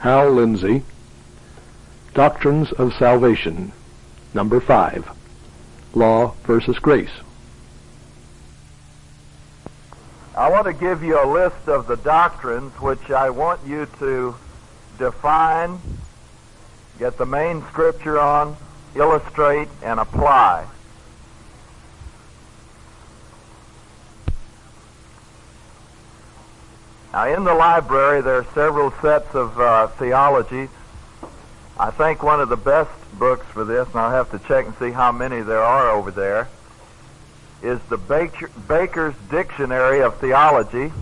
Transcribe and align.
Hal 0.00 0.30
Lindsey, 0.30 0.82
Doctrines 2.14 2.72
of 2.72 2.94
Salvation, 2.94 3.70
number 4.32 4.58
5, 4.58 5.06
Law 5.92 6.34
versus 6.44 6.78
Grace. 6.78 7.10
I 10.34 10.48
want 10.48 10.66
to 10.68 10.72
give 10.72 11.02
you 11.02 11.22
a 11.22 11.28
list 11.28 11.68
of 11.68 11.86
the 11.86 11.98
doctrines 11.98 12.72
which 12.80 13.10
I 13.10 13.28
want 13.28 13.60
you 13.66 13.86
to 13.98 14.34
define, 14.98 15.78
get 16.98 17.18
the 17.18 17.26
main 17.26 17.60
scripture 17.64 18.18
on, 18.18 18.56
illustrate, 18.94 19.68
and 19.82 20.00
apply. 20.00 20.66
Now, 27.12 27.26
in 27.26 27.42
the 27.42 27.54
library, 27.54 28.20
there 28.20 28.36
are 28.36 28.46
several 28.54 28.92
sets 29.02 29.34
of 29.34 29.58
uh, 29.58 29.88
theologies. 29.88 30.68
I 31.78 31.90
think 31.90 32.22
one 32.22 32.40
of 32.40 32.48
the 32.48 32.56
best 32.56 32.90
books 33.18 33.46
for 33.46 33.64
this, 33.64 33.88
and 33.88 33.96
I'll 33.96 34.12
have 34.12 34.30
to 34.30 34.38
check 34.46 34.66
and 34.66 34.76
see 34.76 34.90
how 34.90 35.10
many 35.10 35.40
there 35.40 35.62
are 35.62 35.90
over 35.90 36.12
there, 36.12 36.48
is 37.62 37.80
the 37.88 37.96
Baker, 37.96 38.48
Baker's 38.68 39.14
Dictionary 39.28 40.02
of 40.02 40.18
Theology. 40.18 40.92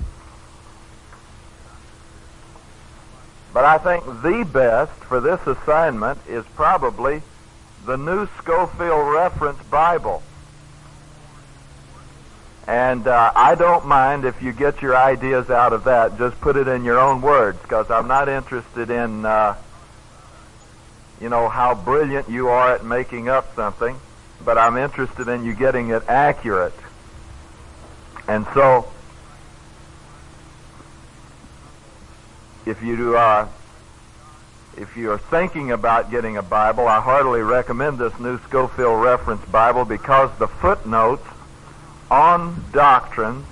But 3.53 3.65
I 3.65 3.79
think 3.79 4.05
the 4.23 4.49
best 4.51 4.93
for 5.05 5.21
this 5.21 5.41
assignment 5.47 6.19
is 6.27 6.45
probably 6.55 7.23
the 7.85 7.97
New 7.97 8.29
Scofield 8.39 9.13
Reference 9.13 9.63
Bible. 9.65 10.23
And 12.69 13.09
uh, 13.09 13.33
I 13.35 13.57
don't 13.57 13.87
mind 13.87 14.25
if 14.25 14.41
you 14.41 14.53
get 14.53 14.81
your 14.83 14.97
ideas 14.97 15.51
out 15.51 15.73
of 15.73 15.85
that. 15.85 16.17
Just 16.19 16.41
put 16.41 16.57
it 16.57 16.69
in 16.69 16.85
your 16.85 17.01
own 17.01 17.21
words, 17.21 17.59
because 17.63 17.91
I'm 17.91 18.07
not 18.07 18.29
interested 18.29 18.91
in, 18.91 19.25
uh, 19.25 19.57
you 21.21 21.29
know, 21.29 21.49
how 21.49 21.75
brilliant 21.75 22.31
you 22.31 22.49
are 22.49 22.75
at 22.75 22.85
making 22.85 23.29
up 23.29 23.57
something 23.57 23.99
but 24.45 24.59
I'm 24.59 24.77
interested 24.77 25.29
in 25.29 25.45
you 25.45 25.55
getting 25.55 25.91
it 25.91 26.03
accurate. 26.09 26.75
And 28.27 28.47
so, 28.55 28.91
if 32.67 32.83
you 32.83 33.17
uh, 33.17 33.49
if 34.77 34.97
you 34.97 35.11
are 35.11 35.19
thinking 35.19 35.73
about 35.73 36.11
getting 36.11 36.37
a 36.37 36.43
Bible, 36.43 36.87
I 36.87 37.01
heartily 37.01 37.41
recommend 37.41 37.99
this 37.99 38.19
New 38.21 38.39
Scofield 38.45 39.03
Reference 39.03 39.45
Bible 39.47 39.85
because 39.85 40.31
the 40.39 40.49
footnotes 40.49 41.27
on 42.11 42.65
doctrines 42.73 43.47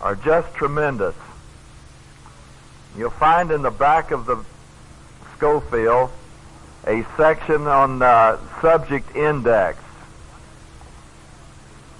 are 0.00 0.14
just 0.14 0.54
tremendous. 0.54 1.14
You'll 2.96 3.10
find 3.10 3.50
in 3.50 3.62
the 3.62 3.70
back 3.70 4.10
of 4.10 4.26
the 4.26 4.44
Scofield 5.36 6.10
a 6.86 7.04
section 7.16 7.66
on 7.66 8.02
uh, 8.02 8.38
subject 8.60 9.14
index. 9.14 9.78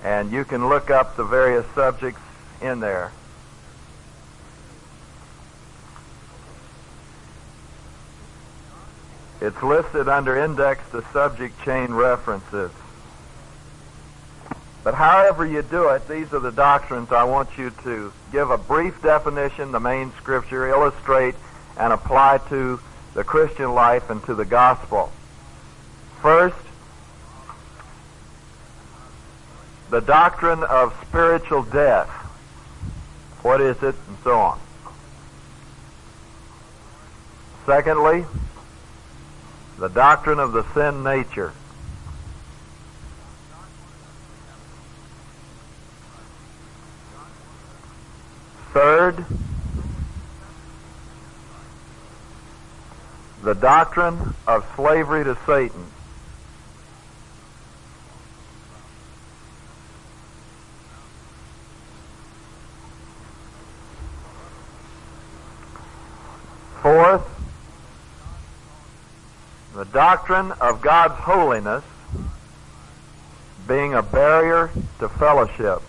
And 0.03 0.33
you 0.33 0.45
can 0.45 0.69
look 0.69 0.91
up 0.91 1.17
the 1.17 1.25
various 1.25 1.67
subjects 1.75 2.21
in 2.63 2.81
there. 2.81 3.13
It's 9.41 9.63
listed 9.63 10.09
under 10.09 10.37
index 10.37 10.81
to 10.91 11.05
subject 11.13 11.63
chain 11.65 11.93
references. 11.93 12.71
But 14.85 14.95
however 14.95 15.45
you 15.45 15.63
do 15.63 15.89
it, 15.89 16.09
these 16.09 16.33
are 16.33 16.39
the 16.39 16.53
doctrines 16.53 17.13
I 17.13 17.25
want 17.25 17.59
you 17.59 17.71
to 17.83 18.13
give 18.33 18.51
a 18.51 18.59
brief 18.59 19.03
definition, 19.03 19.73
the 19.73 19.81
main 19.81 20.13
scripture, 20.13 20.69
illustrate, 20.69 21.35
and 21.79 21.93
apply 21.93 22.39
to 22.49 22.81
the 23.15 23.25
Christian 23.25 23.75
life 23.75 24.11
and 24.11 24.23
to 24.25 24.35
the 24.35 24.45
gospel. 24.45 25.13
First, 26.23 26.57
the 29.91 30.01
doctrine 30.01 30.63
of 30.65 30.95
spiritual 31.09 31.63
death. 31.63 32.09
What 33.43 33.61
is 33.61 33.77
it? 33.83 33.95
And 34.09 34.19
so 34.23 34.39
on. 34.39 34.61
Secondly, 37.67 38.25
the 39.79 39.89
doctrine 39.89 40.39
of 40.39 40.53
the 40.53 40.65
sin 40.75 41.03
nature. 41.03 41.53
Third, 48.79 49.25
the 53.43 53.55
doctrine 53.55 54.37
of 54.47 54.65
slavery 54.77 55.25
to 55.25 55.37
Satan. 55.45 55.85
Fourth, 66.81 67.29
the 69.75 69.87
doctrine 69.87 70.53
of 70.61 70.81
God's 70.81 71.15
holiness 71.15 71.83
being 73.67 73.95
a 73.95 74.03
barrier 74.05 74.71
to 75.01 75.09
fellowship. 75.09 75.83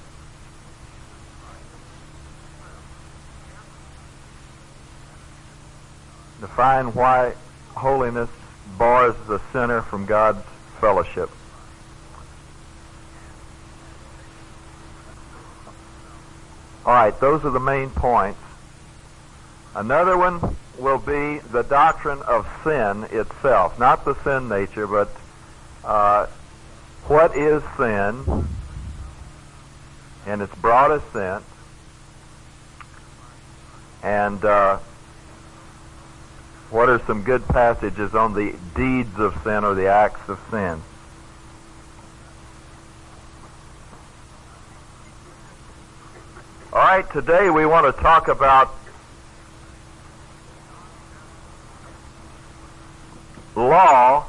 Define 6.42 6.94
why 6.94 7.34
holiness 7.76 8.30
bars 8.78 9.16
the 9.28 9.42
sinner 9.52 9.82
from 9.82 10.06
God's 10.06 10.46
fellowship. 10.80 11.30
All 16.86 16.94
right, 16.94 17.20
those 17.20 17.44
are 17.44 17.52
the 17.52 17.60
main 17.60 17.90
points. 17.90 18.40
Another 19.76 20.18
one 20.18 20.56
will 20.80 20.98
be 20.98 21.40
the 21.52 21.62
doctrine 21.64 22.22
of 22.24 22.48
sin 22.64 23.04
itself, 23.12 23.78
not 23.78 24.06
the 24.06 24.16
sin 24.24 24.48
nature, 24.48 24.88
but 24.88 25.10
uh, 25.84 26.26
what 27.08 27.36
is 27.36 27.62
sin 27.78 28.48
in 30.26 30.42
its 30.42 30.56
broadest 30.56 31.12
sense, 31.12 31.44
and 34.02 34.44
uh, 34.46 34.80
what 36.70 36.88
are 36.88 37.02
some 37.08 37.24
good 37.24 37.48
passages 37.48 38.14
on 38.14 38.34
the 38.34 38.56
deeds 38.76 39.18
of 39.20 39.36
sin 39.44 39.64
or 39.64 39.74
the 39.74 39.88
acts 39.88 40.30
of 40.30 40.40
sin? 40.52 40.82
All 46.72 46.80
right, 46.80 47.10
today 47.12 47.50
we 47.50 47.66
want 47.66 47.94
to 47.94 48.02
talk 48.02 48.28
about 48.28 48.76
law, 53.56 54.28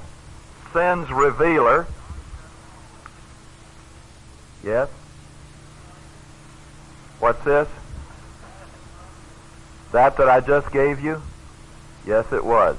sin's 0.73 1.11
revealer. 1.11 1.87
Yes? 4.65 4.89
What's 7.19 7.45
this? 7.45 7.69
That 9.93 10.17
that 10.17 10.29
I 10.29 10.41
just 10.41 10.73
gave 10.73 11.01
you? 11.01 11.21
Yes, 12.07 12.33
it 12.33 12.45
was. 12.45 12.77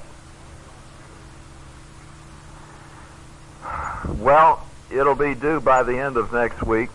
Well, 4.17 4.65
it'll 4.89 5.15
be 5.15 5.35
due 5.35 5.59
by 5.59 5.83
the 5.83 5.97
end 5.97 6.17
of 6.17 6.33
next 6.33 6.63
week. 6.63 6.89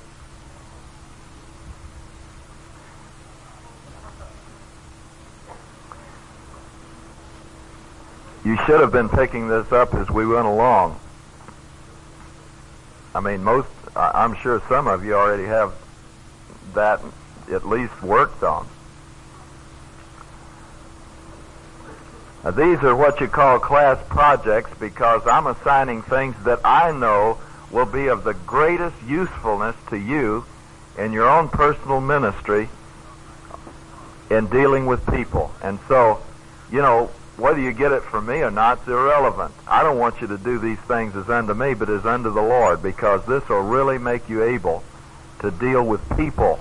You 8.45 8.57
should 8.65 8.81
have 8.81 8.93
been 8.93 9.09
picking 9.09 9.49
this 9.49 9.73
up 9.73 9.93
as 9.95 10.09
we 10.09 10.25
went 10.25 10.47
along. 10.47 11.01
I 13.13 13.21
mean, 13.21 13.43
most, 13.43 13.69
I'm 13.97 14.37
sure 14.37 14.63
some 14.69 14.87
of 14.87 15.05
you 15.05 15.15
already 15.15 15.47
have 15.47 15.73
that 16.75 17.01
at 17.51 17.67
least 17.67 18.03
worked 18.03 18.45
on. 18.45 18.69
These 22.55 22.79
are 22.85 22.95
what 22.95 23.21
you 23.21 23.27
call 23.27 23.59
class 23.59 23.99
projects 24.09 24.71
because 24.79 25.27
I'm 25.27 25.49
assigning 25.49 26.03
things 26.03 26.37
that 26.45 26.61
I 26.65 26.93
know 26.93 27.39
will 27.73 27.87
be 27.87 28.07
of 28.07 28.23
the 28.23 28.35
greatest 28.35 28.95
usefulness 29.07 29.75
to 29.91 29.97
you 29.99 30.45
in 30.97 31.13
your 31.13 31.29
own 31.29 31.49
personal 31.49 32.01
ministry 32.01 32.69
in 34.31 34.47
dealing 34.47 34.87
with 34.87 35.05
people. 35.13 35.53
And 35.61 35.81
so, 35.89 36.23
you 36.71 36.83
know, 36.83 37.11
whether 37.37 37.61
you 37.61 37.73
get 37.73 37.91
it 37.91 38.05
from 38.05 38.27
me 38.27 38.43
or 38.43 38.51
not 38.51 38.83
is 38.83 38.89
irrelevant. 38.89 39.53
I 39.67 39.83
don't 39.83 39.99
want 39.99 40.21
you 40.21 40.29
to 40.29 40.39
do 40.39 40.59
these 40.59 40.79
things 40.79 41.17
as 41.17 41.29
unto 41.29 41.53
me, 41.53 41.75
but 41.75 41.91
as 41.91 42.07
unto 42.07 42.33
the 42.33 42.43
Lord, 42.43 42.81
because 42.81 43.27
this 43.27 43.47
will 43.49 43.63
really 43.63 43.99
make 43.99 44.29
you 44.29 44.45
able 44.45 44.85
to 45.41 45.51
deal 45.51 45.85
with 45.85 46.01
people. 46.17 46.61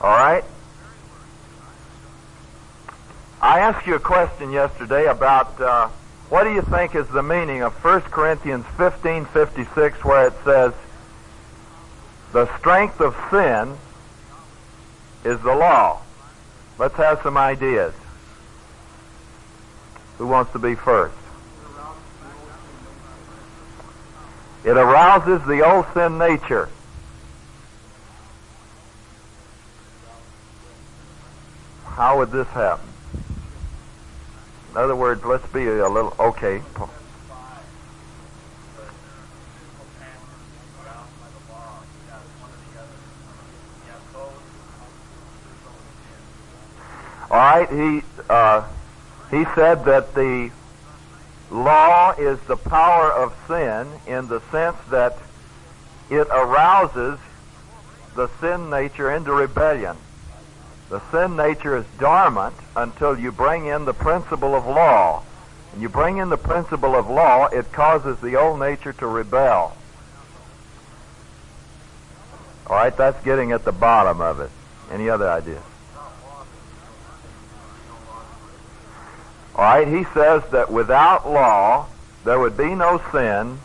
All 0.00 0.16
right? 0.16 0.44
I 3.44 3.60
asked 3.60 3.86
you 3.86 3.94
a 3.94 4.00
question 4.00 4.52
yesterday 4.52 5.04
about 5.04 5.60
uh, 5.60 5.88
what 6.30 6.44
do 6.44 6.54
you 6.54 6.62
think 6.62 6.94
is 6.94 7.06
the 7.08 7.22
meaning 7.22 7.60
of 7.60 7.74
1 7.84 8.00
Corinthians 8.10 8.64
15:56 8.78 10.02
where 10.02 10.28
it 10.28 10.32
says 10.44 10.72
the 12.32 12.46
strength 12.58 13.02
of 13.02 13.14
sin 13.30 13.76
is 15.30 15.38
the 15.40 15.54
law. 15.54 16.00
Let's 16.78 16.94
have 16.94 17.20
some 17.22 17.36
ideas. 17.36 17.92
Who 20.16 20.26
wants 20.26 20.50
to 20.52 20.58
be 20.58 20.74
first? 20.74 21.14
It 24.64 24.78
arouses 24.78 25.46
the 25.46 25.60
old 25.70 25.84
sin 25.92 26.16
nature. 26.16 26.70
How 31.84 32.16
would 32.16 32.32
this 32.32 32.48
happen? 32.48 32.93
In 34.74 34.80
other 34.80 34.96
words, 34.96 35.24
let's 35.24 35.46
be 35.52 35.68
a 35.68 35.88
little 35.88 36.12
okay. 36.18 36.60
All 47.30 47.38
right, 47.38 47.70
he 47.70 48.02
uh, 48.28 48.66
he 49.30 49.44
said 49.54 49.84
that 49.84 50.12
the 50.12 50.50
law 51.52 52.10
is 52.18 52.40
the 52.48 52.56
power 52.56 53.12
of 53.12 53.32
sin 53.46 53.86
in 54.08 54.26
the 54.26 54.40
sense 54.50 54.76
that 54.90 55.16
it 56.10 56.26
arouses 56.32 57.20
the 58.16 58.28
sin 58.40 58.70
nature 58.70 59.12
into 59.12 59.32
rebellion. 59.32 59.96
The 60.90 61.00
sin 61.10 61.36
nature 61.36 61.76
is 61.76 61.84
dormant 61.98 62.54
until 62.76 63.18
you 63.18 63.32
bring 63.32 63.66
in 63.66 63.84
the 63.84 63.94
principle 63.94 64.54
of 64.54 64.66
law. 64.66 65.22
And 65.72 65.82
you 65.82 65.88
bring 65.88 66.18
in 66.18 66.28
the 66.28 66.36
principle 66.36 66.94
of 66.94 67.08
law, 67.08 67.46
it 67.46 67.72
causes 67.72 68.20
the 68.20 68.36
old 68.36 68.60
nature 68.60 68.92
to 68.92 69.06
rebel. 69.06 69.76
All 72.66 72.76
right, 72.76 72.96
that's 72.96 73.22
getting 73.24 73.52
at 73.52 73.64
the 73.64 73.72
bottom 73.72 74.20
of 74.20 74.40
it. 74.40 74.50
Any 74.90 75.08
other 75.08 75.28
ideas? 75.28 75.62
All 79.56 79.64
right, 79.64 79.86
he 79.86 80.04
says 80.14 80.42
that 80.50 80.70
without 80.72 81.30
law, 81.30 81.86
there 82.24 82.38
would 82.38 82.56
be 82.56 82.74
no 82.74 83.00
sin 83.12 83.58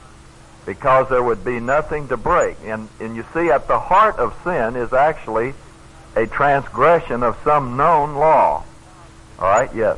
because 0.66 1.10
there 1.10 1.24
would 1.24 1.44
be 1.44 1.60
nothing 1.60 2.08
to 2.10 2.18
break. 2.18 2.58
And, 2.66 2.90
and 3.00 3.16
you 3.16 3.26
see, 3.34 3.50
at 3.50 3.68
the 3.68 3.80
heart 3.80 4.18
of 4.18 4.38
sin 4.44 4.76
is 4.76 4.94
actually 4.94 5.54
a 6.16 6.28
transgression 6.28 7.24
of 7.24 7.38
some 7.44 7.78
known 7.78 8.16
law. 8.16 8.64
All 9.40 9.48
right, 9.48 9.74
yes. 9.74 9.98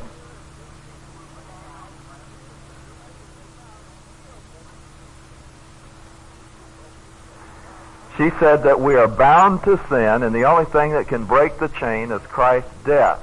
She 8.16 8.30
said 8.38 8.64
that 8.64 8.78
we 8.78 8.94
are 8.94 9.08
bound 9.08 9.64
to 9.64 9.80
sin, 9.88 10.22
and 10.22 10.34
the 10.34 10.44
only 10.44 10.66
thing 10.66 10.92
that 10.92 11.08
can 11.08 11.24
break 11.24 11.58
the 11.58 11.68
chain 11.68 12.12
is 12.12 12.20
Christ's 12.22 12.70
death. 12.84 13.20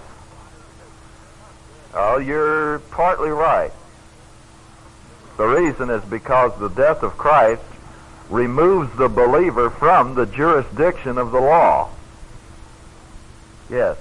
Oh, 1.93 2.17
you're 2.17 2.79
partly 2.91 3.29
right. 3.29 3.71
The 5.37 5.45
reason 5.45 5.89
is 5.89 6.03
because 6.03 6.57
the 6.59 6.69
death 6.69 7.03
of 7.03 7.17
Christ 7.17 7.61
removes 8.29 8.95
the 8.97 9.07
believer 9.07 9.69
from 9.69 10.15
the 10.15 10.25
jurisdiction 10.25 11.17
of 11.17 11.31
the 11.31 11.39
law. 11.39 11.89
Yes. 13.69 13.97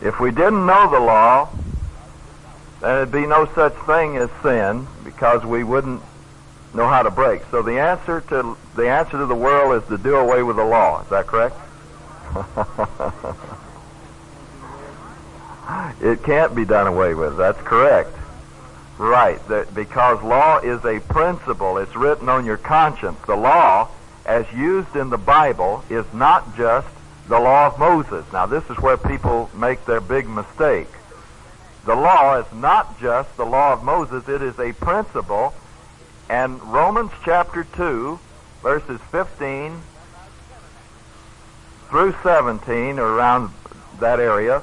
If 0.00 0.20
we 0.20 0.30
didn't 0.30 0.64
know 0.64 0.88
the 0.88 1.00
law, 1.00 1.48
then 2.80 2.94
there'd 2.94 3.10
be 3.10 3.26
no 3.26 3.50
such 3.56 3.74
thing 3.86 4.16
as 4.16 4.30
sin 4.40 4.86
because 5.02 5.44
we 5.44 5.64
wouldn't 5.64 6.00
know 6.76 6.86
how 6.86 7.02
to 7.02 7.10
break. 7.10 7.42
So 7.50 7.62
the 7.62 7.80
answer 7.80 8.20
to 8.28 8.56
the 8.76 8.88
answer 8.88 9.18
to 9.18 9.26
the 9.26 9.34
world 9.34 9.82
is 9.82 9.88
to 9.88 9.98
do 9.98 10.16
away 10.16 10.42
with 10.42 10.56
the 10.56 10.64
law. 10.64 11.02
Is 11.02 11.08
that 11.08 11.26
correct? 11.26 11.56
it 16.00 16.22
can't 16.22 16.54
be 16.54 16.64
done 16.64 16.86
away 16.86 17.14
with. 17.14 17.36
That's 17.36 17.60
correct. 17.62 18.10
Right. 18.98 19.46
That 19.48 19.74
because 19.74 20.22
law 20.22 20.58
is 20.58 20.84
a 20.84 21.00
principle. 21.00 21.78
It's 21.78 21.96
written 21.96 22.28
on 22.28 22.44
your 22.44 22.58
conscience. 22.58 23.18
The 23.26 23.36
law, 23.36 23.88
as 24.24 24.50
used 24.52 24.94
in 24.96 25.10
the 25.10 25.18
Bible, 25.18 25.84
is 25.90 26.04
not 26.12 26.56
just 26.56 26.88
the 27.28 27.40
law 27.40 27.66
of 27.66 27.78
Moses. 27.78 28.24
Now, 28.32 28.46
this 28.46 28.64
is 28.70 28.78
where 28.78 28.96
people 28.96 29.50
make 29.54 29.84
their 29.84 30.00
big 30.00 30.28
mistake. 30.28 30.88
The 31.84 31.94
law 31.94 32.38
is 32.38 32.52
not 32.52 33.00
just 33.00 33.36
the 33.36 33.44
law 33.44 33.72
of 33.72 33.82
Moses, 33.82 34.28
it 34.28 34.42
is 34.42 34.58
a 34.58 34.72
principle. 34.72 35.54
And 36.28 36.62
Romans 36.62 37.12
chapter 37.24 37.64
2, 37.64 38.18
verses 38.62 39.00
15 39.12 39.80
through 41.88 42.14
17, 42.22 42.98
or 42.98 43.06
around 43.06 43.50
that 44.00 44.18
area, 44.18 44.62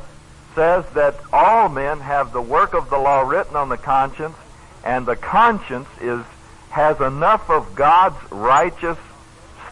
says 0.55 0.85
that 0.93 1.15
all 1.31 1.69
men 1.69 1.99
have 1.99 2.33
the 2.33 2.41
work 2.41 2.73
of 2.73 2.89
the 2.89 2.97
law 2.97 3.21
written 3.21 3.55
on 3.55 3.69
the 3.69 3.77
conscience, 3.77 4.35
and 4.83 5.05
the 5.05 5.15
conscience 5.15 5.87
is 6.01 6.23
has 6.69 6.99
enough 7.01 7.51
of 7.51 7.75
God's 7.75 8.17
righteous 8.31 8.97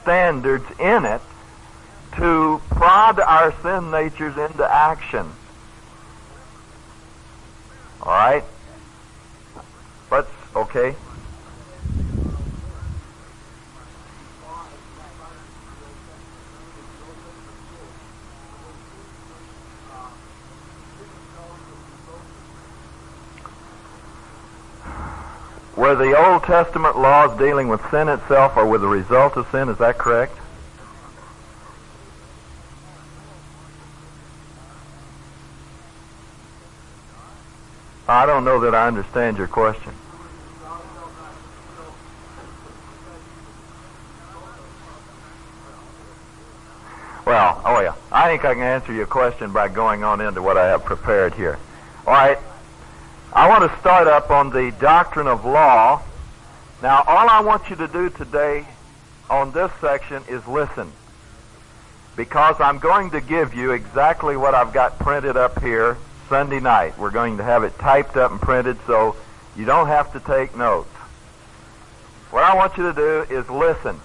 standards 0.02 0.66
in 0.80 1.04
it 1.04 1.22
to 2.16 2.62
prod 2.70 3.20
our 3.20 3.52
sin 3.64 3.90
natures 3.90 4.38
into 4.38 4.64
action. 4.64 5.32
All 8.04 8.12
right? 8.12 8.44
Let's, 10.12 10.30
okay. 10.56 10.96
Were 25.76 25.96
the 25.96 26.18
Old 26.18 26.44
Testament 26.44 26.98
laws 26.98 27.38
dealing 27.40 27.68
with 27.68 27.82
sin 27.90 28.10
itself 28.10 28.58
or 28.58 28.66
with 28.66 28.82
the 28.82 28.88
result 28.88 29.38
of 29.38 29.50
sin? 29.52 29.70
Is 29.70 29.78
that 29.78 29.98
correct? 29.98 30.38
I 38.08 38.26
don't 38.26 38.44
know 38.44 38.60
that 38.60 38.76
I 38.76 38.88
understand 38.88 39.38
your 39.38 39.48
question. 39.48 39.94
Well, 47.26 47.62
oh 47.64 47.80
yeah. 47.80 47.94
I 48.12 48.28
think 48.28 48.44
I 48.44 48.54
can 48.56 48.64
answer 48.64 48.92
your 48.92 49.06
question 49.06 49.54
by 49.54 49.70
going 49.70 50.04
on 50.04 50.20
into 50.20 50.42
what 50.42 50.58
I 50.58 50.68
have 50.68 50.84
prepared 50.84 51.34
here. 51.34 51.58
All 52.06 52.14
right. 52.14 52.38
I 53.34 53.48
want 53.48 53.72
to 53.72 53.80
start 53.80 54.08
up 54.08 54.30
on 54.30 54.50
the 54.50 54.72
doctrine 54.82 55.28
of 55.28 55.46
law. 55.46 56.02
Now, 56.82 57.04
all 57.08 57.30
I 57.30 57.40
want 57.40 57.70
you 57.70 57.78
to 57.78 57.88
do 57.88 58.10
today 58.10 58.68
on 59.30 59.54
this 59.54 59.72
section 59.80 60.22
is 60.28 60.46
listen. 60.48 60.92
Because 62.18 62.58
I'm 62.60 62.78
going 62.80 63.12
to 63.12 63.22
give 63.22 63.54
you 63.54 63.72
exactly 63.72 64.36
what 64.36 64.54
I've 64.54 64.74
got 64.74 65.00
printed 65.00 65.38
up 65.38 65.62
here 65.62 65.98
Sunday 66.28 66.60
night. 66.60 66.98
We're 67.00 67.10
going 67.10 67.38
to 67.38 67.44
have 67.44 67.64
it 67.64 67.80
typed 67.80 68.18
up 68.18 68.32
and 68.32 68.42
printed 68.42 68.78
so 68.86 69.16
you 69.56 69.64
don't 69.64 69.88
have 69.88 70.12
to 70.12 70.20
take 70.20 70.54
notes. 70.58 70.90
What 72.32 72.44
I 72.44 72.54
want 72.56 72.76
you 72.76 72.84
to 72.84 72.94
do 72.94 73.34
is 73.34 73.50
listen. 73.50 73.98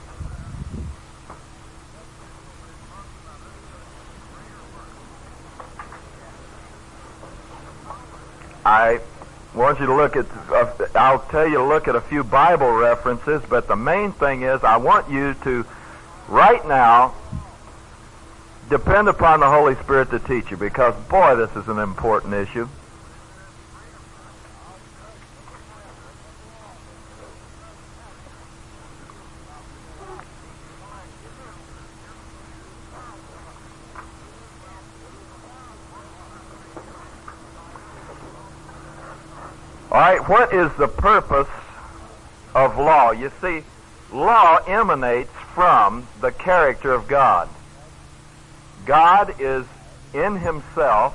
I 8.64 9.00
want 9.56 9.80
you 9.80 9.86
to 9.86 9.94
look 9.94 10.16
at, 10.16 10.26
uh, 10.50 10.70
I'll 10.94 11.24
tell 11.30 11.46
you 11.46 11.56
to 11.56 11.64
look 11.64 11.88
at 11.88 11.96
a 11.96 12.00
few 12.00 12.22
Bible 12.22 12.70
references, 12.70 13.42
but 13.48 13.66
the 13.66 13.76
main 13.76 14.12
thing 14.12 14.42
is 14.42 14.62
I 14.62 14.76
want 14.76 15.10
you 15.10 15.34
to, 15.44 15.64
right 16.28 16.66
now, 16.68 17.14
depend 18.68 19.08
upon 19.08 19.40
the 19.40 19.48
Holy 19.48 19.74
Spirit 19.76 20.10
to 20.10 20.18
teach 20.18 20.50
you 20.50 20.56
because, 20.56 20.94
boy, 21.08 21.36
this 21.36 21.50
is 21.56 21.68
an 21.68 21.78
important 21.78 22.34
issue. 22.34 22.68
Right, 40.06 40.28
what 40.28 40.54
is 40.54 40.72
the 40.74 40.86
purpose 40.86 41.48
of 42.54 42.78
law? 42.78 43.10
You 43.10 43.32
see, 43.40 43.64
law 44.12 44.58
emanates 44.58 45.32
from 45.52 46.06
the 46.20 46.30
character 46.30 46.92
of 46.92 47.08
God. 47.08 47.48
God 48.84 49.34
is 49.40 49.66
in 50.14 50.36
himself 50.36 51.12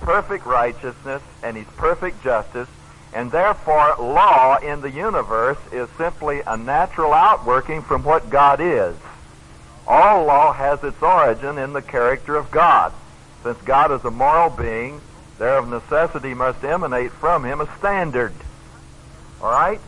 perfect 0.00 0.46
righteousness 0.46 1.22
and 1.44 1.56
he's 1.56 1.66
perfect 1.76 2.24
justice, 2.24 2.68
and 3.14 3.30
therefore 3.30 3.94
law 4.00 4.58
in 4.58 4.80
the 4.80 4.90
universe 4.90 5.58
is 5.70 5.88
simply 5.96 6.40
a 6.44 6.56
natural 6.56 7.12
outworking 7.12 7.82
from 7.82 8.02
what 8.02 8.30
God 8.30 8.60
is. 8.60 8.96
All 9.86 10.24
law 10.24 10.52
has 10.52 10.82
its 10.82 11.00
origin 11.00 11.56
in 11.56 11.72
the 11.72 11.82
character 11.82 12.34
of 12.34 12.50
God. 12.50 12.92
Since 13.44 13.58
God 13.62 13.92
is 13.92 14.04
a 14.04 14.10
moral 14.10 14.50
being, 14.50 15.00
there 15.38 15.56
of 15.56 15.68
necessity 15.68 16.34
must 16.34 16.62
emanate 16.64 17.12
from 17.12 17.44
him 17.44 17.60
a 17.60 17.76
standard. 17.78 18.32
All 19.40 19.50
right? 19.50 19.80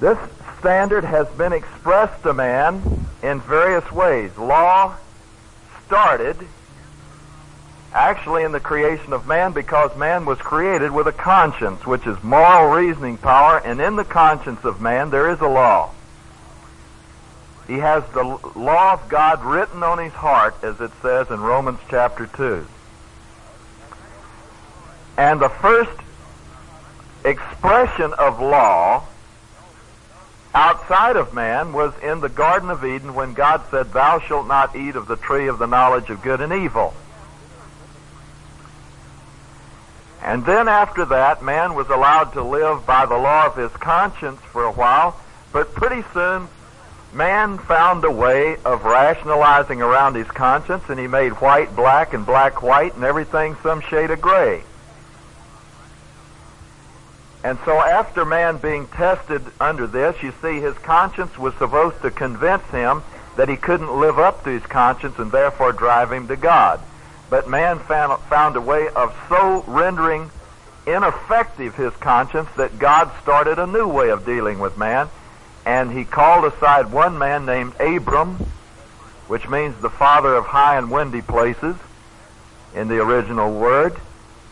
This 0.00 0.18
standard 0.58 1.04
has 1.04 1.28
been 1.28 1.52
expressed 1.52 2.22
to 2.24 2.34
man 2.34 3.06
in 3.22 3.40
various 3.40 3.90
ways. 3.92 4.36
Law 4.36 4.96
started 5.86 6.36
actually 7.92 8.44
in 8.44 8.52
the 8.52 8.60
creation 8.60 9.12
of 9.12 9.26
man 9.26 9.52
because 9.52 9.96
man 9.96 10.24
was 10.24 10.38
created 10.38 10.90
with 10.90 11.06
a 11.06 11.12
conscience, 11.12 11.86
which 11.86 12.06
is 12.06 12.22
moral 12.22 12.70
reasoning 12.70 13.16
power, 13.18 13.58
and 13.58 13.80
in 13.80 13.96
the 13.96 14.04
conscience 14.04 14.64
of 14.64 14.80
man 14.80 15.10
there 15.10 15.30
is 15.30 15.40
a 15.40 15.48
law. 15.48 15.90
He 17.66 17.78
has 17.78 18.02
the 18.12 18.24
law 18.56 18.94
of 18.94 19.08
God 19.08 19.44
written 19.44 19.82
on 19.82 19.98
his 19.98 20.12
heart, 20.12 20.56
as 20.62 20.80
it 20.80 20.90
says 21.02 21.30
in 21.30 21.40
Romans 21.40 21.78
chapter 21.88 22.26
2. 22.26 22.66
And 25.20 25.38
the 25.38 25.50
first 25.50 26.00
expression 27.26 28.14
of 28.14 28.40
law 28.40 29.04
outside 30.54 31.16
of 31.16 31.34
man 31.34 31.74
was 31.74 31.92
in 32.02 32.20
the 32.20 32.30
Garden 32.30 32.70
of 32.70 32.86
Eden 32.86 33.14
when 33.14 33.34
God 33.34 33.60
said, 33.70 33.92
Thou 33.92 34.20
shalt 34.20 34.46
not 34.46 34.74
eat 34.74 34.96
of 34.96 35.06
the 35.08 35.16
tree 35.16 35.46
of 35.48 35.58
the 35.58 35.66
knowledge 35.66 36.08
of 36.08 36.22
good 36.22 36.40
and 36.40 36.54
evil. 36.54 36.94
And 40.22 40.46
then 40.46 40.68
after 40.68 41.04
that, 41.04 41.42
man 41.42 41.74
was 41.74 41.90
allowed 41.90 42.32
to 42.32 42.42
live 42.42 42.86
by 42.86 43.04
the 43.04 43.18
law 43.18 43.44
of 43.44 43.56
his 43.56 43.72
conscience 43.72 44.40
for 44.40 44.64
a 44.64 44.72
while, 44.72 45.20
but 45.52 45.74
pretty 45.74 46.02
soon 46.14 46.48
man 47.12 47.58
found 47.58 48.06
a 48.06 48.10
way 48.10 48.56
of 48.64 48.86
rationalizing 48.86 49.82
around 49.82 50.14
his 50.14 50.28
conscience, 50.28 50.84
and 50.88 50.98
he 50.98 51.06
made 51.06 51.32
white 51.42 51.76
black 51.76 52.14
and 52.14 52.24
black 52.24 52.62
white 52.62 52.94
and 52.94 53.04
everything 53.04 53.54
some 53.62 53.82
shade 53.82 54.10
of 54.10 54.18
gray. 54.22 54.62
And 57.42 57.58
so 57.64 57.78
after 57.78 58.24
man 58.24 58.58
being 58.58 58.86
tested 58.88 59.42
under 59.60 59.86
this, 59.86 60.22
you 60.22 60.32
see 60.42 60.60
his 60.60 60.76
conscience 60.78 61.38
was 61.38 61.54
supposed 61.54 62.02
to 62.02 62.10
convince 62.10 62.64
him 62.70 63.02
that 63.36 63.48
he 63.48 63.56
couldn't 63.56 63.98
live 63.98 64.18
up 64.18 64.44
to 64.44 64.50
his 64.50 64.64
conscience 64.64 65.18
and 65.18 65.32
therefore 65.32 65.72
drive 65.72 66.12
him 66.12 66.28
to 66.28 66.36
God. 66.36 66.80
But 67.30 67.48
man 67.48 67.78
found, 67.78 68.20
found 68.24 68.56
a 68.56 68.60
way 68.60 68.88
of 68.88 69.16
so 69.28 69.64
rendering 69.66 70.30
ineffective 70.86 71.76
his 71.76 71.94
conscience 71.94 72.48
that 72.56 72.78
God 72.78 73.10
started 73.22 73.58
a 73.58 73.66
new 73.66 73.88
way 73.88 74.10
of 74.10 74.26
dealing 74.26 74.58
with 74.58 74.76
man. 74.76 75.08
And 75.64 75.90
he 75.90 76.04
called 76.04 76.44
aside 76.52 76.92
one 76.92 77.16
man 77.18 77.46
named 77.46 77.74
Abram, 77.80 78.36
which 79.28 79.48
means 79.48 79.80
the 79.80 79.90
father 79.90 80.34
of 80.34 80.46
high 80.46 80.76
and 80.76 80.90
windy 80.90 81.22
places 81.22 81.76
in 82.74 82.88
the 82.88 83.00
original 83.00 83.58
word 83.58 83.96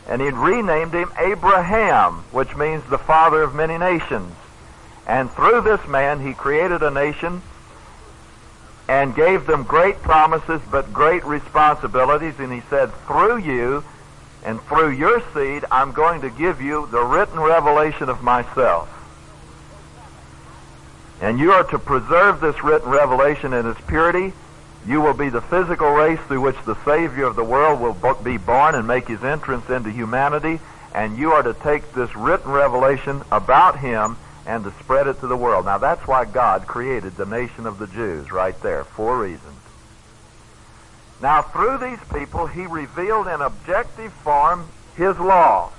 and 0.08 0.22
he'd 0.22 0.34
renamed 0.34 0.94
him 0.94 1.12
Abraham, 1.18 2.24
which 2.32 2.56
means 2.56 2.82
the 2.88 2.98
father 2.98 3.42
of 3.42 3.54
many 3.54 3.76
nations. 3.76 4.32
And 5.06 5.30
through 5.30 5.60
this 5.60 5.86
man, 5.86 6.20
he 6.26 6.32
created 6.32 6.82
a 6.82 6.90
nation 6.90 7.42
and 8.88 9.14
gave 9.14 9.46
them 9.46 9.64
great 9.64 10.00
promises 10.02 10.62
but 10.70 10.92
great 10.92 11.24
responsibilities. 11.24 12.38
And 12.38 12.52
he 12.52 12.62
said, 12.70 12.92
through 13.06 13.38
you 13.38 13.84
and 14.44 14.60
through 14.62 14.90
your 14.90 15.22
seed, 15.34 15.66
I'm 15.70 15.92
going 15.92 16.22
to 16.22 16.30
give 16.30 16.62
you 16.62 16.88
the 16.90 17.02
written 17.02 17.38
revelation 17.38 18.08
of 18.08 18.22
myself. 18.22 18.88
And 21.20 21.38
you 21.38 21.52
are 21.52 21.64
to 21.64 21.78
preserve 21.78 22.40
this 22.40 22.62
written 22.62 22.90
revelation 22.90 23.52
in 23.52 23.66
its 23.66 23.80
purity 23.82 24.32
you 24.88 25.02
will 25.02 25.14
be 25.14 25.28
the 25.28 25.42
physical 25.42 25.90
race 25.90 26.18
through 26.28 26.40
which 26.40 26.56
the 26.64 26.82
Savior 26.84 27.24
of 27.24 27.36
the 27.36 27.44
world 27.44 27.78
will 27.80 28.14
be 28.22 28.38
born 28.38 28.74
and 28.74 28.86
make 28.86 29.06
his 29.06 29.22
entrance 29.22 29.68
into 29.68 29.90
humanity, 29.90 30.60
and 30.94 31.18
you 31.18 31.32
are 31.32 31.42
to 31.42 31.52
take 31.52 31.92
this 31.92 32.16
written 32.16 32.50
revelation 32.50 33.22
about 33.30 33.78
him 33.78 34.16
and 34.46 34.64
to 34.64 34.72
spread 34.80 35.06
it 35.06 35.20
to 35.20 35.26
the 35.26 35.36
world. 35.36 35.66
Now 35.66 35.76
that's 35.76 36.06
why 36.06 36.24
God 36.24 36.66
created 36.66 37.16
the 37.16 37.26
nation 37.26 37.66
of 37.66 37.78
the 37.78 37.86
Jews 37.86 38.32
right 38.32 38.58
there, 38.62 38.84
for 38.84 39.18
reasons. 39.18 39.60
Now 41.20 41.42
through 41.42 41.78
these 41.78 42.00
people, 42.14 42.46
he 42.46 42.66
revealed 42.66 43.28
in 43.28 43.42
objective 43.42 44.12
form 44.12 44.68
his 44.96 45.18
law. 45.18 45.70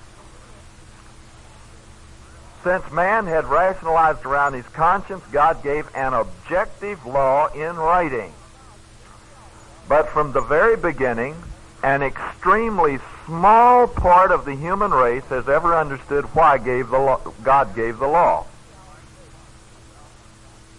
Since 2.63 2.91
man 2.91 3.25
had 3.25 3.45
rationalized 3.45 4.23
around 4.25 4.53
his 4.53 4.67
conscience, 4.67 5.23
God 5.31 5.63
gave 5.63 5.89
an 5.95 6.13
objective 6.13 7.05
law 7.07 7.47
in 7.47 7.75
writing. 7.75 8.33
But 9.89 10.09
from 10.09 10.31
the 10.33 10.41
very 10.41 10.77
beginning, 10.77 11.35
an 11.81 12.03
extremely 12.03 12.99
small 13.25 13.87
part 13.87 14.31
of 14.31 14.45
the 14.45 14.55
human 14.55 14.91
race 14.91 15.23
has 15.25 15.49
ever 15.49 15.75
understood 15.75 16.25
why 16.35 16.59
gave 16.59 16.89
the 16.89 17.17
God 17.41 17.75
gave 17.75 17.97
the 17.97 18.07
law. 18.07 18.45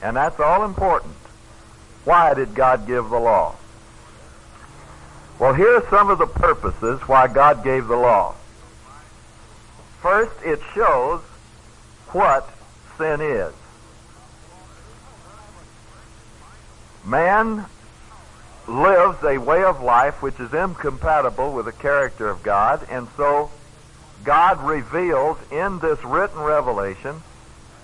And 0.01 0.17
that's 0.17 0.39
all 0.39 0.65
important. 0.65 1.17
Why 2.05 2.35
did 2.35 2.55
God 2.55 2.87
give 2.87 3.11
the 3.11 3.19
law? 3.19 3.57
Well, 5.41 5.55
here 5.55 5.77
are 5.77 5.91
some 5.91 6.09
of 6.09 6.19
the 6.19 6.27
purposes 6.27 7.01
why 7.09 7.27
God 7.27 7.65
gave 7.65 7.89
the 7.89 7.97
law. 7.97 8.37
First, 10.01 10.37
it 10.45 10.61
shows 10.73 11.21
what 12.13 12.49
sin 12.97 13.21
is. 13.21 13.53
Man 17.05 17.67
lives 18.69 19.23
a 19.25 19.39
way 19.39 19.65
of 19.65 19.83
life 19.83 20.23
which 20.23 20.39
is 20.39 20.53
incompatible 20.53 21.53
with 21.53 21.67
the 21.67 21.73
character 21.73 22.29
of 22.29 22.43
God, 22.43 22.87
and 22.91 23.09
so 23.17 23.51
God 24.25 24.63
reveals 24.63 25.39
in 25.51 25.79
this 25.79 26.03
written 26.05 26.41
revelation 26.41 27.23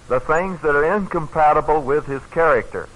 the 0.08 0.20
things 0.20 0.60
that 0.60 0.74
are 0.74 0.96
incompatible 0.96 1.80
with 1.80 2.06
his 2.06 2.24
character. 2.26 2.88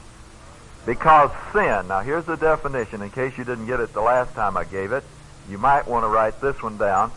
Because 0.87 1.31
sin, 1.53 1.89
now 1.89 2.01
here's 2.01 2.25
the 2.25 2.37
definition 2.37 3.03
in 3.03 3.11
case 3.11 3.37
you 3.37 3.45
didn't 3.45 3.67
get 3.67 3.81
it 3.81 3.93
the 3.93 4.01
last 4.01 4.35
time 4.35 4.57
I 4.57 4.65
gave 4.65 4.93
it. 4.93 5.05
You 5.49 5.59
might 5.59 5.87
want 5.87 6.05
to 6.05 6.09
write 6.09 6.41
this 6.41 6.63
one 6.63 6.79
down. 6.79 7.11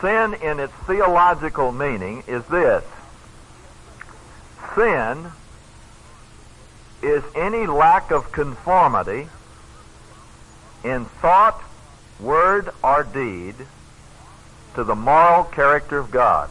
Sin 0.00 0.34
in 0.34 0.60
its 0.60 0.72
theological 0.86 1.72
meaning 1.72 2.22
is 2.26 2.44
this. 2.44 2.84
Sin 4.74 5.32
is 7.02 7.22
any 7.34 7.66
lack 7.66 8.10
of 8.10 8.30
conformity 8.32 9.28
in 10.84 11.04
thought, 11.04 11.62
word, 12.20 12.70
or 12.82 13.04
deed 13.04 13.54
to 14.74 14.84
the 14.84 14.94
moral 14.94 15.44
character 15.44 15.98
of 15.98 16.10
God. 16.10 16.50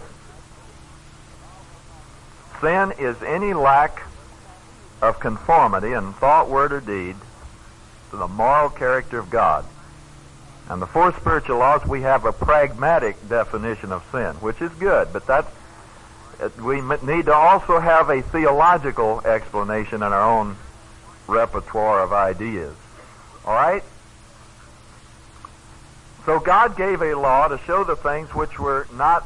Sin 2.61 2.93
is 2.97 3.21
any 3.23 3.53
lack 3.53 4.01
of 5.01 5.19
conformity 5.19 5.93
in 5.93 6.13
thought, 6.13 6.49
word, 6.49 6.73
or 6.73 6.81
deed 6.81 7.15
to 8.11 8.17
the 8.17 8.27
moral 8.27 8.69
character 8.69 9.19
of 9.19 9.29
God. 9.29 9.65
And 10.69 10.81
the 10.81 10.87
four 10.87 11.13
spiritual 11.13 11.59
laws, 11.59 11.85
we 11.85 12.01
have 12.01 12.25
a 12.25 12.33
pragmatic 12.33 13.29
definition 13.29 13.91
of 13.91 14.03
sin, 14.11 14.35
which 14.35 14.61
is 14.61 14.71
good, 14.73 15.13
but 15.13 15.25
that's, 15.25 15.47
uh, 16.41 16.49
we 16.61 16.81
need 16.81 17.25
to 17.25 17.33
also 17.33 17.79
have 17.79 18.09
a 18.09 18.21
theological 18.21 19.21
explanation 19.25 19.97
in 19.97 20.11
our 20.11 20.39
own 20.39 20.57
repertoire 21.27 22.01
of 22.01 22.11
ideas. 22.11 22.75
All 23.45 23.53
right? 23.53 23.83
So 26.27 26.41
God 26.41 26.75
gave 26.75 27.01
a 27.01 27.13
law 27.15 27.47
to 27.47 27.57
show 27.59 27.85
the 27.85 27.95
things 27.95 28.35
which 28.35 28.59
were 28.59 28.85
not 28.93 29.25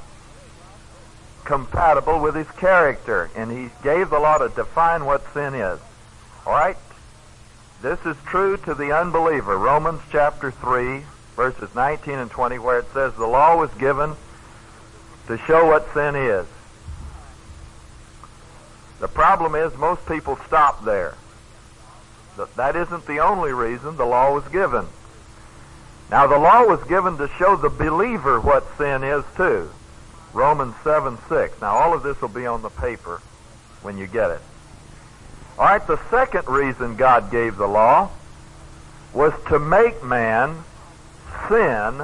compatible 1.46 2.20
with 2.20 2.36
his 2.36 2.46
character, 2.52 3.32
and 3.36 3.52
he 3.52 3.72
gave 3.82 4.12
the 4.12 4.20
law 4.20 4.38
to 4.38 4.50
define 4.50 5.06
what 5.06 5.24
sin 5.34 5.56
is. 5.56 5.80
All 6.46 6.54
right? 6.54 6.78
This 7.82 8.00
is 8.06 8.16
true 8.28 8.56
to 8.58 8.76
the 8.76 8.96
unbeliever. 8.96 9.58
Romans 9.58 10.00
chapter 10.12 10.52
3, 10.52 11.02
verses 11.36 11.74
19 11.74 12.20
and 12.20 12.30
20, 12.30 12.60
where 12.60 12.78
it 12.78 12.94
says 12.94 13.16
the 13.16 13.26
law 13.26 13.58
was 13.58 13.74
given 13.80 14.14
to 15.26 15.40
show 15.40 15.66
what 15.66 15.92
sin 15.96 16.16
is. 16.16 16.46
The 19.00 19.08
problem 19.08 19.56
is 19.56 19.76
most 19.76 20.06
people 20.06 20.38
stop 20.46 20.86
there. 20.86 21.16
That 22.58 22.76
isn't 22.76 23.08
the 23.08 23.22
only 23.22 23.54
reason 23.54 23.98
the 23.98 24.06
law 24.06 24.36
was 24.36 24.48
given. 24.50 24.86
Now, 26.12 26.28
the 26.28 26.38
law 26.38 26.66
was 26.66 26.84
given 26.84 27.18
to 27.18 27.30
show 27.40 27.56
the 27.56 27.70
believer 27.70 28.42
what 28.42 28.66
sin 28.78 29.02
is, 29.04 29.24
too. 29.38 29.72
Romans 30.34 30.76
7 30.84 31.18
6. 31.30 31.62
Now, 31.62 31.78
all 31.78 31.94
of 31.94 32.04
this 32.04 32.22
will 32.22 32.28
be 32.28 32.46
on 32.46 32.62
the 32.62 32.70
paper 32.70 33.22
when 33.82 33.98
you 33.98 34.08
get 34.08 34.30
it. 34.30 34.42
All 35.58 35.66
right, 35.66 35.86
the 35.86 36.00
second 36.10 36.48
reason 36.48 36.98
God 36.98 37.32
gave 37.32 37.56
the 37.56 37.68
law 37.68 38.10
was 39.14 39.34
to 39.48 39.60
make 39.60 40.04
man 40.04 40.64
sin 41.48 42.02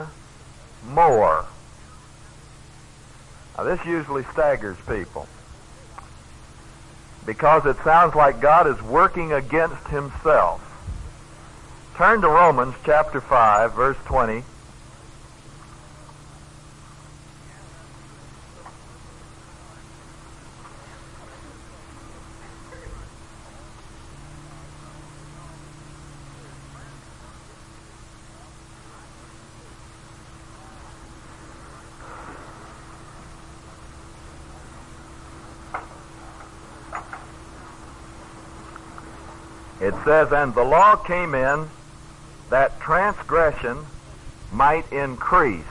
more. 0.87 1.45
Now, 3.57 3.63
this 3.63 3.83
usually 3.85 4.23
staggers 4.31 4.77
people 4.87 5.27
because 7.25 7.65
it 7.65 7.75
sounds 7.83 8.15
like 8.15 8.39
God 8.39 8.67
is 8.67 8.81
working 8.83 9.33
against 9.33 9.85
himself. 9.87 10.61
Turn 11.97 12.21
to 12.21 12.27
Romans 12.27 12.75
chapter 12.85 13.19
5, 13.19 13.73
verse 13.73 13.97
20. 14.05 14.43
It 39.81 39.95
says, 40.05 40.31
And 40.31 40.53
the 40.53 40.63
law 40.63 40.95
came 40.95 41.33
in 41.33 41.67
that 42.49 42.79
transgression 42.79 43.85
might 44.51 44.91
increase. 44.91 45.63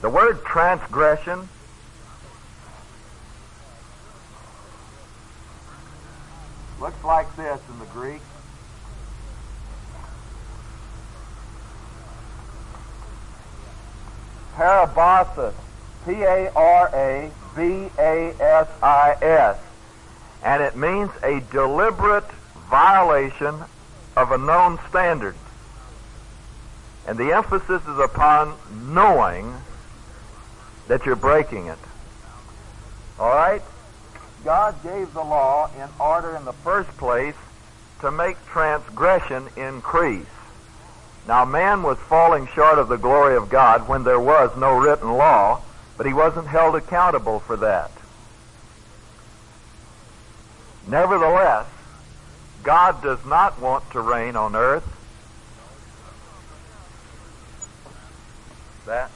The 0.00 0.08
word 0.10 0.44
transgression 0.44 1.48
looks 6.80 7.04
like 7.04 7.34
this 7.36 7.60
in 7.72 7.78
the 7.78 7.86
Greek. 7.86 8.20
Parabasis. 14.56 15.54
P-A-R-A-B-A-S-I-S. 16.04 17.32
And 20.44 20.62
it 20.62 20.74
means 20.76 21.10
a 21.22 21.40
deliberate 21.52 22.28
violation 22.68 23.54
of 24.16 24.32
a 24.32 24.38
known 24.38 24.78
standard. 24.88 25.34
And 27.06 27.18
the 27.18 27.32
emphasis 27.32 27.82
is 27.82 27.98
upon 27.98 28.54
knowing 28.70 29.54
that 30.88 31.04
you're 31.06 31.16
breaking 31.16 31.66
it. 31.66 31.78
All 33.18 33.30
right? 33.30 33.62
God 34.44 34.82
gave 34.82 35.12
the 35.14 35.22
law 35.22 35.70
in 35.76 35.88
order 36.00 36.36
in 36.36 36.44
the 36.44 36.52
first 36.52 36.90
place 36.96 37.34
to 38.00 38.10
make 38.10 38.36
transgression 38.46 39.48
increase. 39.56 40.26
Now, 41.28 41.44
man 41.44 41.84
was 41.84 41.98
falling 41.98 42.48
short 42.48 42.78
of 42.78 42.88
the 42.88 42.96
glory 42.96 43.36
of 43.36 43.48
God 43.48 43.86
when 43.88 44.02
there 44.02 44.18
was 44.18 44.56
no 44.56 44.76
written 44.76 45.12
law, 45.12 45.60
but 45.96 46.06
he 46.06 46.12
wasn't 46.12 46.48
held 46.48 46.74
accountable 46.74 47.38
for 47.38 47.56
that. 47.58 47.92
Nevertheless, 50.88 51.66
God 52.62 53.02
does 53.02 53.24
not 53.24 53.60
want 53.60 53.90
to 53.90 54.00
reign 54.00 54.36
on 54.36 54.54
earth. 54.54 54.86
That. 58.86 59.10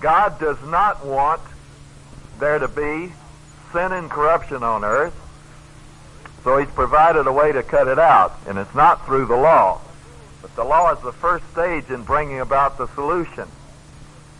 God 0.00 0.38
does 0.38 0.62
not 0.64 1.04
want 1.04 1.40
there 2.38 2.58
to 2.58 2.68
be 2.68 3.12
sin 3.72 3.92
and 3.92 4.10
corruption 4.10 4.62
on 4.62 4.84
earth. 4.84 5.14
So 6.44 6.58
he's 6.58 6.70
provided 6.70 7.26
a 7.26 7.32
way 7.32 7.52
to 7.52 7.62
cut 7.62 7.88
it 7.88 7.98
out, 7.98 8.38
and 8.46 8.58
it's 8.58 8.74
not 8.74 9.04
through 9.04 9.26
the 9.26 9.36
law. 9.36 9.80
But 10.42 10.54
the 10.54 10.64
law 10.64 10.92
is 10.94 11.02
the 11.02 11.12
first 11.12 11.44
stage 11.50 11.90
in 11.90 12.04
bringing 12.04 12.40
about 12.40 12.78
the 12.78 12.86
solution. 12.88 13.48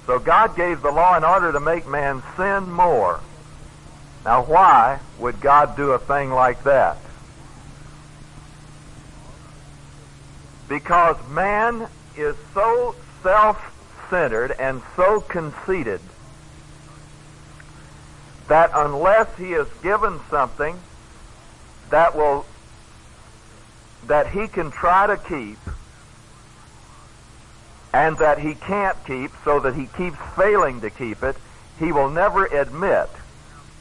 So 0.06 0.20
God 0.20 0.56
gave 0.56 0.82
the 0.82 0.92
law 0.92 1.16
in 1.16 1.24
order 1.24 1.50
to 1.50 1.58
make 1.58 1.86
man 1.88 2.22
sin 2.36 2.70
more. 2.70 3.20
Now, 4.24 4.44
why 4.44 5.00
would 5.18 5.40
God 5.40 5.76
do 5.76 5.92
a 5.92 5.98
thing 5.98 6.30
like 6.30 6.62
that? 6.64 6.98
Because 10.68 11.16
man 11.28 11.88
is 12.16 12.34
so 12.54 12.94
self-centered 13.22 14.52
and 14.58 14.82
so 14.94 15.20
conceited 15.20 16.00
that 18.48 18.70
unless 18.74 19.28
he 19.36 19.52
is 19.52 19.66
given 19.82 20.20
something 20.30 20.78
that 21.90 22.16
will 22.16 22.46
that 24.06 24.28
he 24.28 24.46
can 24.46 24.70
try 24.70 25.06
to 25.06 25.16
keep 25.16 25.58
and 27.92 28.18
that 28.18 28.38
he 28.38 28.54
can't 28.54 28.96
keep 29.04 29.32
so 29.44 29.58
that 29.58 29.74
he 29.74 29.86
keeps 29.96 30.18
failing 30.36 30.80
to 30.80 30.90
keep 30.90 31.22
it, 31.22 31.36
he 31.78 31.90
will 31.90 32.10
never 32.10 32.46
admit 32.46 33.08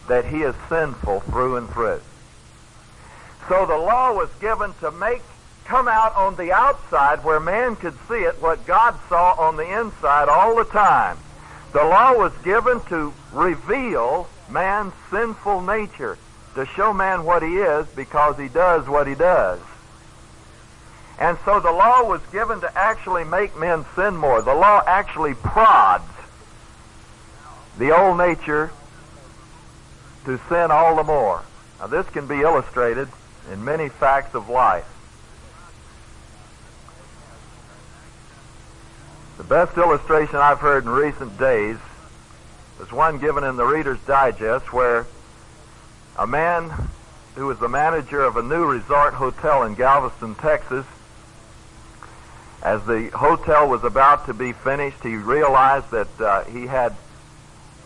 that 0.07 0.25
he 0.25 0.41
is 0.41 0.55
sinful 0.69 1.19
through 1.21 1.57
and 1.57 1.69
through. 1.69 2.01
So 3.49 3.65
the 3.65 3.77
law 3.77 4.13
was 4.13 4.29
given 4.39 4.73
to 4.79 4.89
make 4.91 5.21
come 5.65 5.87
out 5.87 6.15
on 6.15 6.35
the 6.35 6.51
outside 6.51 7.23
where 7.23 7.39
man 7.39 7.75
could 7.75 7.95
see 8.07 8.23
it, 8.23 8.41
what 8.41 8.65
God 8.65 8.95
saw 9.09 9.33
on 9.33 9.57
the 9.57 9.79
inside 9.79 10.29
all 10.29 10.55
the 10.55 10.65
time. 10.65 11.17
The 11.73 11.83
law 11.83 12.13
was 12.13 12.31
given 12.43 12.79
to 12.85 13.13
reveal 13.33 14.29
man's 14.49 14.93
sinful 15.11 15.61
nature, 15.61 16.17
to 16.53 16.65
show 16.65 16.93
man 16.93 17.25
what 17.25 17.43
he 17.43 17.57
is 17.57 17.87
because 17.87 18.37
he 18.37 18.47
does 18.47 18.87
what 18.87 19.07
he 19.07 19.15
does. 19.15 19.59
And 21.17 21.37
so 21.45 21.59
the 21.59 21.71
law 21.71 22.03
was 22.03 22.21
given 22.31 22.61
to 22.61 22.77
actually 22.77 23.23
make 23.23 23.57
men 23.57 23.85
sin 23.95 24.15
more. 24.15 24.41
The 24.41 24.53
law 24.53 24.83
actually 24.85 25.33
prods 25.33 26.09
the 27.77 27.97
old 27.97 28.17
nature 28.17 28.71
to 30.25 30.39
sin 30.49 30.71
all 30.71 30.95
the 30.95 31.03
more. 31.03 31.41
Now 31.79 31.87
this 31.87 32.07
can 32.09 32.27
be 32.27 32.41
illustrated 32.41 33.07
in 33.51 33.63
many 33.63 33.89
facts 33.89 34.35
of 34.35 34.49
life. 34.49 34.85
The 39.37 39.43
best 39.43 39.77
illustration 39.77 40.37
I've 40.37 40.59
heard 40.59 40.85
in 40.85 40.89
recent 40.89 41.37
days 41.37 41.77
was 42.79 42.91
one 42.91 43.17
given 43.17 43.43
in 43.43 43.57
the 43.57 43.65
Reader's 43.65 43.99
Digest 44.07 44.71
where 44.71 45.05
a 46.17 46.25
man 46.25 46.71
who 47.35 47.47
was 47.47 47.59
the 47.59 47.67
manager 47.67 48.21
of 48.21 48.37
a 48.37 48.41
new 48.41 48.65
resort 48.65 49.13
hotel 49.13 49.63
in 49.63 49.75
Galveston, 49.75 50.35
Texas, 50.35 50.85
as 52.63 52.83
the 52.85 53.09
hotel 53.09 53.67
was 53.67 53.83
about 53.83 54.25
to 54.25 54.33
be 54.33 54.53
finished, 54.53 55.03
he 55.03 55.17
realized 55.17 55.91
that 55.91 56.21
uh, 56.21 56.43
he 56.45 56.65
had 56.65 56.95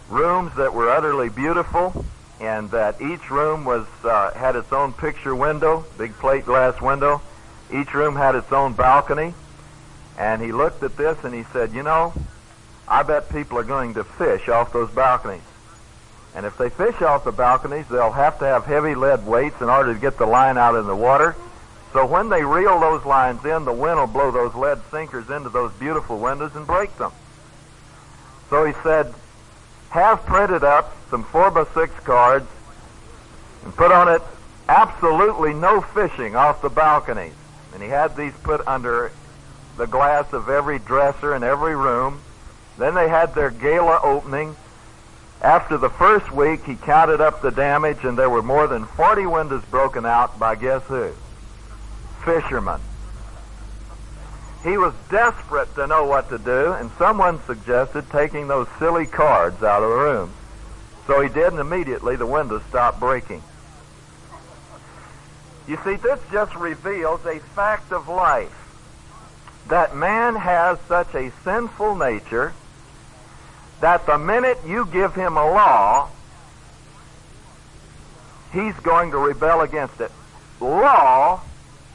rooms 0.08 0.56
that 0.56 0.74
were 0.74 0.90
utterly 0.90 1.30
beautiful 1.30 2.06
and 2.40 2.70
that 2.72 3.02
each 3.02 3.30
room 3.32 3.66
was 3.66 3.86
uh, 4.04 4.32
had 4.32 4.56
its 4.56 4.72
own 4.72 4.94
picture 4.94 5.36
window, 5.36 5.84
big 5.98 6.14
plate 6.14 6.46
glass 6.46 6.80
window. 6.80 7.22
Each 7.74 7.94
room 7.94 8.16
had 8.16 8.36
its 8.36 8.52
own 8.52 8.74
balcony. 8.74 9.34
And 10.18 10.42
he 10.42 10.52
looked 10.52 10.84
at 10.84 10.98
this 10.98 11.18
and 11.24 11.34
he 11.34 11.44
said, 11.54 11.74
You 11.74 11.84
know, 11.84 12.14
I 12.88 13.04
bet 13.04 13.30
people 13.30 13.58
are 13.58 13.64
going 13.64 13.94
to 13.94 14.04
fish 14.04 14.50
off 14.50 14.74
those 14.74 14.90
balconies. 14.92 15.42
And 16.36 16.46
if 16.46 16.58
they 16.58 16.70
fish 16.70 17.02
off 17.02 17.24
the 17.24 17.32
balconies, 17.32 17.88
they'll 17.88 18.12
have 18.12 18.40
to 18.40 18.46
have 18.46 18.66
heavy 18.66 18.96
lead 18.96 19.26
weights 19.26 19.62
in 19.62 19.70
order 19.70 19.94
to 19.94 20.00
get 20.00 20.18
the 20.18 20.26
line 20.26 20.58
out 20.58 20.76
in 20.76 20.86
the 20.86 20.96
water. 20.96 21.36
So 21.94 22.06
when 22.06 22.30
they 22.30 22.44
reel 22.44 22.80
those 22.80 23.04
lines 23.04 23.44
in, 23.46 23.66
the 23.66 23.74
wind 23.74 24.00
will 24.00 24.08
blow 24.08 24.30
those 24.30 24.54
lead 24.54 24.80
sinkers 24.92 25.30
into 25.30 25.50
those 25.50 25.72
beautiful 25.74 26.20
windows 26.20 26.56
and 26.56 26.68
break 26.68 26.96
them. 26.98 27.12
So 28.50 28.66
he 28.66 28.74
said, 28.84 29.14
have 29.90 30.24
printed 30.26 30.64
up 30.64 30.96
some 31.10 31.24
4 31.24 31.52
by 31.52 31.66
6 31.74 31.94
cards 32.02 32.48
and 33.64 33.76
put 33.76 33.92
on 33.92 34.08
it 34.08 34.22
absolutely 34.68 35.54
no 35.54 35.82
fishing 35.82 36.36
off 36.36 36.62
the 36.62 36.70
balconies. 36.70 37.34
And 37.74 37.82
he 37.82 37.90
had 37.90 38.16
these 38.16 38.34
put 38.44 38.68
under 38.68 39.12
the 39.80 39.88
glass 39.88 40.34
of 40.34 40.50
every 40.50 40.78
dresser 40.78 41.34
in 41.34 41.42
every 41.42 41.74
room. 41.74 42.20
Then 42.78 42.96
they 42.96 43.08
had 43.08 43.34
their 43.34 43.50
gala 43.50 44.02
opening. 44.04 44.58
After 45.42 45.78
the 45.78 45.90
first 45.90 46.30
week, 46.34 46.66
he 46.66 46.76
counted 46.76 47.22
up 47.22 47.42
the 47.42 47.50
damage, 47.50 48.04
and 48.04 48.18
there 48.18 48.30
were 48.30 48.44
more 48.44 48.68
than 48.68 48.86
40 48.86 49.26
windows 49.26 49.64
broken 49.72 50.06
out 50.06 50.38
by 50.38 50.56
guess 50.56 50.84
who? 50.84 51.14
Fishermen. 52.26 52.82
He 54.66 54.78
was 54.78 54.94
desperate 55.10 55.74
to 55.76 55.88
know 55.88 56.04
what 56.04 56.28
to 56.28 56.38
do, 56.38 56.74
and 56.74 56.92
someone 56.98 57.42
suggested 57.46 58.10
taking 58.10 58.50
those 58.50 58.68
silly 58.80 59.06
cards 59.06 59.64
out 59.64 59.82
of 59.82 59.90
the 59.90 59.96
room. 59.96 60.34
So 61.08 61.22
he 61.22 61.30
did, 61.30 61.54
and 61.54 61.60
immediately 61.60 62.18
the 62.18 62.26
windows 62.26 62.64
stopped 62.68 63.00
breaking. 63.00 63.42
You 65.70 65.80
see, 65.86 65.96
this 65.96 66.20
just 66.34 66.54
reveals 66.56 67.26
a 67.26 67.40
fact 67.40 67.94
of 67.94 68.10
life 68.10 68.59
that 69.70 69.96
man 69.96 70.36
has 70.36 70.80
such 70.88 71.14
a 71.16 71.32
sinful 71.44 71.96
nature 71.96 72.54
that 73.82 74.06
the 74.06 74.18
minute 74.18 74.58
you 74.66 74.86
give 74.88 75.16
him 75.16 75.38
a 75.38 75.46
law, 75.46 76.10
he's 78.52 78.76
going 78.82 79.12
to 79.12 79.18
rebel 79.18 79.62
against 79.62 80.02
it. 80.02 80.12
Law 80.60 81.42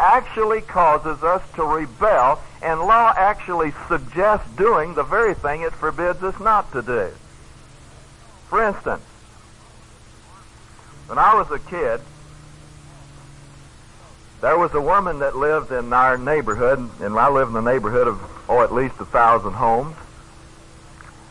actually 0.01 0.61
causes 0.63 1.23
us 1.23 1.43
to 1.55 1.65
rebel, 1.65 2.41
and 2.63 2.81
law 2.81 3.13
actually 3.17 3.73
suggests 3.89 4.49
doing 4.57 4.95
the 4.95 5.03
very 5.03 5.35
thing 5.35 5.63
it 5.63 5.73
forbids 5.73 6.23
us 6.23 6.39
not 6.41 6.71
to 6.73 6.81
do. 6.81 7.11
For 8.49 8.67
instance, 8.67 9.03
when 11.07 11.19
I 11.19 11.35
was 11.35 11.51
a 11.51 11.59
kid, 11.59 12.01
there 14.45 14.59
was 14.59 14.75
a 14.75 14.81
woman 14.81 15.21
that 15.21 15.35
lived 15.35 15.73
in 15.73 15.91
our 15.95 16.19
neighborhood, 16.19 16.79
and 17.01 17.19
I 17.19 17.31
live 17.31 17.49
in 17.49 17.55
the 17.55 17.63
neighborhood 17.63 18.07
of, 18.07 18.21
oh, 18.47 18.61
at 18.61 18.75
least 18.75 18.95
a 19.01 19.07
thousand 19.07 19.55
homes. 19.55 19.97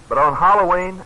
But 0.10 0.18
on 0.18 0.34
Halloween, 0.34 1.00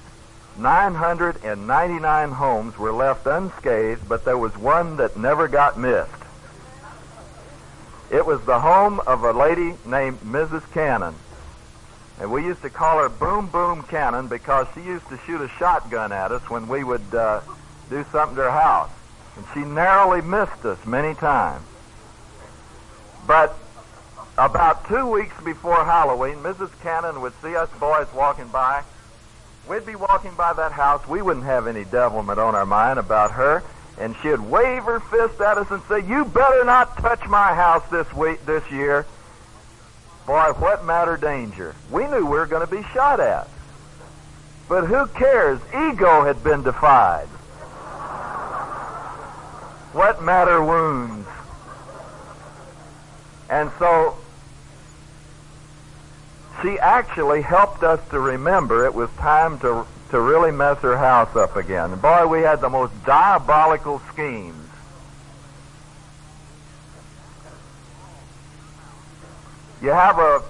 999 0.58 2.32
homes 2.32 2.78
were 2.78 2.94
left 2.94 3.28
unscathed, 3.28 4.08
but 4.08 4.24
there 4.24 4.38
was 4.38 4.58
one 4.58 4.96
that 4.96 5.18
never 5.18 5.50
got 5.50 5.78
missed. 5.78 6.10
It 8.10 8.26
was 8.26 8.40
the 8.46 8.62
home 8.62 9.02
of 9.06 9.26
a 9.26 9.34
lady 9.34 9.74
named 9.86 10.22
Mrs. 10.22 10.64
Cannon. 10.72 11.14
And 12.22 12.32
we 12.32 12.46
used 12.46 12.62
to 12.62 12.70
call 12.70 13.00
her 13.00 13.10
Boom 13.10 13.48
Boom 13.48 13.84
Cannon 13.84 14.30
because 14.30 14.68
she 14.74 14.80
used 14.80 15.10
to 15.10 15.20
shoot 15.26 15.42
a 15.42 15.50
shotgun 15.50 16.14
at 16.14 16.32
us 16.32 16.50
when 16.50 16.70
we 16.70 16.86
would 16.86 17.14
uh, 17.14 17.42
do 17.90 18.06
something 18.14 18.38
to 18.38 18.44
her 18.44 18.52
house. 18.52 18.92
And 19.36 19.46
she 19.54 19.60
narrowly 19.60 20.22
missed 20.22 20.64
us 20.64 20.86
many 20.86 21.14
times. 21.14 21.66
But 23.28 23.56
about 24.38 24.88
two 24.88 25.06
weeks 25.06 25.36
before 25.44 25.84
Halloween, 25.84 26.38
Mrs. 26.38 26.72
Cannon 26.82 27.22
would 27.22 27.34
see 27.42 27.56
us 27.56 27.70
boys 27.80 28.08
walking 28.16 28.48
by. 28.48 28.84
We'd 29.70 29.86
be 29.86 29.96
walking 29.96 30.34
by 30.36 30.54
that 30.54 30.72
house. 30.72 31.06
We 31.08 31.22
wouldn't 31.22 31.46
have 31.46 31.68
any 31.68 31.84
devilment 31.84 32.40
on 32.40 32.56
our 32.56 32.66
mind 32.66 32.98
about 32.98 33.32
her 33.34 33.62
and 34.00 34.16
she'd 34.22 34.40
wave 34.40 34.84
her 34.84 35.00
fist 35.00 35.42
at 35.42 35.58
us 35.58 35.70
and 35.72 35.82
say, 35.90 36.00
"You 36.02 36.26
better 36.26 36.64
not 36.64 36.98
touch 36.98 37.26
my 37.28 37.54
house 37.54 37.84
this 37.90 38.12
week, 38.14 38.46
this 38.46 38.70
year." 38.70 39.06
Boy, 40.26 40.54
what 40.58 40.86
matter 40.86 41.18
danger? 41.18 41.74
We 41.90 42.06
knew 42.06 42.26
we 42.26 42.38
were 42.38 42.46
going 42.46 42.66
to 42.66 42.72
be 42.72 42.84
shot 42.94 43.20
at, 43.20 43.48
but 44.68 44.86
who 44.86 45.08
cares? 45.08 45.60
Ego 45.74 46.24
had 46.24 46.44
been 46.44 46.64
defied. 46.64 47.28
What 49.94 50.22
matter 50.22 50.62
wounds? 50.62 51.28
And 53.50 53.72
so 53.80 54.18
she 56.62 56.80
actually 56.80 57.42
helped 57.42 57.84
us 57.84 58.00
to 58.10 58.20
remember 58.20 58.86
it 58.86 58.94
was 58.94 59.10
time 59.18 59.60
to 59.60 59.86
to 60.10 60.20
really 60.20 60.52
mess 60.52 60.80
her 60.80 60.98
house 60.98 61.36
up 61.36 61.56
again. 61.56 61.92
And 61.92 62.02
boy, 62.02 62.28
we 62.28 62.42
had 62.42 62.62
the 62.62 62.70
most 62.70 62.94
diabolical 63.06 64.02
schemes. 64.12 64.56
You 69.82 69.90
have 69.90 70.18
a 70.18 70.42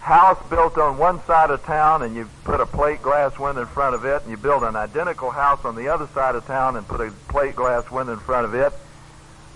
house 0.00 0.38
built 0.48 0.78
on 0.78 0.98
one 0.98 1.22
side 1.24 1.50
of 1.50 1.64
town 1.64 2.02
and 2.02 2.14
you 2.14 2.28
put 2.44 2.60
a 2.60 2.66
plate 2.66 3.02
glass 3.02 3.38
window 3.38 3.62
in 3.62 3.66
front 3.66 3.94
of 3.94 4.04
it, 4.04 4.22
and 4.22 4.30
you 4.30 4.36
build 4.36 4.62
an 4.62 4.76
identical 4.76 5.30
house 5.30 5.64
on 5.64 5.74
the 5.74 5.88
other 5.88 6.06
side 6.14 6.34
of 6.34 6.46
town 6.46 6.76
and 6.76 6.86
put 6.86 7.00
a 7.00 7.10
plate 7.28 7.56
glass 7.56 7.90
window 7.90 8.12
in 8.12 8.18
front 8.20 8.44
of 8.44 8.54
it. 8.54 8.72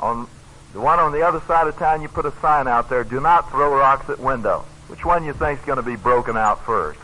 On 0.01 0.29
the 0.73 0.81
one 0.81 0.99
on 0.99 1.13
the 1.13 1.23
other 1.23 1.41
side 1.41 1.67
of 1.67 1.77
town, 1.77 2.03
you 2.03 2.09
put 2.09 2.27
a 2.27 2.33
sign 2.41 2.69
out 2.69 2.91
there, 2.91 3.05
do 3.05 3.21
not 3.21 3.51
throw 3.51 3.75
rocks 3.75 4.09
at 4.11 4.19
window. 4.19 4.65
Which 4.89 5.05
one 5.05 5.25
you 5.25 5.33
think 5.33 5.61
is 5.61 5.65
going 5.67 5.77
to 5.77 5.83
be 5.83 5.97
broken 5.97 6.37
out 6.37 6.65
first? 6.65 7.01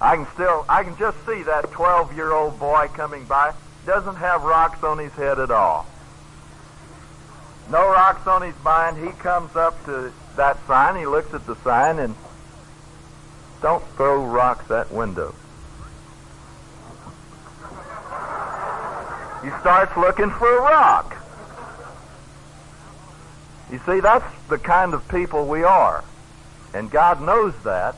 I 0.00 0.16
can 0.16 0.26
still, 0.34 0.64
I 0.68 0.84
can 0.84 0.96
just 0.98 1.16
see 1.26 1.42
that 1.44 1.70
12 1.70 2.14
year 2.14 2.32
old 2.32 2.58
boy 2.58 2.88
coming 2.92 3.24
by. 3.24 3.54
Doesn't 3.86 4.16
have 4.16 4.42
rocks 4.42 4.82
on 4.82 4.98
his 4.98 5.12
head 5.12 5.38
at 5.38 5.50
all. 5.50 5.86
No 7.70 7.88
rocks 7.88 8.26
on 8.26 8.42
his 8.42 8.54
mind. 8.62 8.96
He 9.04 9.12
comes 9.12 9.56
up 9.56 9.82
to 9.86 10.12
that 10.36 10.58
sign. 10.66 10.96
He 10.96 11.06
looks 11.06 11.32
at 11.34 11.46
the 11.46 11.56
sign 11.56 11.98
and 11.98 12.14
don't 13.62 13.84
throw 13.96 14.24
rocks 14.24 14.70
at 14.70 14.90
window. 14.92 15.34
He 19.42 19.50
starts 19.60 19.96
looking 19.96 20.30
for 20.30 20.58
a 20.58 20.60
rock. 20.60 21.15
You 23.70 23.80
see, 23.86 24.00
that's 24.00 24.24
the 24.48 24.58
kind 24.58 24.94
of 24.94 25.08
people 25.08 25.46
we 25.46 25.64
are. 25.64 26.04
And 26.72 26.90
God 26.90 27.20
knows 27.20 27.54
that. 27.64 27.96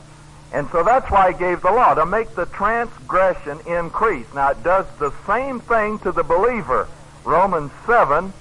And 0.51 0.67
so 0.71 0.83
that's 0.83 1.11
why 1.11 1.31
he 1.31 1.37
gave 1.37 1.61
the 1.61 1.71
law, 1.71 1.93
to 1.93 2.05
make 2.05 2.33
the 2.33 2.47
transgression 2.47 3.59
increase. 3.67 4.25
Now 4.33 4.51
it 4.51 4.63
does 4.63 4.87
the 4.97 5.13
same 5.27 5.59
thing 5.59 5.99
to 5.99 6.11
the 6.11 6.23
believer. 6.23 6.87
Romans 7.23 7.71
7, 7.85 8.33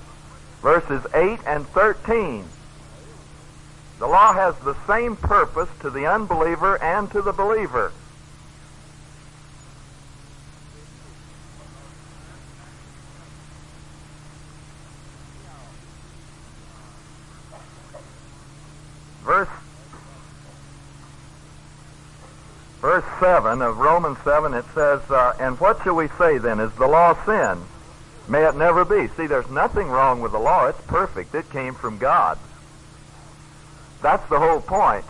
verses 0.63 1.07
8 1.13 1.41
and 1.47 1.67
13. 1.69 2.45
The 3.99 4.07
law 4.07 4.33
has 4.33 4.57
the 4.61 4.77
same 4.87 5.17
purpose 5.17 5.69
to 5.81 5.91
the 5.91 6.07
unbeliever 6.07 6.81
and 6.83 7.11
to 7.11 7.21
the 7.21 7.33
believer. 7.33 7.93
Verse 19.29 19.49
verse 22.81 23.05
7 23.21 23.61
of 23.61 23.77
Romans 23.77 24.17
7, 24.25 24.55
it 24.55 24.65
says, 24.75 25.03
uh, 25.11 25.35
And 25.39 25.61
what 25.61 25.83
shall 25.83 25.97
we 25.97 26.09
say 26.17 26.39
then? 26.39 26.59
Is 26.59 26.73
the 26.77 26.87
law 26.87 27.13
sin? 27.27 27.63
May 28.27 28.47
it 28.47 28.57
never 28.57 28.87
be. 28.87 29.09
See, 29.19 29.27
there's 29.27 29.51
nothing 29.51 29.89
wrong 29.89 30.23
with 30.23 30.33
the 30.33 30.39
law. 30.39 30.69
It's 30.69 30.81
perfect. 30.87 31.35
It 31.35 31.51
came 31.51 31.75
from 31.75 31.99
God. 31.99 32.39
That's 34.01 34.27
the 34.31 34.39
whole 34.39 34.63
point. 34.63 35.05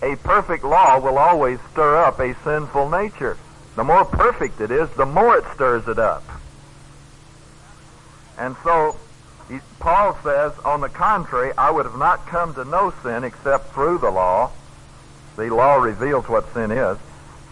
A 0.00 0.14
perfect 0.14 0.62
law 0.62 1.00
will 1.00 1.18
always 1.18 1.58
stir 1.72 1.96
up 1.96 2.20
a 2.20 2.36
sinful 2.44 2.88
nature. 2.88 3.36
The 3.74 3.82
more 3.82 4.04
perfect 4.04 4.60
it 4.60 4.70
is, 4.70 4.88
the 4.90 5.06
more 5.06 5.38
it 5.38 5.44
stirs 5.54 5.88
it 5.88 5.98
up. 5.98 6.22
And 8.38 8.54
so, 8.62 8.94
he, 9.48 9.60
Paul 9.78 10.18
says, 10.22 10.52
on 10.64 10.80
the 10.80 10.88
contrary, 10.88 11.52
I 11.56 11.70
would 11.70 11.86
have 11.86 11.98
not 11.98 12.26
come 12.26 12.54
to 12.54 12.64
know 12.64 12.92
sin 13.02 13.24
except 13.24 13.72
through 13.72 13.98
the 13.98 14.10
law. 14.10 14.50
The 15.36 15.54
law 15.54 15.76
reveals 15.76 16.28
what 16.28 16.52
sin 16.52 16.70
is. 16.70 16.98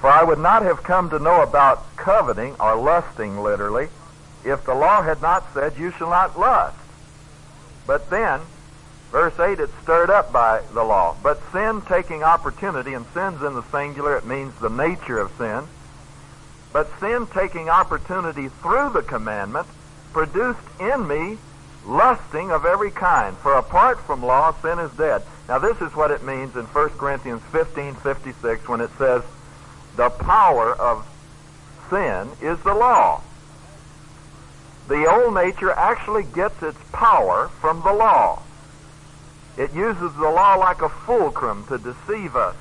For 0.01 0.11
I 0.11 0.25
would 0.25 0.39
not 0.39 0.63
have 0.63 0.83
come 0.83 1.11
to 1.11 1.19
know 1.19 1.43
about 1.43 1.97
coveting, 1.97 2.57
or 2.59 2.77
lusting 2.77 3.43
literally, 3.43 3.89
if 4.45 4.65
the 4.65 4.75
law 4.75 5.03
had 5.03 5.23
not 5.23 5.45
said, 5.55 5.79
You 5.79 5.93
shall 5.93 6.11
not 6.11 6.39
lust. 6.39 6.77
But 7.87 8.11
then, 8.11 8.41
verse 9.11 9.39
8, 9.39 9.61
it's 9.61 9.73
stirred 9.83 10.11
up 10.11 10.33
by 10.33 10.63
the 10.73 10.83
law. 10.83 11.17
But 11.23 11.41
sin 11.53 11.81
taking 11.83 12.23
opportunity, 12.23 12.95
and 12.95 13.07
sin's 13.15 13.43
in 13.43 13.55
the 13.55 13.63
singular, 13.71 14.17
it 14.17 14.27
means 14.27 14.55
the 14.57 14.69
nature 14.69 15.19
of 15.19 15.33
sin. 15.39 15.69
But 16.73 16.91
sin 16.99 17.27
taking 17.29 17.69
opportunity 17.69 18.49
through 18.49 18.91
the 18.91 19.03
commandment 19.03 19.69
produced 20.13 20.59
in 20.81 21.07
me 21.07 21.39
lusting 21.87 22.51
of 22.51 22.65
every 22.65 22.91
kind. 22.91 23.37
For 23.37 23.55
apart 23.55 24.01
from 24.01 24.23
law, 24.23 24.55
sin 24.63 24.79
is 24.79 24.93
dead. 24.93 25.23
Now 25.49 25.59
this 25.59 25.81
is 25.81 25.95
what 25.95 26.11
it 26.11 26.23
means 26.23 26.57
in 26.57 26.65
1 26.65 26.89
Corinthians 26.91 27.43
15, 27.53 27.95
56 27.95 28.69
when 28.69 28.81
it 28.81 28.91
says, 28.99 29.23
the 29.97 30.11
power 30.11 30.73
of 30.73 31.07
sin 31.91 32.29
is 32.41 32.59
the 32.61 32.75
law. 32.75 33.23
The 34.89 35.07
old 35.11 35.35
nature 35.35 35.71
actually 35.71 36.25
gets 36.25 36.63
its 36.63 36.79
power 36.93 37.49
from 37.61 37.83
the 37.83 37.93
law. 37.93 38.43
It 39.57 39.73
uses 39.73 40.13
the 40.15 40.29
law 40.29 40.57
like 40.57 40.83
a 40.83 40.89
fulcrum 40.89 41.65
to 41.69 41.79
deceive 41.79 42.35
us 42.35 42.57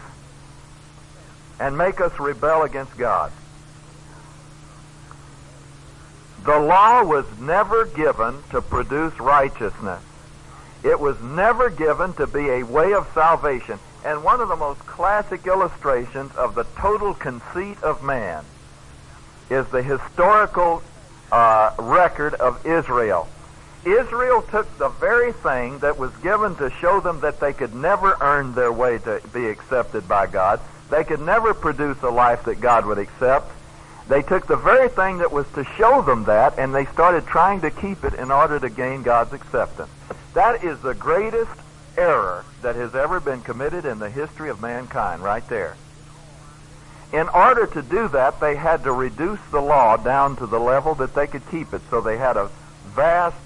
and 1.59 1.77
make 1.77 1.99
us 1.99 2.17
rebel 2.19 2.63
against 2.63 2.97
God. 2.97 3.31
The 6.43 6.59
law 6.59 7.03
was 7.03 7.25
never 7.39 7.85
given 7.85 8.35
to 8.49 8.61
produce 8.61 9.17
righteousness. 9.19 10.01
It 10.83 10.99
was 10.99 11.19
never 11.21 11.69
given 11.69 12.13
to 12.13 12.27
be 12.27 12.49
a 12.49 12.63
way 12.63 12.93
of 12.93 13.09
salvation. 13.13 13.79
And 14.03 14.23
one 14.23 14.41
of 14.41 14.49
the 14.49 14.57
most 14.57 14.79
classic 14.85 15.47
illustrations 15.47 16.35
of 16.35 16.55
the 16.55 16.65
total 16.75 17.13
conceit 17.13 17.81
of 17.81 18.03
man 18.03 18.43
is 19.49 19.65
the 19.67 19.81
historical 19.81 20.83
uh, 21.31 21.73
record 21.79 22.33
of 22.33 22.65
Israel. 22.65 23.29
Israel 23.85 24.41
took 24.41 24.77
the 24.77 24.89
very 24.89 25.31
thing 25.31 25.79
that 25.79 25.97
was 25.97 26.11
given 26.17 26.55
to 26.57 26.69
show 26.69 26.99
them 26.99 27.21
that 27.21 27.39
they 27.39 27.53
could 27.53 27.73
never 27.73 28.17
earn 28.19 28.53
their 28.53 28.71
way 28.71 28.97
to 28.97 29.21
be 29.33 29.47
accepted 29.47 30.07
by 30.07 30.27
God. 30.27 30.59
They 30.89 31.05
could 31.05 31.21
never 31.21 31.53
produce 31.53 32.01
a 32.03 32.09
life 32.09 32.43
that 32.43 32.59
God 32.59 32.85
would 32.85 32.97
accept. 32.97 33.49
They 34.07 34.21
took 34.21 34.47
the 34.47 34.57
very 34.57 34.89
thing 34.89 35.19
that 35.19 35.31
was 35.31 35.47
to 35.55 35.63
show 35.63 36.01
them 36.01 36.25
that, 36.25 36.59
and 36.59 36.75
they 36.75 36.85
started 36.85 37.25
trying 37.25 37.61
to 37.61 37.71
keep 37.71 38.03
it 38.03 38.13
in 38.15 38.31
order 38.31 38.59
to 38.59 38.69
gain 38.69 39.01
God's 39.01 39.33
acceptance. 39.33 39.89
That 40.33 40.63
is 40.63 40.79
the 40.81 40.93
greatest 40.93 41.51
error 41.97 42.43
that 42.61 42.75
has 42.75 42.95
ever 42.95 43.19
been 43.19 43.41
committed 43.41 43.85
in 43.85 43.99
the 43.99 44.09
history 44.09 44.49
of 44.49 44.61
mankind, 44.61 45.23
right 45.23 45.47
there. 45.47 45.77
in 47.13 47.29
order 47.29 47.67
to 47.67 47.81
do 47.83 48.07
that, 48.07 48.39
they 48.39 48.55
had 48.55 48.83
to 48.83 48.91
reduce 48.91 49.39
the 49.51 49.61
law 49.61 49.95
down 49.95 50.35
to 50.35 50.47
the 50.47 50.59
level 50.59 50.95
that 50.95 51.13
they 51.13 51.27
could 51.27 51.47
keep 51.51 51.71
it. 51.71 51.81
So 51.91 52.01
they 52.01 52.17
had 52.17 52.35
a 52.37 52.49
vast 52.87 53.37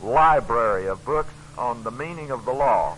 library 0.00 0.86
of 0.86 1.04
books 1.04 1.32
on 1.58 1.82
the 1.82 1.90
meaning 1.90 2.30
of 2.30 2.44
the 2.44 2.52
law. 2.52 2.96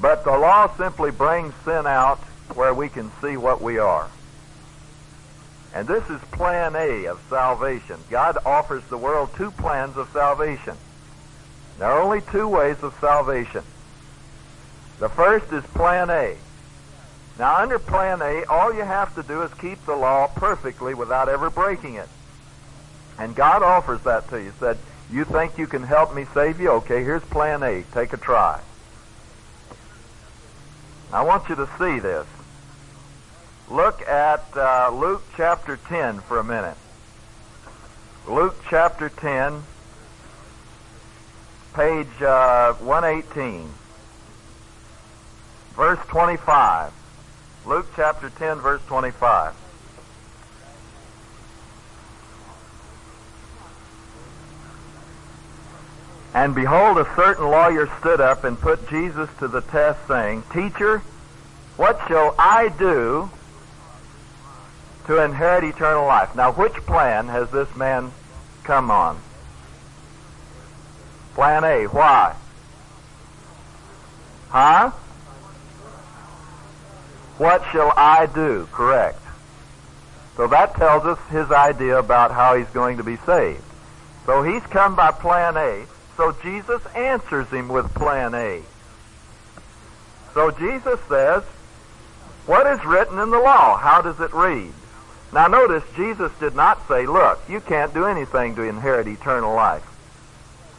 But 0.00 0.24
the 0.24 0.38
law 0.38 0.72
simply 0.76 1.10
brings 1.10 1.52
sin 1.64 1.88
out 1.88 2.20
where 2.54 2.74
we 2.74 2.88
can 2.88 3.10
see 3.20 3.36
what 3.36 3.60
we 3.60 3.78
are. 3.78 4.08
And 5.74 5.86
this 5.86 6.08
is 6.08 6.20
plan 6.32 6.74
A 6.74 7.06
of 7.06 7.20
salvation. 7.28 7.96
God 8.10 8.38
offers 8.44 8.82
the 8.84 8.98
world 8.98 9.30
two 9.36 9.50
plans 9.50 9.96
of 9.96 10.10
salvation. 10.12 10.76
There 11.78 11.88
are 11.88 12.00
only 12.00 12.20
two 12.20 12.48
ways 12.48 12.76
of 12.82 12.94
salvation. 13.00 13.62
The 14.98 15.08
first 15.08 15.52
is 15.52 15.62
plan 15.64 16.10
A. 16.10 16.36
Now, 17.38 17.58
under 17.58 17.78
plan 17.78 18.20
A, 18.20 18.44
all 18.46 18.74
you 18.74 18.82
have 18.82 19.14
to 19.14 19.22
do 19.22 19.42
is 19.42 19.54
keep 19.54 19.84
the 19.86 19.94
law 19.94 20.26
perfectly 20.26 20.94
without 20.94 21.28
ever 21.28 21.50
breaking 21.50 21.94
it. 21.94 22.08
And 23.16 23.34
God 23.36 23.62
offers 23.62 24.00
that 24.02 24.28
to 24.30 24.38
you. 24.38 24.50
He 24.50 24.58
said, 24.58 24.78
You 25.10 25.24
think 25.24 25.56
you 25.56 25.68
can 25.68 25.84
help 25.84 26.14
me 26.14 26.26
save 26.34 26.60
you? 26.60 26.70
Okay, 26.70 27.04
here's 27.04 27.22
plan 27.22 27.62
A. 27.62 27.84
Take 27.92 28.12
a 28.12 28.16
try. 28.16 28.60
I 31.12 31.22
want 31.22 31.48
you 31.48 31.54
to 31.54 31.68
see 31.78 32.00
this. 32.00 32.26
Look 33.70 34.00
at 34.08 34.44
uh, 34.56 34.90
Luke 34.94 35.22
chapter 35.36 35.76
10 35.76 36.20
for 36.20 36.38
a 36.38 36.44
minute. 36.44 36.76
Luke 38.26 38.56
chapter 38.70 39.10
10, 39.10 39.62
page 41.74 42.22
uh, 42.22 42.72
118, 42.74 43.68
verse 45.74 45.98
25. 46.08 46.92
Luke 47.66 47.86
chapter 47.94 48.30
10, 48.30 48.58
verse 48.58 48.80
25. 48.86 49.54
And 56.32 56.54
behold, 56.54 56.96
a 56.96 57.14
certain 57.16 57.44
lawyer 57.44 57.90
stood 58.00 58.22
up 58.22 58.44
and 58.44 58.58
put 58.58 58.88
Jesus 58.88 59.28
to 59.40 59.48
the 59.48 59.60
test, 59.60 59.98
saying, 60.08 60.42
Teacher, 60.52 61.02
what 61.76 62.00
shall 62.08 62.34
I 62.38 62.68
do 62.78 63.30
to 65.08 65.24
inherit 65.24 65.64
eternal 65.64 66.06
life? 66.06 66.36
Now, 66.36 66.52
which 66.52 66.74
plan 66.74 67.28
has 67.28 67.50
this 67.50 67.74
man 67.74 68.12
come 68.62 68.90
on? 68.90 69.18
Plan 71.34 71.64
A. 71.64 71.86
Why? 71.86 72.36
Huh? 74.50 74.90
What 77.38 77.64
shall 77.72 77.92
I 77.96 78.26
do? 78.26 78.68
Correct. 78.70 79.20
So 80.36 80.46
that 80.46 80.76
tells 80.76 81.06
us 81.06 81.18
his 81.30 81.50
idea 81.50 81.98
about 81.98 82.30
how 82.30 82.56
he's 82.56 82.68
going 82.68 82.98
to 82.98 83.02
be 83.02 83.16
saved. 83.16 83.62
So 84.26 84.42
he's 84.42 84.62
come 84.64 84.94
by 84.94 85.10
plan 85.10 85.56
A. 85.56 85.86
So 86.18 86.36
Jesus 86.42 86.84
answers 86.94 87.48
him 87.48 87.68
with 87.68 87.92
plan 87.94 88.34
A. 88.34 88.60
So 90.34 90.50
Jesus 90.50 91.00
says, 91.08 91.44
What 92.44 92.66
is 92.66 92.84
written 92.84 93.18
in 93.18 93.30
the 93.30 93.38
law? 93.38 93.78
How 93.78 94.02
does 94.02 94.20
it 94.20 94.34
read? 94.34 94.72
Now 95.32 95.46
notice, 95.46 95.84
Jesus 95.94 96.32
did 96.40 96.54
not 96.54 96.86
say, 96.88 97.06
Look, 97.06 97.40
you 97.48 97.60
can't 97.60 97.92
do 97.92 98.06
anything 98.06 98.54
to 98.56 98.62
inherit 98.62 99.06
eternal 99.06 99.54
life. 99.54 99.84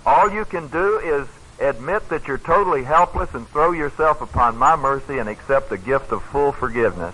All 0.06 0.32
you 0.32 0.46
can 0.46 0.68
do 0.70 0.98
is 1.00 1.28
admit 1.60 2.10
that 2.10 2.28
you're 2.28 2.38
totally 2.38 2.84
helpless 2.84 3.34
and 3.34 3.48
throw 3.50 3.72
yourself 3.72 4.22
upon 4.22 4.58
my 4.58 4.76
mercy 4.76 5.20
and 5.20 5.30
accept 5.30 5.70
the 5.70 5.78
gift 5.78 6.12
of 6.12 6.24
full 6.24 6.52
forgiveness, 6.52 7.14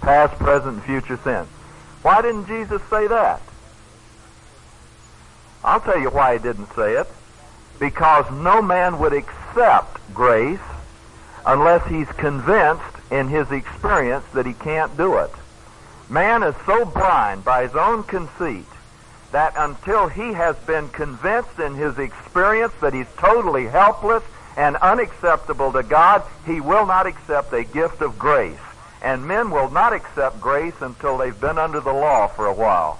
past, 0.00 0.38
present, 0.38 0.74
and 0.74 0.84
future 0.84 1.18
sins. 1.22 1.48
Why 2.02 2.20
didn't 2.22 2.46
Jesus 2.46 2.82
say 2.90 3.06
that? 3.06 3.40
I'll 5.64 5.80
tell 5.80 5.98
you 5.98 6.10
why 6.10 6.34
he 6.34 6.42
didn't 6.42 6.72
say 6.74 6.94
it. 6.94 7.06
Because 7.78 8.30
no 8.32 8.60
man 8.60 8.98
would 8.98 9.12
accept 9.12 9.98
grace 10.12 10.60
unless 11.46 11.86
he's 11.88 12.08
convinced 12.08 12.82
in 13.10 13.28
his 13.28 13.50
experience 13.50 14.24
that 14.34 14.46
he 14.46 14.52
can't 14.52 14.96
do 14.96 15.18
it. 15.18 15.30
Man 16.10 16.42
is 16.42 16.54
so 16.64 16.84
blind 16.86 17.44
by 17.44 17.62
his 17.64 17.76
own 17.76 18.02
conceit 18.02 18.64
that 19.32 19.52
until 19.56 20.08
he 20.08 20.32
has 20.32 20.56
been 20.56 20.88
convinced 20.88 21.58
in 21.58 21.74
his 21.74 21.98
experience 21.98 22.72
that 22.80 22.94
he's 22.94 23.06
totally 23.18 23.66
helpless 23.66 24.22
and 24.56 24.76
unacceptable 24.76 25.70
to 25.72 25.82
God, 25.82 26.22
he 26.46 26.60
will 26.60 26.86
not 26.86 27.06
accept 27.06 27.52
a 27.52 27.62
gift 27.62 28.00
of 28.00 28.18
grace. 28.18 28.58
And 29.02 29.28
men 29.28 29.50
will 29.50 29.70
not 29.70 29.92
accept 29.92 30.40
grace 30.40 30.74
until 30.80 31.18
they've 31.18 31.38
been 31.38 31.58
under 31.58 31.80
the 31.80 31.92
law 31.92 32.26
for 32.26 32.46
a 32.46 32.54
while. 32.54 32.98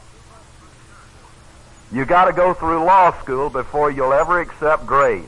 You 1.91 2.05
got 2.05 2.27
to 2.27 2.33
go 2.33 2.53
through 2.53 2.85
law 2.85 3.19
school 3.23 3.49
before 3.49 3.91
you'll 3.91 4.13
ever 4.13 4.41
accept 4.41 4.87
grace. 4.87 5.25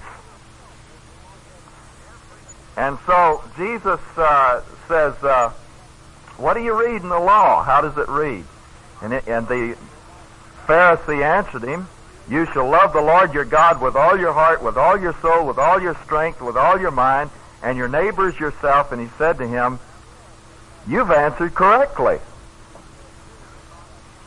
And 2.77 2.99
so 3.07 3.43
Jesus 3.57 4.01
uh, 4.17 4.63
says, 4.87 5.15
uh, 5.25 5.53
"What 6.41 6.55
do 6.55 6.63
you 6.63 6.75
read 6.75 7.03
in 7.03 7.09
the 7.09 7.21
law? 7.21 7.63
How 7.63 7.81
does 7.81 7.97
it 7.97 8.09
read?" 8.09 8.45
And, 9.03 9.13
it, 9.15 9.27
and 9.27 9.47
the 9.49 9.77
Pharisee 10.67 11.25
answered 11.25 11.63
him, 11.63 11.89
You 12.29 12.47
shall 12.47 12.69
love 12.69 12.93
the 12.93 13.01
Lord 13.01 13.35
your 13.35 13.45
God 13.45 13.81
with 13.81 13.97
all 13.97 14.17
your 14.19 14.33
heart, 14.33 14.63
with 14.63 14.77
all 14.77 14.97
your 14.97 15.15
soul, 15.21 15.47
with 15.47 15.59
all 15.59 15.81
your 15.81 15.97
strength, 16.05 16.41
with 16.41 16.57
all 16.57 16.79
your 16.79 16.91
mind, 16.91 17.31
and 17.63 17.77
your 17.77 17.89
neighbors 17.89 18.39
yourself. 18.39 18.93
And 18.93 19.01
he 19.01 19.09
said 19.19 19.39
to 19.39 19.47
him, 19.49 19.81
You've 20.87 21.11
answered 21.11 21.55
correctly. 21.55 22.21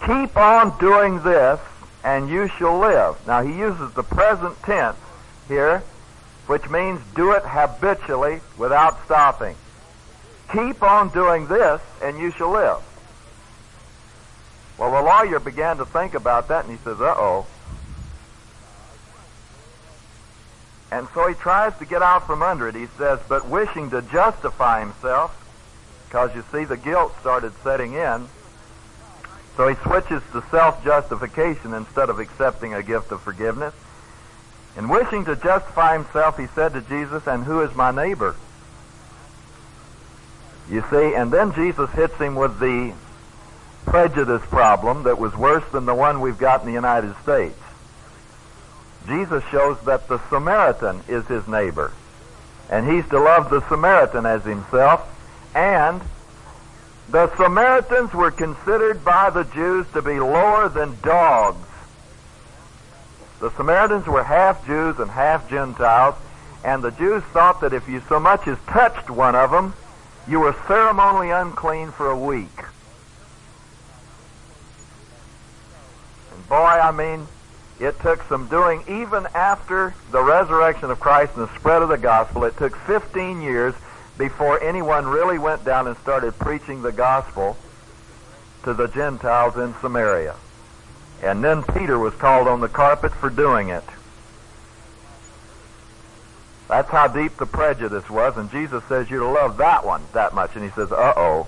Keep 0.06 0.36
on 0.36 0.78
doing 0.80 1.21
this, 1.23 1.60
and 2.04 2.30
you 2.30 2.49
shall 2.49 2.78
live. 2.78 3.15
Now, 3.26 3.41
he 3.41 3.54
uses 3.54 3.93
the 3.93 4.04
present 4.04 4.62
tense 4.63 4.97
here, 5.47 5.82
which 6.47 6.69
means 6.69 6.99
do 7.15 7.32
it 7.32 7.43
habitually 7.45 8.41
without 8.58 9.06
stopping. 9.06 9.56
Keep 10.52 10.84
on 10.84 11.10
doing 11.10 11.48
this, 11.48 11.82
and 12.02 12.18
you 12.18 12.32
shall 12.32 12.52
live. 12.52 12.82
Well, 14.78 14.92
the 14.92 15.02
lawyer 15.02 15.40
began 15.40 15.78
to 15.78 15.86
think 15.86 16.14
about 16.14 16.48
that, 16.50 16.66
and 16.66 16.78
he 16.78 16.84
says, 16.84 17.00
uh 17.00 17.16
oh. 17.18 17.46
And 20.92 21.08
so 21.14 21.28
he 21.28 21.34
tries 21.34 21.76
to 21.80 21.86
get 21.86 22.04
out 22.04 22.28
from 22.28 22.44
under 22.44 22.68
it. 22.68 22.76
He 22.76 22.88
says, 22.98 23.20
but 23.28 23.48
wishing 23.48 23.90
to 23.92 24.02
justify 24.02 24.80
himself, 24.80 25.36
because 26.08 26.36
you 26.36 26.44
see 26.52 26.66
the 26.66 26.78
guilt 26.78 27.16
started 27.20 27.54
setting 27.64 27.94
in, 27.94 28.28
so 29.56 29.68
he 29.68 29.76
switches 29.76 30.22
to 30.32 30.44
self 30.50 30.84
justification 30.84 31.74
instead 31.74 32.10
of 32.10 32.20
accepting 32.20 32.74
a 32.74 32.84
gift 32.84 33.12
of 33.12 33.22
forgiveness. 33.22 33.74
And 34.76 34.90
wishing 34.90 35.26
to 35.26 35.36
justify 35.36 35.94
himself, 35.94 36.38
he 36.38 36.48
said 36.48 36.74
to 36.74 36.82
Jesus, 36.82 37.28
And 37.28 37.44
who 37.44 37.62
is 37.62 37.76
my 37.76 37.92
neighbor? 37.92 38.36
You 40.69 40.84
see, 40.89 41.13
and 41.13 41.32
then 41.32 41.54
Jesus 41.54 41.89
hits 41.91 42.15
him 42.15 42.36
with 42.36 42.60
the 42.60 42.93
prejudice 43.86 44.41
problem 44.45 45.04
that 45.04 45.19
was 45.19 45.36
worse 45.36 45.63
than 45.71 45.86
the 45.86 45.93
one 45.93 46.21
we've 46.21 46.38
got 46.38 46.62
in 46.62 46.67
the 46.67 46.73
United 46.73 47.15
States. 47.21 47.60
Jesus 49.08 49.43
shows 49.52 49.78
that 49.82 50.08
the 50.08 50.19
Samaritan 50.30 51.02
is 51.08 51.26
his 51.28 51.47
neighbor. 51.47 51.91
And 52.69 52.89
he's 52.89 53.08
to 53.10 53.19
love 53.19 53.49
the 53.49 53.67
Samaritan 53.67 54.26
as 54.26 54.43
himself. 54.43 55.02
And 55.54 56.02
the 57.10 57.36
Samaritans 57.36 58.13
were 58.13 58.32
considered 58.32 59.04
by 59.04 59.30
the 59.30 59.43
Jews 59.43 59.86
to 59.93 60.02
be 60.02 60.19
lower 60.19 60.69
than 60.69 60.97
dogs. 61.02 61.67
The 63.41 63.52
Samaritans 63.58 64.08
were 64.08 64.23
half 64.23 64.65
Jews 64.65 64.99
and 64.99 65.12
half 65.12 65.49
Gentiles. 65.49 66.15
And 66.63 66.82
the 66.82 66.91
Jews 66.91 67.21
thought 67.34 67.60
that 67.60 67.73
if 67.73 67.89
you 67.89 68.02
so 68.08 68.19
much 68.21 68.47
as 68.47 68.58
touched 68.67 69.10
one 69.10 69.36
of 69.36 69.52
them, 69.52 69.73
you 70.28 70.40
were 70.40 70.56
ceremonially 70.68 71.32
unclean 71.32 71.92
for 71.92 72.10
a 72.10 72.18
week. 72.18 72.58
And 76.34 76.48
boy, 76.50 76.56
I 76.56 76.92
mean, 76.92 77.28
it 77.80 78.00
took 78.00 78.24
some 78.24 78.48
doing 78.48 78.84
even 78.88 79.28
after 79.34 79.94
the 80.12 80.24
resurrection 80.24 80.92
of 80.92 81.00
Christ 81.00 81.34
and 81.36 81.48
the 81.48 81.56
spread 81.56 81.82
of 81.82 81.90
the 81.90 81.98
gospel. 81.98 82.46
It 82.46 82.56
took 82.58 82.76
15 82.76 83.42
years 83.42 83.74
before 84.18 84.62
anyone 84.62 85.08
really 85.08 85.38
went 85.38 85.66
down 85.66 85.88
and 85.88 85.98
started 85.98 86.38
preaching 86.40 86.82
the 86.82 86.92
gospel 86.92 87.58
to 88.64 88.74
the 88.74 88.88
Gentiles 88.88 89.58
in 89.58 89.74
Samaria. 89.82 90.36
And 91.22 91.44
then 91.44 91.64
Peter 91.64 91.98
was 91.98 92.14
called 92.14 92.48
on 92.48 92.62
the 92.62 92.70
carpet 92.70 93.12
for 93.14 93.30
doing 93.30 93.70
it. 93.70 93.84
That's 96.74 96.90
how 96.90 97.08
deep 97.08 97.38
the 97.38 97.46
prejudice 97.46 98.10
was, 98.10 98.36
and 98.36 98.50
Jesus 98.50 98.84
says 98.86 99.08
you're 99.08 99.20
to 99.20 99.30
love 99.30 99.58
that 99.58 99.86
one 99.86 100.02
that 100.14 100.34
much. 100.34 100.56
And 100.56 100.64
he 100.66 100.72
says, 100.72 100.92
uh 100.92 101.14
oh. 101.16 101.46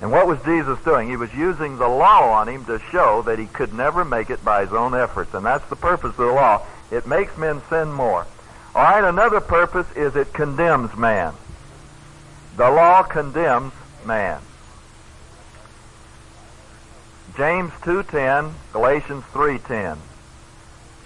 And 0.00 0.12
what 0.12 0.28
was 0.28 0.40
Jesus 0.44 0.78
doing? 0.84 1.08
He 1.08 1.16
was 1.16 1.34
using 1.34 1.76
the 1.76 1.88
law 1.88 2.30
on 2.30 2.48
him 2.48 2.64
to 2.66 2.78
show 2.92 3.22
that 3.22 3.40
he 3.40 3.46
could 3.46 3.74
never 3.74 4.04
make 4.04 4.30
it 4.30 4.44
by 4.44 4.64
his 4.64 4.72
own 4.72 4.94
efforts. 4.94 5.34
And 5.34 5.44
that's 5.44 5.68
the 5.68 5.74
purpose 5.74 6.10
of 6.10 6.18
the 6.18 6.26
law. 6.26 6.64
It 6.92 7.04
makes 7.04 7.36
men 7.36 7.62
sin 7.68 7.90
more. 7.90 8.28
All 8.76 8.84
right, 8.84 9.02
another 9.02 9.40
purpose 9.40 9.88
is 9.96 10.14
it 10.14 10.32
condemns 10.32 10.96
man. 10.96 11.34
The 12.56 12.70
law 12.70 13.02
condemns 13.02 13.72
man. 14.06 14.40
James 17.36 17.72
2:10, 17.82 18.52
Galatians 18.72 19.24
3:10. 19.32 19.98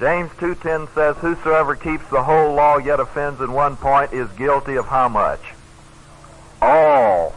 James 0.05 0.31
2:10 0.38 0.87
says, 0.95 1.17
"Whosoever 1.23 1.75
keeps 1.75 2.07
the 2.11 2.25
whole 2.25 2.53
law 2.53 2.77
yet 2.77 3.01
offends 3.01 3.40
in 3.40 3.55
one 3.55 3.75
point 3.75 4.12
is 4.12 4.29
guilty 4.33 4.77
of 4.77 4.88
how 4.88 5.09
much? 5.09 5.40
All." 6.61 7.33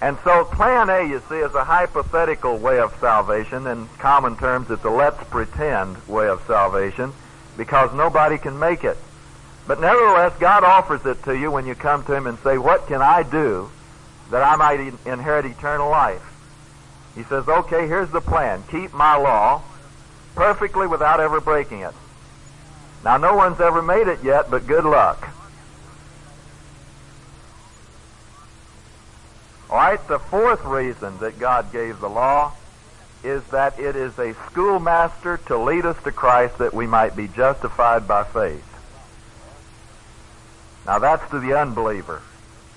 And 0.00 0.16
so 0.22 0.44
plan 0.44 0.88
A, 0.88 1.02
you 1.02 1.20
see, 1.28 1.38
is 1.38 1.52
a 1.56 1.64
hypothetical 1.64 2.58
way 2.58 2.78
of 2.78 2.94
salvation. 3.00 3.66
In 3.66 3.88
common 3.98 4.36
terms, 4.36 4.70
it's 4.70 4.84
a 4.84 4.88
let's 4.88 5.24
pretend 5.24 5.96
way 6.06 6.28
of 6.28 6.40
salvation 6.46 7.12
because 7.56 7.92
nobody 7.92 8.38
can 8.38 8.56
make 8.56 8.84
it. 8.84 8.98
But 9.66 9.80
nevertheless, 9.80 10.32
God 10.38 10.62
offers 10.62 11.04
it 11.04 11.24
to 11.24 11.36
you 11.36 11.50
when 11.50 11.66
you 11.66 11.74
come 11.74 12.04
to 12.04 12.14
Him 12.14 12.28
and 12.28 12.38
say, 12.44 12.56
What 12.56 12.86
can 12.86 13.02
I 13.02 13.24
do 13.24 13.68
that 14.30 14.44
I 14.44 14.54
might 14.54 14.94
inherit 15.04 15.44
eternal 15.44 15.90
life? 15.90 16.29
He 17.14 17.24
says, 17.24 17.48
Okay, 17.48 17.86
here's 17.86 18.10
the 18.10 18.20
plan. 18.20 18.62
Keep 18.70 18.92
my 18.92 19.16
law 19.16 19.62
perfectly 20.34 20.86
without 20.86 21.20
ever 21.20 21.40
breaking 21.40 21.80
it. 21.80 21.94
Now, 23.04 23.16
no 23.16 23.34
one's 23.34 23.60
ever 23.60 23.82
made 23.82 24.08
it 24.08 24.22
yet, 24.22 24.50
but 24.50 24.66
good 24.66 24.84
luck. 24.84 25.28
All 29.70 29.76
right, 29.76 30.08
the 30.08 30.18
fourth 30.18 30.64
reason 30.64 31.18
that 31.18 31.38
God 31.38 31.72
gave 31.72 32.00
the 32.00 32.10
law 32.10 32.52
is 33.22 33.42
that 33.50 33.78
it 33.78 33.96
is 33.96 34.18
a 34.18 34.34
schoolmaster 34.46 35.36
to 35.46 35.56
lead 35.56 35.86
us 35.86 36.02
to 36.02 36.10
Christ 36.10 36.58
that 36.58 36.74
we 36.74 36.86
might 36.86 37.14
be 37.14 37.28
justified 37.28 38.08
by 38.08 38.24
faith. 38.24 38.66
Now 40.86 40.98
that's 40.98 41.30
to 41.30 41.38
the 41.38 41.54
unbeliever. 41.54 42.22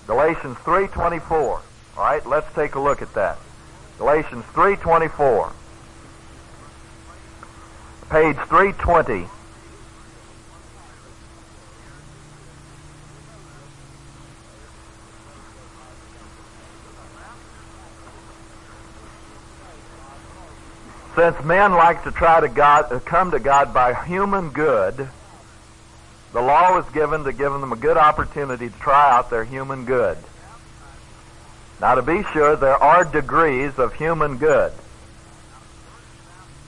Galatians 0.05 0.57
3:24. 0.59 1.61
All 1.97 2.03
right, 2.03 2.25
let's 2.25 2.53
take 2.53 2.75
a 2.75 2.79
look 2.79 3.01
at 3.01 3.13
that. 3.13 3.39
Galatians 3.97 4.45
3:24. 4.53 5.51
Page 8.09 8.37
320. 8.47 9.27
Since 21.15 21.43
men 21.45 21.73
like 21.73 22.03
to 22.05 22.11
try 22.11 22.39
to 22.39 22.47
God, 22.47 22.91
uh, 22.91 22.99
come 22.99 23.31
to 23.31 23.39
God 23.39 23.71
by 23.73 23.93
human 23.93 24.49
good, 24.49 25.07
the 26.33 26.41
law 26.41 26.75
was 26.75 26.85
given 26.89 27.23
to 27.25 27.31
give 27.31 27.51
them 27.51 27.71
a 27.71 27.75
good 27.75 27.97
opportunity 27.97 28.69
to 28.69 28.79
try 28.79 29.11
out 29.15 29.29
their 29.29 29.43
human 29.43 29.85
good. 29.85 30.17
Now, 31.81 31.95
to 31.95 32.01
be 32.01 32.23
sure, 32.31 32.55
there 32.55 32.81
are 32.81 33.03
degrees 33.03 33.77
of 33.77 33.93
human 33.93 34.37
good. 34.37 34.71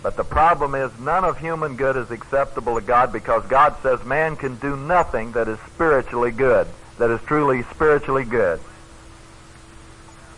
But 0.06 0.18
the 0.18 0.24
problem 0.24 0.76
is 0.76 0.92
none 1.00 1.24
of 1.24 1.40
human 1.40 1.78
good 1.78 1.98
is 1.98 2.12
acceptable 2.12 2.76
to 2.76 2.82
God 2.82 3.12
because 3.12 3.44
God 3.48 3.76
says 3.82 4.06
man 4.06 4.36
can 4.36 4.56
do 4.58 4.76
nothing 4.76 5.32
that 5.32 5.48
is 5.48 5.58
spiritually 5.74 6.30
good, 6.30 6.68
that 7.00 7.10
is 7.10 7.20
truly 7.22 7.64
spiritually 7.74 8.24
good. 8.24 8.60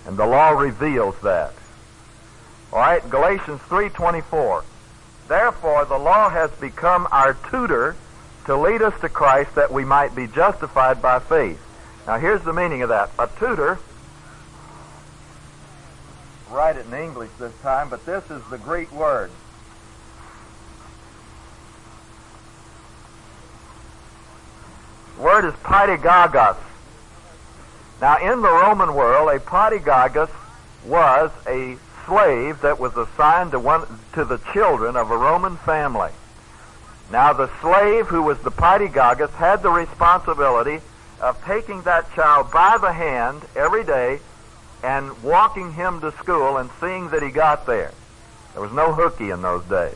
And 0.06 0.16
the 0.16 0.26
law 0.26 0.52
reveals 0.52 1.20
that. 1.20 1.54
All 2.72 2.80
right, 2.80 3.10
Galatians 3.10 3.60
3:24. 3.68 4.64
Therefore 5.28 5.84
the 5.84 5.98
law 5.98 6.30
has 6.30 6.50
become 6.52 7.06
our 7.12 7.34
tutor 7.50 7.98
to 8.46 8.56
lead 8.56 8.82
us 8.82 8.98
to 9.02 9.10
Christ 9.10 9.56
that 9.56 9.74
we 9.74 9.84
might 9.84 10.16
be 10.16 10.28
justified 10.28 11.02
by 11.02 11.20
faith. 11.20 11.60
Now 12.08 12.18
here's 12.20 12.44
the 12.44 12.54
meaning 12.54 12.84
of 12.84 12.90
that. 12.90 13.10
A 13.20 13.28
tutor 13.38 13.80
write 16.52 16.78
it 16.78 16.86
in 16.86 16.94
English 16.94 17.30
this 17.40 17.54
time, 17.62 17.90
but 17.90 18.06
this 18.06 18.24
is 18.30 18.42
the 18.50 18.58
Greek 18.58 18.92
word. 18.92 19.32
The 25.16 25.24
word 25.24 25.46
is 25.46 25.54
paidagogos. 25.64 26.58
Now, 28.00 28.18
in 28.18 28.42
the 28.42 28.50
Roman 28.50 28.94
world, 28.94 29.30
a 29.30 29.40
paidagogos 29.40 30.30
was 30.86 31.32
a 31.48 31.78
slave 32.06 32.62
that 32.62 32.80
was 32.80 32.96
assigned 32.96 33.52
to 33.52 33.60
one 33.60 33.86
to 34.14 34.24
the 34.24 34.38
children 34.54 34.96
of 34.96 35.12
a 35.12 35.18
Roman 35.18 35.58
family. 35.58 36.12
Now 37.12 37.34
the 37.34 37.50
slave 37.62 38.08
who 38.08 38.22
was 38.22 38.40
the 38.40 38.52
paidagogos 38.52 39.32
had 39.32 39.62
the 39.62 39.70
responsibility 39.70 40.82
of 41.22 41.44
taking 41.46 41.82
that 41.84 42.12
child 42.14 42.52
by 42.52 42.78
the 42.78 42.92
hand 42.92 43.42
every 43.56 43.84
day 43.84 44.20
and 44.84 45.24
walking 45.24 45.74
him 45.74 46.02
to 46.02 46.12
school 46.14 46.58
and 46.58 46.70
seeing 46.80 47.10
that 47.10 47.24
he 47.24 47.30
got 47.30 47.66
there. 47.66 47.92
There 48.54 48.62
was 48.62 48.72
no 48.72 48.94
hooky 48.94 49.30
in 49.30 49.42
those 49.42 49.64
days. 49.66 49.96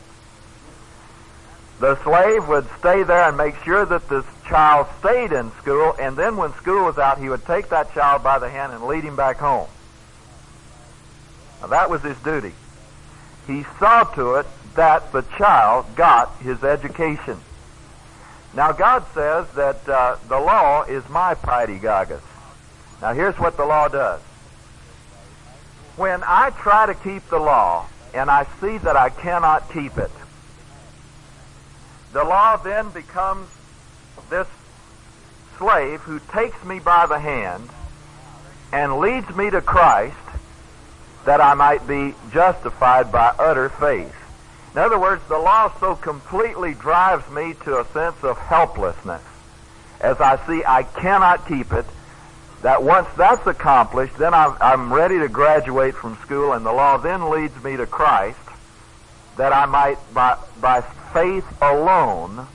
The 1.80 2.00
slave 2.04 2.46
would 2.48 2.68
stay 2.78 3.02
there 3.02 3.24
and 3.28 3.36
make 3.36 3.56
sure 3.64 3.84
that 3.84 4.08
this 4.08 4.24
child 4.46 4.86
stayed 5.00 5.32
in 5.32 5.50
school, 5.52 5.96
and 5.98 6.16
then 6.16 6.36
when 6.36 6.52
school 6.54 6.84
was 6.84 6.98
out, 6.98 7.18
he 7.18 7.28
would 7.28 7.44
take 7.44 7.70
that 7.70 7.92
child 7.92 8.22
by 8.22 8.38
the 8.38 8.48
hand 8.48 8.72
and 8.72 8.84
lead 8.84 9.02
him 9.02 9.16
back 9.16 9.38
home. 9.38 9.68
Now, 11.60 11.68
that 11.68 11.90
was 11.90 12.02
his 12.02 12.16
duty. 12.18 12.52
He 13.46 13.64
saw 13.80 14.04
to 14.04 14.34
it 14.36 14.46
that 14.74 15.10
the 15.10 15.22
child 15.36 15.86
got 15.96 16.36
his 16.38 16.62
education. 16.62 17.38
Now, 18.54 18.72
God 18.72 19.04
says 19.14 19.48
that 19.54 19.88
uh, 19.88 20.16
the 20.28 20.38
law 20.38 20.82
is 20.82 21.08
my 21.08 21.34
paidagogos. 21.34 22.20
Now, 23.00 23.12
here's 23.12 23.38
what 23.38 23.56
the 23.56 23.64
law 23.64 23.88
does. 23.88 24.20
When 25.96 26.22
I 26.26 26.50
try 26.50 26.86
to 26.86 26.94
keep 26.94 27.28
the 27.28 27.38
law 27.38 27.86
and 28.14 28.30
I 28.30 28.46
see 28.60 28.78
that 28.78 28.96
I 28.96 29.10
cannot 29.10 29.70
keep 29.72 29.98
it, 29.98 30.10
the 32.12 32.24
law 32.24 32.56
then 32.56 32.90
becomes 32.90 33.48
this 34.30 34.48
slave 35.58 36.00
who 36.00 36.20
takes 36.32 36.64
me 36.64 36.78
by 36.78 37.06
the 37.06 37.18
hand 37.18 37.68
and 38.72 38.98
leads 38.98 39.34
me 39.36 39.50
to 39.50 39.60
Christ 39.60 40.16
that 41.24 41.40
I 41.40 41.54
might 41.54 41.86
be 41.86 42.14
justified 42.32 43.12
by 43.12 43.34
utter 43.38 43.68
faith. 43.68 44.14
In 44.72 44.78
other 44.78 44.98
words, 44.98 45.22
the 45.28 45.38
law 45.38 45.72
so 45.78 45.94
completely 45.94 46.74
drives 46.74 47.30
me 47.30 47.54
to 47.64 47.80
a 47.80 47.84
sense 47.88 48.22
of 48.24 48.38
helplessness 48.38 49.22
as 50.00 50.20
I 50.20 50.44
see 50.46 50.64
I 50.66 50.82
cannot 50.82 51.46
keep 51.46 51.72
it, 51.72 51.86
that 52.62 52.82
once 52.82 53.08
that's 53.16 53.46
accomplished, 53.46 54.16
then 54.16 54.34
I'm, 54.34 54.56
I'm 54.60 54.92
ready 54.92 55.18
to 55.18 55.28
graduate 55.28 55.94
from 55.94 56.16
school, 56.18 56.52
and 56.52 56.64
the 56.64 56.72
law 56.72 56.96
then 56.96 57.30
leads 57.30 57.62
me 57.62 57.76
to 57.76 57.86
Christ, 57.86 58.38
that 59.36 59.52
I 59.52 59.66
might, 59.66 59.98
by, 60.14 60.36
by 60.60 60.80
faith 61.12 61.46
alone, 61.60 62.46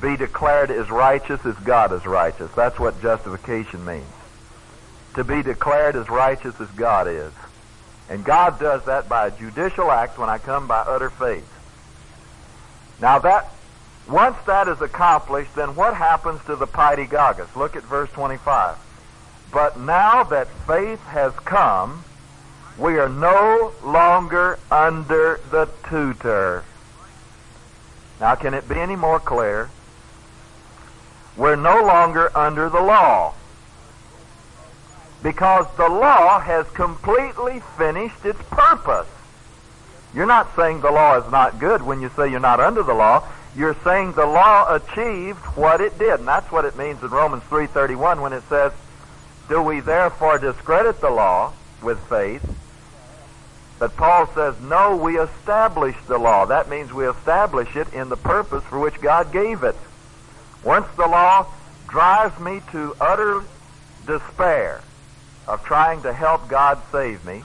be 0.00 0.16
declared 0.16 0.70
as 0.70 0.90
righteous 0.90 1.44
as 1.46 1.54
God 1.56 1.92
is 1.92 2.04
righteous. 2.06 2.50
That's 2.52 2.78
what 2.78 3.00
justification 3.00 3.84
means 3.84 4.06
to 5.14 5.24
be 5.24 5.42
declared 5.42 5.96
as 5.96 6.08
righteous 6.10 6.60
as 6.60 6.68
God 6.70 7.08
is. 7.08 7.32
And 8.10 8.24
God 8.24 8.58
does 8.60 8.84
that 8.84 9.08
by 9.08 9.28
a 9.28 9.30
judicial 9.30 9.90
act 9.90 10.18
when 10.18 10.28
I 10.28 10.38
come 10.38 10.66
by 10.66 10.80
utter 10.80 11.10
faith. 11.10 11.48
Now 13.00 13.18
that, 13.20 13.50
once 14.08 14.36
that 14.46 14.68
is 14.68 14.80
accomplished, 14.80 15.54
then 15.54 15.74
what 15.74 15.94
happens 15.94 16.42
to 16.44 16.56
the 16.56 16.66
paidagogos? 16.66 17.54
Look 17.56 17.76
at 17.76 17.82
verse 17.84 18.10
25. 18.10 18.76
But 19.52 19.78
now 19.78 20.24
that 20.24 20.48
faith 20.66 21.00
has 21.06 21.32
come, 21.44 22.04
we 22.78 22.98
are 22.98 23.08
no 23.08 23.72
longer 23.82 24.58
under 24.70 25.40
the 25.50 25.68
tutor. 25.88 26.64
Now 28.20 28.34
can 28.34 28.52
it 28.52 28.68
be 28.68 28.76
any 28.76 28.96
more 28.96 29.20
clear? 29.20 29.70
We're 31.36 31.56
no 31.56 31.82
longer 31.82 32.36
under 32.36 32.68
the 32.68 32.80
law 32.80 33.34
because 35.22 35.66
the 35.76 35.88
law 35.88 36.38
has 36.38 36.68
completely 36.70 37.62
finished 37.78 38.24
its 38.24 38.40
purpose. 38.50 39.08
You're 40.14 40.26
not 40.26 40.54
saying 40.54 40.82
the 40.82 40.92
law 40.92 41.18
is 41.18 41.30
not 41.32 41.58
good 41.58 41.82
when 41.82 42.00
you 42.00 42.10
say 42.14 42.30
you're 42.30 42.40
not 42.40 42.60
under 42.60 42.82
the 42.82 42.94
law. 42.94 43.26
You're 43.56 43.76
saying 43.84 44.12
the 44.12 44.26
law 44.26 44.74
achieved 44.74 45.44
what 45.56 45.80
it 45.80 45.98
did. 45.98 46.20
And 46.20 46.28
that's 46.28 46.50
what 46.50 46.64
it 46.64 46.76
means 46.76 47.02
in 47.02 47.10
Romans 47.10 47.42
3.31 47.44 48.20
when 48.20 48.32
it 48.32 48.42
says, 48.48 48.72
Do 49.48 49.62
we 49.62 49.80
therefore 49.80 50.38
discredit 50.38 51.00
the 51.00 51.10
law 51.10 51.52
with 51.82 52.00
faith? 52.08 52.44
But 53.78 53.96
Paul 53.96 54.26
says, 54.34 54.60
No, 54.60 54.96
we 54.96 55.18
establish 55.18 55.96
the 56.06 56.18
law. 56.18 56.46
That 56.46 56.68
means 56.68 56.92
we 56.92 57.08
establish 57.08 57.76
it 57.76 57.92
in 57.92 58.08
the 58.08 58.16
purpose 58.16 58.64
for 58.64 58.78
which 58.78 59.00
God 59.00 59.32
gave 59.32 59.62
it. 59.62 59.76
Once 60.64 60.86
the 60.96 61.06
law 61.06 61.46
drives 61.88 62.38
me 62.40 62.60
to 62.72 62.96
utter 63.00 63.42
despair, 64.06 64.80
of 65.46 65.62
trying 65.64 66.02
to 66.02 66.12
help 66.12 66.48
God 66.48 66.80
save 66.90 67.24
me, 67.24 67.42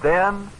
then 0.00 0.50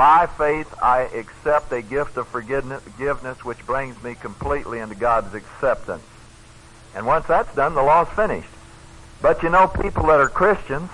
by 0.00 0.24
faith 0.24 0.74
I 0.82 1.00
accept 1.02 1.70
a 1.72 1.82
gift 1.82 2.16
of 2.16 2.26
forgiveness 2.26 3.44
which 3.44 3.66
brings 3.66 4.02
me 4.02 4.14
completely 4.14 4.78
into 4.78 4.94
God's 4.94 5.34
acceptance. 5.34 6.02
And 6.94 7.04
once 7.04 7.26
that's 7.26 7.54
done, 7.54 7.74
the 7.74 7.82
law's 7.82 8.08
finished. 8.08 8.48
But 9.20 9.42
you 9.42 9.50
know, 9.50 9.68
people 9.68 10.06
that 10.06 10.18
are 10.18 10.30
Christians 10.30 10.88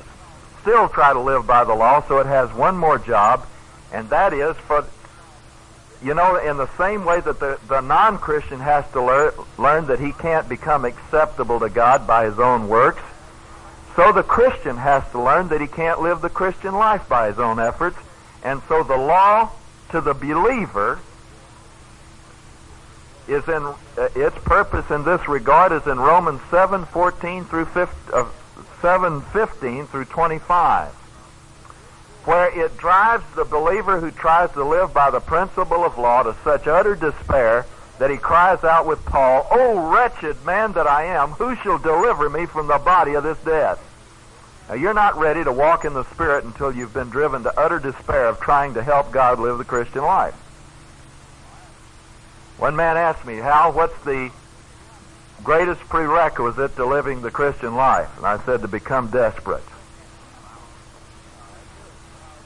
still 0.62 0.88
try 0.88 1.12
to 1.12 1.20
live 1.20 1.46
by 1.46 1.62
the 1.62 1.72
law, 1.72 2.04
so 2.08 2.18
it 2.18 2.26
has 2.26 2.52
one 2.52 2.76
more 2.76 2.98
job, 2.98 3.46
and 3.92 4.10
that 4.10 4.32
is 4.32 4.56
for, 4.56 4.84
you 6.02 6.12
know, 6.12 6.34
in 6.38 6.56
the 6.56 6.68
same 6.76 7.04
way 7.04 7.20
that 7.20 7.38
the, 7.38 7.60
the 7.68 7.82
non 7.82 8.18
Christian 8.18 8.58
has 8.58 8.90
to 8.90 9.00
lear, 9.00 9.32
learn 9.56 9.86
that 9.86 10.00
he 10.00 10.10
can't 10.14 10.48
become 10.48 10.84
acceptable 10.84 11.60
to 11.60 11.68
God 11.68 12.08
by 12.08 12.24
his 12.24 12.40
own 12.40 12.66
works, 12.66 13.04
so 13.94 14.10
the 14.10 14.24
Christian 14.24 14.76
has 14.78 15.08
to 15.12 15.22
learn 15.22 15.46
that 15.50 15.60
he 15.60 15.68
can't 15.68 16.02
live 16.02 16.22
the 16.22 16.28
Christian 16.28 16.74
life 16.74 17.08
by 17.08 17.28
his 17.28 17.38
own 17.38 17.60
efforts. 17.60 17.98
And 18.46 18.62
so 18.68 18.84
the 18.84 18.96
law 18.96 19.50
to 19.90 20.00
the 20.00 20.14
believer 20.14 21.00
is 23.26 23.42
in 23.48 23.64
uh, 23.64 23.74
its 24.14 24.38
purpose 24.44 24.88
in 24.88 25.02
this 25.02 25.26
regard 25.26 25.72
is 25.72 25.84
in 25.84 25.98
Romans 25.98 26.40
7:14 26.52 27.48
through 27.48 27.64
15, 27.64 28.14
uh, 28.14 28.24
7:15 28.80 29.88
through 29.88 30.04
25 30.04 30.92
where 32.24 32.48
it 32.56 32.78
drives 32.78 33.24
the 33.34 33.44
believer 33.44 33.98
who 33.98 34.12
tries 34.12 34.52
to 34.52 34.62
live 34.62 34.94
by 34.94 35.10
the 35.10 35.20
principle 35.20 35.84
of 35.84 35.98
law 35.98 36.22
to 36.22 36.36
such 36.44 36.68
utter 36.68 36.94
despair 36.94 37.66
that 37.98 38.12
he 38.12 38.16
cries 38.16 38.62
out 38.62 38.86
with 38.86 39.04
Paul, 39.06 39.44
"O 39.50 39.90
wretched 39.90 40.44
man 40.44 40.70
that 40.74 40.86
I 40.86 41.02
am, 41.02 41.32
who 41.32 41.56
shall 41.56 41.78
deliver 41.78 42.30
me 42.30 42.46
from 42.46 42.68
the 42.68 42.78
body 42.78 43.14
of 43.14 43.24
this 43.24 43.38
death?" 43.38 43.80
Now, 44.68 44.74
you're 44.74 44.94
not 44.94 45.16
ready 45.16 45.44
to 45.44 45.52
walk 45.52 45.84
in 45.84 45.94
the 45.94 46.04
Spirit 46.04 46.44
until 46.44 46.74
you've 46.74 46.92
been 46.92 47.08
driven 47.08 47.44
to 47.44 47.60
utter 47.60 47.78
despair 47.78 48.26
of 48.26 48.40
trying 48.40 48.74
to 48.74 48.82
help 48.82 49.12
God 49.12 49.38
live 49.38 49.58
the 49.58 49.64
Christian 49.64 50.02
life. 50.02 50.34
One 52.58 52.74
man 52.74 52.96
asked 52.96 53.24
me, 53.24 53.36
Hal, 53.36 53.72
what's 53.72 53.98
the 54.04 54.30
greatest 55.44 55.80
prerequisite 55.82 56.74
to 56.76 56.86
living 56.86 57.22
the 57.22 57.30
Christian 57.30 57.76
life? 57.76 58.08
And 58.16 58.26
I 58.26 58.38
said, 58.44 58.62
to 58.62 58.68
become 58.68 59.08
desperate. 59.08 59.62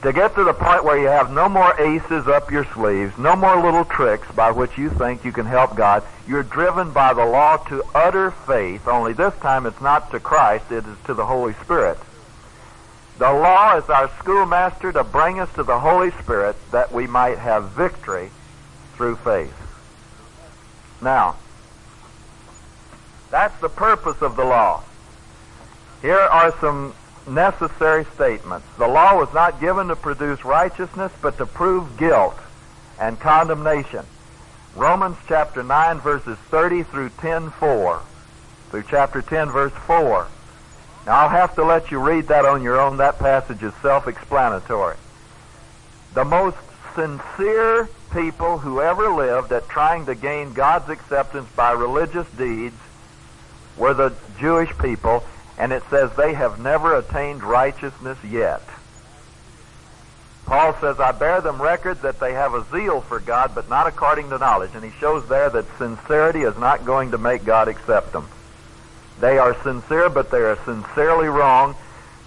To 0.03 0.12
get 0.12 0.35
to 0.35 0.45
the 0.45 0.55
point 0.55 0.85
where 0.85 0.99
you 0.99 1.09
have 1.09 1.31
no 1.31 1.49
more 1.49 1.79
aces 1.79 2.27
up 2.27 2.51
your 2.51 2.64
sleeves, 2.73 3.16
no 3.18 3.37
more 3.37 3.62
little 3.62 3.85
tricks 3.85 4.27
by 4.33 4.51
which 4.51 4.77
you 4.79 4.91
think 4.91 5.25
you 5.25 5.33
can 5.33 5.45
help 5.47 5.77
God. 5.77 6.03
You're 6.27 6.43
driven 6.43 6.91
by 6.91 7.12
the 7.12 7.25
law 7.25 7.59
to 7.68 7.83
utter 7.95 8.31
faith, 8.31 8.89
only 8.89 9.12
this 9.12 9.35
time 9.37 9.66
it's 9.66 9.81
not 9.81 10.11
to 10.11 10.18
Christ, 10.18 10.73
it 10.73 10.87
is 10.87 10.97
to 11.05 11.14
the 11.14 11.27
Holy 11.27 11.53
Spirit. 11.55 11.99
The 13.21 13.31
law 13.31 13.77
is 13.77 13.91
our 13.91 14.11
schoolmaster 14.18 14.93
to 14.93 15.05
bring 15.05 15.41
us 15.41 15.53
to 15.53 15.62
the 15.62 15.79
Holy 15.79 16.11
Spirit 16.23 16.57
that 16.71 16.91
we 16.91 17.07
might 17.07 17.37
have 17.37 17.73
victory 17.73 18.31
through 18.95 19.16
faith. 19.16 19.53
Now, 21.03 21.37
that's 23.31 23.61
the 23.61 23.68
purpose 23.68 24.23
of 24.23 24.37
the 24.37 24.45
law. 24.45 24.83
Here 26.01 26.16
are 26.16 26.59
some 26.61 26.95
necessary 27.29 28.07
statements. 28.14 28.66
The 28.79 28.89
law 28.89 29.18
was 29.18 29.35
not 29.35 29.61
given 29.61 29.89
to 29.89 29.97
produce 29.97 30.43
righteousness, 30.43 31.12
but 31.21 31.37
to 31.37 31.45
prove 31.45 31.99
guilt 31.99 32.39
and 32.99 33.21
condemnation. 33.21 34.07
Romans 34.75 35.18
chapter 35.29 35.62
9 35.62 36.01
verses 36.01 36.39
30 36.49 36.85
through 36.85 37.11
10 37.21 37.51
4. 37.51 38.01
Through 38.71 38.85
chapter 38.89 39.21
10 39.21 39.51
verse 39.51 39.75
4. 39.87 40.27
Now 41.07 41.20
I'll 41.20 41.28
have 41.28 41.55
to 41.55 41.64
let 41.64 41.90
you 41.90 41.98
read 41.98 42.28
that 42.28 42.44
on 42.44 42.62
your 42.62 42.80
own. 42.80 42.98
That 42.98 43.18
passage 43.18 43.62
is 43.62 43.72
self-explanatory. 43.82 44.96
The 46.14 46.24
most 46.24 46.59
sincere 46.94 47.88
people 48.12 48.59
who 48.59 48.80
ever 48.80 49.09
lived 49.09 49.53
at 49.53 49.68
trying 49.68 50.07
to 50.07 50.14
gain 50.14 50.53
God's 50.53 50.88
acceptance 50.88 51.48
by 51.55 51.72
religious 51.72 52.28
deeds 52.30 52.76
were 53.76 53.94
the 53.94 54.12
Jewish 54.38 54.76
people, 54.78 55.24
and 55.59 55.72
it 55.72 55.82
says 55.88 56.11
they 56.16 56.34
have 56.34 56.59
never 56.61 56.96
attained 56.96 57.42
righteousness 57.42 58.18
yet. 58.24 58.62
Paul 60.46 60.74
says, 60.80 60.98
I 60.98 61.12
bear 61.12 61.40
them 61.40 61.62
record 61.62 62.03
that 62.03 62.18
they 62.18 62.32
have 62.32 62.55
a 62.55 62.64
zeal 62.72 63.01
for 63.01 63.20
God, 63.20 63.53
but 63.55 63.68
not 63.68 63.86
according 63.86 64.30
to 64.30 64.38
knowledge. 64.38 64.72
And 64.74 64.84
he 64.84 64.90
shows 64.98 65.28
there 65.28 65.48
that 65.48 65.78
sincerity 65.78 66.40
is 66.40 66.59
not 66.59 66.84
going 66.84 67.12
to 67.12 67.18
make 67.18 67.44
God 67.44 67.68
accept 67.68 68.12
them. 68.12 68.28
They 69.21 69.39
are 69.39 69.55
sincere, 69.62 70.09
but 70.09 70.31
they 70.31 70.41
are 70.41 70.59
sincerely 70.64 71.29
wrong. 71.29 71.77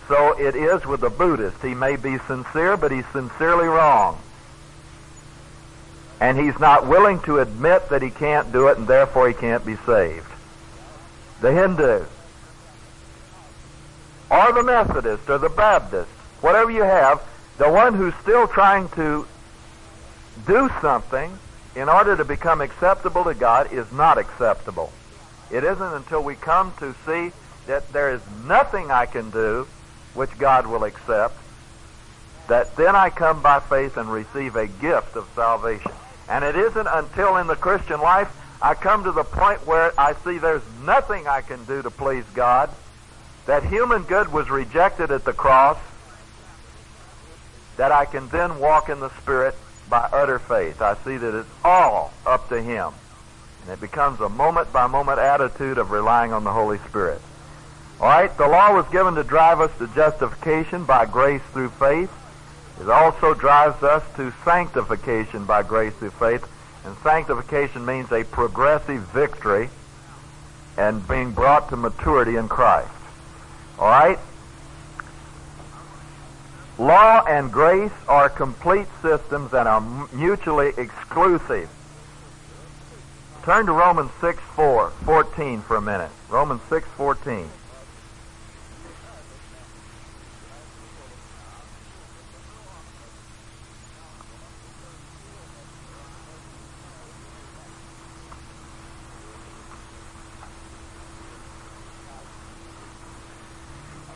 So 0.08 0.38
it 0.40 0.56
is 0.56 0.86
with 0.86 1.02
the 1.02 1.10
Buddhist. 1.10 1.62
He 1.62 1.74
may 1.74 1.96
be 1.96 2.18
sincere, 2.28 2.78
but 2.78 2.92
he's 2.92 3.08
sincerely 3.08 3.68
wrong 3.68 4.20
and 6.24 6.40
he's 6.40 6.58
not 6.58 6.88
willing 6.88 7.20
to 7.20 7.40
admit 7.40 7.90
that 7.90 8.02
he 8.02 8.10
can't 8.10 8.54
do 8.54 8.70
it 8.70 8.78
and 8.78 8.88
therefore 8.88 9.28
he 9.28 9.34
can't 9.34 9.66
be 9.66 9.76
saved. 9.86 10.26
The 11.42 11.52
Hindu, 11.52 12.06
or 14.32 14.54
the 14.54 14.64
Methodist, 14.64 15.30
or 15.30 15.38
the 15.38 15.50
Baptist, 15.50 16.10
whatever 16.40 16.72
you 16.72 16.84
have, 16.84 17.22
the 17.58 17.70
one 17.70 17.94
who's 17.94 18.14
still 18.22 18.48
trying 18.48 18.88
to 18.90 19.28
do 20.48 20.70
something 20.80 21.38
in 21.76 21.90
order 21.90 22.16
to 22.16 22.24
become 22.24 22.62
acceptable 22.62 23.26
to 23.26 23.34
God 23.34 23.74
is 23.74 23.92
not 23.92 24.18
acceptable. 24.18 24.94
It 25.52 25.64
isn't 25.64 25.94
until 25.94 26.24
we 26.24 26.36
come 26.36 26.74
to 26.80 26.96
see 27.06 27.32
that 27.68 27.92
there 27.94 28.14
is 28.14 28.22
nothing 28.46 28.92
I 28.92 29.06
can 29.06 29.30
do 29.30 29.68
which 30.14 30.38
God 30.38 30.68
will 30.68 30.84
accept 30.84 31.38
that 32.48 32.76
then 32.76 32.96
I 32.96 33.10
come 33.10 33.42
by 33.42 33.60
faith 33.60 33.98
and 33.98 34.12
receive 34.12 34.56
a 34.56 34.68
gift 34.68 35.16
of 35.16 35.28
salvation. 35.36 35.92
And 36.28 36.44
it 36.44 36.56
isn't 36.56 36.88
until 36.88 37.38
in 37.38 37.48
the 37.48 37.56
Christian 37.56 38.02
life 38.02 38.36
I 38.62 38.74
come 38.74 39.04
to 39.04 39.12
the 39.12 39.24
point 39.24 39.66
where 39.66 39.94
I 40.00 40.14
see 40.24 40.38
there's 40.38 40.64
nothing 40.84 41.28
I 41.28 41.42
can 41.42 41.64
do 41.66 41.82
to 41.82 41.90
please 41.90 42.26
God, 42.34 42.70
that 43.46 43.66
human 43.66 44.04
good 44.04 44.32
was 44.32 44.50
rejected 44.50 45.12
at 45.12 45.26
the 45.26 45.34
cross, 45.34 45.78
that 47.78 47.92
I 47.92 48.06
can 48.06 48.30
then 48.30 48.60
walk 48.60 48.90
in 48.90 49.00
the 49.00 49.10
Spirit 49.22 49.56
by 49.90 50.08
utter 50.14 50.40
faith. 50.40 50.82
I 50.82 50.96
see 51.04 51.18
that 51.18 51.38
it's 51.38 51.50
all 51.64 52.14
up 52.26 52.50
to 52.50 52.62
Him. 52.62 52.94
And 53.64 53.72
it 53.72 53.82
becomes 53.82 54.20
a 54.20 54.30
moment 54.30 54.72
by 54.74 54.88
moment 54.88 55.20
attitude 55.20 55.78
of 55.78 55.92
relying 55.92 56.34
on 56.34 56.44
the 56.44 56.52
Holy 56.52 56.78
Spirit. 56.80 57.22
All 58.00 58.08
right, 58.08 58.36
the 58.38 58.48
law 58.48 58.74
was 58.74 58.86
given 58.90 59.16
to 59.16 59.24
drive 59.24 59.62
us 59.62 59.72
to 59.78 59.88
justification 59.96 60.84
by 60.84 61.06
grace 61.06 61.42
through 61.54 61.70
faith. 61.70 62.12
It 62.82 62.90
also 62.90 63.34
drives 63.34 63.82
us 63.82 64.04
to 64.18 64.34
sanctification 64.44 65.46
by 65.46 65.64
grace 65.64 65.94
through 65.94 66.12
faith. 66.12 66.46
And 66.86 66.98
sanctification 66.98 67.86
means 67.86 68.12
a 68.12 68.26
progressive 68.26 69.04
victory 69.14 69.70
and 70.78 71.08
being 71.08 71.32
brought 71.32 71.70
to 71.70 71.78
maturity 71.78 72.36
in 72.36 72.50
Christ. 72.50 72.90
All 73.80 73.88
right? 73.88 74.20
Law 76.78 77.24
and 77.26 77.52
grace 77.52 77.92
are 78.10 78.28
complete 78.28 78.88
systems 79.02 79.54
and 79.54 79.68
are 79.68 79.82
mutually 80.12 80.74
exclusive. 80.76 81.70
Turn 83.44 83.66
to 83.66 83.74
Romans 83.74 84.10
6 84.22 84.40
4, 84.56 84.90
14 85.04 85.62
for 85.64 85.76
a 85.76 85.82
minute. 85.82 86.12
Romans 86.30 86.62
6 86.70 86.88
14. 86.96 87.50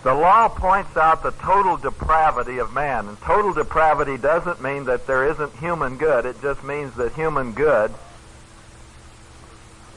The 0.04 0.14
law 0.14 0.48
points 0.48 0.96
out 0.96 1.22
the 1.22 1.32
total 1.32 1.76
depravity 1.76 2.60
of 2.60 2.72
man. 2.72 3.10
And 3.10 3.20
total 3.20 3.52
depravity 3.52 4.16
doesn't 4.16 4.62
mean 4.62 4.86
that 4.86 5.06
there 5.06 5.30
isn't 5.30 5.54
human 5.58 5.98
good. 5.98 6.26
It 6.26 6.42
just 6.42 6.64
means 6.64 6.96
that 6.96 7.12
human 7.12 7.52
good 7.52 7.94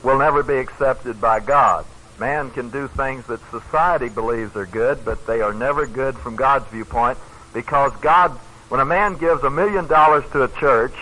will 0.03 0.19
never 0.19 0.43
be 0.43 0.55
accepted 0.55 1.21
by 1.21 1.41
God. 1.41 1.85
Man 2.19 2.51
can 2.51 2.71
do 2.71 2.89
things 2.89 3.27
that 3.27 3.41
society 3.51 4.09
believes 4.09 4.55
are 4.57 4.67
good, 4.67 5.05
but 5.05 5.27
they 5.27 5.41
are 5.41 5.55
never 5.55 5.87
good 5.87 6.17
from 6.19 6.37
God's 6.37 6.67
viewpoint 6.69 7.19
because 7.53 7.93
God, 8.01 8.33
when 8.69 8.81
a 8.81 8.85
man 8.85 9.17
gives 9.17 9.43
a 9.43 9.51
million 9.51 9.87
dollars 9.87 10.25
to 10.33 10.43
a 10.43 10.49
church, 10.49 10.95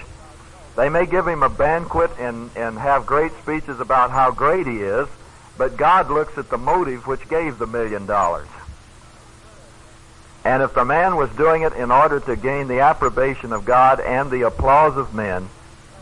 they 0.77 0.89
may 0.89 1.07
give 1.07 1.27
him 1.27 1.43
a 1.43 1.49
banquet 1.49 2.11
and, 2.19 2.51
and 2.57 2.79
have 2.79 3.05
great 3.05 3.33
speeches 3.43 3.81
about 3.81 4.13
how 4.13 4.31
great 4.31 4.67
he 4.67 4.79
is, 4.79 5.09
but 5.57 5.77
God 5.77 6.09
looks 6.09 6.39
at 6.39 6.51
the 6.51 6.59
motive 6.59 7.07
which 7.07 7.29
gave 7.29 7.59
the 7.59 7.67
million 7.67 8.07
dollars. 8.07 8.47
And 10.45 10.63
if 10.63 10.73
the 10.75 10.85
man 10.85 11.17
was 11.17 11.31
doing 11.31 11.63
it 11.63 11.73
in 11.73 11.91
order 11.91 12.21
to 12.21 12.37
gain 12.37 12.69
the 12.69 12.81
approbation 12.81 13.53
of 13.53 13.65
God 13.65 13.99
and 14.01 14.31
the 14.31 14.43
applause 14.43 14.97
of 14.97 15.13
men, 15.13 15.49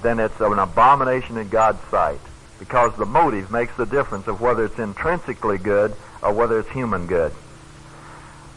then 0.02 0.20
it's 0.20 0.38
an 0.40 0.58
abomination 0.58 1.38
in 1.38 1.48
God's 1.48 1.82
sight. 1.90 2.20
Because 2.58 2.94
the 2.96 3.06
motive 3.06 3.50
makes 3.50 3.76
the 3.76 3.86
difference 3.86 4.26
of 4.26 4.40
whether 4.40 4.64
it's 4.64 4.78
intrinsically 4.78 5.58
good 5.58 5.94
or 6.22 6.32
whether 6.32 6.58
it's 6.58 6.70
human 6.70 7.06
good. 7.06 7.32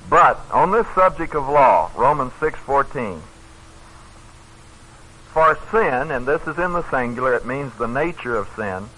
But 0.09 0.39
on 0.51 0.71
this 0.71 0.87
subject 0.95 1.35
of 1.35 1.47
law, 1.47 1.91
Romans 1.95 2.33
6:14, 2.39 3.21
For 5.33 5.57
sin, 5.71 6.09
and 6.11 6.25
this 6.25 6.41
is 6.47 6.57
in 6.57 6.73
the 6.73 6.89
singular, 6.89 7.35
it 7.35 7.45
means 7.45 7.73
the 7.73 7.87
nature 7.87 8.35
of 8.35 8.47
sin. 8.55 8.89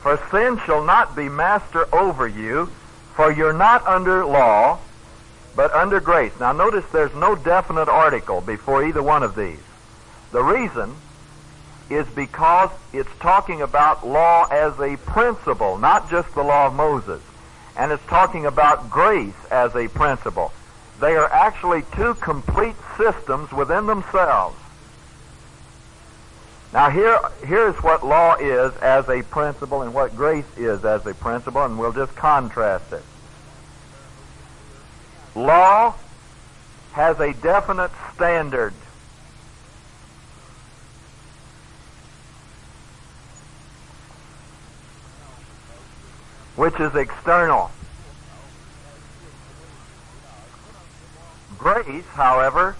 For 0.00 0.18
sin 0.30 0.60
shall 0.64 0.82
not 0.82 1.14
be 1.14 1.28
master 1.28 1.86
over 1.94 2.26
you, 2.26 2.70
for 3.14 3.30
you're 3.30 3.52
not 3.52 3.86
under 3.86 4.24
law, 4.24 4.78
but 5.54 5.72
under 5.72 6.00
grace. 6.00 6.32
Now 6.40 6.52
notice 6.52 6.84
there's 6.92 7.14
no 7.14 7.34
definite 7.34 7.88
article 7.88 8.40
before 8.40 8.84
either 8.84 9.02
one 9.02 9.22
of 9.22 9.36
these. 9.36 9.62
The 10.32 10.42
reason 10.42 10.96
is 11.90 12.06
because 12.08 12.70
it's 12.92 13.10
talking 13.20 13.62
about 13.62 14.06
law 14.06 14.46
as 14.50 14.78
a 14.80 14.96
principle, 14.98 15.78
not 15.78 16.10
just 16.10 16.34
the 16.34 16.42
law 16.42 16.66
of 16.66 16.74
Moses. 16.74 17.22
And 17.76 17.92
it's 17.92 18.04
talking 18.06 18.46
about 18.46 18.90
grace 18.90 19.34
as 19.50 19.74
a 19.74 19.88
principle. 19.88 20.52
They 21.00 21.16
are 21.16 21.30
actually 21.30 21.82
two 21.94 22.14
complete 22.14 22.76
systems 22.96 23.52
within 23.52 23.86
themselves. 23.86 24.56
Now 26.72 26.90
here, 26.90 27.18
here's 27.44 27.76
what 27.76 28.04
law 28.04 28.34
is 28.34 28.74
as 28.78 29.08
a 29.08 29.22
principle 29.22 29.82
and 29.82 29.94
what 29.94 30.16
grace 30.16 30.44
is 30.56 30.84
as 30.84 31.06
a 31.06 31.14
principle, 31.14 31.64
and 31.64 31.78
we'll 31.78 31.92
just 31.92 32.14
contrast 32.16 32.92
it. 32.92 33.02
Law 35.36 35.94
has 36.92 37.18
a 37.20 37.32
definite 37.34 37.90
standard. 38.14 38.72
Which 46.56 46.78
is 46.80 46.94
external. 46.94 47.70
Grace, 51.58 52.04
however, 52.12 52.76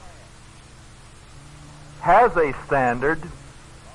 has 2.00 2.36
a 2.36 2.52
standard, 2.66 3.22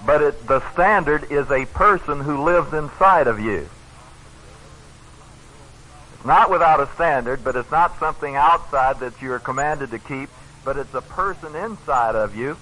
but 0.06 0.22
it, 0.22 0.48
the 0.48 0.62
standard 0.74 1.32
is 1.32 1.50
a 1.52 1.66
person 1.66 2.22
who 2.22 2.44
lives 2.44 2.74
inside 2.74 3.28
of 3.28 3.40
you. 3.40 3.70
It's 6.16 6.26
not 6.26 6.50
without 6.50 6.80
a 6.80 6.92
standard, 6.96 7.44
but 7.44 7.56
it's 7.56 7.72
not 7.72 8.00
something 8.00 8.36
outside 8.36 9.00
that 9.00 9.22
you 9.22 9.32
are 9.32 9.40
commanded 9.40 9.92
to 9.92 10.00
keep, 10.00 10.30
but 10.66 10.76
it's 10.76 10.94
a 10.94 11.02
person 11.02 11.56
inside 11.56 12.16
of 12.16 12.36
you 12.36 12.58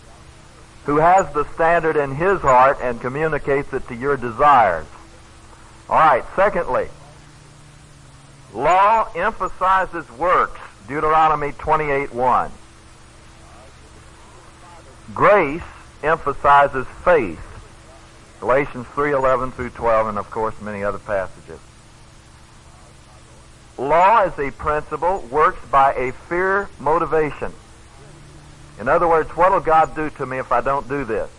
who 0.86 0.98
has 0.98 1.32
the 1.34 1.46
standard 1.54 1.96
in 1.96 2.16
his 2.16 2.40
heart 2.42 2.78
and 2.82 3.02
communicates 3.02 3.74
it 3.74 3.88
to 3.88 3.96
your 3.96 4.18
desires. 4.18 4.86
All 5.90 5.98
right, 5.98 6.24
secondly, 6.36 6.90
Law 8.54 9.10
emphasizes 9.14 10.10
works, 10.12 10.60
Deuteronomy 10.88 11.52
28:1. 11.54 12.52
Grace 15.14 15.62
emphasizes 16.04 16.86
faith, 17.04 17.40
Galatians 18.40 18.86
3:11 18.94 19.52
through 19.52 19.72
12 19.72 20.08
and 20.08 20.18
of 20.18 20.30
course 20.30 20.56
many 20.62 20.84
other 20.84 21.00
passages. 21.00 21.60
Law 23.78 24.24
as 24.24 24.38
a 24.40 24.52
principle 24.52 25.20
works 25.30 25.64
by 25.70 25.94
a 25.94 26.12
fear 26.12 26.70
motivation. 26.80 27.54
In 28.80 28.88
other 28.88 29.08
words, 29.08 29.30
what 29.36 29.52
will 29.52 29.60
God 29.60 29.96
do 29.96 30.10
to 30.12 30.26
me 30.26 30.38
if 30.38 30.52
I 30.52 30.62
don't 30.62 30.88
do 30.88 31.04
this? 31.04 31.30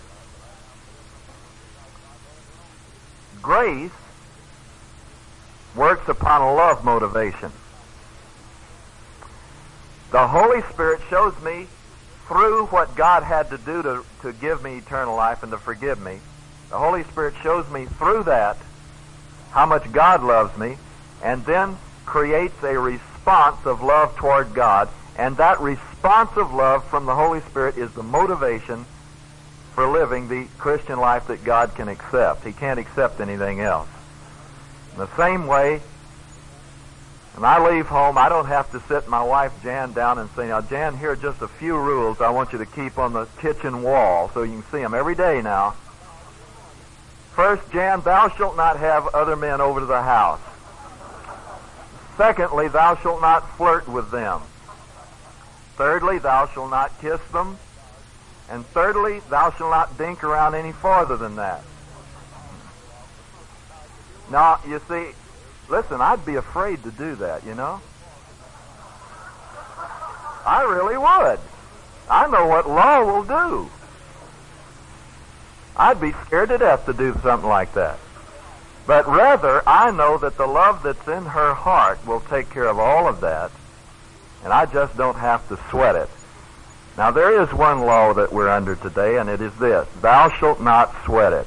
Grace 3.43 3.91
works 5.79 6.09
upon 6.09 6.43
a 6.43 6.53
love 6.53 6.85
motivation. 6.85 7.53
The 10.11 10.26
Holy 10.26 10.61
Spirit 10.72 11.01
shows 11.09 11.41
me 11.43 11.68
through 12.26 12.66
what 12.66 12.95
God 12.97 13.22
had 13.22 13.49
to 13.51 13.59
do 13.59 13.83
to, 13.83 14.05
to 14.22 14.33
give 14.33 14.62
me 14.62 14.79
eternal 14.79 15.14
life 15.14 15.43
and 15.43 15.53
to 15.53 15.59
forgive 15.59 16.01
me. 16.01 16.18
The 16.70 16.79
Holy 16.79 17.05
Spirit 17.05 17.35
shows 17.43 17.70
me 17.70 17.87
through 17.87 18.24
that 18.24 18.59
how 19.53 19.66
much 19.66 19.91
God 19.93 20.22
loves 20.22 20.57
me 20.59 20.76
and 21.22 21.45
then 21.47 21.79
creates 22.05 22.62
a 22.62 22.79
response 22.79 23.64
of 23.64 23.83
love 23.83 24.16
toward 24.16 24.55
God. 24.55 24.89
And 25.16 25.37
that 25.37 25.61
response 25.61 26.31
of 26.37 26.53
love 26.53 26.85
from 26.87 27.07
the 27.07 27.14
Holy 27.14 27.41
Spirit 27.43 27.79
is 27.79 27.93
the 27.93 28.03
motivation 28.03 28.85
for 29.74 29.87
living 29.87 30.29
the 30.29 30.47
Christian 30.59 30.99
life 30.99 31.29
that 31.29 31.45
God 31.45 31.74
can 31.74 31.89
accept. 31.89 32.45
He 32.45 32.53
can't 32.53 32.81
accept 32.81 33.20
anything 33.20 33.61
else. 33.61 33.89
In 34.99 35.05
the 35.05 35.16
same 35.16 35.46
way, 35.46 35.80
when 37.34 37.44
I 37.44 37.64
leave 37.64 37.86
home, 37.86 38.18
I 38.18 38.28
don't 38.28 38.46
have 38.46 38.68
to 38.72 38.80
sit 38.88 39.07
my 39.07 39.22
wife 39.22 39.53
Jan 39.62 39.92
down 39.92 40.18
and 40.18 40.28
say, 40.34 40.49
now 40.49 40.61
Jan, 40.61 40.99
here 40.99 41.12
are 41.12 41.16
just 41.16 41.40
a 41.40 41.46
few 41.46 41.76
rules 41.76 42.20
I 42.20 42.30
want 42.30 42.53
you 42.53 42.59
to 42.59 42.66
keep 42.66 42.99
on 42.99 43.12
the 43.12 43.26
kitchen 43.40 43.84
wall 43.84 44.28
so 44.34 44.42
you 44.42 44.55
can 44.55 44.64
see 44.72 44.78
them 44.78 44.94
every 44.94 45.14
day 45.14 45.40
now. 45.40 45.76
First, 47.36 47.70
Jan, 47.70 48.01
thou 48.01 48.28
shalt 48.30 48.57
not 48.57 48.76
have 48.80 49.07
other 49.14 49.36
men 49.36 49.61
over 49.61 49.78
to 49.78 49.86
the 49.86 50.03
house. 50.03 50.40
Secondly, 52.16 52.66
thou 52.66 52.96
shalt 52.96 53.20
not 53.20 53.49
flirt 53.57 53.86
with 53.86 54.11
them. 54.11 54.40
Thirdly, 55.76 56.18
thou 56.18 56.49
shalt 56.49 56.70
not 56.70 57.01
kiss 57.01 57.20
them. 57.32 57.57
And 58.51 58.66
thirdly, 58.66 59.20
thou 59.30 59.53
shalt 59.53 59.70
not 59.70 59.96
dink 59.96 60.24
around 60.24 60.57
any 60.57 60.72
farther 60.72 61.16
than 61.16 61.36
that. 61.36 61.62
Now, 64.31 64.61
you 64.66 64.81
see, 64.89 65.09
listen, 65.68 66.01
I'd 66.01 66.24
be 66.24 66.37
afraid 66.37 66.83
to 66.83 66.91
do 66.91 67.14
that, 67.16 67.45
you 67.45 67.55
know? 67.55 67.81
I 70.47 70.62
really 70.62 70.97
would. 70.97 71.41
I 72.11 72.26
know 72.29 72.47
what 72.47 72.68
law 72.68 73.05
will 73.05 73.24
do. 73.24 73.70
I'd 75.76 76.01
be 76.01 76.12
scared 76.26 76.49
to 76.49 76.59
death 76.59 76.87
to 76.87 76.93
do 76.93 77.14
something 77.22 77.49
like 77.49 77.74
that. 77.74 77.99
But 78.87 79.07
rather, 79.07 79.62
I 79.68 79.91
know 79.91 80.16
that 80.18 80.39
the 80.39 80.47
love 80.47 80.83
that's 80.83 81.07
in 81.07 81.24
her 81.26 81.53
heart 81.55 82.05
will 82.07 82.20
take 82.20 82.49
care 82.51 82.66
of 82.66 82.79
all 82.79 83.07
of 83.07 83.20
that, 83.20 83.51
and 84.43 84.53
I 84.53 84.64
just 84.64 84.97
don't 84.97 85.16
have 85.16 85.47
to 85.49 85.59
sweat 85.70 85.95
it. 85.95 86.09
Now, 86.97 87.11
there 87.11 87.43
is 87.43 87.53
one 87.53 87.83
law 87.83 88.14
that 88.14 88.33
we're 88.33 88.49
under 88.49 88.74
today, 88.74 89.18
and 89.18 89.29
it 89.29 89.41
is 89.41 89.55
this 89.57 89.87
Thou 90.01 90.31
shalt 90.31 90.61
not 90.61 90.95
sweat 91.05 91.33
it. 91.33 91.47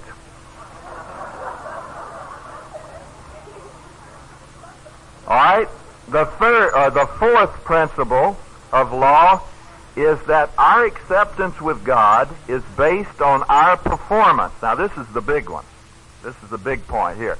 All 5.32 5.38
right. 5.38 5.69
The 6.09 6.25
third, 6.25 6.73
uh, 6.73 6.89
the 6.89 7.05
fourth 7.05 7.51
principle 7.63 8.38
of 8.73 8.91
law 8.91 9.41
is 9.95 10.21
that 10.23 10.49
our 10.57 10.84
acceptance 10.84 11.61
with 11.61 11.86
God 11.86 12.27
is 12.49 12.61
based 12.75 13.21
on 13.21 13.43
our 13.43 13.77
performance. 13.77 14.51
Now, 14.61 14.75
this 14.75 14.91
is 14.97 15.07
the 15.13 15.21
big 15.21 15.47
one. 15.47 15.63
This 16.21 16.36
is 16.43 16.49
the 16.49 16.57
big 16.57 16.86
point 16.86 17.17
here. 17.17 17.38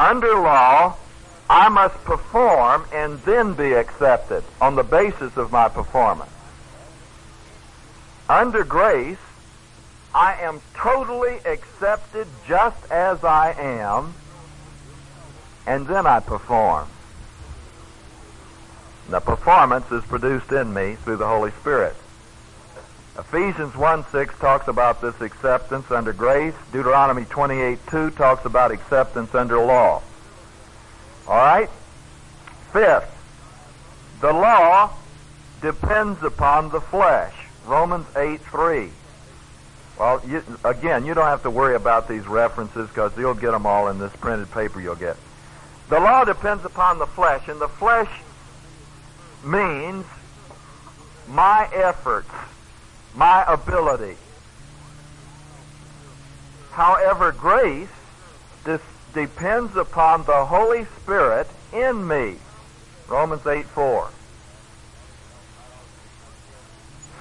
Under 0.00 0.34
law, 0.34 0.96
I 1.48 1.68
must 1.68 1.94
perform 2.02 2.86
and 2.92 3.20
then 3.20 3.54
be 3.54 3.74
accepted 3.74 4.42
on 4.60 4.74
the 4.74 4.82
basis 4.82 5.36
of 5.36 5.52
my 5.52 5.68
performance. 5.68 6.32
Under 8.28 8.64
grace, 8.64 9.18
I 10.12 10.40
am 10.40 10.60
totally 10.74 11.38
accepted 11.44 12.26
just 12.48 12.90
as 12.90 13.22
I 13.22 13.52
am 13.52 14.14
and 15.66 15.86
then 15.86 16.06
I 16.06 16.20
perform. 16.20 16.88
The 19.08 19.20
performance 19.20 19.90
is 19.90 20.02
produced 20.04 20.50
in 20.52 20.72
me 20.72 20.96
through 20.96 21.16
the 21.16 21.26
Holy 21.26 21.50
Spirit. 21.52 21.94
Ephesians 23.18 23.76
1 23.76 24.04
6 24.10 24.38
talks 24.38 24.66
about 24.66 25.00
this 25.00 25.20
acceptance 25.20 25.90
under 25.90 26.12
grace. 26.12 26.54
Deuteronomy 26.72 27.24
28 27.26 27.78
2 27.88 28.10
talks 28.10 28.44
about 28.44 28.72
acceptance 28.72 29.34
under 29.34 29.58
law. 29.58 30.02
All 31.28 31.36
right? 31.36 31.70
Fifth, 32.72 33.10
the 34.20 34.32
law 34.32 34.90
depends 35.60 36.22
upon 36.22 36.70
the 36.70 36.80
flesh. 36.80 37.34
Romans 37.66 38.06
8 38.16 38.40
3. 38.40 38.90
Well, 39.98 40.20
you, 40.26 40.42
again, 40.64 41.06
you 41.06 41.14
don't 41.14 41.26
have 41.26 41.42
to 41.44 41.50
worry 41.50 41.76
about 41.76 42.08
these 42.08 42.26
references 42.26 42.88
because 42.88 43.16
you'll 43.16 43.34
get 43.34 43.52
them 43.52 43.64
all 43.64 43.88
in 43.88 43.98
this 43.98 44.12
printed 44.16 44.50
paper 44.50 44.80
you'll 44.80 44.96
get. 44.96 45.16
The 45.88 46.00
law 46.00 46.24
depends 46.24 46.64
upon 46.64 46.98
the 46.98 47.06
flesh, 47.06 47.48
and 47.48 47.60
the 47.60 47.68
flesh 47.68 48.10
means 49.44 50.06
my 51.28 51.68
efforts, 51.72 52.30
my 53.14 53.44
ability. 53.46 54.16
However, 56.72 57.32
grace 57.32 57.88
dis- 58.64 58.80
depends 59.12 59.76
upon 59.76 60.24
the 60.24 60.46
Holy 60.46 60.86
Spirit 61.02 61.48
in 61.72 62.06
me. 62.08 62.36
Romans 63.08 63.46
8 63.46 63.66
4. 63.66 64.10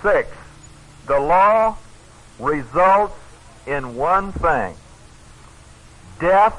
6. 0.01 0.38
The 1.05 1.20
law 1.20 1.78
results 2.39 3.18
in 3.68 3.95
one 3.95 4.32
thing 4.32 4.76
death 6.20 6.55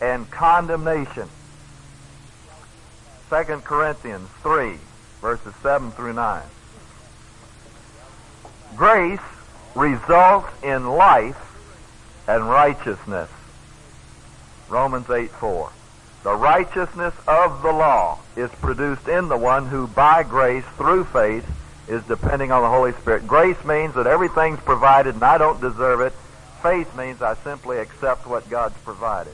and 0.00 0.30
condemnation. 0.30 1.28
2 3.28 3.44
Corinthians 3.64 4.28
3, 4.42 4.74
verses 5.20 5.54
7 5.62 5.92
through 5.92 6.14
9. 6.14 6.42
Grace 8.76 9.20
results 9.74 10.48
in 10.62 10.88
life 10.88 11.36
and 12.26 12.48
righteousness. 12.48 13.28
Romans 14.68 15.10
8 15.10 15.30
4. 15.30 15.72
The 16.22 16.34
righteousness 16.34 17.14
of 17.26 17.62
the 17.62 17.72
law 17.72 18.18
is 18.36 18.50
produced 18.60 19.08
in 19.08 19.28
the 19.28 19.36
one 19.36 19.66
who 19.66 19.86
by 19.86 20.22
grace 20.22 20.64
through 20.76 21.04
faith 21.04 21.48
is 21.88 22.02
depending 22.04 22.52
on 22.52 22.62
the 22.62 22.68
Holy 22.68 22.92
Spirit. 22.92 23.26
Grace 23.26 23.62
means 23.64 23.94
that 23.94 24.06
everything's 24.06 24.60
provided 24.60 25.14
and 25.14 25.24
I 25.24 25.38
don't 25.38 25.60
deserve 25.60 26.00
it. 26.00 26.12
Faith 26.62 26.94
means 26.96 27.22
I 27.22 27.34
simply 27.34 27.78
accept 27.78 28.26
what 28.26 28.48
God's 28.50 28.76
provided. 28.78 29.32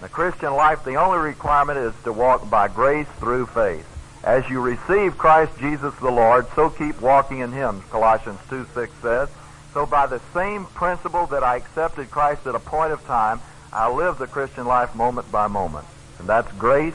In 0.00 0.04
the 0.04 0.08
Christian 0.08 0.54
life, 0.54 0.82
the 0.82 0.94
only 0.94 1.18
requirement 1.18 1.78
is 1.78 1.92
to 2.04 2.12
walk 2.14 2.48
by 2.48 2.68
grace 2.68 3.06
through 3.18 3.44
faith. 3.44 3.86
As 4.24 4.48
you 4.48 4.62
receive 4.62 5.18
Christ 5.18 5.52
Jesus 5.58 5.94
the 5.96 6.10
Lord, 6.10 6.46
so 6.54 6.70
keep 6.70 6.98
walking 7.02 7.40
in 7.40 7.52
Him, 7.52 7.82
Colossians 7.90 8.38
2 8.48 8.66
6 8.72 8.90
says. 9.02 9.28
So 9.74 9.84
by 9.84 10.06
the 10.06 10.22
same 10.32 10.64
principle 10.64 11.26
that 11.26 11.44
I 11.44 11.56
accepted 11.56 12.10
Christ 12.10 12.46
at 12.46 12.54
a 12.54 12.58
point 12.58 12.94
of 12.94 13.04
time, 13.04 13.42
I 13.74 13.92
live 13.92 14.16
the 14.16 14.26
Christian 14.26 14.64
life 14.64 14.94
moment 14.94 15.30
by 15.30 15.48
moment. 15.48 15.86
And 16.18 16.26
that's 16.26 16.50
grace 16.52 16.94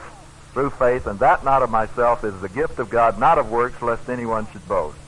through 0.52 0.70
faith, 0.70 1.06
and 1.06 1.20
that 1.20 1.44
not 1.44 1.62
of 1.62 1.70
myself 1.70 2.24
is 2.24 2.40
the 2.40 2.48
gift 2.48 2.80
of 2.80 2.90
God, 2.90 3.20
not 3.20 3.38
of 3.38 3.52
works, 3.52 3.80
lest 3.82 4.08
anyone 4.08 4.48
should 4.50 4.66
boast. 4.66 4.98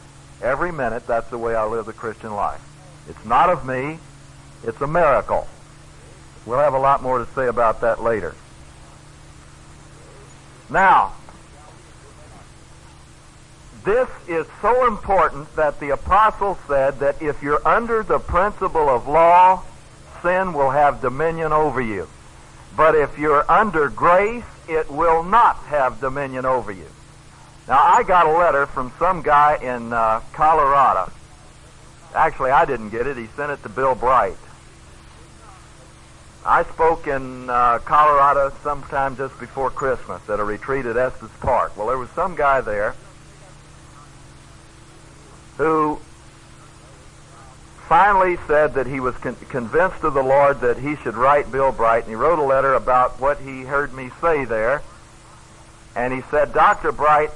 Every 0.40 0.70
minute, 0.70 1.04
that's 1.08 1.30
the 1.30 1.38
way 1.38 1.56
I 1.56 1.64
live 1.64 1.86
the 1.86 1.92
Christian 1.92 2.32
life. 2.36 2.62
It's 3.08 3.24
not 3.24 3.50
of 3.50 3.66
me, 3.66 3.98
it's 4.62 4.80
a 4.80 4.86
miracle. 4.86 5.48
We'll 6.48 6.60
have 6.60 6.72
a 6.72 6.78
lot 6.78 7.02
more 7.02 7.18
to 7.18 7.26
say 7.34 7.46
about 7.46 7.82
that 7.82 8.02
later. 8.02 8.34
Now, 10.70 11.12
this 13.84 14.08
is 14.26 14.46
so 14.62 14.86
important 14.86 15.54
that 15.56 15.78
the 15.78 15.90
apostle 15.90 16.58
said 16.66 17.00
that 17.00 17.20
if 17.20 17.42
you're 17.42 17.60
under 17.68 18.02
the 18.02 18.18
principle 18.18 18.88
of 18.88 19.06
law, 19.06 19.62
sin 20.22 20.54
will 20.54 20.70
have 20.70 21.02
dominion 21.02 21.52
over 21.52 21.82
you. 21.82 22.08
But 22.74 22.94
if 22.94 23.18
you're 23.18 23.44
under 23.50 23.90
grace, 23.90 24.44
it 24.66 24.90
will 24.90 25.24
not 25.24 25.56
have 25.64 26.00
dominion 26.00 26.46
over 26.46 26.72
you. 26.72 26.88
Now, 27.66 27.78
I 27.78 28.04
got 28.04 28.24
a 28.26 28.32
letter 28.32 28.64
from 28.64 28.90
some 28.98 29.20
guy 29.20 29.56
in 29.56 29.92
uh, 29.92 30.22
Colorado. 30.32 31.12
Actually, 32.14 32.52
I 32.52 32.64
didn't 32.64 32.88
get 32.88 33.06
it. 33.06 33.18
He 33.18 33.26
sent 33.36 33.52
it 33.52 33.62
to 33.64 33.68
Bill 33.68 33.94
Bright. 33.94 34.38
I 36.48 36.64
spoke 36.64 37.06
in 37.06 37.50
uh, 37.50 37.78
Colorado 37.80 38.50
sometime 38.62 39.18
just 39.18 39.38
before 39.38 39.68
Christmas 39.68 40.26
at 40.30 40.40
a 40.40 40.44
retreat 40.44 40.86
at 40.86 40.96
Estes 40.96 41.28
Park. 41.40 41.76
Well, 41.76 41.88
there 41.88 41.98
was 41.98 42.08
some 42.10 42.36
guy 42.36 42.62
there 42.62 42.94
who 45.58 46.00
finally 47.86 48.38
said 48.46 48.72
that 48.74 48.86
he 48.86 48.98
was 48.98 49.14
con- 49.16 49.36
convinced 49.50 50.02
of 50.04 50.14
the 50.14 50.22
Lord 50.22 50.62
that 50.62 50.78
he 50.78 50.96
should 50.96 51.16
write 51.16 51.52
Bill 51.52 51.70
Bright, 51.70 52.04
and 52.04 52.08
he 52.08 52.14
wrote 52.14 52.38
a 52.38 52.42
letter 52.42 52.72
about 52.72 53.20
what 53.20 53.40
he 53.40 53.64
heard 53.64 53.92
me 53.92 54.10
say 54.22 54.46
there. 54.46 54.80
And 55.94 56.14
he 56.14 56.22
said, 56.30 56.54
Dr. 56.54 56.92
Bright, 56.92 57.30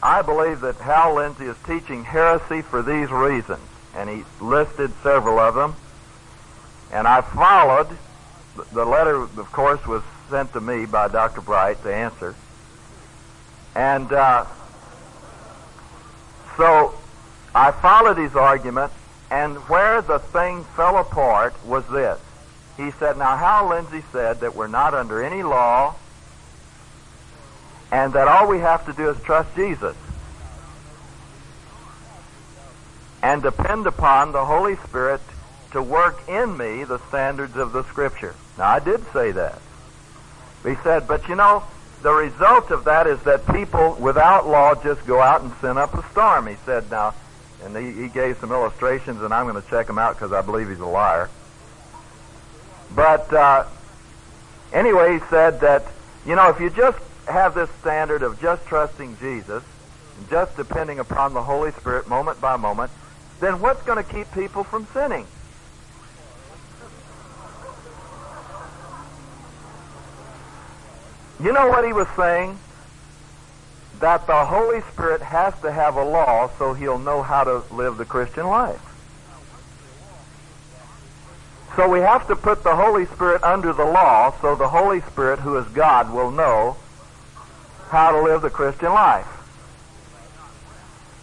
I 0.00 0.22
believe 0.22 0.60
that 0.60 0.76
Hal 0.76 1.14
Lindsey 1.16 1.46
is 1.46 1.56
teaching 1.66 2.04
heresy 2.04 2.62
for 2.62 2.80
these 2.80 3.10
reasons. 3.10 3.66
And 3.96 4.08
he 4.08 4.22
listed 4.40 4.92
several 5.02 5.40
of 5.40 5.56
them. 5.56 5.74
And 6.92 7.08
I 7.08 7.22
followed. 7.22 7.88
The 8.72 8.84
letter, 8.84 9.16
of 9.16 9.50
course, 9.52 9.84
was 9.86 10.02
sent 10.30 10.52
to 10.52 10.60
me 10.60 10.86
by 10.86 11.08
Dr. 11.08 11.40
Bright 11.40 11.82
to 11.82 11.94
answer. 11.94 12.34
And 13.74 14.12
uh, 14.12 14.46
so 16.56 16.94
I 17.54 17.72
followed 17.72 18.18
his 18.18 18.36
argument 18.36 18.92
and 19.30 19.56
where 19.68 20.00
the 20.02 20.18
thing 20.18 20.64
fell 20.76 20.98
apart 20.98 21.54
was 21.64 21.86
this. 21.88 22.20
He 22.76 22.90
said, 22.92 23.18
now 23.18 23.36
Hal 23.36 23.68
Lindsey 23.68 24.02
said 24.12 24.40
that 24.40 24.54
we're 24.54 24.68
not 24.68 24.94
under 24.94 25.22
any 25.22 25.42
law 25.42 25.94
and 27.90 28.12
that 28.12 28.28
all 28.28 28.48
we 28.48 28.58
have 28.58 28.86
to 28.86 28.92
do 28.92 29.10
is 29.10 29.20
trust 29.22 29.54
Jesus 29.54 29.96
and 33.22 33.42
depend 33.42 33.86
upon 33.86 34.32
the 34.32 34.44
Holy 34.44 34.76
Spirit 34.76 35.20
to 35.70 35.82
work 35.82 36.28
in 36.28 36.56
me 36.56 36.84
the 36.84 36.98
standards 37.08 37.56
of 37.56 37.72
the 37.72 37.82
Scripture. 37.84 38.34
Now, 38.58 38.68
I 38.68 38.78
did 38.78 39.04
say 39.12 39.32
that. 39.32 39.60
He 40.62 40.74
said, 40.76 41.06
but 41.06 41.28
you 41.28 41.34
know, 41.34 41.62
the 42.02 42.12
result 42.12 42.70
of 42.70 42.84
that 42.84 43.06
is 43.06 43.20
that 43.22 43.46
people 43.46 43.96
without 43.98 44.46
law 44.46 44.74
just 44.74 45.06
go 45.06 45.20
out 45.20 45.42
and 45.42 45.52
sin 45.60 45.78
up 45.78 45.94
a 45.94 46.08
storm. 46.10 46.46
He 46.46 46.56
said, 46.64 46.90
now, 46.90 47.14
and 47.62 47.76
he, 47.76 48.02
he 48.02 48.08
gave 48.08 48.38
some 48.38 48.52
illustrations, 48.52 49.22
and 49.22 49.32
I'm 49.32 49.46
going 49.48 49.60
to 49.60 49.68
check 49.70 49.86
them 49.86 49.98
out 49.98 50.14
because 50.14 50.32
I 50.32 50.42
believe 50.42 50.68
he's 50.68 50.80
a 50.80 50.86
liar. 50.86 51.30
But 52.94 53.32
uh, 53.32 53.64
anyway, 54.72 55.14
he 55.14 55.24
said 55.30 55.60
that, 55.60 55.84
you 56.26 56.34
know, 56.34 56.48
if 56.50 56.60
you 56.60 56.70
just 56.70 56.98
have 57.26 57.54
this 57.54 57.70
standard 57.80 58.22
of 58.22 58.40
just 58.40 58.66
trusting 58.66 59.16
Jesus, 59.18 59.62
and 60.18 60.30
just 60.30 60.56
depending 60.56 60.98
upon 60.98 61.34
the 61.34 61.42
Holy 61.42 61.72
Spirit 61.72 62.06
moment 62.06 62.40
by 62.40 62.56
moment, 62.56 62.90
then 63.40 63.60
what's 63.60 63.82
going 63.82 64.02
to 64.02 64.12
keep 64.12 64.30
people 64.32 64.62
from 64.62 64.86
sinning? 64.92 65.26
You 71.42 71.52
know 71.52 71.68
what 71.68 71.84
he 71.84 71.92
was 71.92 72.08
saying? 72.16 72.58
that 74.00 74.26
the 74.26 74.44
Holy 74.44 74.80
Spirit 74.92 75.22
has 75.22 75.58
to 75.60 75.72
have 75.72 75.96
a 75.96 76.04
law 76.04 76.50
so 76.58 76.74
he'll 76.74 76.98
know 76.98 77.22
how 77.22 77.44
to 77.44 77.62
live 77.72 77.96
the 77.96 78.04
Christian 78.04 78.46
life. 78.46 78.80
So 81.76 81.88
we 81.88 82.00
have 82.00 82.26
to 82.28 82.36
put 82.36 82.62
the 82.62 82.76
Holy 82.76 83.06
Spirit 83.06 83.42
under 83.42 83.72
the 83.72 83.84
law 83.84 84.34
so 84.40 84.54
the 84.54 84.68
Holy 84.68 85.00
Spirit, 85.00 85.40
who 85.40 85.56
is 85.56 85.66
God, 85.68 86.12
will 86.12 86.30
know 86.30 86.76
how 87.88 88.12
to 88.12 88.20
live 88.20 88.42
the 88.42 88.50
Christian 88.50 88.92
life. 88.92 89.26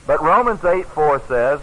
But 0.07 0.21
Romans 0.21 0.63
8 0.65 0.85
4 0.87 1.21
says 1.27 1.61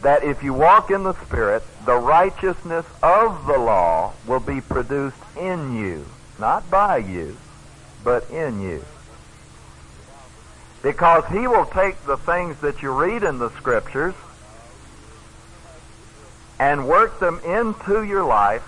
that 0.00 0.24
if 0.24 0.42
you 0.42 0.54
walk 0.54 0.90
in 0.90 1.04
the 1.04 1.12
Spirit, 1.26 1.62
the 1.84 1.96
righteousness 1.96 2.86
of 3.02 3.46
the 3.46 3.58
law 3.58 4.12
will 4.26 4.40
be 4.40 4.60
produced 4.60 5.22
in 5.38 5.76
you, 5.76 6.06
not 6.42 6.68
by 6.68 6.96
you, 6.96 7.36
but 8.02 8.28
in 8.28 8.60
you. 8.60 8.84
Because 10.82 11.24
he 11.26 11.46
will 11.46 11.66
take 11.66 12.04
the 12.04 12.16
things 12.16 12.58
that 12.62 12.82
you 12.82 12.90
read 12.90 13.22
in 13.22 13.38
the 13.38 13.50
scriptures 13.50 14.14
and 16.58 16.88
work 16.88 17.20
them 17.20 17.38
into 17.44 18.02
your 18.02 18.24
life, 18.24 18.64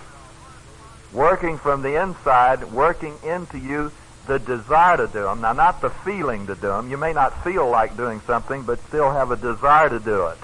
working 1.11 1.57
from 1.57 1.81
the 1.81 2.01
inside, 2.01 2.71
working 2.71 3.17
into 3.25 3.59
you 3.59 3.91
the 4.25 4.39
desire 4.39 4.95
to 4.95 5.07
do 5.07 5.23
them. 5.23 5.41
Now, 5.41 5.51
not 5.51 5.81
the 5.81 5.89
feeling 5.89 6.47
to 6.47 6.55
do 6.55 6.67
them. 6.67 6.89
You 6.89 6.95
may 6.95 7.11
not 7.11 7.43
feel 7.43 7.69
like 7.69 7.97
doing 7.97 8.21
something, 8.21 8.63
but 8.63 8.79
still 8.87 9.11
have 9.11 9.31
a 9.31 9.35
desire 9.35 9.89
to 9.89 9.99
do 9.99 10.27
it. 10.27 10.37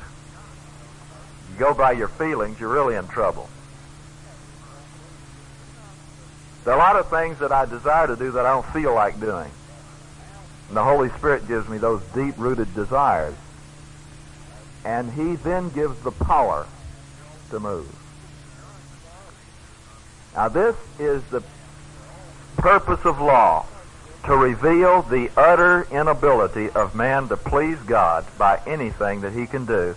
You 1.54 1.60
go 1.60 1.74
by 1.74 1.94
your 1.94 2.10
feelings, 2.10 2.60
you're 2.60 2.74
really 2.74 2.96
in 2.96 3.08
trouble. 3.08 3.50
There 6.64 6.74
are 6.74 6.78
a 6.78 6.80
lot 6.80 6.96
of 6.96 7.10
things 7.10 7.40
that 7.40 7.52
I 7.52 7.66
desire 7.66 8.08
to 8.08 8.16
do 8.16 8.32
that 8.32 8.46
I 8.46 8.54
don't 8.54 8.66
feel 8.74 8.94
like 8.94 9.20
doing. 9.20 9.52
And 10.68 10.78
the 10.78 10.84
Holy 10.84 11.10
Spirit 11.10 11.48
gives 11.48 11.68
me 11.68 11.78
those 11.78 12.02
deep 12.14 12.36
rooted 12.38 12.74
desires. 12.76 13.36
And 14.86 15.12
He 15.12 15.36
then 15.36 15.70
gives 15.70 16.00
the 16.02 16.12
power 16.12 16.68
to 17.50 17.60
move. 17.60 17.94
Now, 20.36 20.48
this 20.48 20.76
is 20.98 21.24
the 21.26 21.44
purpose 22.58 23.04
of 23.06 23.20
law 23.20 23.66
to 24.26 24.38
reveal 24.38 25.02
the 25.02 25.32
utter 25.36 25.88
inability 25.92 26.70
of 26.70 26.96
man 26.96 27.28
to 27.28 27.38
please 27.38 27.78
God 27.80 28.26
by 28.38 28.62
anything 28.68 29.22
that 29.22 29.34
he 29.34 29.48
can 29.48 29.66
do. 29.66 29.96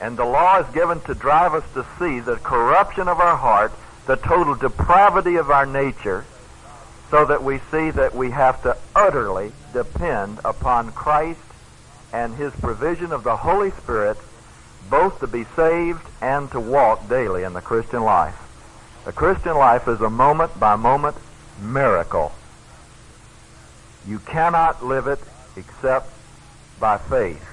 And 0.00 0.16
the 0.16 0.24
law 0.24 0.60
is 0.60 0.74
given 0.74 1.00
to 1.02 1.14
drive 1.14 1.54
us 1.54 1.64
to 1.74 1.84
see 1.98 2.20
the 2.20 2.36
corruption 2.36 3.08
of 3.08 3.20
our 3.20 3.36
heart, 3.36 3.72
the 4.08 4.16
total 4.16 4.54
depravity 4.54 5.36
of 5.36 5.50
our 5.50 5.66
nature, 5.66 6.24
so 7.10 7.26
that 7.26 7.44
we 7.44 7.58
see 7.70 7.90
that 7.90 8.14
we 8.14 8.30
have 8.30 8.62
to 8.62 8.74
utterly 8.96 9.52
depend 9.74 10.40
upon 10.46 10.90
Christ 10.92 11.38
and 12.10 12.34
His 12.34 12.54
provision 12.54 13.12
of 13.12 13.22
the 13.22 13.36
Holy 13.36 13.70
Spirit 13.70 14.16
both 14.88 15.20
to 15.20 15.26
be 15.26 15.44
saved 15.54 16.00
and 16.22 16.50
to 16.52 16.58
walk 16.58 17.06
daily 17.10 17.42
in 17.42 17.52
the 17.52 17.60
Christian 17.60 18.02
life. 18.02 18.34
The 19.04 19.12
Christian 19.12 19.54
life 19.54 19.86
is 19.88 20.00
a 20.00 20.08
moment 20.08 20.58
by 20.58 20.76
moment 20.76 21.16
miracle. 21.60 22.32
You 24.06 24.20
cannot 24.20 24.82
live 24.82 25.06
it 25.06 25.20
except 25.54 26.10
by 26.80 26.96
faith. 26.96 27.44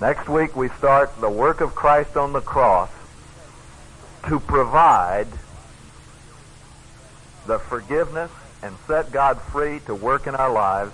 Next 0.00 0.28
week 0.28 0.56
we 0.56 0.68
start 0.70 1.20
the 1.20 1.30
work 1.30 1.60
of 1.60 1.76
Christ 1.76 2.16
on 2.16 2.32
the 2.32 2.40
cross 2.40 2.90
to 4.26 4.40
provide 4.40 5.28
the 7.46 7.58
forgiveness 7.58 8.30
and 8.62 8.76
set 8.86 9.12
God 9.12 9.40
free 9.40 9.80
to 9.86 9.94
work 9.94 10.26
in 10.26 10.34
our 10.34 10.52
lives 10.52 10.92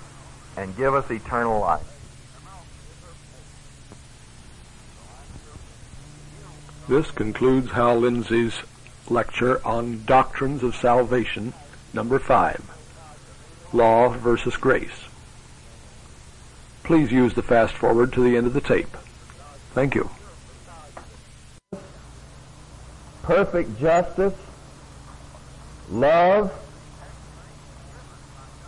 and 0.57 0.77
give 0.77 0.95
us 0.95 1.11
eternal 1.11 1.61
life. 1.61 1.91
This 6.87 7.11
concludes 7.11 7.71
Hal 7.71 7.99
Lindsey's 8.01 8.55
lecture 9.09 9.67
on 9.67 10.05
Doctrines 10.05 10.63
of 10.63 10.77
Salvation, 10.77 11.55
number 11.93 12.19
5, 12.19 13.71
Law 13.73 14.11
versus 14.11 14.57
Grace. 14.57 15.05
Please 16.83 17.11
use 17.11 17.33
the 17.33 17.43
fast 17.43 17.75
forward 17.75 18.13
to 18.13 18.23
the 18.23 18.37
end 18.37 18.47
of 18.47 18.53
the 18.53 18.61
tape. 18.61 18.95
Thank 19.73 19.95
you. 19.95 20.11
Perfect 23.25 23.81
justice, 23.81 24.35
love, 25.91 26.53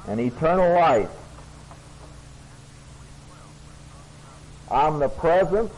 and 0.08 0.18
eternal 0.18 0.74
life. 0.74 1.10
Omnipresence, 4.70 5.70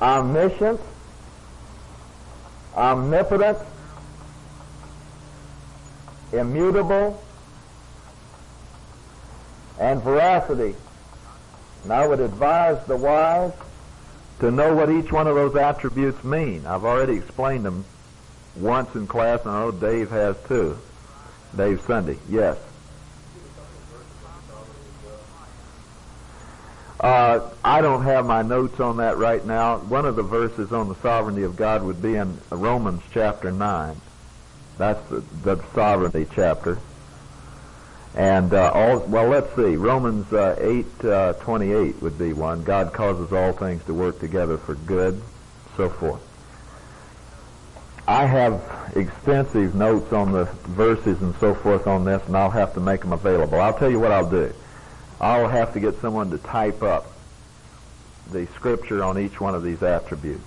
omniscient, 0.00 0.80
omnipotent, 2.74 3.58
immutable, 6.32 7.22
and 9.78 10.02
veracity. 10.02 10.74
And 11.84 11.92
I 11.92 12.08
would 12.08 12.18
advise 12.18 12.84
the 12.86 12.96
wise 12.96 13.52
to 14.40 14.50
know 14.50 14.74
what 14.74 14.90
each 14.90 15.12
one 15.12 15.26
of 15.26 15.34
those 15.34 15.56
attributes 15.56 16.22
mean. 16.24 16.66
I've 16.66 16.84
already 16.84 17.14
explained 17.14 17.64
them 17.64 17.84
once 18.56 18.94
in 18.94 19.06
class, 19.06 19.40
and 19.42 19.50
I 19.50 19.60
know 19.60 19.70
Dave 19.70 20.10
has 20.10 20.36
too. 20.48 20.78
Dave 21.56 21.80
Sunday, 21.82 22.18
yes. 22.28 22.58
Uh, 27.02 27.50
I 27.64 27.80
don't 27.80 28.04
have 28.04 28.26
my 28.26 28.42
notes 28.42 28.78
on 28.78 28.98
that 28.98 29.18
right 29.18 29.44
now. 29.44 29.78
One 29.78 30.06
of 30.06 30.14
the 30.14 30.22
verses 30.22 30.72
on 30.72 30.88
the 30.88 30.94
sovereignty 30.96 31.42
of 31.42 31.56
God 31.56 31.82
would 31.82 32.00
be 32.00 32.14
in 32.14 32.38
Romans 32.50 33.02
chapter 33.12 33.50
9. 33.50 33.96
That's 34.78 35.08
the, 35.08 35.24
the 35.42 35.62
sovereignty 35.74 36.26
chapter. 36.32 36.78
And 38.14 38.52
uh, 38.52 38.70
all 38.72 38.98
well, 39.00 39.28
let's 39.28 39.54
see. 39.56 39.76
Romans 39.76 40.30
uh, 40.32 40.56
eight 40.60 41.04
uh, 41.04 41.32
twenty 41.34 41.72
eight 41.72 42.00
would 42.02 42.18
be 42.18 42.32
one. 42.34 42.62
God 42.62 42.92
causes 42.92 43.32
all 43.32 43.52
things 43.52 43.82
to 43.84 43.94
work 43.94 44.20
together 44.20 44.58
for 44.58 44.74
good, 44.74 45.22
so 45.76 45.88
forth. 45.88 46.20
I 48.06 48.26
have 48.26 48.60
extensive 48.94 49.74
notes 49.74 50.12
on 50.12 50.32
the 50.32 50.44
verses 50.44 51.22
and 51.22 51.34
so 51.36 51.54
forth 51.54 51.86
on 51.86 52.04
this, 52.04 52.22
and 52.26 52.36
I'll 52.36 52.50
have 52.50 52.74
to 52.74 52.80
make 52.80 53.00
them 53.00 53.12
available. 53.12 53.60
I'll 53.60 53.78
tell 53.78 53.90
you 53.90 54.00
what 54.00 54.12
I'll 54.12 54.28
do. 54.28 54.52
I'll 55.20 55.48
have 55.48 55.72
to 55.74 55.80
get 55.80 56.00
someone 56.00 56.30
to 56.30 56.38
type 56.38 56.82
up 56.82 57.06
the 58.30 58.46
scripture 58.56 59.02
on 59.02 59.18
each 59.18 59.40
one 59.40 59.54
of 59.54 59.62
these 59.62 59.82
attributes. 59.82 60.44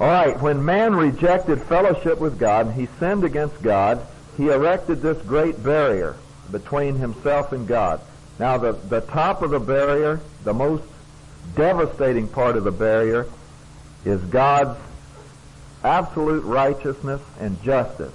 All 0.00 0.06
right, 0.08 0.40
when 0.40 0.64
man 0.64 0.96
rejected 0.96 1.62
fellowship 1.62 2.18
with 2.18 2.38
God, 2.38 2.72
he 2.72 2.88
sinned 2.98 3.22
against 3.22 3.62
God. 3.62 4.04
He 4.36 4.48
erected 4.48 5.02
this 5.02 5.20
great 5.22 5.62
barrier 5.62 6.16
between 6.50 6.96
himself 6.96 7.52
and 7.52 7.66
God. 7.66 8.00
Now, 8.38 8.58
the, 8.58 8.72
the 8.72 9.00
top 9.00 9.42
of 9.42 9.50
the 9.50 9.60
barrier, 9.60 10.20
the 10.44 10.54
most 10.54 10.84
devastating 11.54 12.28
part 12.28 12.56
of 12.56 12.64
the 12.64 12.70
barrier, 12.70 13.26
is 14.04 14.20
God's 14.22 14.78
absolute 15.84 16.44
righteousness 16.44 17.20
and 17.40 17.62
justice. 17.62 18.12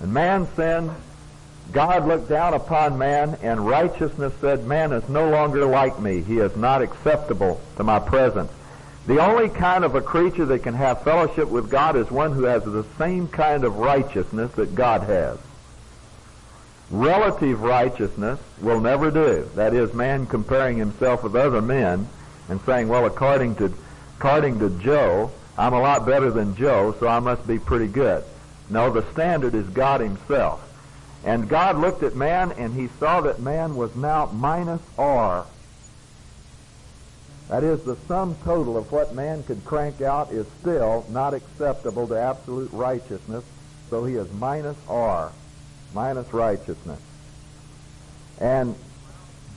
And 0.00 0.12
man 0.12 0.48
sinned, 0.56 0.90
God 1.72 2.06
looked 2.06 2.28
down 2.28 2.54
upon 2.54 2.98
man, 2.98 3.38
and 3.42 3.66
righteousness 3.66 4.32
said, 4.40 4.66
Man 4.66 4.92
is 4.92 5.08
no 5.08 5.30
longer 5.30 5.64
like 5.64 5.98
me. 5.98 6.20
He 6.20 6.38
is 6.38 6.56
not 6.56 6.82
acceptable 6.82 7.60
to 7.76 7.84
my 7.84 7.98
presence. 7.98 8.52
The 9.06 9.22
only 9.22 9.50
kind 9.50 9.84
of 9.84 9.94
a 9.94 10.00
creature 10.00 10.46
that 10.46 10.62
can 10.62 10.74
have 10.74 11.02
fellowship 11.02 11.48
with 11.48 11.70
God 11.70 11.94
is 11.94 12.10
one 12.10 12.32
who 12.32 12.44
has 12.44 12.64
the 12.64 12.86
same 12.96 13.28
kind 13.28 13.64
of 13.64 13.76
righteousness 13.76 14.52
that 14.52 14.74
God 14.74 15.02
has. 15.02 15.38
Relative 16.90 17.60
righteousness 17.60 18.40
will 18.60 18.80
never 18.80 19.10
do. 19.10 19.48
That 19.56 19.74
is, 19.74 19.92
man 19.92 20.26
comparing 20.26 20.78
himself 20.78 21.22
with 21.22 21.36
other 21.36 21.60
men 21.60 22.08
and 22.48 22.60
saying, 22.62 22.88
well, 22.88 23.04
according 23.04 23.56
to, 23.56 23.74
according 24.16 24.58
to 24.60 24.70
Joe, 24.80 25.30
I'm 25.58 25.74
a 25.74 25.80
lot 25.80 26.06
better 26.06 26.30
than 26.30 26.56
Joe, 26.56 26.94
so 26.98 27.06
I 27.06 27.20
must 27.20 27.46
be 27.46 27.58
pretty 27.58 27.88
good. 27.88 28.24
No, 28.70 28.90
the 28.90 29.10
standard 29.12 29.54
is 29.54 29.68
God 29.68 30.00
himself. 30.00 30.60
And 31.24 31.48
God 31.48 31.78
looked 31.78 32.02
at 32.02 32.16
man 32.16 32.52
and 32.52 32.74
he 32.74 32.88
saw 32.98 33.20
that 33.22 33.40
man 33.40 33.76
was 33.76 33.94
now 33.96 34.26
minus 34.26 34.80
R. 34.98 35.46
That 37.54 37.62
is, 37.62 37.84
the 37.84 37.94
sum 38.08 38.34
total 38.42 38.76
of 38.76 38.90
what 38.90 39.14
man 39.14 39.44
could 39.44 39.64
crank 39.64 40.00
out 40.00 40.32
is 40.32 40.44
still 40.60 41.06
not 41.08 41.34
acceptable 41.34 42.08
to 42.08 42.14
absolute 42.16 42.72
righteousness, 42.72 43.44
so 43.90 44.04
he 44.04 44.16
is 44.16 44.28
minus 44.32 44.76
R, 44.88 45.30
minus 45.94 46.32
righteousness. 46.32 46.98
And 48.40 48.74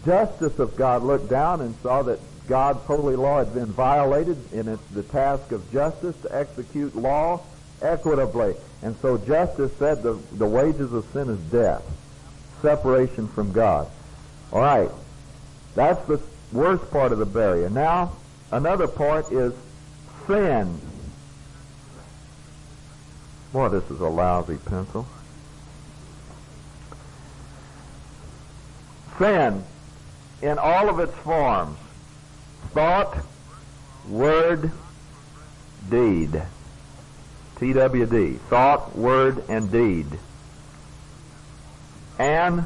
justice 0.06 0.60
of 0.60 0.76
God 0.76 1.02
looked 1.02 1.28
down 1.28 1.62
and 1.62 1.74
saw 1.82 2.04
that 2.04 2.20
God's 2.48 2.86
holy 2.86 3.16
law 3.16 3.40
had 3.40 3.56
been 3.56 3.66
violated 3.66 4.38
in 4.54 4.68
it's 4.68 4.88
the 4.90 5.02
task 5.02 5.52
of 5.52 5.72
justice 5.72 6.16
to 6.22 6.36
execute 6.36 6.96
law 6.96 7.42
equitably. 7.82 8.54
And 8.84 8.96
so 9.02 9.18
justice 9.18 9.76
said 9.80 10.04
the, 10.04 10.14
the 10.34 10.46
wages 10.46 10.94
of 10.94 11.04
sin 11.14 11.30
is 11.30 11.40
death, 11.50 11.82
separation 12.62 13.28
from 13.28 13.52
God. 13.54 13.88
All 14.54 14.62
right. 14.62 14.92
That's 15.74 16.06
the 16.06 16.22
worst 16.52 16.90
part 16.92 17.12
of 17.12 17.20
the 17.20 17.26
barrier. 17.26 17.70
Now, 17.70 18.14
another 18.52 18.88
part 18.88 19.32
is 19.32 19.54
sin. 20.26 20.80
Boy, 23.54 23.70
this 23.70 23.90
is 23.90 24.00
a 24.00 24.08
lousy 24.08 24.58
pencil. 24.58 25.08
Sin 29.18 29.64
in 30.42 30.60
all 30.60 30.90
of 30.90 31.00
its 31.00 31.14
forms. 31.20 31.78
Thought, 32.74 33.18
word, 34.08 34.72
deed. 35.90 36.42
TWD. 37.56 38.40
Thought, 38.42 38.96
word, 38.96 39.44
and 39.50 39.72
deed. 39.72 40.06
And 42.20 42.66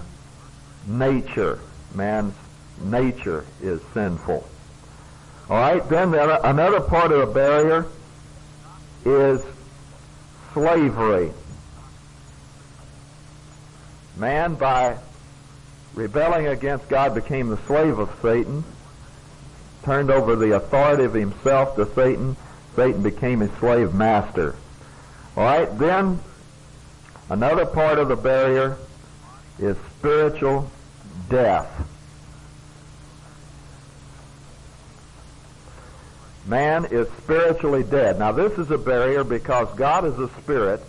nature. 0.86 1.60
Man's 1.94 2.34
nature 2.84 3.46
is 3.62 3.82
sinful. 3.94 4.48
All 5.50 5.58
right, 5.58 5.88
then 5.90 6.14
another 6.14 6.80
part 6.80 7.12
of 7.12 7.20
the 7.20 7.34
barrier 7.34 7.86
is 9.06 9.44
slavery. 10.54 11.32
Man, 14.18 14.56
by 14.56 14.98
rebelling 15.94 16.48
against 16.48 16.88
God, 16.90 17.16
became 17.16 17.50
the 17.50 17.58
slave 17.66 18.00
of 18.00 18.10
Satan, 18.22 18.64
turned 19.84 20.12
over 20.12 20.36
the 20.36 20.56
authority 20.56 21.04
of 21.04 21.14
himself 21.14 21.76
to 21.76 21.92
Satan. 21.96 22.38
Satan 22.76 23.04
became 23.04 23.40
his 23.42 23.52
slave 23.60 23.94
master. 23.94 24.56
All 25.36 25.44
right, 25.44 25.78
then 25.78 26.20
another 27.30 27.66
part 27.66 28.00
of 28.00 28.08
the 28.08 28.16
barrier 28.16 28.78
is 29.60 29.76
spiritual 29.98 30.70
death. 31.30 31.70
Man 36.52 36.84
is 36.92 37.08
spiritually 37.24 37.82
dead. 37.82 38.20
Now 38.20 38.34
this 38.34 38.58
is 38.58 38.70
a 38.72 38.78
barrier 38.78 39.24
because 39.24 39.74
God 39.78 40.04
is 40.04 40.20
a 40.20 40.28
spirit 40.42 40.82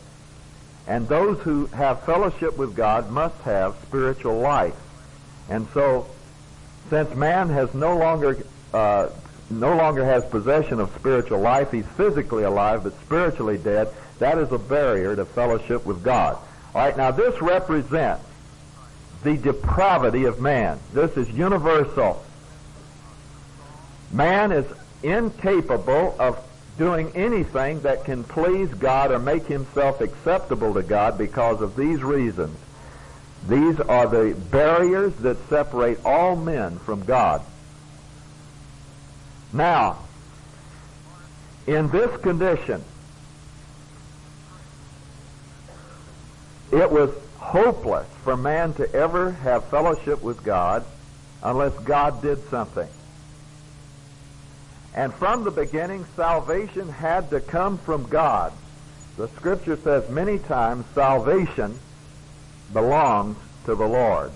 and 0.88 1.06
those 1.06 1.38
who 1.38 1.66
have 1.66 2.02
fellowship 2.02 2.58
with 2.58 2.74
God 2.74 3.12
must 3.12 3.40
have 3.42 3.76
spiritual 3.82 4.40
life. 4.40 4.74
And 5.48 5.68
so, 5.72 6.08
since 6.90 7.14
man 7.14 7.48
has 7.50 7.72
no 7.74 7.96
longer 7.96 8.44
uh, 8.74 9.10
no 9.50 9.76
longer 9.76 10.04
has 10.04 10.24
possession 10.24 10.80
of 10.80 10.92
spiritual 10.96 11.38
life, 11.38 11.70
he's 11.70 11.86
physically 11.96 12.42
alive 12.42 12.82
but 12.82 12.98
spiritually 13.02 13.56
dead. 13.56 13.86
That 14.18 14.38
is 14.38 14.50
a 14.50 14.58
barrier 14.58 15.14
to 15.14 15.24
fellowship 15.24 15.86
with 15.86 16.02
God. 16.02 16.38
All 16.74 16.84
right, 16.84 16.96
now 16.96 17.12
this 17.12 17.40
represents 17.40 18.24
the 19.22 19.36
depravity 19.36 20.24
of 20.24 20.40
man. 20.40 20.80
This 20.92 21.16
is 21.16 21.30
universal. 21.30 22.20
Man 24.10 24.50
is 24.50 24.66
incapable 25.02 26.16
of 26.18 26.38
doing 26.78 27.12
anything 27.14 27.80
that 27.80 28.04
can 28.04 28.24
please 28.24 28.68
God 28.74 29.12
or 29.12 29.18
make 29.18 29.46
himself 29.46 30.00
acceptable 30.00 30.74
to 30.74 30.82
God 30.82 31.18
because 31.18 31.60
of 31.60 31.76
these 31.76 32.02
reasons. 32.02 32.56
These 33.48 33.80
are 33.80 34.06
the 34.06 34.34
barriers 34.50 35.14
that 35.16 35.36
separate 35.48 36.04
all 36.04 36.36
men 36.36 36.78
from 36.78 37.04
God. 37.04 37.42
Now, 39.52 39.98
in 41.66 41.90
this 41.90 42.20
condition, 42.22 42.82
It 46.72 46.90
was 46.90 47.10
hopeless 47.38 48.08
for 48.24 48.34
man 48.34 48.72
to 48.74 48.90
ever 48.94 49.32
have 49.32 49.66
fellowship 49.66 50.22
with 50.22 50.42
God 50.42 50.84
unless 51.42 51.74
God 51.80 52.22
did 52.22 52.48
something. 52.48 52.88
And 54.94 55.12
from 55.14 55.44
the 55.44 55.50
beginning, 55.50 56.06
salvation 56.16 56.88
had 56.88 57.30
to 57.30 57.40
come 57.40 57.78
from 57.78 58.08
God. 58.08 58.52
The 59.16 59.28
scripture 59.28 59.76
says 59.76 60.08
many 60.10 60.38
times 60.38 60.84
salvation 60.94 61.78
belongs 62.72 63.36
to 63.64 63.74
the 63.74 63.86
Lord. 63.86 64.32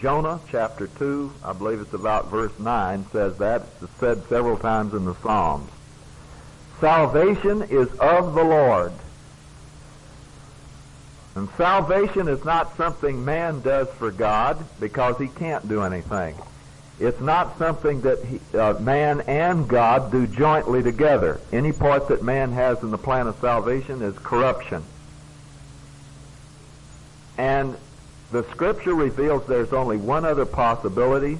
Jonah 0.00 0.40
chapter 0.50 0.86
2, 0.86 1.32
I 1.44 1.52
believe 1.52 1.80
it's 1.80 1.92
about 1.92 2.30
verse 2.30 2.58
9, 2.58 3.06
says 3.12 3.36
that. 3.38 3.62
It's 3.82 3.92
said 4.00 4.24
several 4.28 4.56
times 4.56 4.94
in 4.94 5.04
the 5.04 5.14
Psalms. 5.16 5.70
Salvation 6.80 7.62
is 7.62 7.92
of 7.98 8.34
the 8.34 8.42
Lord. 8.42 8.92
And 11.34 11.48
salvation 11.56 12.28
is 12.28 12.44
not 12.44 12.76
something 12.76 13.24
man 13.24 13.60
does 13.60 13.88
for 13.90 14.10
God 14.10 14.64
because 14.80 15.18
he 15.18 15.28
can't 15.28 15.68
do 15.68 15.82
anything. 15.82 16.34
It's 17.00 17.20
not 17.20 17.56
something 17.56 18.02
that 18.02 18.22
he, 18.22 18.40
uh, 18.54 18.74
man 18.74 19.22
and 19.22 19.66
God 19.66 20.12
do 20.12 20.26
jointly 20.26 20.82
together. 20.82 21.40
Any 21.50 21.72
part 21.72 22.08
that 22.08 22.22
man 22.22 22.52
has 22.52 22.82
in 22.82 22.90
the 22.90 22.98
plan 22.98 23.26
of 23.26 23.36
salvation 23.40 24.02
is 24.02 24.16
corruption. 24.18 24.82
And 27.38 27.74
the 28.32 28.44
scripture 28.50 28.94
reveals 28.94 29.46
there's 29.46 29.72
only 29.72 29.96
one 29.96 30.26
other 30.26 30.44
possibility. 30.44 31.38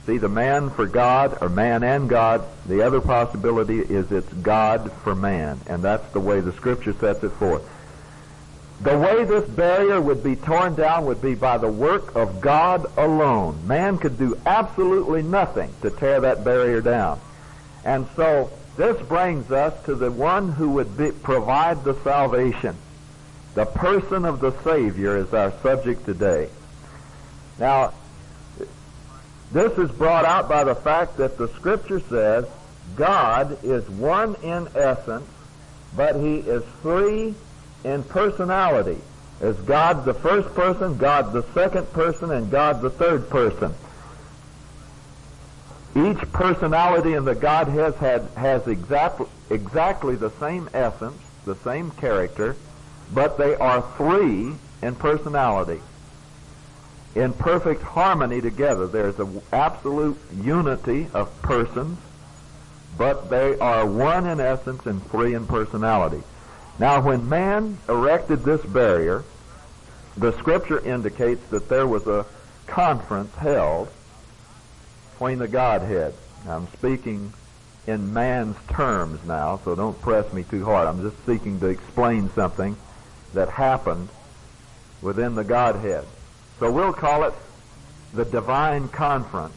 It's 0.00 0.08
either 0.08 0.30
man 0.30 0.70
for 0.70 0.86
God 0.86 1.36
or 1.42 1.50
man 1.50 1.84
and 1.84 2.08
God. 2.08 2.42
The 2.64 2.80
other 2.80 3.02
possibility 3.02 3.80
is 3.80 4.10
it's 4.10 4.32
God 4.32 4.90
for 5.04 5.14
man. 5.14 5.60
And 5.66 5.82
that's 5.82 6.10
the 6.14 6.20
way 6.20 6.40
the 6.40 6.54
scripture 6.54 6.94
sets 6.94 7.22
it 7.22 7.32
forth. 7.32 7.68
The 8.82 8.98
way 8.98 9.24
this 9.24 9.48
barrier 9.48 10.00
would 10.00 10.24
be 10.24 10.34
torn 10.34 10.74
down 10.74 11.06
would 11.06 11.22
be 11.22 11.34
by 11.34 11.56
the 11.56 11.68
work 11.68 12.16
of 12.16 12.40
God 12.40 12.86
alone. 12.96 13.64
Man 13.68 13.96
could 13.96 14.18
do 14.18 14.36
absolutely 14.44 15.22
nothing 15.22 15.72
to 15.82 15.90
tear 15.90 16.20
that 16.22 16.42
barrier 16.42 16.80
down. 16.80 17.20
And 17.84 18.08
so 18.16 18.50
this 18.76 19.00
brings 19.06 19.52
us 19.52 19.72
to 19.84 19.94
the 19.94 20.10
one 20.10 20.50
who 20.50 20.70
would 20.70 20.96
be, 20.96 21.12
provide 21.12 21.84
the 21.84 21.94
salvation. 22.02 22.76
The 23.54 23.66
person 23.66 24.24
of 24.24 24.40
the 24.40 24.50
Savior 24.64 25.16
is 25.16 25.32
our 25.32 25.52
subject 25.62 26.04
today. 26.04 26.48
Now, 27.60 27.92
this 29.52 29.78
is 29.78 29.92
brought 29.92 30.24
out 30.24 30.48
by 30.48 30.64
the 30.64 30.74
fact 30.74 31.18
that 31.18 31.38
the 31.38 31.46
Scripture 31.48 32.00
says 32.00 32.46
God 32.96 33.62
is 33.62 33.88
one 33.88 34.34
in 34.42 34.66
essence, 34.74 35.28
but 35.94 36.16
He 36.16 36.38
is 36.38 36.64
three 36.80 37.36
in 37.84 38.02
personality. 38.04 38.98
Is 39.40 39.56
God 39.56 40.04
the 40.04 40.14
first 40.14 40.54
person, 40.54 40.98
God 40.98 41.32
the 41.32 41.42
second 41.52 41.92
person, 41.92 42.30
and 42.30 42.50
God 42.50 42.80
the 42.80 42.90
third 42.90 43.28
person. 43.28 43.74
Each 45.96 46.20
personality 46.32 47.14
in 47.14 47.24
the 47.24 47.34
Godhead 47.34 47.94
has, 47.96 48.22
has 48.36 48.66
exactly, 48.66 49.26
exactly 49.50 50.14
the 50.14 50.30
same 50.38 50.70
essence, 50.72 51.20
the 51.44 51.56
same 51.56 51.90
character, 51.90 52.56
but 53.12 53.36
they 53.36 53.56
are 53.56 53.82
three 53.96 54.54
in 54.80 54.94
personality. 54.94 55.80
In 57.14 57.32
perfect 57.34 57.82
harmony 57.82 58.40
together. 58.40 58.86
There's 58.86 59.18
an 59.18 59.42
absolute 59.52 60.18
unity 60.40 61.08
of 61.12 61.42
persons, 61.42 61.98
but 62.96 63.28
they 63.28 63.58
are 63.58 63.84
one 63.84 64.26
in 64.26 64.40
essence 64.40 64.86
and 64.86 65.04
three 65.10 65.34
in 65.34 65.46
personality. 65.46 66.22
Now, 66.82 67.00
when 67.00 67.28
man 67.28 67.78
erected 67.88 68.42
this 68.42 68.60
barrier, 68.60 69.22
the 70.16 70.36
scripture 70.36 70.80
indicates 70.80 71.40
that 71.50 71.68
there 71.68 71.86
was 71.86 72.08
a 72.08 72.26
conference 72.66 73.32
held 73.36 73.88
between 75.12 75.38
the 75.38 75.46
Godhead. 75.46 76.12
I'm 76.48 76.66
speaking 76.72 77.32
in 77.86 78.12
man's 78.12 78.56
terms 78.66 79.24
now, 79.24 79.60
so 79.64 79.76
don't 79.76 80.02
press 80.02 80.32
me 80.32 80.42
too 80.42 80.64
hard. 80.64 80.88
I'm 80.88 81.08
just 81.08 81.24
seeking 81.24 81.60
to 81.60 81.66
explain 81.66 82.28
something 82.30 82.76
that 83.32 83.48
happened 83.48 84.08
within 85.02 85.36
the 85.36 85.44
Godhead. 85.44 86.04
So 86.58 86.68
we'll 86.72 86.92
call 86.92 87.22
it 87.22 87.34
the 88.12 88.24
divine 88.24 88.88
conference. 88.88 89.54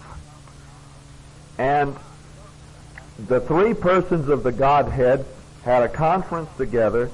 And 1.58 1.96
the 3.18 3.40
three 3.40 3.74
persons 3.74 4.30
of 4.30 4.44
the 4.44 4.52
Godhead 4.52 5.26
had 5.66 5.84
a 5.84 5.90
conference 5.90 6.50
together 6.58 7.10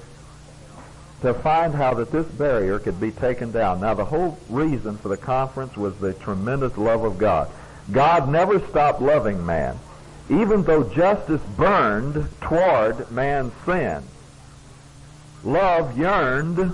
to 1.21 1.33
find 1.33 1.73
how 1.73 1.93
that 1.93 2.11
this 2.11 2.25
barrier 2.27 2.79
could 2.79 2.99
be 2.99 3.11
taken 3.11 3.51
down. 3.51 3.79
Now 3.79 3.93
the 3.93 4.05
whole 4.05 4.37
reason 4.49 4.97
for 4.97 5.07
the 5.07 5.17
conference 5.17 5.77
was 5.77 5.97
the 5.97 6.13
tremendous 6.13 6.77
love 6.77 7.03
of 7.03 7.17
God. 7.17 7.49
God 7.91 8.29
never 8.29 8.59
stopped 8.67 9.01
loving 9.01 9.45
man. 9.45 9.79
Even 10.29 10.63
though 10.63 10.83
justice 10.83 11.41
burned 11.57 12.27
toward 12.41 13.09
man's 13.11 13.53
sin, 13.65 14.03
love 15.43 15.97
yearned 15.97 16.73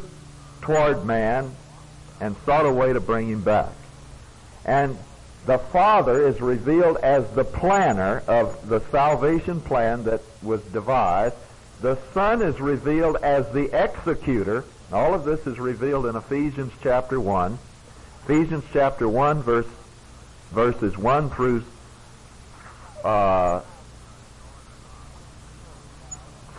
toward 0.62 1.06
man 1.06 1.52
and 2.20 2.36
sought 2.46 2.66
a 2.66 2.72
way 2.72 2.92
to 2.94 3.00
bring 3.00 3.30
him 3.30 3.42
back. 3.42 3.72
And 4.66 4.98
the 5.46 5.58
Father 5.58 6.28
is 6.28 6.42
revealed 6.42 6.98
as 6.98 7.30
the 7.32 7.44
planner 7.44 8.22
of 8.28 8.68
the 8.68 8.82
salvation 8.92 9.62
plan 9.62 10.04
that 10.04 10.22
was 10.42 10.62
devised. 10.62 11.36
The 11.82 11.98
Son 12.14 12.42
is 12.42 12.60
revealed 12.60 13.18
as 13.18 13.50
the 13.52 13.66
executor. 13.72 14.64
All 14.92 15.14
of 15.14 15.26
this 15.26 15.46
is 15.46 15.60
revealed 15.60 16.08
in 16.08 16.16
Ephesians 16.16 16.74
chapter 16.82 17.20
1. 17.20 17.60
Ephesians 18.24 18.64
chapter 18.74 19.08
1 19.08 19.44
verse, 19.44 19.68
verses 20.52 20.98
1 20.98 21.30
through 21.30 21.64
uh, 23.04 23.62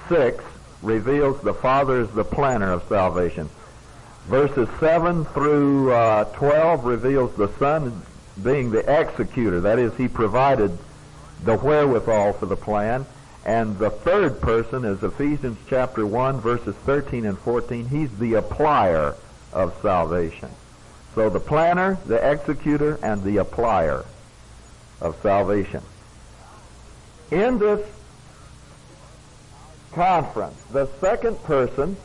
6 0.09 0.45
reveals 0.83 1.41
the 1.43 1.55
Father 1.55 2.01
is 2.01 2.11
the 2.11 2.25
planner 2.25 2.73
of 2.73 2.85
salvation. 2.89 3.51
Verses 4.27 4.69
7 4.79 5.25
through 5.27 5.93
uh, 5.93 6.25
12 6.37 6.85
reveals 6.85 7.35
the 7.35 7.49
Son 7.59 8.03
being 8.43 8.71
the 8.71 9.01
executor. 9.01 9.61
That 9.61 9.81
is, 9.81 9.95
He 9.97 10.07
provided 10.07 10.79
the 11.45 11.57
wherewithal 11.57 12.35
for 12.35 12.47
the 12.47 12.57
plan. 12.57 13.05
And 13.45 13.79
the 13.79 13.91
third 13.91 14.41
person 14.41 14.85
is 14.85 15.03
Ephesians 15.03 15.59
chapter 15.69 16.07
1, 16.07 16.41
verses 16.41 16.75
13 16.85 17.25
and 17.25 17.39
14. 17.39 17.87
He's 17.89 18.17
the 18.19 18.33
applier 18.35 19.15
of 19.53 19.77
salvation. 19.81 20.51
So 21.15 21.31
the 21.31 21.41
planner, 21.41 21.99
the 22.07 22.31
executor, 22.31 22.99
and 23.03 23.23
the 23.23 23.37
applier 23.37 24.05
of 25.01 25.17
salvation. 25.23 25.83
In 27.31 27.59
this 27.59 27.87
conference. 29.93 30.61
The 30.71 30.87
second 31.01 31.43
person 31.45 31.97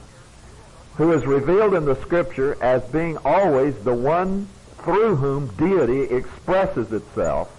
who 0.96 1.12
is 1.14 1.26
revealed 1.26 1.74
in 1.74 1.86
the 1.86 1.96
scripture 2.02 2.58
as 2.62 2.84
being 2.86 3.18
always 3.26 3.76
the 3.84 3.94
one 3.94 4.48
through 4.84 5.16
whom 5.16 5.48
deity 5.56 6.04
expresses 6.04 6.92
itself. 6.92 7.50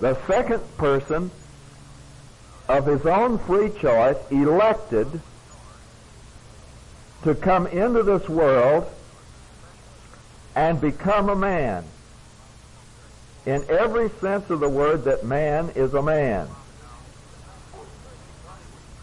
The 0.00 0.16
second 0.26 0.62
person 0.78 1.30
of 2.70 2.86
his 2.86 3.04
own 3.04 3.38
free 3.38 3.70
choice 3.80 4.16
elected 4.30 5.20
to 7.24 7.34
come 7.34 7.66
into 7.66 8.02
this 8.02 8.28
world 8.28 8.86
and 10.54 10.80
become 10.80 11.28
a 11.28 11.36
man. 11.36 11.84
In 13.44 13.64
every 13.68 14.08
sense 14.20 14.48
of 14.50 14.60
the 14.60 14.68
word 14.68 15.04
that 15.04 15.24
man 15.24 15.70
is 15.74 15.94
a 15.94 16.02
man. 16.02 16.48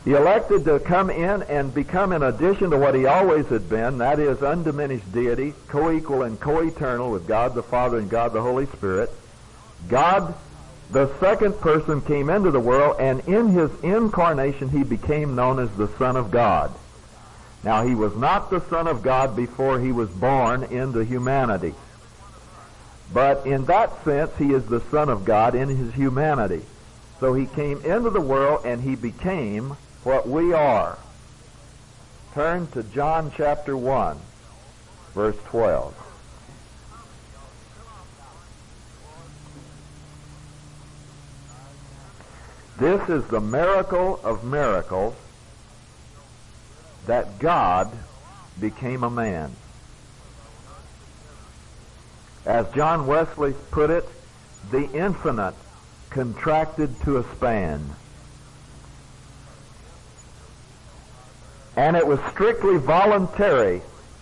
He 0.05 0.13
elected 0.13 0.63
to 0.65 0.79
come 0.79 1.09
in 1.09 1.43
and 1.43 1.73
become 1.73 2.13
in 2.13 2.23
addition 2.23 2.69
to 2.69 2.77
what 2.77 2.95
he 2.95 3.05
always 3.05 3.47
had 3.47 3.69
been, 3.69 3.97
that 3.97 4.19
is 4.19 4.41
undiminished 4.41 5.11
deity, 5.11 5.53
co-equal 5.67 6.23
and 6.23 6.39
co-eternal 6.39 7.11
with 7.11 7.27
God 7.27 7.53
the 7.53 7.63
Father 7.63 7.97
and 7.97 8.09
God 8.09 8.31
the 8.31 8.41
Holy 8.41 8.67
Spirit. 8.67 9.11
God, 9.89 10.33
the 10.89 11.13
second 11.19 11.59
person, 11.59 12.01
came 12.01 12.29
into 12.29 12.51
the 12.51 12.59
world 12.59 12.95
and 12.99 13.19
in 13.27 13.49
his 13.49 13.71
incarnation 13.83 14.69
he 14.69 14.83
became 14.83 15.35
known 15.35 15.59
as 15.59 15.69
the 15.71 15.89
Son 15.97 16.15
of 16.15 16.31
God. 16.31 16.73
Now 17.63 17.85
he 17.85 17.95
was 17.95 18.15
not 18.15 18.49
the 18.49 18.61
Son 18.69 18.87
of 18.87 19.03
God 19.03 19.35
before 19.35 19.79
he 19.79 19.91
was 19.91 20.09
born 20.09 20.63
into 20.63 21.03
humanity. 21.03 21.73
But 23.13 23.45
in 23.45 23.65
that 23.65 24.03
sense, 24.03 24.31
he 24.37 24.53
is 24.53 24.65
the 24.65 24.81
Son 24.91 25.09
of 25.09 25.25
God 25.25 25.55
in 25.55 25.69
his 25.69 25.93
humanity. 25.93 26.61
So 27.19 27.33
he 27.33 27.47
came 27.47 27.83
into 27.83 28.09
the 28.09 28.21
world 28.21 28.65
and 28.65 28.81
he 28.81 28.95
became 28.95 29.75
what 30.03 30.27
we 30.27 30.53
are. 30.53 30.97
Turn 32.33 32.67
to 32.67 32.83
John 32.83 33.31
chapter 33.35 33.75
1, 33.75 34.17
verse 35.13 35.37
12. 35.47 36.06
This 42.77 43.09
is 43.09 43.25
the 43.25 43.39
miracle 43.39 44.19
of 44.23 44.43
miracles 44.43 45.15
that 47.07 47.39
God 47.39 47.91
became 48.59 49.03
a 49.03 49.09
man. 49.09 49.51
As 52.45 52.69
John 52.75 53.07
Wesley 53.07 53.55
put 53.71 53.89
it, 53.89 54.07
the 54.69 54.89
infinite 54.91 55.55
contracted 56.11 57.01
to 57.01 57.17
a 57.17 57.23
span. 57.35 57.83
And 61.75 61.97
it 61.97 62.05
was 62.05 62.19
strictly 62.31 62.77
voluntary, 62.77 63.81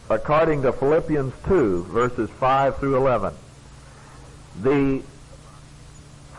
according 0.10 0.62
to 0.62 0.72
Philippians 0.72 1.34
2, 1.48 1.84
verses 1.86 2.30
5 2.30 2.78
through 2.78 2.96
11. 2.98 3.34
The 4.62 5.04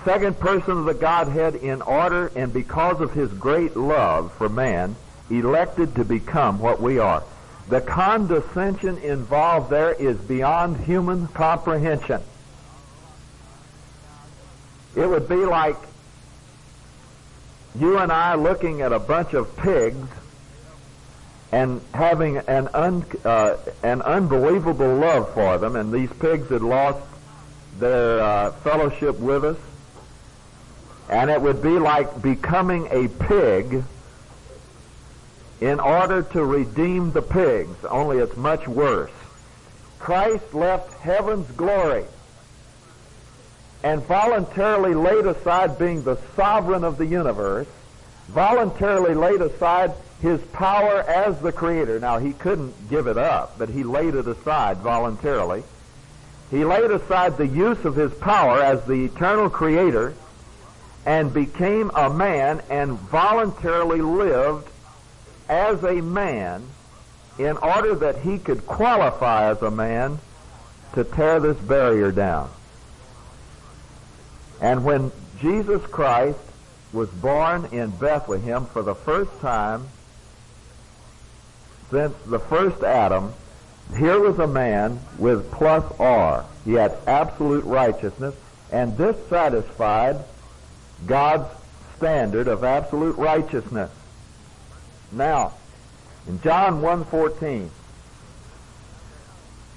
second 0.06 0.38
person 0.38 0.78
of 0.78 0.84
the 0.84 0.94
Godhead, 0.94 1.56
in 1.56 1.82
order 1.82 2.30
and 2.36 2.52
because 2.52 3.00
of 3.00 3.12
his 3.12 3.28
great 3.32 3.76
love 3.76 4.32
for 4.34 4.48
man, 4.48 4.94
elected 5.30 5.96
to 5.96 6.04
become 6.04 6.60
what 6.60 6.80
we 6.80 7.00
are. 7.00 7.24
The 7.68 7.80
condescension 7.80 8.98
involved 8.98 9.68
there 9.68 9.92
is 9.92 10.16
beyond 10.16 10.76
human 10.76 11.26
comprehension. 11.26 12.22
It 14.94 15.08
would 15.08 15.28
be 15.28 15.44
like 15.44 15.76
you 17.74 17.98
and 17.98 18.12
I 18.12 18.36
looking 18.36 18.82
at 18.82 18.92
a 18.92 19.00
bunch 19.00 19.34
of 19.34 19.56
pigs 19.56 20.08
and 21.50 21.80
having 21.92 22.36
an 22.36 22.68
un, 22.72 23.04
uh, 23.24 23.56
an 23.82 24.02
unbelievable 24.02 24.94
love 24.94 25.34
for 25.34 25.58
them, 25.58 25.74
and 25.74 25.92
these 25.92 26.12
pigs 26.20 26.48
had 26.48 26.62
lost 26.62 27.04
their 27.80 28.20
uh, 28.20 28.52
fellowship 28.52 29.18
with 29.18 29.44
us, 29.44 29.58
and 31.08 31.30
it 31.30 31.40
would 31.40 31.62
be 31.62 31.78
like 31.78 32.20
becoming 32.22 32.88
a 32.90 33.08
pig 33.08 33.84
in 35.60 35.80
order 35.80 36.22
to 36.22 36.44
redeem 36.44 37.12
the 37.12 37.22
pigs, 37.22 37.84
only 37.84 38.18
it's 38.18 38.36
much 38.36 38.66
worse. 38.68 39.10
Christ 39.98 40.52
left 40.52 40.92
heaven's 41.00 41.50
glory 41.52 42.04
and 43.82 44.02
voluntarily 44.02 44.94
laid 44.94 45.26
aside 45.26 45.78
being 45.78 46.02
the 46.02 46.18
sovereign 46.34 46.84
of 46.84 46.98
the 46.98 47.06
universe, 47.06 47.68
voluntarily 48.28 49.14
laid 49.14 49.40
aside 49.40 49.92
his 50.20 50.40
power 50.52 51.02
as 51.02 51.38
the 51.40 51.52
creator. 51.52 52.00
Now, 52.00 52.18
he 52.18 52.32
couldn't 52.32 52.88
give 52.90 53.06
it 53.06 53.16
up, 53.16 53.58
but 53.58 53.68
he 53.68 53.84
laid 53.84 54.14
it 54.14 54.26
aside 54.26 54.78
voluntarily. 54.78 55.62
He 56.50 56.64
laid 56.64 56.90
aside 56.90 57.36
the 57.36 57.46
use 57.46 57.84
of 57.84 57.96
his 57.96 58.12
power 58.14 58.62
as 58.62 58.84
the 58.84 59.04
eternal 59.04 59.50
creator 59.50 60.14
and 61.06 61.32
became 61.32 61.90
a 61.94 62.10
man 62.10 62.60
and 62.68 62.98
voluntarily 62.98 64.02
lived 64.02 64.68
as 65.48 65.82
a 65.84 66.02
man 66.02 66.66
in 67.38 67.56
order 67.58 67.94
that 67.94 68.18
he 68.18 68.38
could 68.38 68.66
qualify 68.66 69.48
as 69.50 69.62
a 69.62 69.70
man 69.70 70.18
to 70.94 71.04
tear 71.04 71.38
this 71.38 71.56
barrier 71.58 72.10
down. 72.10 72.50
And 74.60 74.84
when 74.84 75.12
Jesus 75.40 75.84
Christ 75.86 76.38
was 76.92 77.08
born 77.10 77.66
in 77.66 77.90
Bethlehem 77.90 78.66
for 78.66 78.82
the 78.82 78.94
first 78.94 79.30
time 79.40 79.86
since 81.90 82.14
the 82.26 82.40
first 82.40 82.82
Adam, 82.82 83.32
here 83.96 84.18
was 84.18 84.40
a 84.40 84.46
man 84.46 84.98
with 85.18 85.52
plus 85.52 85.84
R. 86.00 86.44
He 86.64 86.72
had 86.72 86.96
absolute 87.06 87.64
righteousness, 87.64 88.34
and 88.72 88.96
this 88.96 89.16
satisfied 89.28 90.24
God's 91.04 91.48
standard 91.96 92.48
of 92.48 92.64
absolute 92.64 93.16
righteousness. 93.16 93.90
Now, 95.12 95.52
in 96.26 96.40
John 96.40 96.80
1.14, 96.80 97.68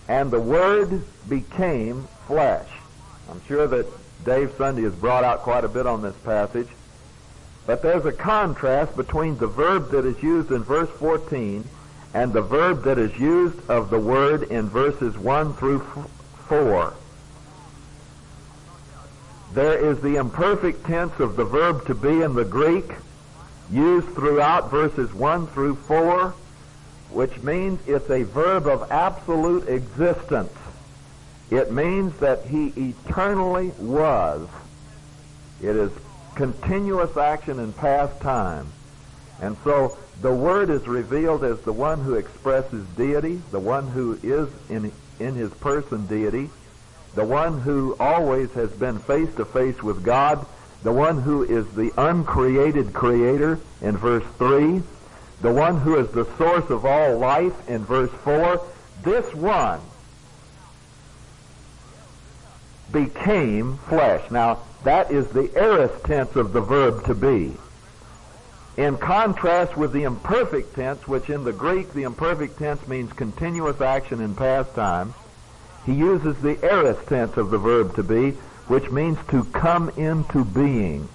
and 0.07 0.31
the 0.31 0.39
Word 0.39 1.03
became 1.27 2.07
flesh. 2.25 2.67
I'm 3.29 3.41
sure 3.47 3.67
that 3.67 3.85
Dave 4.25 4.53
Sunday 4.57 4.81
has 4.83 4.95
brought 4.95 5.23
out 5.23 5.39
quite 5.41 5.63
a 5.63 5.69
bit 5.69 5.85
on 5.85 6.01
this 6.01 6.15
passage. 6.17 6.67
But 7.67 7.83
there's 7.83 8.05
a 8.05 8.11
contrast 8.11 8.95
between 8.97 9.37
the 9.37 9.47
verb 9.47 9.91
that 9.91 10.05
is 10.05 10.21
used 10.23 10.51
in 10.51 10.63
verse 10.63 10.89
14 10.89 11.63
and 12.13 12.33
the 12.33 12.41
verb 12.41 12.83
that 12.83 12.97
is 12.97 13.15
used 13.19 13.57
of 13.69 13.91
the 13.91 13.99
word 13.99 14.43
in 14.43 14.67
verses 14.69 15.15
1 15.17 15.53
through 15.53 15.79
4. 16.47 16.93
There 19.53 19.77
is 19.77 19.99
the 20.01 20.17
imperfect 20.17 20.85
tense 20.85 21.19
of 21.19 21.35
the 21.35 21.45
verb 21.45 21.85
to 21.87 21.95
be 21.95 22.21
in 22.21 22.35
the 22.35 22.45
Greek 22.45 22.91
used 23.71 24.07
throughout 24.09 24.69
verses 24.69 25.13
1 25.13 25.47
through 25.47 25.75
4, 25.75 26.33
which 27.11 27.41
means 27.41 27.79
it's 27.87 28.09
a 28.09 28.23
verb 28.23 28.67
of 28.67 28.91
absolute 28.91 29.67
existence. 29.67 30.53
It 31.49 31.71
means 31.71 32.15
that 32.19 32.45
he 32.45 32.67
eternally 32.75 33.71
was. 33.79 34.47
It 35.61 35.75
is 35.75 35.91
continuous 36.35 37.17
action 37.17 37.59
in 37.59 37.73
past 37.73 38.21
time. 38.21 38.67
And 39.41 39.57
so 39.63 39.97
the 40.21 40.33
Word 40.33 40.69
is 40.69 40.87
revealed 40.87 41.43
as 41.43 41.59
the 41.61 41.73
one 41.73 42.01
who 42.01 42.15
expresses 42.15 42.85
deity, 42.95 43.41
the 43.51 43.59
one 43.59 43.87
who 43.87 44.19
is 44.21 44.49
in, 44.69 44.91
in 45.19 45.33
his 45.33 45.51
person 45.55 46.05
deity, 46.05 46.49
the 47.15 47.25
one 47.25 47.59
who 47.61 47.95
always 47.99 48.51
has 48.51 48.71
been 48.71 48.99
face 48.99 49.33
to 49.35 49.45
face 49.45 49.81
with 49.81 50.03
God, 50.03 50.45
the 50.83 50.91
one 50.91 51.21
who 51.21 51.43
is 51.43 51.67
the 51.73 51.91
uncreated 51.97 52.93
creator 52.93 53.59
in 53.81 53.97
verse 53.97 54.23
3, 54.37 54.81
the 55.41 55.51
one 55.51 55.77
who 55.77 55.97
is 55.97 56.09
the 56.11 56.25
source 56.37 56.69
of 56.69 56.85
all 56.85 57.17
life 57.17 57.69
in 57.69 57.83
verse 57.83 58.11
4. 58.23 58.61
This 59.03 59.33
one 59.33 59.81
became 62.91 63.77
flesh. 63.89 64.29
Now, 64.31 64.59
that 64.83 65.11
is 65.11 65.27
the 65.29 65.51
aorist 65.57 66.03
tense 66.05 66.35
of 66.35 66.53
the 66.53 66.61
verb 66.61 67.05
to 67.05 67.13
be. 67.13 67.53
In 68.77 68.97
contrast 68.97 69.75
with 69.75 69.91
the 69.91 70.03
imperfect 70.03 70.75
tense, 70.75 71.07
which 71.07 71.29
in 71.29 71.43
the 71.43 71.51
Greek 71.51 71.93
the 71.93 72.03
imperfect 72.03 72.57
tense 72.57 72.87
means 72.87 73.11
continuous 73.11 73.81
action 73.81 74.21
in 74.21 74.35
past 74.35 74.73
time, 74.73 75.13
he 75.89 75.95
uses 75.95 76.37
the 76.43 76.63
aorist 76.63 77.07
tense 77.07 77.35
of 77.35 77.49
the 77.49 77.57
verb 77.57 77.95
to 77.95 78.03
be, 78.03 78.31
which 78.67 78.91
means 78.91 79.17
to 79.29 79.43
come 79.45 79.89
into 79.97 80.45
being. 80.45 81.09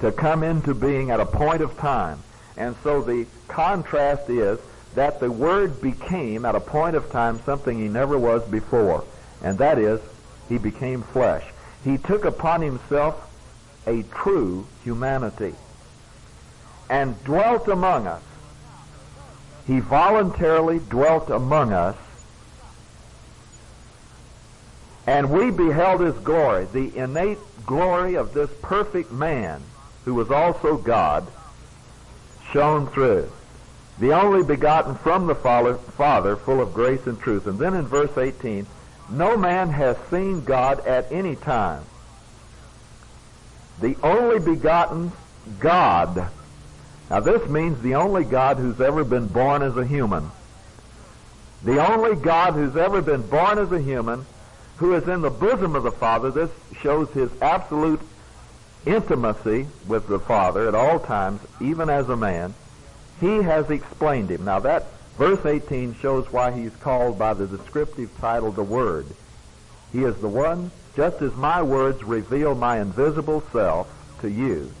To 0.00 0.10
come 0.10 0.42
into 0.42 0.74
being 0.74 1.10
at 1.10 1.20
a 1.20 1.26
point 1.26 1.60
of 1.60 1.76
time. 1.76 2.18
And 2.56 2.74
so 2.82 3.02
the 3.02 3.26
contrast 3.48 4.30
is 4.30 4.58
that 4.94 5.20
the 5.20 5.30
Word 5.30 5.82
became 5.82 6.46
at 6.46 6.54
a 6.54 6.60
point 6.60 6.96
of 6.96 7.10
time 7.10 7.40
something 7.44 7.78
he 7.78 7.88
never 7.88 8.18
was 8.18 8.42
before. 8.48 9.04
And 9.42 9.58
that 9.58 9.78
is 9.78 10.00
he 10.48 10.56
became 10.56 11.02
flesh. 11.02 11.44
He 11.84 11.98
took 11.98 12.24
upon 12.24 12.62
himself 12.62 13.28
a 13.86 14.02
true 14.04 14.66
humanity 14.82 15.54
and 16.88 17.22
dwelt 17.24 17.68
among 17.68 18.06
us. 18.06 18.22
He 19.66 19.80
voluntarily 19.80 20.78
dwelt 20.78 21.28
among 21.28 21.74
us 21.74 21.96
and 25.06 25.30
we 25.30 25.50
beheld 25.50 26.00
his 26.00 26.14
glory, 26.18 26.66
the 26.72 26.96
innate 26.96 27.38
glory 27.66 28.14
of 28.14 28.34
this 28.34 28.50
perfect 28.62 29.10
man 29.12 29.60
who 30.04 30.14
was 30.14 30.30
also 30.30 30.76
God 30.76 31.26
shone 32.52 32.86
through. 32.88 33.30
The 33.98 34.12
only 34.12 34.42
begotten 34.42 34.94
from 34.96 35.26
the 35.26 35.34
Father, 35.34 36.36
full 36.36 36.60
of 36.60 36.74
grace 36.74 37.06
and 37.06 37.20
truth. 37.20 37.46
And 37.46 37.58
then 37.58 37.74
in 37.74 37.86
verse 37.86 38.16
18, 38.16 38.66
no 39.10 39.36
man 39.36 39.68
has 39.70 39.96
seen 40.10 40.44
God 40.44 40.86
at 40.86 41.10
any 41.12 41.36
time. 41.36 41.84
The 43.80 43.96
only 44.02 44.38
begotten 44.38 45.12
God. 45.58 46.28
Now 47.10 47.20
this 47.20 47.48
means 47.48 47.80
the 47.82 47.96
only 47.96 48.24
God 48.24 48.56
who's 48.56 48.80
ever 48.80 49.04
been 49.04 49.26
born 49.26 49.62
as 49.62 49.76
a 49.76 49.84
human. 49.84 50.30
The 51.64 51.86
only 51.86 52.16
God 52.16 52.54
who's 52.54 52.76
ever 52.76 53.02
been 53.02 53.22
born 53.22 53.58
as 53.58 53.70
a 53.70 53.80
human, 53.80 54.24
who 54.76 54.94
is 54.94 55.06
in 55.08 55.22
the 55.22 55.30
bosom 55.30 55.76
of 55.76 55.82
the 55.82 55.92
Father. 55.92 56.30
This 56.30 56.50
shows 56.80 57.10
his 57.10 57.30
absolute 57.40 58.00
intimacy 58.86 59.66
with 59.86 60.08
the 60.08 60.18
Father 60.18 60.68
at 60.68 60.74
all 60.74 60.98
times, 60.98 61.40
even 61.60 61.88
as 61.88 62.08
a 62.08 62.16
man. 62.16 62.54
He 63.20 63.42
has 63.42 63.70
explained 63.70 64.30
him. 64.30 64.44
Now 64.44 64.58
that 64.60 64.86
Verse 65.18 65.44
18 65.44 65.96
shows 65.96 66.32
why 66.32 66.52
he's 66.52 66.74
called 66.76 67.18
by 67.18 67.34
the 67.34 67.46
descriptive 67.46 68.10
title 68.18 68.50
the 68.50 68.62
Word. 68.62 69.06
He 69.92 70.04
is 70.04 70.16
the 70.16 70.28
one, 70.28 70.70
just 70.96 71.20
as 71.20 71.34
my 71.34 71.62
words 71.62 72.02
reveal 72.02 72.54
my 72.54 72.80
invisible 72.80 73.42
self 73.52 73.88
to 74.22 74.30
you, 74.30 74.72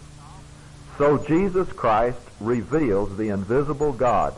so 0.96 1.18
Jesus 1.18 1.70
Christ 1.72 2.18
reveals 2.40 3.16
the 3.16 3.28
invisible 3.28 3.92
God. 3.92 4.34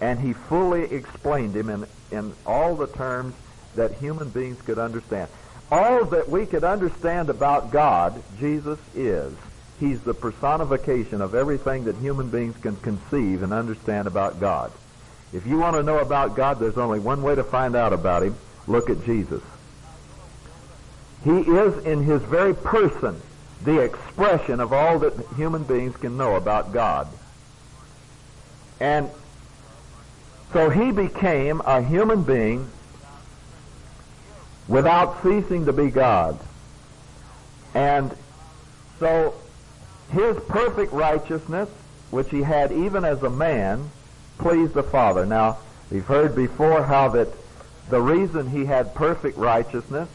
And 0.00 0.20
he 0.20 0.32
fully 0.32 0.84
explained 0.84 1.56
him 1.56 1.70
in, 1.70 1.86
in 2.10 2.32
all 2.46 2.76
the 2.76 2.86
terms 2.86 3.34
that 3.76 3.92
human 3.94 4.28
beings 4.28 4.60
could 4.62 4.78
understand. 4.78 5.28
All 5.70 6.04
that 6.06 6.28
we 6.28 6.46
could 6.46 6.64
understand 6.64 7.30
about 7.30 7.70
God, 7.70 8.22
Jesus 8.38 8.78
is. 8.94 9.32
He's 9.80 10.00
the 10.00 10.14
personification 10.14 11.20
of 11.20 11.34
everything 11.34 11.84
that 11.84 11.96
human 11.96 12.30
beings 12.30 12.56
can 12.58 12.76
conceive 12.76 13.42
and 13.42 13.52
understand 13.52 14.06
about 14.06 14.40
God. 14.40 14.70
If 15.32 15.46
you 15.46 15.58
want 15.58 15.76
to 15.76 15.82
know 15.82 15.98
about 15.98 16.36
God, 16.36 16.60
there's 16.60 16.78
only 16.78 17.00
one 17.00 17.22
way 17.22 17.34
to 17.34 17.42
find 17.42 17.74
out 17.74 17.92
about 17.92 18.22
Him. 18.22 18.36
Look 18.68 18.88
at 18.88 19.04
Jesus. 19.04 19.42
He 21.24 21.40
is 21.40 21.84
in 21.84 22.02
His 22.02 22.22
very 22.22 22.54
person 22.54 23.20
the 23.64 23.80
expression 23.80 24.60
of 24.60 24.72
all 24.72 24.98
that 25.00 25.14
human 25.36 25.64
beings 25.64 25.96
can 25.96 26.16
know 26.16 26.36
about 26.36 26.72
God. 26.72 27.08
And 28.78 29.08
so 30.52 30.70
he 30.70 30.92
became 30.92 31.62
a 31.64 31.82
human 31.82 32.22
being 32.22 32.68
without 34.68 35.22
ceasing 35.22 35.66
to 35.66 35.72
be 35.72 35.90
God. 35.90 36.38
And 37.74 38.14
so 38.98 39.34
his 40.10 40.36
perfect 40.48 40.92
righteousness, 40.92 41.68
which 42.10 42.30
he 42.30 42.42
had 42.42 42.72
even 42.72 43.04
as 43.04 43.22
a 43.22 43.30
man, 43.30 43.90
pleased 44.38 44.74
the 44.74 44.82
Father. 44.82 45.26
Now, 45.26 45.58
we've 45.90 46.04
heard 46.04 46.34
before 46.34 46.82
how 46.82 47.08
that 47.10 47.28
the 47.90 48.00
reason 48.00 48.48
he 48.48 48.64
had 48.64 48.94
perfect 48.94 49.36
righteousness 49.36 50.08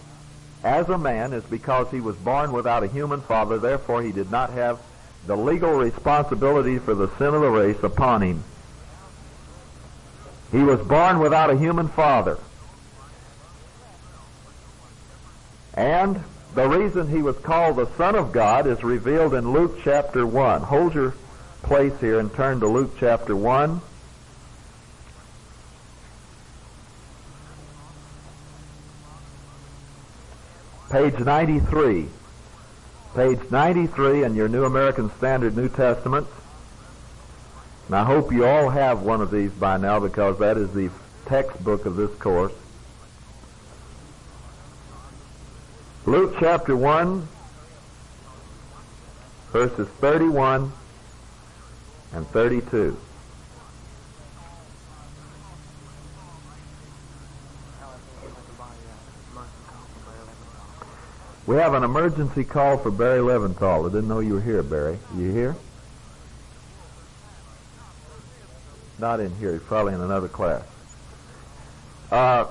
as 0.63 0.89
a 0.89 0.97
man 0.97 1.33
is 1.33 1.43
because 1.43 1.89
he 1.91 2.01
was 2.01 2.15
born 2.17 2.51
without 2.51 2.83
a 2.83 2.87
human 2.87 3.21
father, 3.21 3.59
therefore 3.59 4.01
he 4.01 4.11
did 4.11 4.31
not 4.31 4.51
have 4.51 4.79
the 5.25 5.37
legal 5.37 5.71
responsibility 5.71 6.79
for 6.79 6.95
the 6.95 7.07
sin 7.17 7.33
of 7.33 7.41
the 7.41 7.49
race 7.49 7.81
upon 7.83 8.21
him. 8.21 8.43
He 10.51 10.63
was 10.63 10.79
born 10.81 11.19
without 11.19 11.49
a 11.49 11.57
human 11.57 11.87
father. 11.87 12.37
And 15.79 16.21
the 16.55 16.67
reason 16.67 17.07
he 17.07 17.21
was 17.21 17.37
called 17.37 17.77
the 17.77 17.87
Son 17.95 18.13
of 18.13 18.33
God 18.33 18.67
is 18.67 18.83
revealed 18.83 19.33
in 19.33 19.53
Luke 19.53 19.79
chapter 19.81 20.27
1. 20.27 20.63
Hold 20.63 20.93
your 20.93 21.13
place 21.61 21.93
here 22.01 22.19
and 22.19 22.33
turn 22.33 22.59
to 22.59 22.67
Luke 22.67 22.97
chapter 22.99 23.33
1. 23.33 23.79
Page 30.91 31.17
93. 31.17 32.09
Page 33.15 33.39
93 33.49 34.23
in 34.25 34.35
your 34.35 34.49
New 34.49 34.65
American 34.65 35.09
Standard 35.11 35.55
New 35.55 35.69
Testament. 35.69 36.27
And 37.87 37.95
I 37.95 38.03
hope 38.03 38.33
you 38.33 38.45
all 38.45 38.67
have 38.67 39.03
one 39.03 39.21
of 39.21 39.31
these 39.31 39.51
by 39.51 39.77
now 39.77 40.01
because 40.01 40.39
that 40.39 40.57
is 40.57 40.73
the 40.73 40.89
textbook 41.25 41.85
of 41.85 41.95
this 41.95 42.13
course. 42.15 42.51
Luke 46.05 46.35
chapter 46.39 46.75
1, 46.75 47.27
verses 49.51 49.87
31 49.99 50.71
and 52.13 52.27
32. 52.27 52.97
We 61.45 61.55
have 61.55 61.73
an 61.73 61.83
emergency 61.83 62.43
call 62.43 62.77
for 62.77 62.91
Barry 62.91 63.19
Leventhal. 63.19 63.89
I 63.89 63.91
didn't 63.91 64.07
know 64.07 64.19
you 64.19 64.35
were 64.35 64.41
here, 64.41 64.63
Barry. 64.63 64.99
You 65.17 65.31
here? 65.31 65.55
Not 68.99 69.19
in 69.19 69.35
here. 69.35 69.53
He's 69.53 69.63
probably 69.63 69.95
in 69.95 70.01
another 70.01 70.27
class. 70.27 70.63
Uh, 72.11 72.45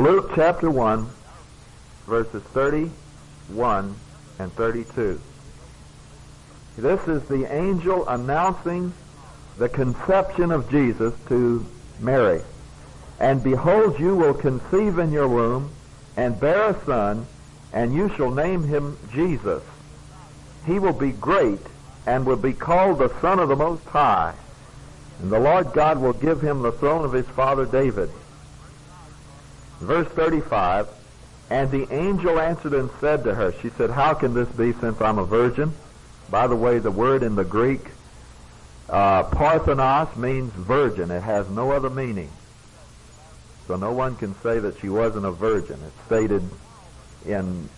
Luke 0.00 0.30
chapter 0.34 0.70
1, 0.70 1.06
verses 2.06 2.42
31 2.54 3.94
and 4.38 4.50
32. 4.54 5.20
This 6.78 7.06
is 7.06 7.22
the 7.28 7.44
angel 7.54 8.08
announcing 8.08 8.94
the 9.58 9.68
conception 9.68 10.52
of 10.52 10.70
Jesus 10.70 11.12
to 11.28 11.66
Mary. 12.00 12.40
And 13.18 13.44
behold, 13.44 14.00
you 14.00 14.16
will 14.16 14.32
conceive 14.32 14.98
in 14.98 15.12
your 15.12 15.28
womb 15.28 15.70
and 16.16 16.40
bear 16.40 16.70
a 16.70 16.84
son, 16.86 17.26
and 17.74 17.92
you 17.92 18.08
shall 18.16 18.30
name 18.30 18.64
him 18.64 18.96
Jesus. 19.12 19.62
He 20.64 20.78
will 20.78 20.94
be 20.94 21.12
great 21.12 21.60
and 22.06 22.24
will 22.24 22.36
be 22.36 22.54
called 22.54 23.00
the 23.00 23.12
Son 23.20 23.38
of 23.38 23.50
the 23.50 23.56
Most 23.56 23.84
High. 23.84 24.32
And 25.20 25.30
the 25.30 25.38
Lord 25.38 25.74
God 25.74 25.98
will 25.98 26.14
give 26.14 26.40
him 26.40 26.62
the 26.62 26.72
throne 26.72 27.04
of 27.04 27.12
his 27.12 27.26
father 27.26 27.66
David. 27.66 28.10
Verse 29.80 30.08
35, 30.08 30.88
And 31.48 31.70
the 31.70 31.92
angel 31.92 32.38
answered 32.38 32.74
and 32.74 32.90
said 33.00 33.24
to 33.24 33.34
her, 33.34 33.52
She 33.60 33.70
said, 33.70 33.90
How 33.90 34.14
can 34.14 34.34
this 34.34 34.48
be 34.50 34.72
since 34.74 35.00
I'm 35.00 35.18
a 35.18 35.24
virgin? 35.24 35.72
By 36.30 36.46
the 36.46 36.56
way, 36.56 36.78
the 36.78 36.90
word 36.90 37.22
in 37.22 37.34
the 37.34 37.44
Greek, 37.44 37.80
uh, 38.88 39.24
parthenos, 39.24 40.14
means 40.16 40.52
virgin. 40.52 41.10
It 41.10 41.22
has 41.22 41.48
no 41.48 41.72
other 41.72 41.90
meaning. 41.90 42.30
So 43.66 43.76
no 43.76 43.92
one 43.92 44.16
can 44.16 44.34
say 44.42 44.58
that 44.58 44.78
she 44.80 44.88
wasn't 44.88 45.24
a 45.24 45.30
virgin. 45.30 45.78
It's 45.86 46.06
stated 46.06 46.42
in 47.26 47.68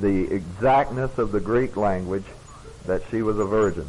the 0.00 0.32
exactness 0.32 1.18
of 1.18 1.32
the 1.32 1.40
Greek 1.40 1.76
language 1.76 2.24
that 2.86 3.02
she 3.10 3.22
was 3.22 3.38
a 3.38 3.44
virgin. 3.44 3.86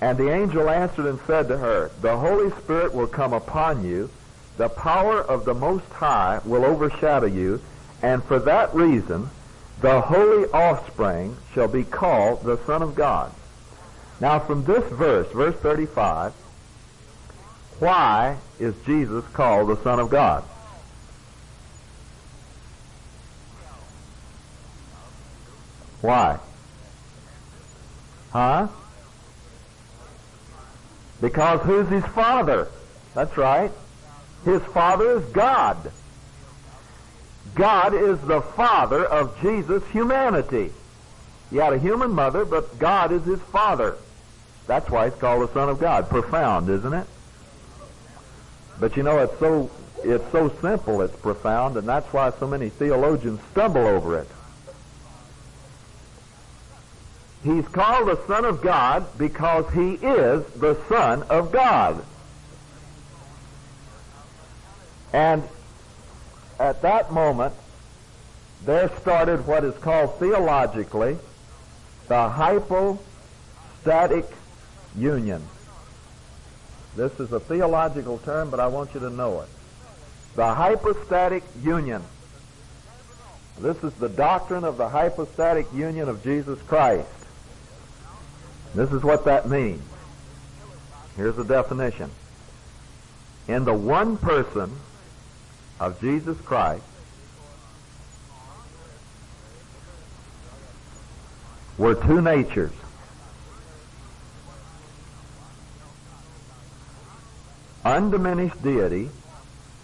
And 0.00 0.18
the 0.18 0.30
angel 0.30 0.68
answered 0.68 1.06
and 1.06 1.18
said 1.26 1.48
to 1.48 1.58
her, 1.58 1.90
The 2.00 2.16
Holy 2.16 2.50
Spirit 2.62 2.94
will 2.94 3.06
come 3.06 3.32
upon 3.32 3.84
you, 3.84 4.10
the 4.56 4.68
power 4.68 5.20
of 5.20 5.44
the 5.44 5.54
Most 5.54 5.88
High 5.90 6.40
will 6.44 6.64
overshadow 6.64 7.26
you, 7.26 7.60
and 8.02 8.22
for 8.24 8.38
that 8.40 8.74
reason 8.74 9.30
the 9.80 10.00
holy 10.00 10.48
offspring 10.50 11.36
shall 11.54 11.68
be 11.68 11.84
called 11.84 12.44
the 12.44 12.58
Son 12.66 12.82
of 12.82 12.94
God. 12.94 13.32
Now 14.20 14.38
from 14.38 14.64
this 14.64 14.84
verse, 14.92 15.30
verse 15.32 15.56
35, 15.56 16.32
why 17.80 18.36
is 18.60 18.74
Jesus 18.86 19.24
called 19.32 19.68
the 19.68 19.82
Son 19.82 19.98
of 19.98 20.08
God? 20.08 20.44
Why? 26.00 26.38
Huh? 28.30 28.68
Because 31.20 31.60
who's 31.62 31.88
his 31.88 32.04
father? 32.06 32.68
That's 33.14 33.36
right. 33.36 33.72
His 34.44 34.62
father 34.62 35.18
is 35.18 35.24
God. 35.26 35.92
God 37.54 37.94
is 37.94 38.20
the 38.20 38.40
father 38.40 39.04
of 39.04 39.40
Jesus' 39.40 39.86
humanity. 39.88 40.72
He 41.50 41.58
had 41.58 41.72
a 41.72 41.78
human 41.78 42.12
mother, 42.12 42.44
but 42.44 42.78
God 42.78 43.12
is 43.12 43.24
his 43.24 43.40
father. 43.40 43.96
That's 44.66 44.88
why 44.88 45.10
he's 45.10 45.18
called 45.18 45.48
the 45.48 45.52
Son 45.52 45.68
of 45.68 45.78
God. 45.78 46.08
Profound, 46.08 46.68
isn't 46.70 46.92
it? 46.92 47.06
But 48.80 48.96
you 48.96 49.02
know, 49.02 49.18
it's 49.18 49.38
so 49.38 49.70
it's 50.02 50.32
so 50.32 50.48
simple, 50.60 51.02
it's 51.02 51.14
profound, 51.16 51.76
and 51.76 51.88
that's 51.88 52.12
why 52.12 52.30
so 52.30 52.46
many 52.46 52.68
theologians 52.68 53.40
stumble 53.52 53.86
over 53.86 54.18
it. 54.18 54.28
He's 57.44 57.66
called 57.68 58.08
the 58.08 58.26
Son 58.26 58.44
of 58.44 58.62
God 58.62 59.06
because 59.18 59.72
he 59.72 59.94
is 59.94 60.44
the 60.54 60.76
Son 60.88 61.22
of 61.24 61.52
God. 61.52 62.04
And 65.12 65.42
at 66.58 66.82
that 66.82 67.12
moment, 67.12 67.54
there 68.64 68.90
started 69.00 69.46
what 69.46 69.64
is 69.64 69.76
called 69.78 70.18
theologically 70.18 71.18
the 72.08 72.28
hypostatic 72.28 74.26
union. 74.96 75.42
This 76.96 77.18
is 77.20 77.32
a 77.32 77.40
theological 77.40 78.18
term, 78.18 78.50
but 78.50 78.60
I 78.60 78.66
want 78.66 78.92
you 78.94 79.00
to 79.00 79.10
know 79.10 79.40
it. 79.40 79.48
The 80.36 80.54
hypostatic 80.54 81.42
union. 81.62 82.02
This 83.60 83.82
is 83.82 83.92
the 83.94 84.08
doctrine 84.08 84.64
of 84.64 84.76
the 84.76 84.88
hypostatic 84.88 85.66
union 85.72 86.08
of 86.08 86.22
Jesus 86.22 86.60
Christ. 86.62 87.08
This 88.74 88.92
is 88.92 89.02
what 89.02 89.24
that 89.26 89.48
means. 89.48 89.82
Here's 91.16 91.36
the 91.36 91.44
definition. 91.44 92.10
In 93.48 93.64
the 93.64 93.74
one 93.74 94.16
person 94.16 94.70
of 95.82 96.00
Jesus 96.00 96.40
Christ 96.42 96.84
were 101.76 101.96
two 101.96 102.22
natures. 102.22 102.70
undiminished 107.84 108.62
deity 108.62 109.10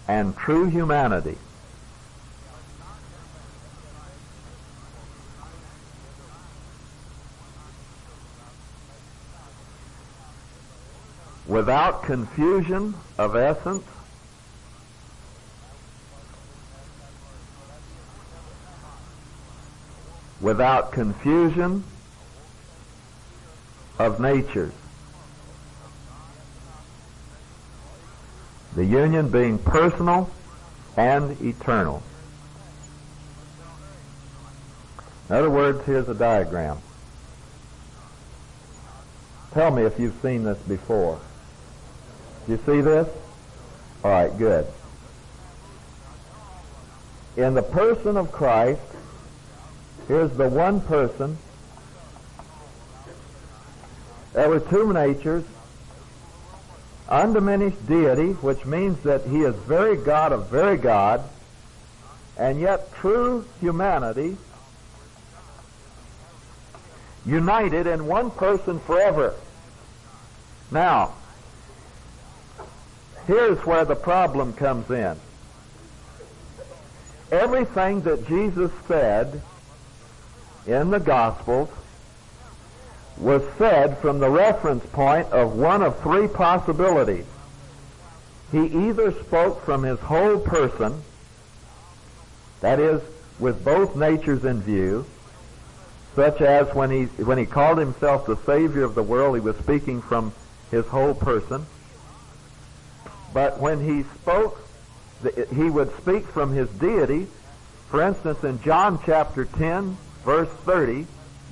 and 0.07 0.33
true 0.37 0.69
humanity. 0.69 1.37
Without 11.45 12.03
confusion 12.03 12.93
of 13.17 13.35
essence, 13.35 13.83
without 20.49 20.91
confusion 20.91 21.83
of 23.99 24.19
natures. 24.19 24.73
the 28.75 28.85
union 28.85 29.29
being 29.29 29.57
personal 29.59 30.29
and 30.95 31.39
eternal. 31.41 32.01
In 35.27 35.35
other 35.35 35.49
words, 35.49 35.83
here's 35.85 36.07
a 36.07 36.13
diagram. 36.13 36.77
tell 39.53 39.71
me 39.71 39.83
if 39.83 39.99
you've 39.99 40.19
seen 40.21 40.43
this 40.45 40.57
before. 40.59 41.19
Do 42.45 42.53
you 42.53 42.59
see 42.65 42.81
this? 42.81 43.07
All 44.03 44.11
right, 44.11 44.35
good. 44.37 44.65
In 47.37 47.53
the 47.53 47.63
person 47.63 48.17
of 48.17 48.31
Christ, 48.31 48.81
here's 50.09 50.31
the 50.31 50.49
one 50.49 50.81
person. 50.81 51.37
There 54.33 54.49
were 54.49 54.59
two 54.59 54.91
natures, 54.91 55.43
undiminished 57.07 57.87
deity, 57.87 58.31
which 58.33 58.65
means 58.65 58.99
that 59.03 59.25
he 59.25 59.41
is 59.41 59.55
very 59.55 59.95
God 59.95 60.33
of 60.33 60.49
very 60.49 60.77
God, 60.77 61.21
and 62.37 62.59
yet 62.59 62.91
true 62.95 63.45
humanity, 63.61 64.35
united 67.25 67.85
in 67.85 68.07
one 68.07 68.31
person 68.31 68.79
forever. 68.79 69.35
Now, 70.71 71.13
here's 73.27 73.59
where 73.63 73.85
the 73.85 73.95
problem 73.95 74.53
comes 74.53 74.89
in. 74.89 75.17
Everything 77.31 78.01
that 78.01 78.27
Jesus 78.27 78.71
said 78.87 79.43
in 80.65 80.91
the 80.91 80.99
Gospels 80.99 81.69
was 83.17 83.43
said 83.57 83.97
from 83.99 84.19
the 84.19 84.29
reference 84.29 84.85
point 84.87 85.27
of 85.27 85.55
one 85.55 85.81
of 85.81 85.99
three 86.01 86.27
possibilities. 86.27 87.25
He 88.51 88.65
either 88.65 89.11
spoke 89.23 89.65
from 89.65 89.83
his 89.83 89.99
whole 89.99 90.39
person, 90.39 91.03
that 92.61 92.79
is, 92.79 93.01
with 93.37 93.63
both 93.63 93.95
natures 93.95 94.45
in 94.45 94.61
view, 94.61 95.05
such 96.15 96.41
as 96.41 96.73
when 96.73 96.89
he, 96.89 97.03
when 97.23 97.37
he 97.37 97.45
called 97.45 97.77
himself 97.77 98.25
the 98.25 98.37
Savior 98.45 98.83
of 98.83 98.95
the 98.95 99.03
world, 99.03 99.35
he 99.35 99.41
was 99.41 99.55
speaking 99.57 100.01
from 100.01 100.33
his 100.71 100.85
whole 100.87 101.13
person. 101.13 101.65
But 103.33 103.59
when 103.59 103.79
he 103.81 104.03
spoke, 104.21 104.59
he 105.53 105.69
would 105.69 105.95
speak 105.97 106.25
from 106.27 106.51
his 106.51 106.69
deity. 106.69 107.27
For 107.89 108.01
instance, 108.01 108.43
in 108.43 108.61
John 108.61 108.99
chapter 109.05 109.45
10, 109.45 109.97
verse 110.23 110.49
30, 110.65 111.05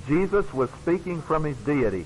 Jesus 0.07 0.52
was 0.53 0.69
speaking 0.81 1.22
from 1.22 1.44
his 1.44 1.57
deity. 1.57 2.06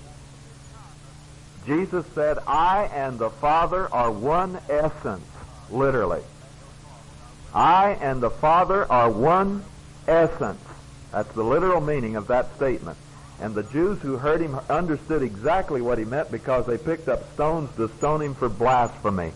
Jesus 1.65 2.05
said, 2.15 2.39
I 2.47 2.89
and 2.93 3.19
the 3.19 3.29
Father 3.29 3.87
are 3.93 4.11
one 4.11 4.59
essence, 4.69 5.25
literally. 5.69 6.23
I 7.53 7.91
and 8.01 8.21
the 8.21 8.31
Father 8.31 8.89
are 8.91 9.09
one 9.09 9.63
essence. 10.07 10.61
That's 11.11 11.31
the 11.33 11.43
literal 11.43 11.81
meaning 11.81 12.15
of 12.15 12.27
that 12.27 12.55
statement. 12.55 12.97
And 13.41 13.53
the 13.53 13.63
Jews 13.63 13.99
who 14.01 14.17
heard 14.17 14.39
him 14.39 14.55
understood 14.69 15.23
exactly 15.23 15.81
what 15.81 15.97
he 15.97 16.05
meant 16.05 16.31
because 16.31 16.65
they 16.65 16.77
picked 16.77 17.09
up 17.09 17.33
stones 17.33 17.75
to 17.75 17.89
stone 17.97 18.21
him 18.21 18.35
for 18.35 18.49
blasphemy. 18.49 19.31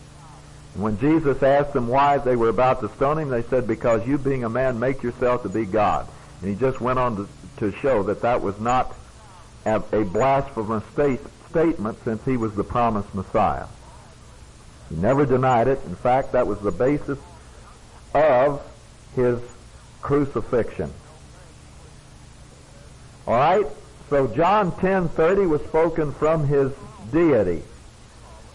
And 0.74 0.84
when 0.84 1.00
Jesus 1.00 1.42
asked 1.42 1.74
them 1.74 1.88
why 1.88 2.18
they 2.20 2.36
were 2.36 2.50
about 2.50 2.82
to 2.82 2.90
stone 2.90 3.18
him, 3.18 3.30
they 3.30 3.44
said, 3.44 3.68
because 3.68 4.08
you 4.08 4.18
being 4.18 4.44
a 4.44 4.50
man 4.50 4.80
make 4.80 5.04
yourself 5.04 5.44
to 5.44 5.50
be 5.50 5.66
God. 5.66 6.08
And 6.46 6.54
he 6.54 6.60
just 6.60 6.80
went 6.80 7.00
on 7.00 7.16
to 7.16 7.28
to 7.58 7.72
show 7.80 8.04
that 8.04 8.22
that 8.22 8.40
was 8.40 8.60
not 8.60 8.96
a, 9.66 9.82
a 9.92 10.06
blasphemous 10.06 10.84
state, 10.94 11.20
statement 11.50 11.98
since 12.04 12.24
he 12.24 12.38
was 12.38 12.54
the 12.54 12.64
promised 12.64 13.16
Messiah. 13.16 13.66
He 14.92 14.96
never 14.96 15.26
denied 15.26 15.68
it. 15.68 15.82
In 15.88 15.96
fact, 15.96 16.34
that 16.34 16.46
was 16.46 16.60
the 16.60 16.70
basis 16.70 17.18
of 18.14 18.62
his 19.16 19.40
crucifixion. 20.04 20.94
All 23.26 23.34
right? 23.34 23.66
So 24.12 24.28
John 24.28 24.72
10:30 24.74 25.50
was 25.50 25.62
spoken 25.62 26.12
from 26.12 26.46
his 26.46 26.72
deity. 27.12 27.64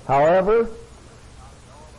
However, 0.07 0.69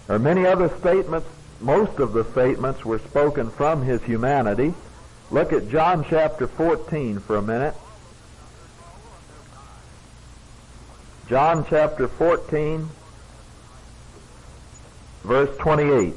there 0.08 0.16
are 0.16 0.20
many 0.20 0.46
other 0.46 0.70
statements, 0.80 1.28
most 1.60 2.00
of 2.00 2.14
the 2.14 2.24
statements 2.32 2.86
were 2.86 3.00
spoken 3.00 3.50
from 3.50 3.82
his 3.82 4.02
humanity. 4.04 4.74
Look 5.32 5.54
at 5.54 5.70
John 5.70 6.06
chapter 6.10 6.46
14 6.46 7.22
for 7.22 7.38
a 7.38 7.42
minute. 7.42 7.74
John 11.30 11.66
chapter 11.70 12.10
14, 12.10 12.90
verse 15.24 15.58
28. 15.58 16.16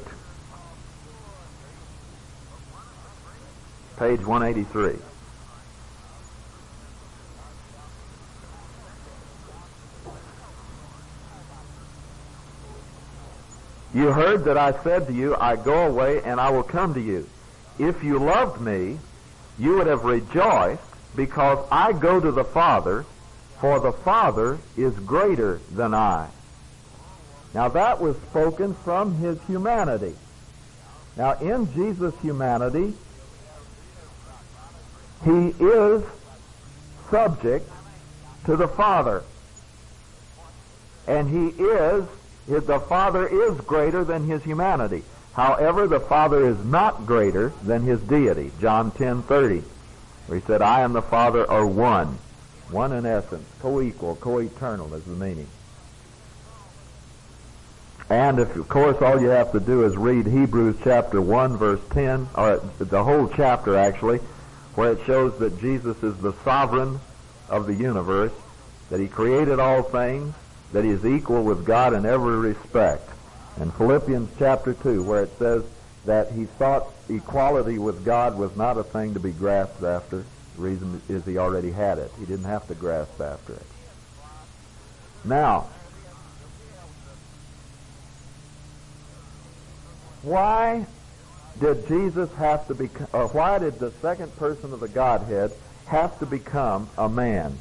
Page 3.97 4.25
183. 4.25 4.95
You 13.93 14.11
heard 14.11 14.43
that 14.43 14.57
I 14.57 14.73
said 14.83 15.07
to 15.07 15.13
you, 15.13 15.37
I 15.39 15.55
go 15.55 15.87
away 15.87 16.21
and 16.21 16.41
I 16.41 16.49
will 16.49 16.63
come 16.63 16.93
to 16.95 17.01
you. 17.01 17.29
If 17.77 18.03
you 18.03 18.19
loved 18.19 18.61
me, 18.61 18.99
you 19.57 19.75
would 19.75 19.87
have 19.87 20.03
rejoiced 20.03 20.81
because 21.15 21.65
I 21.71 21.93
go 21.93 22.19
to 22.19 22.31
the 22.31 22.43
Father, 22.43 23.05
for 23.59 23.79
the 23.79 23.91
Father 23.91 24.59
is 24.77 24.93
greater 24.99 25.59
than 25.71 25.93
I. 25.93 26.29
Now 27.53 27.69
that 27.69 28.01
was 28.01 28.17
spoken 28.17 28.73
from 28.73 29.15
his 29.15 29.41
humanity. 29.43 30.15
Now 31.15 31.33
in 31.39 31.73
Jesus' 31.73 32.13
humanity, 32.21 32.93
he 35.23 35.47
is 35.59 36.03
subject 37.09 37.69
to 38.45 38.55
the 38.55 38.67
Father. 38.67 39.23
And 41.07 41.29
he 41.29 41.63
is, 41.63 42.05
the 42.47 42.79
Father 42.79 43.27
is 43.27 43.59
greater 43.61 44.03
than 44.03 44.25
his 44.25 44.43
humanity. 44.43 45.03
However, 45.35 45.85
the 45.85 45.99
Father 45.99 46.47
is 46.47 46.63
not 46.63 47.05
greater 47.05 47.51
than 47.61 47.81
his 47.81 47.99
deity. 47.99 48.51
John 48.61 48.91
10:30, 48.91 49.63
where 50.27 50.39
he 50.39 50.45
said, 50.45 50.61
"I 50.61 50.81
and 50.81 50.95
the 50.95 51.01
Father 51.01 51.49
are 51.51 51.65
one." 51.65 52.19
One 52.71 52.93
in 52.93 53.05
essence, 53.05 53.47
co-equal, 53.61 54.15
co-eternal 54.15 54.93
is 54.95 55.03
the 55.03 55.11
meaning. 55.11 55.47
And 58.09 58.39
if, 58.39 58.55
of 58.55 58.67
course, 58.69 59.01
all 59.01 59.21
you 59.21 59.27
have 59.27 59.51
to 59.51 59.59
do 59.59 59.83
is 59.83 59.97
read 59.97 60.25
Hebrews 60.25 60.77
chapter 60.83 61.21
1 61.21 61.57
verse 61.57 61.81
10, 61.91 62.29
or 62.35 62.61
the 62.79 63.03
whole 63.03 63.27
chapter 63.27 63.77
actually, 63.77 64.19
where 64.75 64.93
it 64.93 64.99
shows 65.05 65.37
that 65.39 65.59
Jesus 65.59 66.01
is 66.01 66.15
the 66.17 66.33
sovereign 66.43 66.99
of 67.49 67.67
the 67.67 67.75
universe, 67.75 68.31
that 68.89 68.99
he 68.99 69.07
created 69.07 69.59
all 69.59 69.83
things, 69.83 70.33
that 70.71 70.83
he 70.83 70.91
is 70.91 71.05
equal 71.05 71.43
with 71.43 71.65
God 71.65 71.93
in 71.93 72.05
every 72.05 72.37
respect 72.37 73.09
in 73.59 73.71
Philippians 73.71 74.29
chapter 74.37 74.73
2 74.73 75.03
where 75.03 75.23
it 75.23 75.37
says 75.37 75.63
that 76.05 76.31
he 76.31 76.45
thought 76.45 76.87
equality 77.09 77.79
with 77.79 78.05
God 78.05 78.37
was 78.37 78.55
not 78.55 78.77
a 78.77 78.83
thing 78.83 79.13
to 79.13 79.19
be 79.19 79.31
grasped 79.31 79.83
after. 79.83 80.25
The 80.55 80.61
reason 80.61 81.01
is 81.09 81.25
he 81.25 81.37
already 81.37 81.71
had 81.71 81.97
it. 81.97 82.11
He 82.19 82.25
didn't 82.25 82.45
have 82.45 82.67
to 82.67 82.75
grasp 82.75 83.19
after 83.19 83.53
it. 83.53 83.65
Now, 85.23 85.67
why 90.21 90.85
did 91.59 91.87
Jesus 91.87 92.31
have 92.33 92.67
to 92.67 92.75
become, 92.75 93.07
or 93.13 93.27
why 93.27 93.59
did 93.59 93.79
the 93.79 93.91
second 94.01 94.35
person 94.37 94.73
of 94.73 94.79
the 94.79 94.87
Godhead 94.87 95.51
have 95.87 96.17
to 96.19 96.25
become 96.25 96.89
a 96.97 97.09
man? 97.09 97.57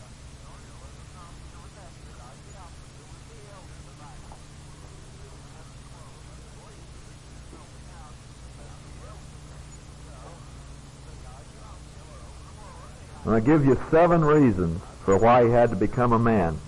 Going 13.24 13.42
to 13.42 13.46
give 13.46 13.64
you 13.64 13.80
seven 13.90 14.22
reasons 14.22 14.82
for 15.04 15.16
why 15.16 15.44
he 15.44 15.50
had 15.50 15.70
to 15.70 15.76
become 15.76 16.12
a 16.12 16.18
man. 16.18 16.58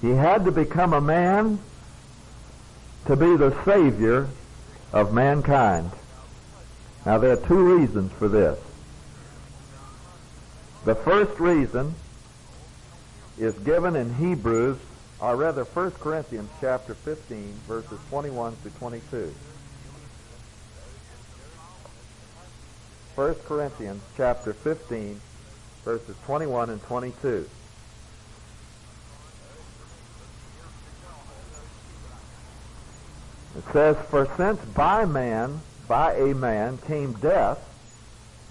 He 0.00 0.10
had 0.10 0.44
to 0.44 0.52
become 0.52 0.92
a 0.92 1.00
man 1.00 1.60
to 3.06 3.16
be 3.16 3.36
the 3.36 3.56
Savior 3.64 4.28
of 4.92 5.12
mankind. 5.12 5.90
Now 7.06 7.18
there 7.18 7.32
are 7.32 7.46
two 7.46 7.78
reasons 7.78 8.12
for 8.12 8.28
this. 8.28 8.58
The 10.84 10.94
first 10.94 11.38
reason 11.38 11.94
is 13.38 13.54
given 13.60 13.94
in 13.94 14.14
Hebrews 14.14 14.78
or 15.20 15.36
rather 15.36 15.64
1 15.64 15.90
Corinthians 15.92 16.50
chapter 16.60 16.94
15 16.94 17.52
verses 17.66 17.98
21 18.10 18.56
to 18.62 18.70
22. 18.70 19.34
1 23.14 23.34
Corinthians 23.46 24.02
chapter 24.16 24.52
15 24.52 25.20
verses 25.84 26.16
21 26.24 26.70
and 26.70 26.82
22. 26.82 27.48
It 33.56 33.64
says, 33.72 33.96
For 34.08 34.28
since 34.36 34.64
by 34.66 35.04
man, 35.04 35.60
by 35.88 36.14
a 36.14 36.32
man, 36.32 36.78
came 36.86 37.14
death, 37.14 37.58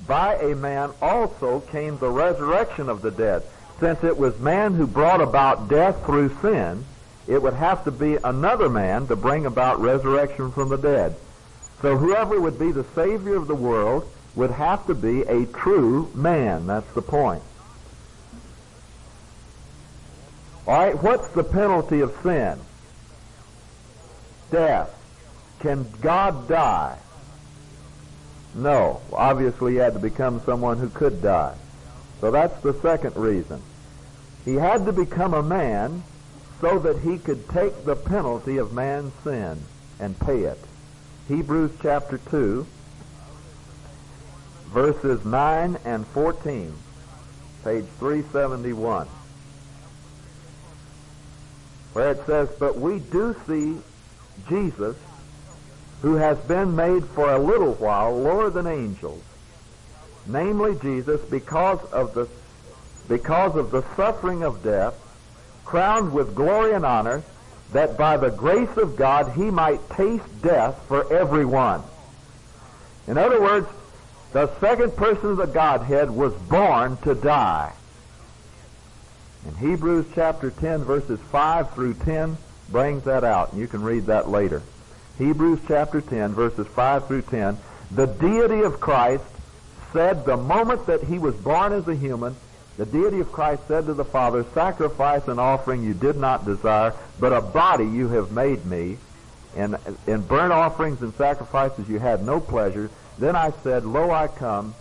by 0.06 0.36
a 0.36 0.54
man 0.54 0.92
also 1.02 1.62
came 1.62 1.98
the 1.98 2.10
resurrection 2.10 2.90
of 2.90 3.02
the 3.02 3.12
dead. 3.12 3.44
Since 3.80 4.04
it 4.04 4.18
was 4.18 4.40
man 4.40 4.74
who 4.74 4.88
brought 4.88 5.22
about 5.22 5.68
death 5.68 6.04
through 6.06 6.36
sin, 6.42 6.84
it 7.28 7.42
would 7.42 7.54
have 7.54 7.84
to 7.84 7.92
be 7.92 8.16
another 8.24 8.70
man 8.70 9.08
to 9.08 9.16
bring 9.16 9.46
about 9.46 9.80
resurrection 9.80 10.52
from 10.52 10.70
the 10.70 10.78
dead. 10.78 11.16
So 11.82 11.98
whoever 11.98 12.40
would 12.40 12.58
be 12.58 12.72
the 12.72 12.86
Savior 12.96 13.36
of 13.36 13.48
the 13.48 13.56
world 13.56 14.10
would 14.36 14.52
have 14.52 14.88
to 14.88 14.96
be 14.96 15.22
a 15.22 15.46
true 15.46 16.10
man. 16.16 16.68
That's 16.68 16.92
the 16.94 17.02
point. 17.02 17.44
All 20.66 20.78
right, 20.78 21.02
what's 21.02 21.28
the 21.30 21.44
penalty 21.44 22.02
of 22.02 22.16
sin? 22.24 22.60
Death. 24.52 24.94
Can 25.60 25.88
God 26.02 26.48
die? 26.48 26.98
No. 28.54 29.02
Obviously, 29.14 29.74
he 29.74 29.78
had 29.78 29.94
to 29.94 30.00
become 30.00 30.42
someone 30.46 30.78
who 30.78 30.90
could 30.90 31.22
die. 31.22 31.56
So 32.20 32.32
that's 32.32 32.60
the 32.62 32.74
second 32.82 33.16
reason. 33.16 33.62
He 34.46 34.56
had 34.56 34.86
to 34.86 34.94
become 34.94 35.34
a 35.34 35.44
man 35.44 36.04
so 36.62 36.80
that 36.80 37.00
he 37.00 37.18
could 37.18 37.48
take 37.50 37.86
the 37.86 37.96
penalty 37.96 38.58
of 38.58 38.74
man's 38.74 39.14
sin 39.24 39.62
and 40.00 40.20
pay 40.20 40.42
it. 40.42 40.60
Hebrews 41.28 41.72
chapter 41.82 42.18
2, 42.30 42.66
verses 44.68 45.24
9 45.26 45.78
and 45.86 46.08
14, 46.08 46.74
page 47.64 47.86
371, 48.00 49.08
where 51.94 52.12
it 52.12 52.26
says, 52.26 52.50
But 52.58 52.78
we 52.78 53.00
do 53.00 53.36
see 53.46 53.78
Jesus, 54.48 54.96
who 56.02 56.16
has 56.16 56.38
been 56.40 56.76
made 56.76 57.06
for 57.06 57.32
a 57.32 57.40
little 57.40 57.74
while 57.74 58.18
lower 58.18 58.50
than 58.50 58.68
angels, 58.68 59.24
namely 60.28 60.76
Jesus, 60.82 61.22
because 61.30 61.84
of 61.92 62.14
the 62.14 62.28
because 63.08 63.56
of 63.56 63.72
the 63.72 63.84
suffering 63.96 64.44
of 64.44 64.64
death, 64.64 64.94
crowned 65.64 66.12
with 66.12 66.36
glory 66.36 66.74
and 66.74 66.86
honor, 66.86 67.24
that 67.72 67.98
by 67.98 68.18
the 68.18 68.30
grace 68.30 68.76
of 68.78 68.96
God 68.96 69.32
he 69.34 69.50
might 69.50 69.90
taste 69.92 70.42
death 70.42 70.82
for 70.88 71.12
everyone. 71.14 71.84
In 73.08 73.18
other 73.18 73.42
words, 73.42 73.68
the 74.34 74.54
second 74.60 74.96
person 74.96 75.32
of 75.32 75.38
the 75.38 75.46
Godhead 75.46 76.12
was 76.12 76.34
born 76.34 76.98
to 76.98 77.16
die. 77.16 77.74
In 79.48 79.56
Hebrews 79.56 80.08
chapter 80.14 80.52
10 80.52 80.84
verses 80.84 81.20
5 81.32 81.74
through 81.74 81.94
10 81.94 82.38
brings 82.70 83.04
that 83.04 83.24
out, 83.24 83.54
and 83.54 83.62
you 83.62 83.68
can 83.68 83.82
read 83.82 84.08
that 84.08 84.30
later. 84.30 84.62
Hebrews 85.18 85.60
chapter 85.68 86.02
10 86.02 86.34
verses 86.34 86.68
5 86.68 87.08
through 87.08 87.22
10, 87.24 87.58
the 87.92 88.06
deity 88.06 88.62
of 88.62 88.82
Christ 88.82 89.24
said 89.98 90.26
the 90.26 90.38
moment 90.38 90.86
that 90.86 91.02
he 91.02 91.18
was 91.18 91.34
born 91.34 91.74
as 91.74 91.88
a 91.88 91.96
human, 91.96 92.36
the 92.78 92.86
deity 92.86 93.20
of 93.20 93.32
Christ 93.32 93.64
said 93.68 93.88
to 93.88 93.96
the 93.96 94.06
Father, 94.06 94.46
Sacrifice 94.54 95.28
and 95.28 95.40
offering 95.40 95.84
you 95.84 95.96
did 95.96 96.18
not 96.18 96.46
desire, 96.46 96.94
but 97.20 97.34
a 97.34 97.42
body 97.42 97.86
you 97.86 98.08
have 98.10 98.32
made 98.32 98.64
me. 98.68 99.00
And 99.56 99.76
in 100.06 100.22
burnt 100.22 100.54
offerings 100.54 101.02
and 101.02 101.16
sacrifices 101.16 101.90
you 101.90 101.98
had 101.98 102.24
no 102.24 102.40
pleasure. 102.40 102.92
Then 103.18 103.36
I 103.36 103.52
said, 103.64 103.86
Lo, 103.86 104.12
I 104.12 104.28
come. 104.28 104.76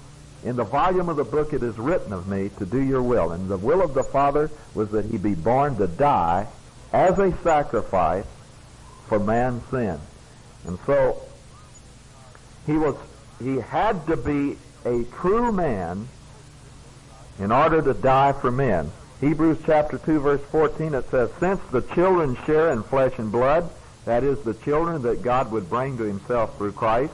In 0.44 0.54
the 0.54 0.64
volume 0.64 1.08
of 1.08 1.16
the 1.16 1.24
book 1.24 1.54
it 1.54 1.62
is 1.62 1.78
written 1.78 2.12
of 2.12 2.28
me 2.28 2.50
to 2.58 2.66
do 2.66 2.82
your 2.82 3.02
will. 3.02 3.32
And 3.32 3.48
the 3.48 3.56
will 3.56 3.80
of 3.80 3.94
the 3.94 4.04
Father 4.04 4.50
was 4.74 4.90
that 4.90 5.06
he 5.06 5.16
be 5.16 5.34
born 5.34 5.76
to 5.78 5.86
die 5.86 6.46
as 6.92 7.18
a 7.18 7.34
sacrifice 7.42 8.26
for 9.08 9.18
man's 9.18 9.66
sin. 9.70 9.98
And 10.66 10.78
so 10.84 11.22
he 12.66 12.76
was 12.76 12.96
he 13.42 13.56
had 13.56 14.06
to 14.06 14.16
be 14.16 14.58
a 14.86 15.04
true 15.20 15.50
man 15.50 16.08
in 17.38 17.50
order 17.50 17.82
to 17.82 17.92
die 17.92 18.32
for 18.32 18.50
men. 18.50 18.90
Hebrews 19.20 19.58
chapter 19.66 19.98
2 19.98 20.20
verse 20.20 20.40
14 20.52 20.94
it 20.94 21.10
says, 21.10 21.30
Since 21.40 21.60
the 21.72 21.82
children 21.82 22.36
share 22.46 22.70
in 22.70 22.82
flesh 22.84 23.18
and 23.18 23.32
blood, 23.32 23.68
that 24.04 24.22
is 24.22 24.40
the 24.42 24.54
children 24.54 25.02
that 25.02 25.22
God 25.22 25.50
would 25.50 25.68
bring 25.68 25.98
to 25.98 26.04
himself 26.04 26.56
through 26.56 26.72
Christ, 26.72 27.12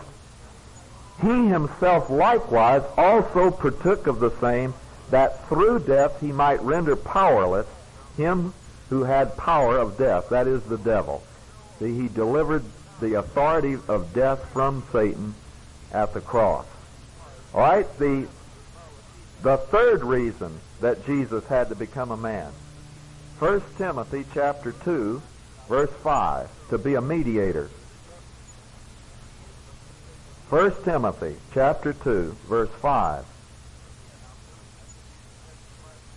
he 1.23 1.47
himself 1.47 2.11
likewise 2.11 2.83
also 2.97 3.51
partook 3.51 4.07
of 4.07 4.21
the 4.21 4.33
same, 4.41 4.75
that 5.11 5.49
through 5.49 5.81
death 5.81 6.21
he 6.21 6.33
might 6.33 6.61
render 6.63 6.97
powerless 6.97 7.67
him 8.17 8.53
who 8.91 9.05
had 9.05 9.37
power 9.37 9.79
of 9.79 9.97
death, 9.97 10.29
that 10.29 10.47
is 10.47 10.63
the 10.65 10.79
devil. 10.79 11.23
See, 11.79 11.95
he 11.95 12.09
delivered 12.09 12.65
the 13.01 13.15
authority 13.15 13.79
of 13.89 14.13
death 14.13 14.45
from 14.53 14.83
Satan 14.93 15.35
at 15.93 16.13
the 16.13 16.21
cross. 16.21 16.67
All 17.55 17.61
right, 17.61 17.99
the 17.99 18.27
the 19.43 19.57
third 19.57 20.05
reason 20.05 20.59
that 20.81 21.05
Jesus 21.05 21.45
had 21.47 21.69
to 21.69 21.75
become 21.75 22.11
a 22.11 22.17
man. 22.17 22.53
1 23.41 23.63
Timothy 23.77 24.25
chapter 24.33 24.71
2, 24.71 25.21
verse 25.69 25.91
5, 26.03 26.49
to 26.71 26.79
be 26.79 26.95
a 26.95 27.01
mediator. 27.01 27.69
1 30.49 30.85
Timothy 30.85 31.37
chapter 31.53 31.93
2, 31.93 32.37
verse 32.49 32.71
5, 32.81 33.25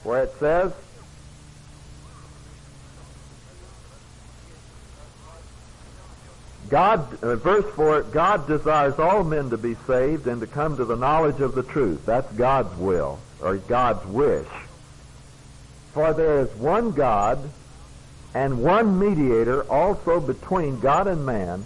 where 0.03 0.23
it 0.23 0.33
says, 0.39 0.71
God, 6.69 7.23
uh, 7.23 7.35
verse 7.35 7.65
4, 7.75 8.03
God 8.03 8.47
desires 8.47 8.97
all 8.97 9.23
men 9.23 9.49
to 9.51 9.57
be 9.57 9.75
saved 9.87 10.27
and 10.27 10.41
to 10.41 10.47
come 10.47 10.77
to 10.77 10.85
the 10.85 10.95
knowledge 10.95 11.41
of 11.41 11.53
the 11.53 11.63
truth. 11.63 12.05
That's 12.05 12.31
God's 12.33 12.75
will, 12.77 13.19
or 13.41 13.57
God's 13.57 14.05
wish. 14.07 14.47
For 15.93 16.13
there 16.13 16.39
is 16.39 16.49
one 16.55 16.91
God 16.91 17.49
and 18.33 18.63
one 18.63 18.99
mediator 18.99 19.63
also 19.63 20.19
between 20.19 20.79
God 20.79 21.07
and 21.07 21.25
man, 21.25 21.65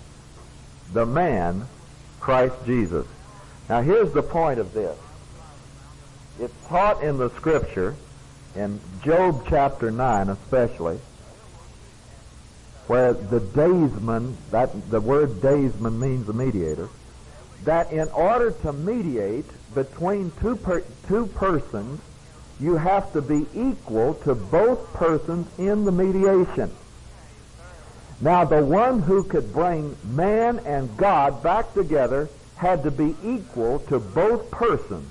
the 0.94 1.06
man, 1.06 1.66
Christ 2.20 2.56
Jesus. 2.66 3.08
Now 3.70 3.82
here's 3.82 4.12
the 4.12 4.22
point 4.22 4.60
of 4.60 4.74
this. 4.74 4.98
It's 6.40 6.68
taught 6.68 7.04
in 7.04 7.18
the 7.18 7.30
scripture, 7.32 7.96
in 8.56 8.80
Job 9.02 9.46
chapter 9.50 9.92
9 9.92 10.30
especially, 10.30 11.00
where 12.90 13.14
the 13.14 13.40
daysman, 13.40 14.36
that 14.50 14.90
the 14.90 15.00
word 15.00 15.44
daysman 15.44 16.00
means 16.00 16.28
a 16.28 16.34
mediator, 16.34 16.90
that 17.64 17.92
in 17.92 18.08
order 18.10 18.50
to 18.50 18.74
mediate 18.74 19.46
between 19.76 20.32
two 20.42 20.56
per, 20.56 20.82
two 21.08 21.28
persons, 21.28 22.02
you 22.60 22.78
have 22.78 23.14
to 23.14 23.22
be 23.22 23.46
equal 23.54 24.16
to 24.16 24.34
both 24.34 24.92
persons 24.94 25.48
in 25.60 25.86
the 25.86 25.92
mediation. 25.92 26.72
Now, 28.22 28.44
the 28.44 28.66
one 28.66 29.04
who 29.04 29.24
could 29.24 29.54
bring 29.54 29.96
man 30.04 30.58
and 30.66 30.98
God 30.98 31.44
back 31.44 31.76
together 31.76 32.28
had 32.56 32.82
to 32.84 32.92
be 32.92 33.16
equal 33.24 33.80
to 33.90 34.00
both 34.00 34.50
persons. 34.50 35.08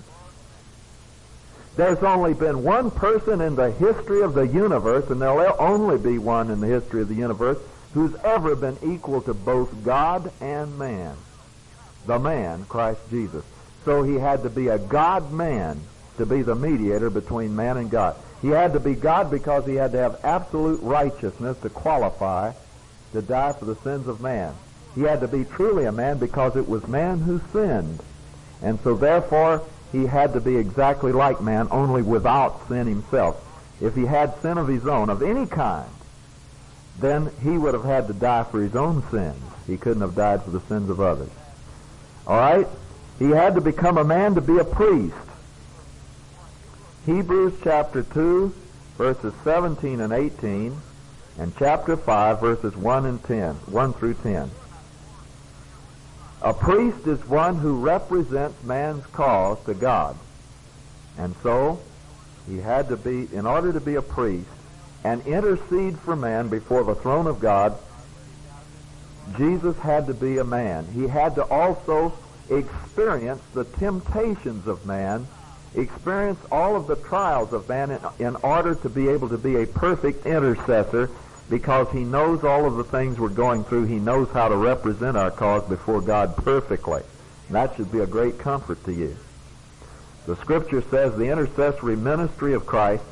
There's 1.78 2.02
only 2.02 2.34
been 2.34 2.64
one 2.64 2.90
person 2.90 3.40
in 3.40 3.54
the 3.54 3.70
history 3.70 4.22
of 4.22 4.34
the 4.34 4.48
universe, 4.48 5.08
and 5.10 5.22
there'll 5.22 5.54
only 5.60 5.96
be 5.96 6.18
one 6.18 6.50
in 6.50 6.58
the 6.58 6.66
history 6.66 7.02
of 7.02 7.08
the 7.08 7.14
universe, 7.14 7.58
who's 7.94 8.16
ever 8.24 8.56
been 8.56 8.76
equal 8.82 9.22
to 9.22 9.32
both 9.32 9.84
God 9.84 10.32
and 10.40 10.76
man. 10.76 11.14
The 12.04 12.18
man, 12.18 12.64
Christ 12.64 12.98
Jesus. 13.10 13.44
So 13.84 14.02
he 14.02 14.16
had 14.16 14.42
to 14.42 14.50
be 14.50 14.66
a 14.66 14.78
God-man 14.78 15.80
to 16.16 16.26
be 16.26 16.42
the 16.42 16.56
mediator 16.56 17.10
between 17.10 17.54
man 17.54 17.76
and 17.76 17.88
God. 17.88 18.16
He 18.42 18.48
had 18.48 18.72
to 18.72 18.80
be 18.80 18.94
God 18.94 19.30
because 19.30 19.64
he 19.64 19.76
had 19.76 19.92
to 19.92 19.98
have 19.98 20.18
absolute 20.24 20.82
righteousness 20.82 21.58
to 21.58 21.70
qualify 21.70 22.54
to 23.12 23.22
die 23.22 23.52
for 23.52 23.66
the 23.66 23.76
sins 23.76 24.08
of 24.08 24.20
man. 24.20 24.52
He 24.96 25.02
had 25.02 25.20
to 25.20 25.28
be 25.28 25.44
truly 25.44 25.84
a 25.84 25.92
man 25.92 26.18
because 26.18 26.56
it 26.56 26.68
was 26.68 26.88
man 26.88 27.20
who 27.20 27.40
sinned. 27.52 28.00
And 28.62 28.80
so 28.80 28.96
therefore, 28.96 29.62
he 29.92 30.06
had 30.06 30.34
to 30.34 30.40
be 30.40 30.56
exactly 30.56 31.12
like 31.12 31.40
man, 31.40 31.68
only 31.70 32.02
without 32.02 32.68
sin 32.68 32.86
himself. 32.86 33.44
If 33.80 33.94
he 33.94 34.04
had 34.04 34.40
sin 34.42 34.58
of 34.58 34.68
his 34.68 34.86
own, 34.86 35.08
of 35.08 35.22
any 35.22 35.46
kind, 35.46 35.88
then 36.98 37.30
he 37.42 37.56
would 37.56 37.74
have 37.74 37.84
had 37.84 38.08
to 38.08 38.12
die 38.12 38.44
for 38.44 38.60
his 38.60 38.74
own 38.74 39.02
sins. 39.10 39.42
He 39.66 39.76
couldn't 39.76 40.02
have 40.02 40.14
died 40.14 40.42
for 40.42 40.50
the 40.50 40.60
sins 40.62 40.90
of 40.90 41.00
others. 41.00 41.30
All 42.26 42.38
right? 42.38 42.66
He 43.18 43.30
had 43.30 43.54
to 43.54 43.60
become 43.60 43.98
a 43.98 44.04
man 44.04 44.34
to 44.34 44.40
be 44.40 44.58
a 44.58 44.64
priest. 44.64 45.14
Hebrews 47.06 47.54
chapter 47.62 48.02
2, 48.02 48.52
verses 48.96 49.32
17 49.44 50.00
and 50.00 50.12
18, 50.12 50.78
and 51.38 51.56
chapter 51.56 51.96
5, 51.96 52.40
verses 52.40 52.76
1 52.76 53.06
and 53.06 53.24
10, 53.24 53.54
1 53.54 53.92
through 53.94 54.14
10. 54.14 54.50
A 56.40 56.54
priest 56.54 57.06
is 57.06 57.24
one 57.26 57.56
who 57.56 57.80
represents 57.80 58.62
man's 58.62 59.04
cause 59.06 59.58
to 59.64 59.74
God. 59.74 60.16
And 61.16 61.34
so, 61.42 61.80
he 62.46 62.58
had 62.58 62.88
to 62.88 62.96
be, 62.96 63.28
in 63.32 63.44
order 63.44 63.72
to 63.72 63.80
be 63.80 63.96
a 63.96 64.02
priest 64.02 64.48
and 65.04 65.26
intercede 65.26 65.98
for 65.98 66.14
man 66.14 66.48
before 66.48 66.84
the 66.84 66.94
throne 66.94 67.26
of 67.26 67.40
God, 67.40 67.76
Jesus 69.36 69.76
had 69.78 70.06
to 70.06 70.14
be 70.14 70.38
a 70.38 70.44
man. 70.44 70.86
He 70.94 71.06
had 71.06 71.34
to 71.34 71.44
also 71.44 72.14
experience 72.48 73.42
the 73.52 73.64
temptations 73.64 74.66
of 74.66 74.86
man, 74.86 75.26
experience 75.74 76.38
all 76.50 76.76
of 76.76 76.86
the 76.86 76.96
trials 76.96 77.52
of 77.52 77.68
man 77.68 77.90
in, 77.90 78.26
in 78.26 78.36
order 78.36 78.74
to 78.76 78.88
be 78.88 79.08
able 79.08 79.28
to 79.28 79.38
be 79.38 79.56
a 79.56 79.66
perfect 79.66 80.24
intercessor 80.24 81.10
because 81.48 81.90
he 81.90 82.04
knows 82.04 82.44
all 82.44 82.66
of 82.66 82.76
the 82.76 82.84
things 82.84 83.18
we're 83.18 83.28
going 83.28 83.64
through. 83.64 83.84
He 83.84 83.98
knows 83.98 84.28
how 84.30 84.48
to 84.48 84.56
represent 84.56 85.16
our 85.16 85.30
cause 85.30 85.68
before 85.68 86.00
God 86.00 86.36
perfectly. 86.36 87.02
And 87.46 87.56
that 87.56 87.76
should 87.76 87.90
be 87.90 88.00
a 88.00 88.06
great 88.06 88.38
comfort 88.38 88.84
to 88.84 88.92
you. 88.92 89.16
The 90.26 90.36
scripture 90.36 90.82
says 90.90 91.16
the 91.16 91.30
intercessory 91.30 91.96
ministry 91.96 92.52
of 92.52 92.66
Christ 92.66 93.04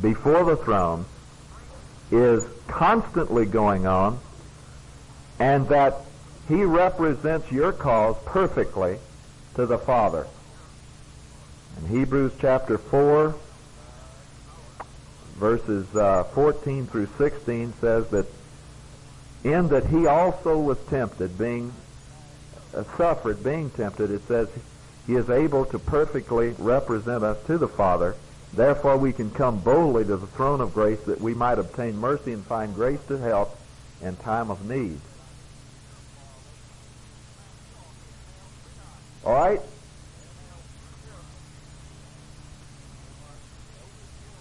before 0.00 0.44
the 0.44 0.56
throne 0.56 1.04
is 2.12 2.44
constantly 2.68 3.44
going 3.44 3.86
on 3.86 4.18
and 5.40 5.68
that 5.68 5.94
he 6.48 6.64
represents 6.64 7.50
your 7.50 7.72
cause 7.72 8.16
perfectly 8.24 8.98
to 9.54 9.66
the 9.66 9.78
Father. 9.78 10.26
In 11.78 11.88
Hebrews 11.88 12.32
chapter 12.40 12.78
4, 12.78 13.34
verses 15.40 15.96
uh, 15.96 16.22
14 16.34 16.86
through 16.86 17.08
16 17.16 17.72
says 17.80 18.06
that 18.10 18.26
in 19.42 19.68
that 19.68 19.86
he 19.86 20.06
also 20.06 20.58
was 20.58 20.78
tempted, 20.90 21.38
being 21.38 21.72
uh, 22.74 22.84
suffered, 22.96 23.42
being 23.42 23.70
tempted, 23.70 24.10
it 24.10 24.22
says 24.28 24.48
he 25.06 25.14
is 25.14 25.30
able 25.30 25.64
to 25.64 25.78
perfectly 25.78 26.54
represent 26.58 27.24
us 27.24 27.38
to 27.46 27.56
the 27.56 27.66
Father. 27.66 28.14
Therefore 28.52 28.98
we 28.98 29.14
can 29.14 29.30
come 29.30 29.60
boldly 29.60 30.04
to 30.04 30.18
the 30.18 30.26
throne 30.26 30.60
of 30.60 30.74
grace 30.74 31.00
that 31.04 31.20
we 31.20 31.32
might 31.32 31.58
obtain 31.58 31.96
mercy 31.96 32.34
and 32.34 32.44
find 32.44 32.74
grace 32.74 33.00
to 33.08 33.16
help 33.16 33.58
in 34.02 34.16
time 34.16 34.50
of 34.50 34.68
need. 34.68 35.00
All 39.24 39.32
right? 39.32 39.60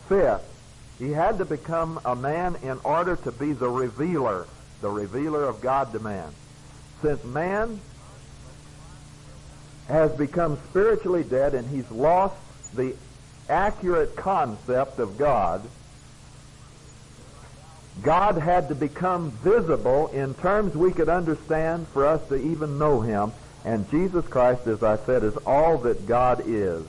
Fifth, 0.10 0.49
he 1.00 1.12
had 1.12 1.38
to 1.38 1.46
become 1.46 2.00
a 2.04 2.16
man 2.16 2.58
in 2.62 2.78
order 2.84 3.16
to 3.16 3.32
be 3.32 3.54
the 3.54 3.70
revealer, 3.70 4.46
the 4.82 4.90
revealer 4.90 5.46
of 5.46 5.62
God 5.62 5.94
to 5.94 6.00
man. 6.00 6.30
Since 7.02 7.24
man 7.24 7.80
has 9.88 10.12
become 10.12 10.60
spiritually 10.70 11.24
dead 11.24 11.54
and 11.54 11.68
he's 11.70 11.90
lost 11.90 12.36
the 12.76 12.96
accurate 13.48 14.18
concept 14.18 15.00
of 15.00 15.18
God, 15.18 15.62
God 18.04 18.38
had 18.38 18.68
to 18.68 18.76
become 18.76 19.32
visible 19.32 20.08
in 20.08 20.34
terms 20.36 20.76
we 20.76 20.92
could 20.92 21.10
understand 21.10 21.88
for 21.88 22.06
us 22.06 22.28
to 22.28 22.36
even 22.36 22.78
know 22.78 23.00
him. 23.00 23.32
And 23.66 23.90
Jesus 23.90 24.26
Christ, 24.28 24.68
as 24.68 24.84
I 24.84 24.98
said, 24.98 25.24
is 25.24 25.36
all 25.38 25.78
that 25.80 26.08
God 26.08 26.44
is, 26.46 26.86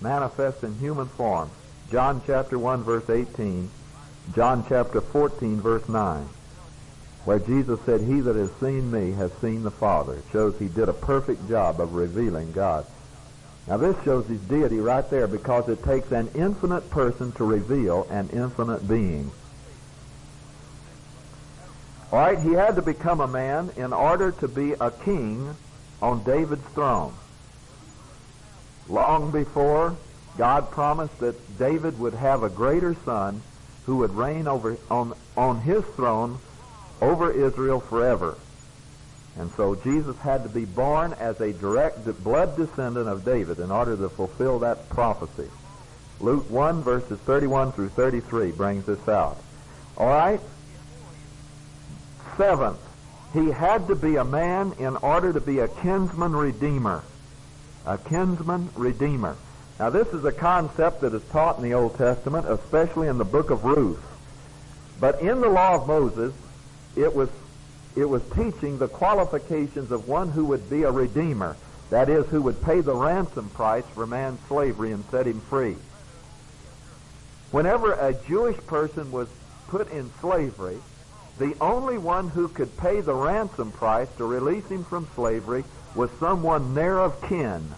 manifest 0.00 0.64
in 0.64 0.78
human 0.78 1.08
form. 1.08 1.50
John 1.90 2.22
chapter 2.24 2.56
1 2.56 2.84
verse 2.84 3.10
18, 3.10 3.68
John 4.34 4.64
chapter 4.68 5.00
14 5.00 5.60
verse 5.60 5.88
9, 5.88 6.28
where 7.24 7.40
Jesus 7.40 7.80
said, 7.84 8.00
He 8.00 8.20
that 8.20 8.36
has 8.36 8.52
seen 8.60 8.92
me 8.92 9.10
has 9.12 9.32
seen 9.40 9.64
the 9.64 9.72
Father. 9.72 10.14
It 10.14 10.24
shows 10.30 10.56
he 10.58 10.68
did 10.68 10.88
a 10.88 10.92
perfect 10.92 11.48
job 11.48 11.80
of 11.80 11.94
revealing 11.94 12.52
God. 12.52 12.86
Now 13.66 13.76
this 13.76 13.96
shows 14.04 14.26
his 14.28 14.40
deity 14.42 14.78
right 14.78 15.08
there 15.10 15.26
because 15.26 15.68
it 15.68 15.82
takes 15.82 16.12
an 16.12 16.30
infinite 16.34 16.88
person 16.90 17.32
to 17.32 17.44
reveal 17.44 18.06
an 18.08 18.30
infinite 18.32 18.86
being. 18.86 19.32
All 22.12 22.20
right, 22.20 22.38
he 22.38 22.52
had 22.52 22.76
to 22.76 22.82
become 22.82 23.20
a 23.20 23.28
man 23.28 23.70
in 23.76 23.92
order 23.92 24.30
to 24.32 24.46
be 24.48 24.72
a 24.80 24.92
king 24.92 25.56
on 26.00 26.22
David's 26.22 26.66
throne. 26.68 27.14
Long 28.88 29.30
before 29.30 29.96
God 30.36 30.70
promised 30.70 31.18
that 31.20 31.58
David 31.58 31.98
would 31.98 32.14
have 32.14 32.42
a 32.42 32.48
greater 32.48 32.94
son 33.04 33.42
who 33.86 33.98
would 33.98 34.14
reign 34.14 34.46
over 34.46 34.76
on, 34.90 35.14
on 35.36 35.60
his 35.60 35.84
throne 35.84 36.38
over 37.00 37.30
Israel 37.30 37.80
forever. 37.80 38.36
And 39.36 39.50
so 39.52 39.74
Jesus 39.74 40.16
had 40.18 40.42
to 40.42 40.48
be 40.48 40.64
born 40.64 41.12
as 41.14 41.40
a 41.40 41.52
direct 41.52 42.04
blood 42.22 42.56
descendant 42.56 43.08
of 43.08 43.24
David 43.24 43.58
in 43.58 43.70
order 43.70 43.96
to 43.96 44.08
fulfill 44.08 44.60
that 44.60 44.88
prophecy. 44.88 45.48
Luke 46.20 46.50
1 46.50 46.82
verses 46.82 47.18
31 47.20 47.72
through 47.72 47.88
33 47.90 48.50
brings 48.52 48.86
this 48.86 49.08
out. 49.08 49.38
All 49.96 50.08
right? 50.08 50.40
Seventh, 52.36 52.80
he 53.32 53.50
had 53.50 53.88
to 53.88 53.94
be 53.94 54.16
a 54.16 54.24
man 54.24 54.72
in 54.78 54.96
order 54.96 55.32
to 55.32 55.40
be 55.40 55.60
a 55.60 55.68
kinsman 55.68 56.34
redeemer. 56.34 57.02
A 57.86 57.96
kinsman 57.96 58.70
redeemer. 58.76 59.36
Now 59.80 59.88
this 59.88 60.08
is 60.08 60.26
a 60.26 60.30
concept 60.30 61.00
that 61.00 61.14
is 61.14 61.22
taught 61.32 61.56
in 61.56 61.62
the 61.62 61.72
Old 61.72 61.96
Testament, 61.96 62.46
especially 62.46 63.08
in 63.08 63.16
the 63.16 63.24
book 63.24 63.48
of 63.48 63.64
Ruth. 63.64 64.04
But 65.00 65.22
in 65.22 65.40
the 65.40 65.48
law 65.48 65.76
of 65.76 65.88
Moses, 65.88 66.34
it 66.96 67.14
was, 67.14 67.30
it 67.96 68.04
was 68.04 68.20
teaching 68.36 68.76
the 68.76 68.88
qualifications 68.88 69.90
of 69.90 70.06
one 70.06 70.28
who 70.28 70.44
would 70.44 70.68
be 70.68 70.82
a 70.82 70.90
redeemer. 70.90 71.56
That 71.88 72.10
is, 72.10 72.26
who 72.26 72.42
would 72.42 72.62
pay 72.62 72.82
the 72.82 72.94
ransom 72.94 73.48
price 73.48 73.86
for 73.94 74.06
man's 74.06 74.38
slavery 74.48 74.92
and 74.92 75.02
set 75.10 75.26
him 75.26 75.40
free. 75.40 75.76
Whenever 77.50 77.94
a 77.94 78.12
Jewish 78.12 78.58
person 78.66 79.10
was 79.10 79.28
put 79.68 79.90
in 79.90 80.12
slavery, 80.20 80.76
the 81.38 81.56
only 81.58 81.96
one 81.96 82.28
who 82.28 82.48
could 82.48 82.76
pay 82.76 83.00
the 83.00 83.14
ransom 83.14 83.72
price 83.72 84.08
to 84.18 84.26
release 84.26 84.66
him 84.66 84.84
from 84.84 85.08
slavery 85.14 85.64
was 85.94 86.10
someone 86.20 86.74
near 86.74 86.98
of 86.98 87.18
kin. 87.22 87.74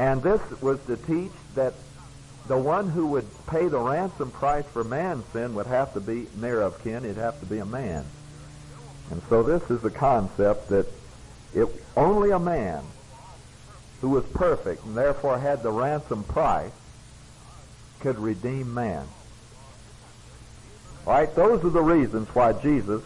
And 0.00 0.22
this 0.22 0.40
was 0.62 0.82
to 0.86 0.96
teach 0.96 1.30
that 1.56 1.74
the 2.48 2.56
one 2.56 2.88
who 2.88 3.08
would 3.08 3.26
pay 3.48 3.68
the 3.68 3.78
ransom 3.78 4.30
price 4.30 4.64
for 4.64 4.82
man's 4.82 5.26
sin 5.26 5.54
would 5.56 5.66
have 5.66 5.92
to 5.92 6.00
be 6.00 6.26
near 6.36 6.62
of 6.62 6.82
kin. 6.82 7.04
It'd 7.04 7.18
have 7.18 7.38
to 7.40 7.46
be 7.46 7.58
a 7.58 7.66
man. 7.66 8.06
And 9.10 9.20
so 9.28 9.42
this 9.42 9.70
is 9.70 9.82
the 9.82 9.90
concept 9.90 10.70
that 10.70 10.86
it, 11.54 11.68
only 11.98 12.30
a 12.30 12.38
man 12.38 12.82
who 14.00 14.08
was 14.08 14.24
perfect 14.24 14.86
and 14.86 14.96
therefore 14.96 15.38
had 15.38 15.62
the 15.62 15.70
ransom 15.70 16.24
price 16.24 16.72
could 18.00 18.18
redeem 18.18 18.72
man. 18.72 19.06
All 21.06 21.12
right, 21.12 21.34
those 21.34 21.62
are 21.62 21.68
the 21.68 21.82
reasons 21.82 22.26
why 22.34 22.54
Jesus 22.54 23.02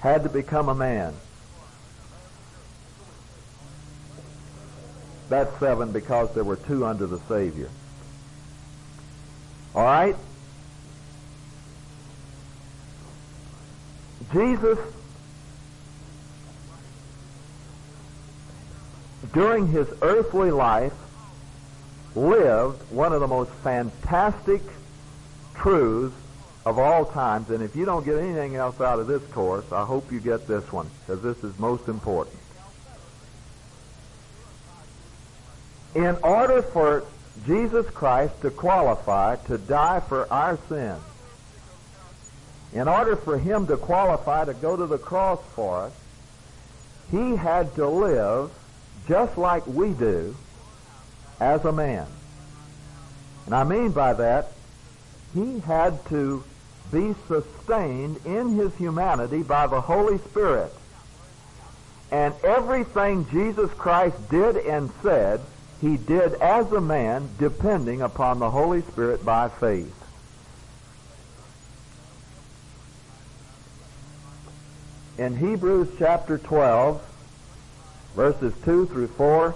had 0.00 0.22
to 0.22 0.30
become 0.30 0.70
a 0.70 0.74
man. 0.74 1.12
That's 5.34 5.58
seven 5.58 5.90
because 5.90 6.32
there 6.32 6.44
were 6.44 6.54
two 6.54 6.86
under 6.86 7.08
the 7.08 7.18
Savior. 7.26 7.68
All 9.74 9.82
right? 9.82 10.14
Jesus, 14.32 14.78
during 19.32 19.66
his 19.66 19.88
earthly 20.02 20.52
life, 20.52 20.92
lived 22.14 22.80
one 22.92 23.12
of 23.12 23.18
the 23.18 23.26
most 23.26 23.50
fantastic 23.64 24.62
truths 25.56 26.14
of 26.64 26.78
all 26.78 27.06
times. 27.06 27.50
And 27.50 27.60
if 27.60 27.74
you 27.74 27.84
don't 27.84 28.04
get 28.04 28.18
anything 28.18 28.54
else 28.54 28.80
out 28.80 29.00
of 29.00 29.08
this 29.08 29.24
course, 29.32 29.72
I 29.72 29.84
hope 29.84 30.12
you 30.12 30.20
get 30.20 30.46
this 30.46 30.72
one, 30.72 30.88
because 31.00 31.22
this 31.22 31.42
is 31.42 31.58
most 31.58 31.88
important. 31.88 32.38
In 35.94 36.16
order 36.22 36.62
for 36.62 37.04
Jesus 37.46 37.88
Christ 37.90 38.40
to 38.42 38.50
qualify 38.50 39.36
to 39.46 39.58
die 39.58 40.00
for 40.00 40.32
our 40.32 40.58
sins, 40.68 41.02
in 42.72 42.88
order 42.88 43.16
for 43.16 43.38
him 43.38 43.66
to 43.68 43.76
qualify 43.76 44.44
to 44.44 44.54
go 44.54 44.76
to 44.76 44.86
the 44.86 44.98
cross 44.98 45.40
for 45.54 45.82
us, 45.82 45.92
he 47.10 47.36
had 47.36 47.74
to 47.76 47.88
live 47.88 48.50
just 49.06 49.38
like 49.38 49.66
we 49.66 49.90
do 49.90 50.34
as 51.38 51.64
a 51.64 51.72
man. 51.72 52.06
And 53.46 53.54
I 53.54 53.64
mean 53.64 53.92
by 53.92 54.14
that, 54.14 54.52
he 55.34 55.60
had 55.60 56.04
to 56.06 56.42
be 56.92 57.14
sustained 57.28 58.24
in 58.24 58.54
his 58.54 58.74
humanity 58.76 59.42
by 59.42 59.66
the 59.66 59.80
Holy 59.80 60.18
Spirit. 60.18 60.72
And 62.10 62.34
everything 62.42 63.26
Jesus 63.30 63.70
Christ 63.72 64.16
did 64.30 64.56
and 64.56 64.90
said 65.02 65.40
he 65.84 65.98
did 65.98 66.32
as 66.34 66.72
a 66.72 66.80
man 66.80 67.28
depending 67.38 68.00
upon 68.00 68.38
the 68.38 68.50
Holy 68.50 68.80
Spirit 68.80 69.22
by 69.22 69.50
faith. 69.50 69.94
In 75.18 75.36
Hebrews 75.36 75.88
chapter 75.98 76.38
12, 76.38 77.02
verses 78.16 78.54
2 78.64 78.86
through 78.86 79.08
4, 79.08 79.54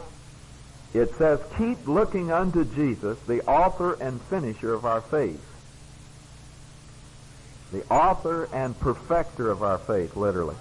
it 0.93 1.15
says, 1.15 1.41
Keep 1.57 1.89
looking 1.89 2.31
unto 2.31 2.63
Jesus, 2.63 3.19
the 3.21 3.43
author 3.47 3.95
and 3.95 4.21
finisher 4.21 4.75
of 4.75 4.85
our 4.85 5.01
faith. 5.01 5.43
The 7.73 7.87
author 7.89 8.51
and 8.53 8.79
perfecter 8.79 9.51
of 9.51 9.63
our 9.63 9.79
faith, 9.79 10.15
literally. 10.15 10.57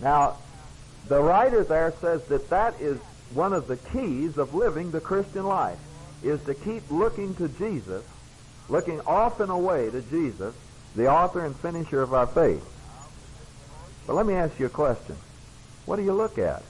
Now, 0.00 0.36
the 1.08 1.20
writer 1.20 1.64
there 1.64 1.92
says 2.00 2.24
that 2.26 2.50
that 2.50 2.80
is 2.80 3.00
one 3.34 3.52
of 3.52 3.66
the 3.66 3.76
keys 3.76 4.38
of 4.38 4.54
living 4.54 4.90
the 4.90 5.00
Christian 5.00 5.44
life, 5.44 5.78
is 6.22 6.42
to 6.44 6.54
keep 6.54 6.90
looking 6.90 7.34
to 7.34 7.48
Jesus, 7.48 8.04
looking 8.68 9.00
off 9.02 9.40
and 9.40 9.50
away 9.50 9.90
to 9.90 10.00
Jesus, 10.02 10.54
the 10.96 11.08
author 11.08 11.44
and 11.44 11.54
finisher 11.56 12.00
of 12.00 12.14
our 12.14 12.26
faith. 12.26 12.64
But 14.06 14.14
let 14.14 14.26
me 14.26 14.34
ask 14.34 14.58
you 14.58 14.66
a 14.66 14.70
question. 14.70 15.16
What 15.86 15.96
do 15.96 16.02
you 16.02 16.12
look 16.12 16.38
at? 16.38 16.62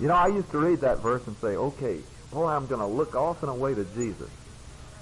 You 0.00 0.08
know, 0.08 0.14
I 0.14 0.28
used 0.28 0.50
to 0.52 0.58
read 0.58 0.80
that 0.80 1.00
verse 1.00 1.26
and 1.26 1.36
say, 1.38 1.56
okay, 1.56 1.98
boy, 2.32 2.46
I'm 2.46 2.66
going 2.66 2.80
to 2.80 2.86
look 2.86 3.14
off 3.14 3.42
and 3.42 3.50
away 3.50 3.74
to 3.74 3.84
Jesus. 3.94 4.30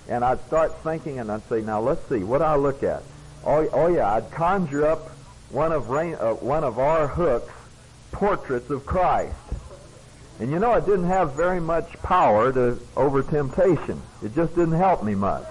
And 0.09 0.25
I'd 0.25 0.45
start 0.47 0.77
thinking 0.83 1.19
and 1.19 1.31
I'd 1.31 1.47
say, 1.49 1.61
now 1.61 1.81
let's 1.81 2.07
see, 2.09 2.25
what 2.25 2.39
do 2.39 2.45
I 2.45 2.57
look 2.57 2.83
at? 2.83 3.03
Oh, 3.45 3.69
oh 3.73 3.87
yeah, 3.87 4.13
I'd 4.13 4.31
conjure 4.33 4.87
up 4.87 5.11
one 5.51 5.71
of, 5.71 5.91
Rain, 5.91 6.15
uh, 6.15 6.33
one 6.35 6.65
of 6.65 6.79
R. 6.79 7.07
Hook's 7.07 7.53
portraits 8.13 8.71
of 8.71 8.87
Christ. 8.87 9.35
And 10.41 10.51
you 10.51 10.59
know, 10.59 10.75
it 10.75 10.87
didn't 10.87 11.09
have 11.09 11.35
very 11.35 11.61
much 11.61 11.93
power 12.03 12.53
to 12.53 12.79
over 12.97 13.23
temptation. 13.23 14.01
It 14.23 14.35
just 14.35 14.55
didn't 14.55 14.79
help 14.79 15.03
me 15.03 15.15
much. 15.15 15.47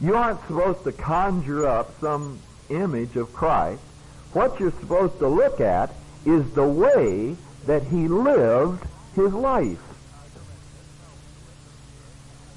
You 0.00 0.14
aren't 0.16 0.40
supposed 0.46 0.84
to 0.84 0.92
conjure 0.92 1.66
up 1.66 1.98
some 2.00 2.38
image 2.68 3.16
of 3.16 3.32
Christ. 3.32 3.80
What 4.32 4.60
you're 4.60 4.72
supposed 4.72 5.18
to 5.20 5.28
look 5.28 5.60
at 5.60 5.90
is 6.26 6.50
the 6.52 6.66
way 6.66 7.36
that 7.66 7.84
he 7.84 8.08
lived 8.08 8.84
his 9.14 9.32
life. 9.32 9.78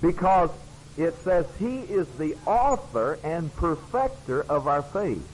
Because 0.02 0.50
it 0.98 1.16
says 1.24 1.46
he 1.60 1.80
is 1.80 2.08
the 2.18 2.36
author 2.46 3.20
and 3.24 3.56
perfecter 3.56 4.44
of 4.44 4.68
our 4.68 4.82
faith. 4.82 5.26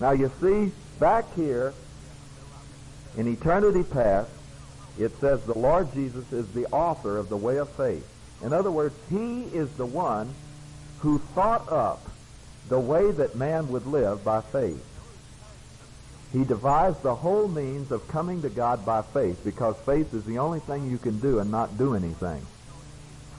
Now 0.00 0.12
you 0.12 0.30
see, 0.40 0.72
back 1.00 1.32
here, 1.34 1.74
in 3.16 3.26
eternity 3.26 3.82
past, 3.82 4.30
it 4.98 5.18
says 5.20 5.42
the 5.44 5.58
Lord 5.58 5.92
Jesus 5.92 6.32
is 6.32 6.46
the 6.52 6.66
author 6.66 7.18
of 7.18 7.28
the 7.28 7.36
way 7.36 7.56
of 7.58 7.68
faith. 7.70 8.06
In 8.42 8.52
other 8.52 8.70
words, 8.70 8.94
he 9.10 9.42
is 9.44 9.70
the 9.72 9.86
one 9.86 10.32
who 11.00 11.18
thought 11.18 11.70
up 11.70 12.08
the 12.68 12.78
way 12.78 13.10
that 13.12 13.34
man 13.34 13.68
would 13.68 13.86
live 13.86 14.24
by 14.24 14.40
faith. 14.40 14.84
He 16.32 16.44
devised 16.44 17.02
the 17.02 17.14
whole 17.14 17.48
means 17.48 17.90
of 17.90 18.06
coming 18.08 18.42
to 18.42 18.50
God 18.50 18.84
by 18.84 19.02
faith 19.02 19.42
because 19.44 19.76
faith 19.86 20.12
is 20.12 20.24
the 20.24 20.38
only 20.38 20.60
thing 20.60 20.90
you 20.90 20.98
can 20.98 21.18
do 21.20 21.38
and 21.38 21.50
not 21.50 21.78
do 21.78 21.94
anything. 21.94 22.44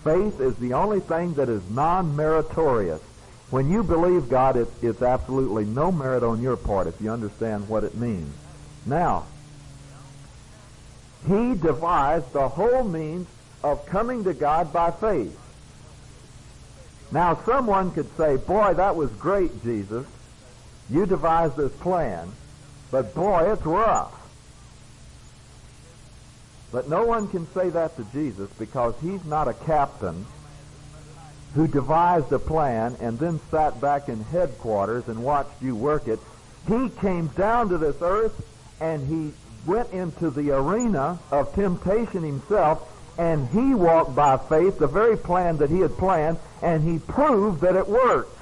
Faith 0.04 0.40
is 0.40 0.56
the 0.56 0.74
only 0.74 1.00
thing 1.00 1.34
that 1.36 1.50
is 1.50 1.62
non-meritorious. 1.70 3.02
When 3.50 3.70
you 3.70 3.84
believe 3.84 4.30
God, 4.30 4.58
it's, 4.58 4.72
it's 4.84 5.02
absolutely 5.02 5.66
no 5.66 5.92
merit 5.92 6.24
on 6.24 6.42
your 6.42 6.56
part 6.56 6.88
if 6.88 7.02
you 7.02 7.10
understand 7.10 7.68
what 7.68 7.84
it 7.84 7.96
means. 7.96 8.34
Now, 8.86 9.26
he 11.28 11.56
devised 11.56 12.32
the 12.32 12.48
whole 12.48 12.84
means 12.84 13.28
of 13.64 13.86
coming 13.88 14.24
to 14.24 14.34
God 14.34 14.72
by 14.72 14.92
faith. 14.92 15.38
Now, 17.12 17.40
someone 17.44 17.92
could 17.92 18.16
say, 18.18 18.38
boy, 18.38 18.76
that 18.76 18.96
was 18.96 19.10
great, 19.12 19.64
Jesus. 19.64 20.06
You 20.90 21.06
devised 21.08 21.58
this 21.58 21.72
plan, 21.74 22.32
but 22.92 23.16
boy, 23.16 23.52
it's 23.52 23.66
rough. 23.66 24.14
But 26.72 26.88
no 26.88 27.04
one 27.04 27.28
can 27.28 27.52
say 27.54 27.70
that 27.70 27.96
to 27.98 28.04
Jesus 28.14 28.50
because 28.60 28.94
he's 29.02 29.26
not 29.26 29.48
a 29.48 29.54
captain 29.54 30.26
who 31.56 31.68
devised 31.68 32.32
a 32.32 32.40
plan 32.40 32.96
and 33.00 33.18
then 33.18 33.40
sat 33.50 33.80
back 33.82 34.08
in 34.08 34.24
headquarters 34.26 35.08
and 35.08 35.24
watched 35.24 35.62
you 35.62 35.76
work 35.76 36.08
it. 36.08 36.20
He 36.68 36.90
came 36.90 37.28
down 37.28 37.70
to 37.70 37.78
this 37.78 37.96
earth 38.02 38.46
and 38.80 39.08
he 39.08 39.34
went 39.66 39.92
into 39.92 40.30
the 40.30 40.52
arena 40.52 41.20
of 41.32 41.54
temptation 41.54 42.24
himself 42.24 42.88
and 43.18 43.48
he 43.50 43.74
walked 43.74 44.16
by 44.16 44.38
faith 44.38 44.80
the 44.80 44.88
very 44.88 45.18
plan 45.18 45.58
that 45.58 45.70
he 45.70 45.80
had 45.80 45.98
planned 45.98 46.38
and 46.62 46.84
he 46.84 47.00
proved 47.00 47.62
that 47.62 47.76
it 47.76 47.88
works. 47.88 48.36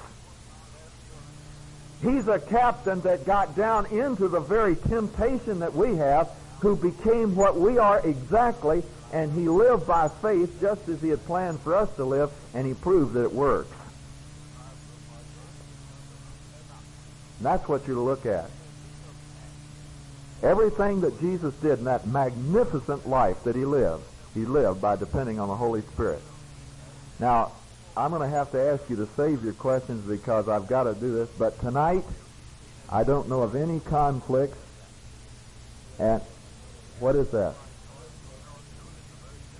He's 2.01 2.27
a 2.27 2.39
captain 2.39 3.01
that 3.01 3.25
got 3.25 3.55
down 3.55 3.87
into 3.87 4.27
the 4.27 4.39
very 4.39 4.75
temptation 4.75 5.59
that 5.59 5.73
we 5.73 5.95
have 5.95 6.29
who 6.59 6.75
became 6.75 7.35
what 7.35 7.59
we 7.59 7.77
are 7.77 7.99
exactly, 8.05 8.83
and 9.13 9.31
he 9.31 9.47
lived 9.47 9.87
by 9.87 10.09
faith 10.09 10.59
just 10.59 10.87
as 10.89 11.01
he 11.01 11.09
had 11.09 11.25
planned 11.25 11.59
for 11.61 11.75
us 11.75 11.93
to 11.95 12.03
live, 12.03 12.31
and 12.53 12.67
he 12.67 12.73
proved 12.73 13.13
that 13.13 13.23
it 13.23 13.33
works. 13.33 13.71
And 17.37 17.45
that's 17.45 17.67
what 17.67 17.87
you're 17.87 17.95
to 17.95 18.01
look 18.01 18.25
at. 18.25 18.49
Everything 20.43 21.01
that 21.01 21.19
Jesus 21.19 21.53
did 21.55 21.79
in 21.79 21.85
that 21.85 22.07
magnificent 22.07 23.07
life 23.07 23.43
that 23.43 23.55
he 23.55 23.65
lived, 23.65 24.03
he 24.33 24.45
lived 24.45 24.81
by 24.81 24.95
depending 24.95 25.39
on 25.39 25.47
the 25.47 25.55
Holy 25.55 25.81
Spirit. 25.81 26.21
Now, 27.19 27.53
I'm 27.95 28.11
going 28.11 28.21
to 28.21 28.27
have 28.27 28.51
to 28.51 28.61
ask 28.61 28.87
you 28.89 28.95
to 28.97 29.07
save 29.15 29.43
your 29.43 29.53
questions 29.53 30.07
because 30.07 30.47
I've 30.47 30.67
got 30.67 30.83
to 30.83 30.93
do 30.93 31.13
this, 31.13 31.29
but 31.39 31.59
tonight, 31.59 32.03
I 32.89 33.03
don't 33.03 33.27
know 33.27 33.41
of 33.41 33.55
any 33.55 33.79
conflicts, 33.79 34.57
and 35.97 36.21
what 36.99 37.15
is 37.15 37.29
that? 37.29 37.55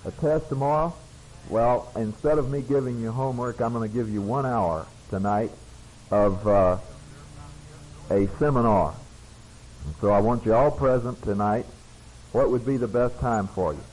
A 0.08 0.12
test 0.22 0.48
tomorrow? 0.48 0.94
Well, 1.50 1.92
instead 1.98 2.38
of 2.38 2.50
me 2.50 2.62
giving 2.62 3.02
you 3.02 3.12
homework, 3.12 3.60
I'm 3.60 3.74
going 3.74 3.90
to 3.90 3.94
give 3.94 4.10
you 4.10 4.22
one 4.22 4.46
hour 4.46 4.88
tonight 5.10 5.52
of 6.12 6.48
uh, 6.48 6.78
a 8.10 8.28
seminar. 8.40 8.94
And 9.86 9.96
so 10.00 10.12
I 10.12 10.20
want 10.20 10.46
you 10.46 10.54
all 10.54 10.72
present 10.72 11.22
tonight. 11.24 11.66
What 12.32 12.50
would 12.52 12.66
be 12.66 12.78
the 12.78 12.88
best 12.88 13.20
time 13.20 13.48
for 13.48 13.74
you? 13.74 13.84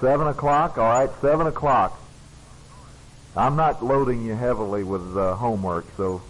Seven 0.00 0.28
o'clock? 0.28 0.78
All 0.78 0.88
right, 0.88 1.10
seven 1.20 1.46
o'clock. 1.46 2.00
I'm 3.36 3.56
not 3.56 3.84
loading 3.84 4.24
you 4.24 4.34
heavily 4.34 4.84
with 4.84 5.18
uh, 5.18 5.34
homework, 5.34 5.84
so 5.98 6.22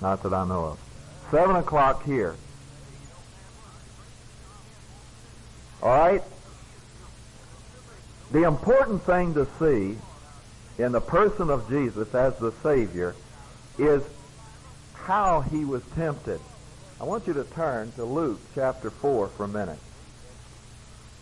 not 0.00 0.22
that 0.22 0.32
I 0.32 0.46
know 0.46 0.64
of. 0.64 0.78
Seven 1.30 1.56
o'clock 1.56 2.04
here. 2.04 2.34
All 5.82 5.90
right? 5.90 6.22
The 8.30 8.44
important 8.44 9.02
thing 9.02 9.34
to 9.34 9.46
see 9.58 9.98
in 10.78 10.92
the 10.92 11.00
person 11.00 11.50
of 11.50 11.68
Jesus 11.68 12.14
as 12.14 12.38
the 12.38 12.52
Savior 12.62 13.14
is 13.78 14.02
how 14.94 15.40
he 15.40 15.64
was 15.64 15.82
tempted. 15.94 16.40
I 17.00 17.04
want 17.04 17.26
you 17.26 17.32
to 17.34 17.44
turn 17.44 17.90
to 17.92 18.04
Luke 18.04 18.40
chapter 18.54 18.90
4 18.90 19.28
for 19.28 19.44
a 19.44 19.48
minute. 19.48 19.78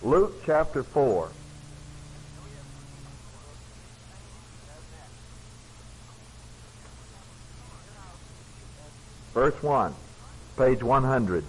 Luke 0.03 0.43
chapter 0.45 0.83
4. 0.83 1.31
Verse 9.33 9.63
1, 9.63 9.95
page 10.57 10.83
100. 10.83 11.45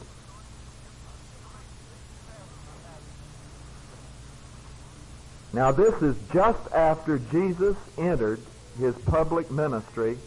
Now 5.53 5.71
this 5.71 6.01
is 6.01 6.15
just 6.31 6.71
after 6.71 7.19
Jesus 7.19 7.75
entered 7.97 8.39
his 8.79 8.95
public 8.95 9.51
ministry, 9.51 10.17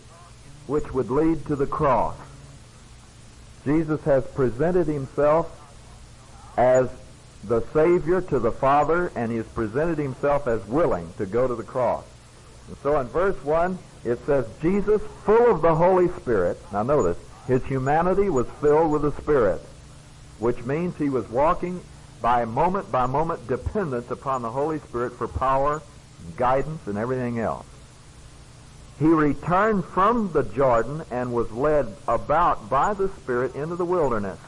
which 0.67 0.93
would 0.93 1.11
lead 1.11 1.47
to 1.47 1.57
the 1.57 1.67
cross. 1.67 2.17
Jesus 3.65 4.03
has 4.03 4.27
presented 4.27 4.87
himself 4.87 5.51
as 6.57 6.91
the 7.45 7.63
Savior 7.73 8.21
to 8.21 8.39
the 8.39 8.53
Father, 8.53 9.11
and 9.17 9.31
he 9.31 9.39
has 9.39 9.47
presented 9.47 9.99
himself 9.99 10.47
as 10.47 10.65
willing 10.67 11.13
to 11.19 11.27
go 11.27 11.49
to 11.49 11.55
the 11.55 11.63
cross. 11.63 12.05
And 12.69 12.77
so 12.83 12.99
in 13.01 13.07
verse 13.09 13.43
1, 13.45 13.79
it 14.05 14.19
says, 14.27 14.47
Jesus, 14.61 15.03
full 15.25 15.51
of 15.51 15.63
the 15.63 15.75
Holy 15.75 16.09
Spirit. 16.21 16.59
Now 16.73 16.83
notice, 16.83 17.19
his 17.47 17.65
humanity 17.65 18.29
was 18.29 18.47
filled 18.61 18.91
with 18.91 19.03
the 19.03 19.13
Spirit, 19.23 19.61
which 20.39 20.65
means 20.65 20.97
he 20.97 21.09
was 21.09 21.29
walking 21.29 21.81
by 22.25 22.47
moment 22.47 22.91
by 22.91 23.05
moment 23.05 23.47
dependence 23.47 24.11
upon 24.11 24.41
the 24.41 24.51
Holy 24.51 24.79
Spirit 24.79 25.13
for 25.13 25.29
power, 25.29 25.83
guidance, 26.39 26.87
and 26.87 26.97
everything 26.97 27.39
else. 27.39 27.67
He 28.99 29.05
returned 29.05 29.85
from 29.85 30.33
the 30.33 30.43
Jordan 30.43 31.03
and 31.11 31.35
was 31.35 31.53
led 31.53 31.95
about 32.09 32.71
by 32.71 32.95
the 32.95 33.11
Spirit 33.11 33.55
into 33.55 33.77
the 33.77 33.85
wilderness. 33.85 34.39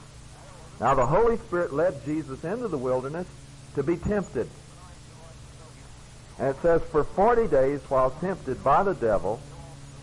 Now 0.81 0.95
the 0.95 1.05
Holy 1.05 1.37
Spirit 1.37 1.75
led 1.75 2.03
Jesus 2.07 2.43
into 2.45 2.67
the 2.67 2.79
wilderness 2.79 3.27
to 3.75 3.83
be 3.83 3.99
tempted. 3.99 4.49
And 6.39 6.49
it 6.49 6.63
says, 6.63 6.81
for 6.91 7.05
40 7.05 7.47
days 7.49 7.83
while 7.91 8.11
tempted 8.11 8.65
by 8.65 8.85
the 8.85 8.95
devil, 8.95 9.39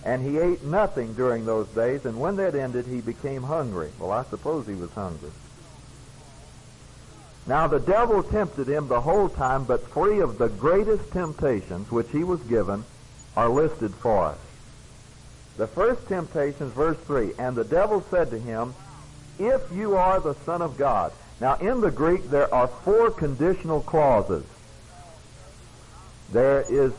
and 0.05 0.21
he 0.21 0.37
ate 0.37 0.63
nothing 0.63 1.15
during 1.15 1.47
those 1.47 1.69
days, 1.69 2.05
and 2.05 2.19
when 2.19 2.35
that 2.35 2.53
ended, 2.53 2.85
he 2.85 3.01
became 3.01 3.41
hungry. 3.41 3.89
Well, 3.97 4.11
I 4.11 4.25
suppose 4.25 4.67
he 4.67 4.75
was 4.75 4.91
hungry. 4.91 5.31
Now 7.45 7.67
the 7.67 7.79
devil 7.79 8.23
tempted 8.23 8.67
him 8.67 8.87
the 8.87 9.01
whole 9.01 9.27
time, 9.27 9.65
but 9.65 9.87
three 9.91 10.19
of 10.21 10.37
the 10.37 10.47
greatest 10.47 11.11
temptations 11.11 11.91
which 11.91 12.09
he 12.11 12.23
was 12.23 12.41
given 12.43 12.85
are 13.35 13.49
listed 13.49 13.93
for 13.95 14.25
us. 14.25 14.37
The 15.57 15.67
first 15.67 16.07
temptation 16.07 16.67
is 16.67 16.73
verse 16.73 16.97
3. 17.05 17.33
And 17.37 17.55
the 17.55 17.63
devil 17.63 18.03
said 18.09 18.29
to 18.31 18.39
him, 18.39 18.73
If 19.37 19.61
you 19.71 19.95
are 19.95 20.19
the 20.19 20.35
Son 20.45 20.61
of 20.61 20.77
God. 20.77 21.11
Now 21.41 21.55
in 21.55 21.81
the 21.81 21.91
Greek 21.91 22.29
there 22.29 22.53
are 22.53 22.67
four 22.67 23.11
conditional 23.11 23.81
clauses. 23.81 24.45
There 26.31 26.61
is 26.61 26.93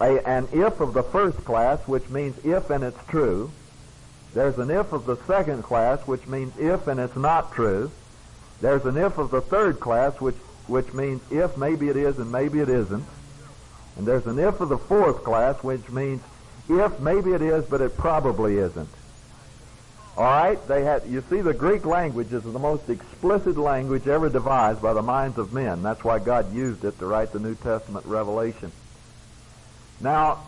a, 0.00 0.26
an 0.26 0.48
if 0.52 0.80
of 0.80 0.94
the 0.94 1.02
first 1.02 1.44
class, 1.44 1.80
which 1.86 2.08
means 2.08 2.38
if 2.44 2.70
and 2.70 2.84
it's 2.84 3.04
true. 3.08 3.50
There's 4.34 4.58
an 4.58 4.70
if 4.70 4.92
of 4.92 5.04
the 5.04 5.16
second 5.26 5.62
class, 5.62 6.00
which 6.06 6.26
means 6.26 6.56
if 6.58 6.86
and 6.86 6.98
it's 6.98 7.16
not 7.16 7.52
true. 7.52 7.90
There's 8.62 8.84
an 8.84 8.96
if 8.96 9.18
of 9.18 9.32
the 9.32 9.40
third 9.40 9.80
class, 9.80 10.18
which, 10.20 10.36
which 10.68 10.94
means 10.94 11.20
if 11.30 11.58
maybe 11.58 11.88
it 11.88 11.96
is 11.96 12.18
and 12.18 12.30
maybe 12.30 12.60
it 12.60 12.68
isn't. 12.68 13.04
And 13.98 14.06
there's 14.06 14.26
an 14.26 14.38
if 14.38 14.60
of 14.60 14.68
the 14.68 14.78
fourth 14.78 15.24
class, 15.24 15.62
which 15.62 15.86
means 15.90 16.22
if 16.68 17.00
maybe 17.00 17.32
it 17.32 17.42
is, 17.42 17.64
but 17.66 17.80
it 17.80 17.98
probably 17.98 18.56
isn't. 18.58 18.88
All 20.16 20.24
right, 20.24 20.68
they 20.68 20.84
had. 20.84 21.06
You 21.06 21.24
see, 21.28 21.40
the 21.40 21.54
Greek 21.54 21.84
language 21.84 22.32
is 22.32 22.44
the 22.44 22.58
most 22.58 22.88
explicit 22.88 23.56
language 23.56 24.06
ever 24.06 24.28
devised 24.28 24.80
by 24.80 24.92
the 24.92 25.02
minds 25.02 25.38
of 25.38 25.52
men. 25.52 25.82
That's 25.82 26.04
why 26.04 26.20
God 26.20 26.54
used 26.54 26.84
it 26.84 26.98
to 27.00 27.06
write 27.06 27.32
the 27.32 27.40
New 27.40 27.56
Testament 27.56 28.06
revelation. 28.06 28.70
Now, 30.00 30.44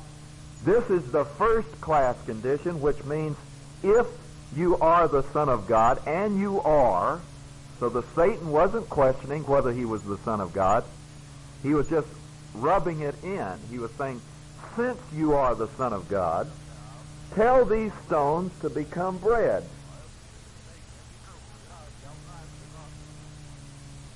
this 0.65 0.89
is 0.89 1.11
the 1.11 1.25
first 1.25 1.81
class 1.81 2.17
condition, 2.27 2.81
which 2.81 3.03
means 3.05 3.37
if 3.83 4.07
you 4.55 4.77
are 4.77 5.09
the 5.09 5.23
Son 5.33 5.49
of 5.49 5.67
God, 5.67 6.01
and 6.07 6.39
you 6.39 6.61
are, 6.61 7.21
so 7.81 7.89
the 7.89 8.05
Satan 8.15 8.51
wasn't 8.51 8.89
questioning 8.89 9.43
whether 9.45 9.73
he 9.73 9.85
was 9.85 10.03
the 10.03 10.19
Son 10.19 10.41
of 10.41 10.53
God. 10.53 10.85
He 11.63 11.75
was 11.75 11.89
just 11.89 12.09
rubbing 12.55 13.01
it 13.01 13.15
in. 13.23 13.53
He 13.71 13.79
was 13.79 13.91
saying, 13.93 14.21
since 14.77 14.99
you 15.15 15.35
are 15.35 15.55
the 15.55 15.69
Son 15.77 15.93
of 15.93 16.09
God, 16.09 16.49
tell 17.35 17.65
these 17.65 17.93
stones 18.07 18.53
to 18.61 18.71
become 18.71 19.19
bread. 19.19 19.65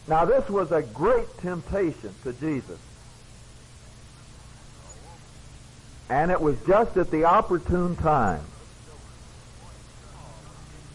Now 0.07 0.25
this 0.25 0.49
was 0.49 0.73
a 0.73 0.83
great 0.83 1.37
temptation 1.39 2.15
to 2.23 2.33
Jesus. 2.33 2.79
And 6.09 6.31
it 6.31 6.41
was 6.41 6.57
just 6.67 6.97
at 6.97 7.11
the 7.11 7.25
opportune 7.25 7.97
time. 7.97 8.41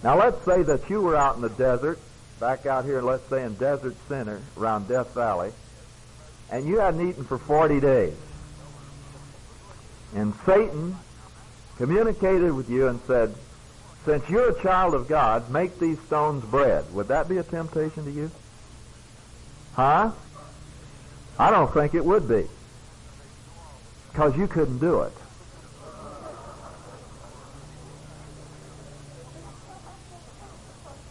Now 0.04 0.18
let's 0.18 0.44
say 0.44 0.64
that 0.64 0.90
you 0.90 1.02
were 1.02 1.16
out 1.16 1.36
in 1.36 1.42
the 1.42 1.50
desert 1.50 2.00
back 2.40 2.66
out 2.66 2.86
here, 2.86 3.02
let's 3.02 3.28
say 3.30 3.44
in 3.44 3.56
Desert 3.56 3.96
Center 4.08 4.42
around 4.58 4.88
Death 4.88 5.14
Valley, 5.14 5.52
and 6.52 6.66
you 6.66 6.80
hadn't 6.80 7.08
eaten 7.08 7.24
for 7.24 7.38
40 7.38 7.80
days. 7.80 8.16
And 10.16 10.34
Satan 10.46 10.96
communicated 11.78 12.52
with 12.52 12.70
you 12.70 12.88
and 12.88 13.00
said, 13.08 13.34
since 14.06 14.30
you're 14.30 14.50
a 14.50 14.62
child 14.62 14.94
of 14.94 15.08
God, 15.08 15.50
make 15.50 15.80
these 15.80 16.00
stones 16.02 16.44
bread. 16.44 16.94
Would 16.94 17.08
that 17.08 17.30
be 17.30 17.38
a 17.38 17.44
temptation 17.44 18.04
to 18.06 18.12
you? 18.12 18.30
Huh? 19.76 20.12
I 21.40 21.50
don't 21.50 21.74
think 21.74 21.96
it 21.96 22.04
would 22.04 22.28
be. 22.28 22.46
Because 24.12 24.38
you 24.38 24.48
couldn't 24.48 24.80
do 24.80 25.02
it. 25.02 25.14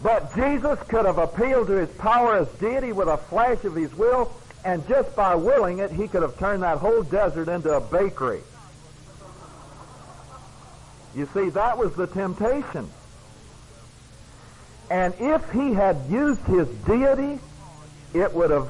But 0.02 0.34
Jesus 0.34 0.78
could 0.88 1.06
have 1.06 1.18
appealed 1.18 1.68
to 1.68 1.74
his 1.74 1.90
power 1.90 2.36
as 2.36 2.48
deity 2.58 2.92
with 2.92 3.08
a 3.08 3.16
flash 3.16 3.64
of 3.64 3.76
his 3.76 3.94
will, 3.94 4.32
and 4.64 4.86
just 4.88 5.14
by 5.14 5.34
willing 5.34 5.78
it, 5.78 5.90
he 5.90 6.08
could 6.08 6.22
have 6.22 6.38
turned 6.38 6.62
that 6.62 6.78
whole 6.78 7.02
desert 7.02 7.48
into 7.48 7.72
a 7.72 7.80
bakery. 7.80 8.40
You 11.14 11.28
see, 11.34 11.50
that 11.50 11.78
was 11.78 11.94
the 11.94 12.06
temptation. 12.06 12.90
And 14.90 15.14
if 15.18 15.50
he 15.50 15.72
had 15.72 15.96
used 16.10 16.42
his 16.42 16.68
deity, 16.86 17.38
it 18.12 18.34
would 18.34 18.50
have 18.50 18.68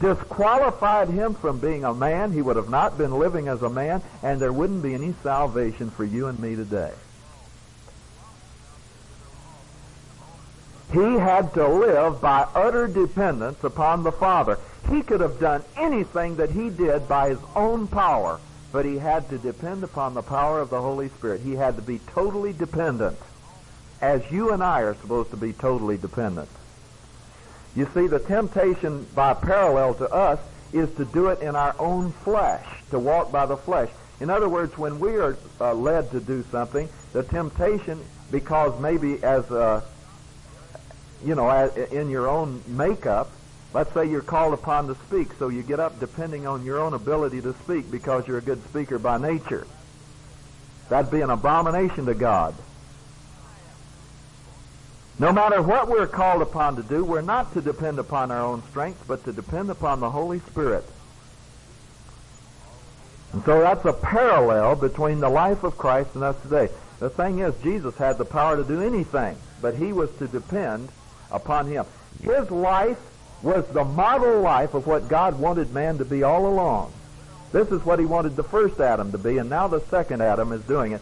disqualified 0.00 1.08
him 1.08 1.34
from 1.34 1.58
being 1.58 1.84
a 1.84 1.92
man. 1.92 2.32
He 2.32 2.40
would 2.40 2.56
have 2.56 2.68
not 2.68 2.96
been 2.96 3.18
living 3.18 3.48
as 3.48 3.62
a 3.62 3.68
man, 3.68 4.02
and 4.22 4.40
there 4.40 4.52
wouldn't 4.52 4.82
be 4.82 4.94
any 4.94 5.14
salvation 5.22 5.90
for 5.90 6.04
you 6.04 6.26
and 6.26 6.38
me 6.38 6.56
today. 6.56 6.92
He 10.92 11.18
had 11.18 11.52
to 11.54 11.68
live 11.68 12.20
by 12.20 12.46
utter 12.54 12.86
dependence 12.86 13.62
upon 13.62 14.02
the 14.02 14.12
Father. 14.12 14.58
He 14.90 15.02
could 15.02 15.20
have 15.20 15.38
done 15.38 15.62
anything 15.76 16.36
that 16.36 16.50
he 16.50 16.70
did 16.70 17.06
by 17.06 17.28
his 17.28 17.38
own 17.54 17.88
power, 17.88 18.40
but 18.72 18.86
he 18.86 18.96
had 18.96 19.28
to 19.28 19.38
depend 19.38 19.84
upon 19.84 20.14
the 20.14 20.22
power 20.22 20.60
of 20.60 20.70
the 20.70 20.80
Holy 20.80 21.10
Spirit. 21.10 21.42
He 21.42 21.54
had 21.54 21.76
to 21.76 21.82
be 21.82 21.98
totally 21.98 22.54
dependent, 22.54 23.18
as 24.00 24.22
you 24.30 24.52
and 24.52 24.62
I 24.62 24.80
are 24.80 24.94
supposed 24.94 25.30
to 25.30 25.36
be 25.36 25.52
totally 25.52 25.98
dependent. 25.98 26.48
You 27.76 27.86
see, 27.92 28.06
the 28.06 28.18
temptation 28.18 29.06
by 29.14 29.34
parallel 29.34 29.94
to 29.94 30.10
us 30.10 30.40
is 30.72 30.92
to 30.96 31.04
do 31.04 31.28
it 31.28 31.40
in 31.40 31.54
our 31.54 31.74
own 31.78 32.12
flesh, 32.12 32.66
to 32.90 32.98
walk 32.98 33.30
by 33.30 33.44
the 33.44 33.56
flesh. 33.58 33.90
In 34.20 34.30
other 34.30 34.48
words, 34.48 34.76
when 34.78 34.98
we 34.98 35.16
are 35.16 35.36
uh, 35.60 35.74
led 35.74 36.10
to 36.12 36.20
do 36.20 36.44
something, 36.50 36.88
the 37.12 37.22
temptation, 37.22 38.02
because 38.30 38.78
maybe 38.80 39.22
as 39.22 39.48
a 39.50 39.82
you 41.24 41.34
know, 41.34 41.50
in 41.90 42.10
your 42.10 42.28
own 42.28 42.62
makeup, 42.66 43.30
let's 43.74 43.92
say 43.92 44.08
you're 44.08 44.22
called 44.22 44.54
upon 44.54 44.86
to 44.88 44.94
speak, 45.06 45.28
so 45.38 45.48
you 45.48 45.62
get 45.62 45.80
up 45.80 45.98
depending 46.00 46.46
on 46.46 46.64
your 46.64 46.80
own 46.80 46.94
ability 46.94 47.40
to 47.42 47.52
speak 47.64 47.90
because 47.90 48.26
you're 48.26 48.38
a 48.38 48.42
good 48.42 48.62
speaker 48.68 48.98
by 48.98 49.18
nature. 49.18 49.66
That'd 50.88 51.10
be 51.10 51.20
an 51.20 51.30
abomination 51.30 52.06
to 52.06 52.14
God. 52.14 52.54
No 55.18 55.32
matter 55.32 55.60
what 55.60 55.88
we're 55.88 56.06
called 56.06 56.42
upon 56.42 56.76
to 56.76 56.82
do, 56.82 57.04
we're 57.04 57.22
not 57.22 57.52
to 57.54 57.60
depend 57.60 57.98
upon 57.98 58.30
our 58.30 58.40
own 58.40 58.62
strength, 58.70 59.04
but 59.08 59.24
to 59.24 59.32
depend 59.32 59.68
upon 59.68 59.98
the 59.98 60.10
Holy 60.10 60.38
Spirit. 60.38 60.84
And 63.32 63.44
so 63.44 63.60
that's 63.60 63.84
a 63.84 63.92
parallel 63.92 64.76
between 64.76 65.20
the 65.20 65.28
life 65.28 65.64
of 65.64 65.76
Christ 65.76 66.14
and 66.14 66.22
us 66.22 66.40
today. 66.42 66.68
The 67.00 67.10
thing 67.10 67.40
is, 67.40 67.54
Jesus 67.62 67.96
had 67.96 68.16
the 68.16 68.24
power 68.24 68.56
to 68.56 68.64
do 68.64 68.80
anything, 68.80 69.36
but 69.60 69.74
he 69.74 69.92
was 69.92 70.10
to 70.18 70.28
depend 70.28 70.88
upon 71.30 71.66
him. 71.66 71.84
His 72.22 72.50
life 72.50 72.98
was 73.42 73.66
the 73.68 73.84
model 73.84 74.40
life 74.40 74.74
of 74.74 74.86
what 74.86 75.08
God 75.08 75.38
wanted 75.38 75.72
man 75.72 75.98
to 75.98 76.04
be 76.04 76.22
all 76.22 76.46
along. 76.46 76.92
This 77.52 77.68
is 77.68 77.84
what 77.84 77.98
he 77.98 78.04
wanted 78.04 78.36
the 78.36 78.42
first 78.42 78.80
Adam 78.80 79.12
to 79.12 79.18
be, 79.18 79.38
and 79.38 79.48
now 79.48 79.68
the 79.68 79.80
second 79.80 80.22
Adam 80.22 80.52
is 80.52 80.62
doing 80.62 80.92
it. 80.92 81.00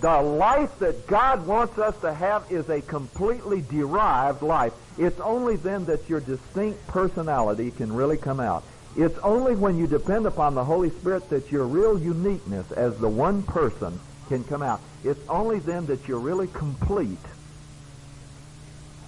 The 0.00 0.20
life 0.20 0.78
that 0.80 1.06
God 1.06 1.46
wants 1.46 1.78
us 1.78 1.96
to 2.00 2.12
have 2.12 2.50
is 2.50 2.68
a 2.68 2.80
completely 2.82 3.62
derived 3.62 4.42
life. 4.42 4.72
It's 4.98 5.20
only 5.20 5.56
then 5.56 5.84
that 5.86 6.08
your 6.08 6.20
distinct 6.20 6.86
personality 6.88 7.70
can 7.70 7.94
really 7.94 8.16
come 8.16 8.40
out. 8.40 8.64
It's 8.96 9.18
only 9.18 9.54
when 9.54 9.78
you 9.78 9.86
depend 9.86 10.26
upon 10.26 10.54
the 10.54 10.64
Holy 10.64 10.90
Spirit 10.90 11.28
that 11.30 11.52
your 11.52 11.66
real 11.66 11.98
uniqueness 11.98 12.72
as 12.72 12.96
the 12.98 13.08
one 13.08 13.42
person 13.42 14.00
can 14.28 14.42
come 14.44 14.62
out. 14.62 14.80
It's 15.04 15.26
only 15.28 15.60
then 15.60 15.86
that 15.86 16.08
you're 16.08 16.18
really 16.18 16.48
complete 16.48 17.18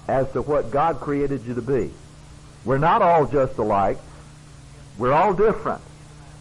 as 0.08 0.30
to 0.32 0.42
what 0.42 0.70
God 0.70 1.00
created 1.00 1.44
you 1.44 1.54
to 1.54 1.62
be. 1.62 1.92
We're 2.64 2.78
not 2.78 3.02
all 3.02 3.26
just 3.26 3.58
alike. 3.58 3.98
We're 4.96 5.12
all 5.12 5.34
different. 5.34 5.82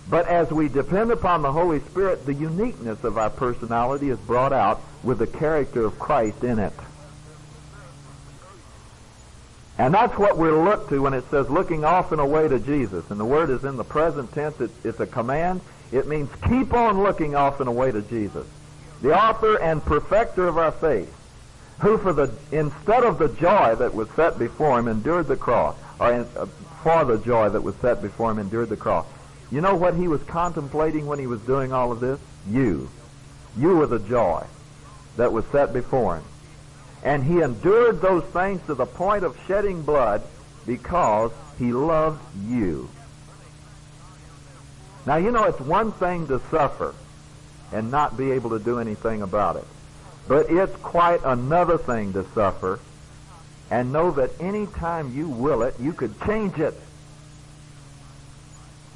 But 0.10 0.28
as 0.28 0.50
we 0.52 0.70
depend 0.70 1.12
upon 1.12 1.42
the 1.42 1.52
Holy 1.52 1.82
Spirit, 1.82 2.26
the 2.26 2.34
uniqueness 2.34 3.04
of 3.04 3.18
our 3.18 3.30
personality 3.30 4.10
is 4.10 4.18
brought 4.20 4.54
out 4.54 4.82
with 5.04 5.20
the 5.20 5.28
character 5.28 5.86
of 5.86 6.00
Christ 6.00 6.44
in 6.44 6.60
it. 6.60 6.74
And 9.78 9.94
that's 9.94 10.18
what 10.18 10.38
we're 10.38 10.64
looked 10.64 10.90
to 10.90 11.02
when 11.02 11.14
it 11.14 11.30
says 11.30 11.50
looking 11.50 11.86
off 11.86 12.12
and 12.12 12.22
away 12.22 12.48
to 12.48 12.58
Jesus. 12.58 13.12
And 13.12 13.20
the 13.20 13.26
word 13.26 13.50
is 13.50 13.64
in 13.64 13.76
the 13.76 13.84
present 13.84 14.34
tense. 14.34 14.60
It's, 14.60 14.74
it's 14.86 15.00
a 15.00 15.06
command. 15.06 15.62
It 15.92 16.08
means 16.08 16.30
keep 16.48 16.74
on 16.74 17.04
looking 17.04 17.36
off 17.36 17.60
and 17.60 17.70
away 17.70 17.92
to 17.92 18.02
Jesus. 18.02 18.48
The 19.02 19.16
author 19.16 19.60
and 19.60 19.84
perfecter 19.84 20.48
of 20.48 20.58
our 20.58 20.72
faith 20.72 21.14
who 21.80 21.98
for 21.98 22.14
the 22.14 22.34
instead 22.52 23.04
of 23.04 23.20
the 23.20 23.30
joy 23.30 23.76
that 23.76 23.94
was 23.94 24.10
set 24.12 24.40
before 24.40 24.80
him 24.80 24.88
endured 24.88 25.28
the 25.28 25.36
cross, 25.36 25.76
or 26.00 26.12
in, 26.12 26.28
uh, 26.36 26.46
for 26.84 27.06
the 27.06 27.18
joy 27.18 27.50
that 27.50 27.62
was 27.62 27.76
set 27.76 28.02
before 28.02 28.32
him 28.32 28.40
endured 28.40 28.70
the 28.70 28.78
cross. 28.78 29.06
You 29.52 29.62
know 29.62 29.76
what 29.76 29.94
he 29.94 30.08
was 30.08 30.22
contemplating 30.24 31.06
when 31.06 31.20
he 31.20 31.28
was 31.28 31.42
doing 31.42 31.72
all 31.72 31.92
of 31.92 32.00
this? 32.00 32.20
You. 32.50 32.90
You 33.58 33.76
were 33.78 33.88
the 33.88 34.00
joy 34.00 34.46
that 35.16 35.32
was 35.32 35.46
set 35.46 35.74
before 35.74 36.18
him. 36.18 36.24
And 37.04 37.24
he 37.24 37.42
endured 37.42 38.02
those 38.02 38.24
things 38.26 38.62
to 38.66 38.76
the 38.76 38.86
point 38.86 39.24
of 39.24 39.38
shedding 39.48 39.84
blood 39.84 40.24
because 40.66 41.32
he 41.58 41.72
loved 41.72 42.22
you. 42.46 42.90
Now, 45.06 45.16
you 45.16 45.32
know, 45.32 45.46
it's 45.46 45.60
one 45.60 45.94
thing 45.94 46.28
to 46.28 46.42
suffer 46.52 46.94
and 47.72 47.90
not 47.92 48.18
be 48.18 48.32
able 48.32 48.52
to 48.52 48.60
do 48.60 48.80
anything 48.80 49.22
about 49.22 49.56
it. 49.56 49.66
But 50.28 50.50
it's 50.50 50.76
quite 50.78 51.22
another 51.24 51.78
thing 51.78 52.14
to 52.14 52.26
suffer 52.36 52.80
and 53.70 53.92
know 53.92 54.12
that 54.12 54.32
any 54.40 54.68
time 54.68 55.14
you 55.14 55.28
will 55.28 55.64
it, 55.64 55.76
you 55.80 55.94
could 55.94 56.20
change 56.22 56.58
it. 56.60 56.74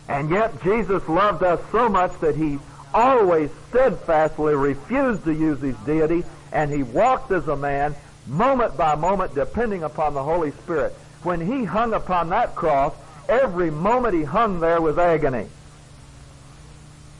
And 0.08 0.30
yet 0.30 0.62
Jesus 0.64 1.08
loved 1.08 1.44
us 1.44 1.60
so 1.72 1.88
much 1.88 2.20
that 2.20 2.36
he 2.36 2.60
always 2.94 3.50
steadfastly 3.70 4.56
refused 4.56 5.24
to 5.24 5.34
use 5.34 5.62
his 5.62 5.76
deity, 5.78 6.24
and 6.52 6.72
he 6.72 6.84
walked 6.84 7.32
as 7.32 7.48
a 7.48 7.56
man, 7.56 7.96
moment 8.28 8.76
by 8.76 8.96
moment, 8.96 9.34
depending 9.34 9.84
upon 9.84 10.14
the 10.14 10.24
Holy 10.24 10.52
Spirit. 10.52 10.94
When 11.24 11.40
he 11.40 11.64
hung 11.64 11.94
upon 11.94 12.30
that 12.30 12.56
cross, 12.56 12.94
every 13.30 13.72
moment 13.72 14.16
he 14.16 14.24
hung 14.24 14.60
there 14.60 14.82
was 14.82 14.98
agony. 14.98 15.48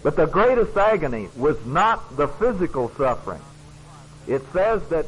But 0.04 0.16
the 0.16 0.26
greatest 0.26 0.76
agony 0.76 1.30
was 1.38 1.64
not 1.66 2.18
the 2.18 2.28
physical 2.28 2.92
suffering. 2.98 3.42
It 4.28 4.42
says 4.54 4.82
that 4.90 5.06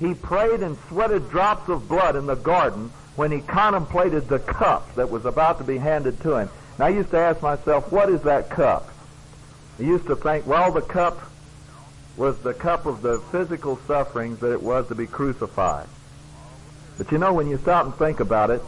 he 0.00 0.14
prayed 0.14 0.60
and 0.60 0.76
sweated 0.88 1.30
drops 1.30 1.68
of 1.68 1.88
blood 1.88 2.16
in 2.16 2.26
the 2.26 2.34
garden 2.34 2.90
when 3.16 3.30
he 3.30 3.40
contemplated 3.40 4.28
the 4.28 4.38
cup 4.38 4.94
that 4.94 5.10
was 5.10 5.24
about 5.24 5.58
to 5.58 5.64
be 5.64 5.78
handed 5.78 6.20
to 6.22 6.36
him. 6.36 6.50
And 6.76 6.84
I 6.84 6.88
used 6.88 7.10
to 7.10 7.18
ask 7.18 7.42
myself, 7.42 7.92
what 7.92 8.08
is 8.08 8.22
that 8.22 8.50
cup? 8.50 8.88
I 9.78 9.82
used 9.82 10.06
to 10.06 10.16
think, 10.16 10.46
well, 10.46 10.72
the 10.72 10.80
cup 10.80 11.20
was 12.16 12.38
the 12.38 12.54
cup 12.54 12.86
of 12.86 13.02
the 13.02 13.20
physical 13.30 13.78
sufferings 13.86 14.40
that 14.40 14.52
it 14.52 14.62
was 14.62 14.88
to 14.88 14.94
be 14.94 15.06
crucified. 15.06 15.88
But 16.98 17.10
you 17.10 17.18
know, 17.18 17.32
when 17.32 17.48
you 17.48 17.58
stop 17.58 17.86
and 17.86 17.94
think 17.94 18.20
about 18.20 18.50
it, 18.50 18.62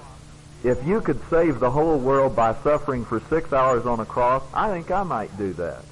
if 0.62 0.84
you 0.86 1.00
could 1.02 1.20
save 1.28 1.60
the 1.60 1.70
whole 1.70 1.98
world 1.98 2.34
by 2.34 2.54
suffering 2.62 3.04
for 3.04 3.20
six 3.28 3.52
hours 3.52 3.84
on 3.84 4.00
a 4.00 4.06
cross, 4.06 4.42
I 4.54 4.70
think 4.70 4.90
I 4.90 5.02
might 5.02 5.36
do 5.36 5.52
that. 5.54 5.84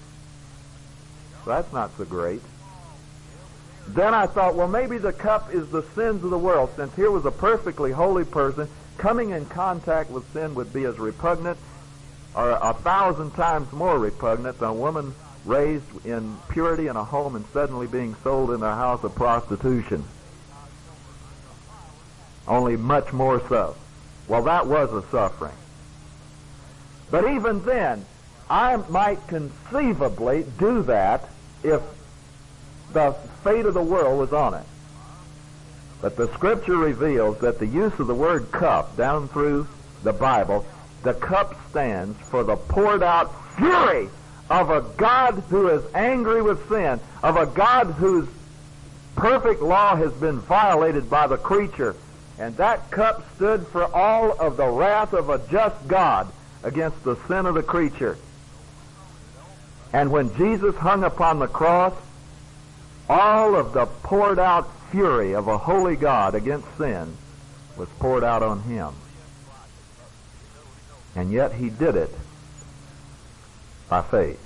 So 1.44 1.50
that's 1.50 1.72
not 1.72 1.90
so 1.98 2.04
great. 2.04 2.40
Then 3.88 4.14
I 4.14 4.26
thought, 4.26 4.54
well, 4.54 4.68
maybe 4.68 4.98
the 4.98 5.12
cup 5.12 5.52
is 5.52 5.68
the 5.70 5.82
sins 5.94 6.22
of 6.24 6.30
the 6.30 6.38
world, 6.38 6.70
since 6.76 6.94
here 6.94 7.10
was 7.10 7.24
a 7.24 7.30
perfectly 7.30 7.92
holy 7.92 8.24
person 8.24 8.68
coming 8.98 9.30
in 9.30 9.46
contact 9.46 10.10
with 10.10 10.30
sin 10.32 10.54
would 10.54 10.72
be 10.72 10.84
as 10.84 10.98
repugnant 10.98 11.58
or 12.34 12.50
a 12.50 12.72
thousand 12.72 13.32
times 13.32 13.70
more 13.72 13.98
repugnant 13.98 14.58
than 14.58 14.68
a 14.68 14.74
woman 14.74 15.14
raised 15.44 16.06
in 16.06 16.36
purity 16.48 16.86
in 16.86 16.96
a 16.96 17.04
home 17.04 17.36
and 17.36 17.44
suddenly 17.52 17.86
being 17.86 18.14
sold 18.22 18.50
in 18.50 18.62
a 18.62 18.74
house 18.74 19.02
of 19.02 19.14
prostitution. 19.14 20.04
Only 22.46 22.76
much 22.76 23.12
more 23.12 23.42
so. 23.48 23.76
Well, 24.28 24.42
that 24.44 24.66
was 24.66 24.92
a 24.92 25.02
suffering. 25.10 25.54
But 27.10 27.28
even 27.32 27.64
then, 27.64 28.06
I 28.48 28.76
might 28.76 29.26
conceivably 29.26 30.46
do 30.58 30.82
that 30.84 31.28
if 31.62 31.82
the 32.92 33.14
fate 33.42 33.66
of 33.66 33.74
the 33.74 33.82
world 33.82 34.18
was 34.18 34.32
on 34.32 34.54
it. 34.54 34.64
But 36.00 36.16
the 36.16 36.32
scripture 36.34 36.76
reveals 36.76 37.38
that 37.38 37.58
the 37.58 37.66
use 37.66 37.98
of 37.98 38.06
the 38.06 38.14
word 38.14 38.50
cup 38.50 38.96
down 38.96 39.28
through 39.28 39.68
the 40.02 40.12
Bible, 40.12 40.66
the 41.02 41.14
cup 41.14 41.56
stands 41.70 42.18
for 42.28 42.42
the 42.42 42.56
poured 42.56 43.02
out 43.02 43.32
fury 43.56 44.08
of 44.50 44.70
a 44.70 44.82
God 44.96 45.42
who 45.48 45.68
is 45.68 45.82
angry 45.94 46.42
with 46.42 46.68
sin, 46.68 47.00
of 47.22 47.36
a 47.36 47.46
God 47.46 47.86
whose 47.86 48.28
perfect 49.14 49.62
law 49.62 49.96
has 49.96 50.12
been 50.14 50.40
violated 50.40 51.08
by 51.08 51.26
the 51.26 51.36
creature. 51.36 51.94
And 52.38 52.56
that 52.56 52.90
cup 52.90 53.24
stood 53.36 53.66
for 53.68 53.84
all 53.84 54.32
of 54.32 54.56
the 54.56 54.66
wrath 54.66 55.12
of 55.12 55.30
a 55.30 55.38
just 55.48 55.86
God 55.86 56.32
against 56.62 57.02
the 57.04 57.16
sin 57.28 57.46
of 57.46 57.54
the 57.54 57.62
creature. 57.62 58.18
And 59.92 60.10
when 60.10 60.34
Jesus 60.36 60.74
hung 60.76 61.04
upon 61.04 61.38
the 61.38 61.46
cross, 61.46 61.94
all 63.12 63.54
of 63.54 63.74
the 63.74 63.84
poured 63.84 64.38
out 64.38 64.66
fury 64.90 65.34
of 65.34 65.46
a 65.46 65.58
holy 65.58 65.96
God 65.96 66.34
against 66.34 66.66
sin 66.78 67.14
was 67.76 67.88
poured 67.98 68.24
out 68.24 68.42
on 68.42 68.62
him. 68.62 68.94
And 71.14 71.30
yet 71.30 71.52
he 71.52 71.68
did 71.68 71.94
it 71.94 72.10
by 73.90 74.00
faith. 74.00 74.40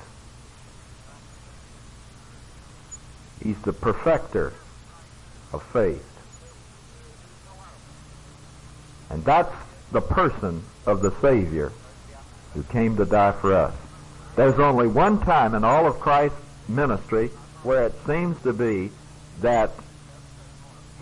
He's 3.40 3.60
the 3.62 3.72
perfecter 3.72 4.52
of 5.52 5.62
faith. 5.72 6.04
And 9.10 9.24
that's 9.24 9.54
the 9.92 10.00
person 10.00 10.64
of 10.86 11.02
the 11.02 11.12
Savior 11.20 11.70
who 12.54 12.64
came 12.64 12.96
to 12.96 13.04
die 13.04 13.30
for 13.30 13.54
us. 13.54 13.74
There's 14.34 14.58
only 14.58 14.88
one 14.88 15.20
time 15.20 15.54
in 15.54 15.62
all 15.62 15.86
of 15.86 16.00
Christ's 16.00 16.36
ministry 16.68 17.30
where 17.66 17.84
it 17.84 17.94
seems 18.06 18.40
to 18.42 18.52
be 18.52 18.90
that 19.40 19.70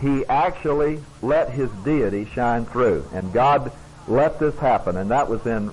he 0.01 0.25
actually 0.27 1.01
let 1.23 1.51
his 1.51 1.71
deity 1.85 2.25
shine 2.25 2.65
through. 2.65 3.07
And 3.13 3.33
God 3.33 3.71
let 4.09 4.41
this 4.41 4.59
happen. 4.59 4.97
And 4.97 5.11
that 5.11 5.29
was 5.29 5.47
in 5.47 5.71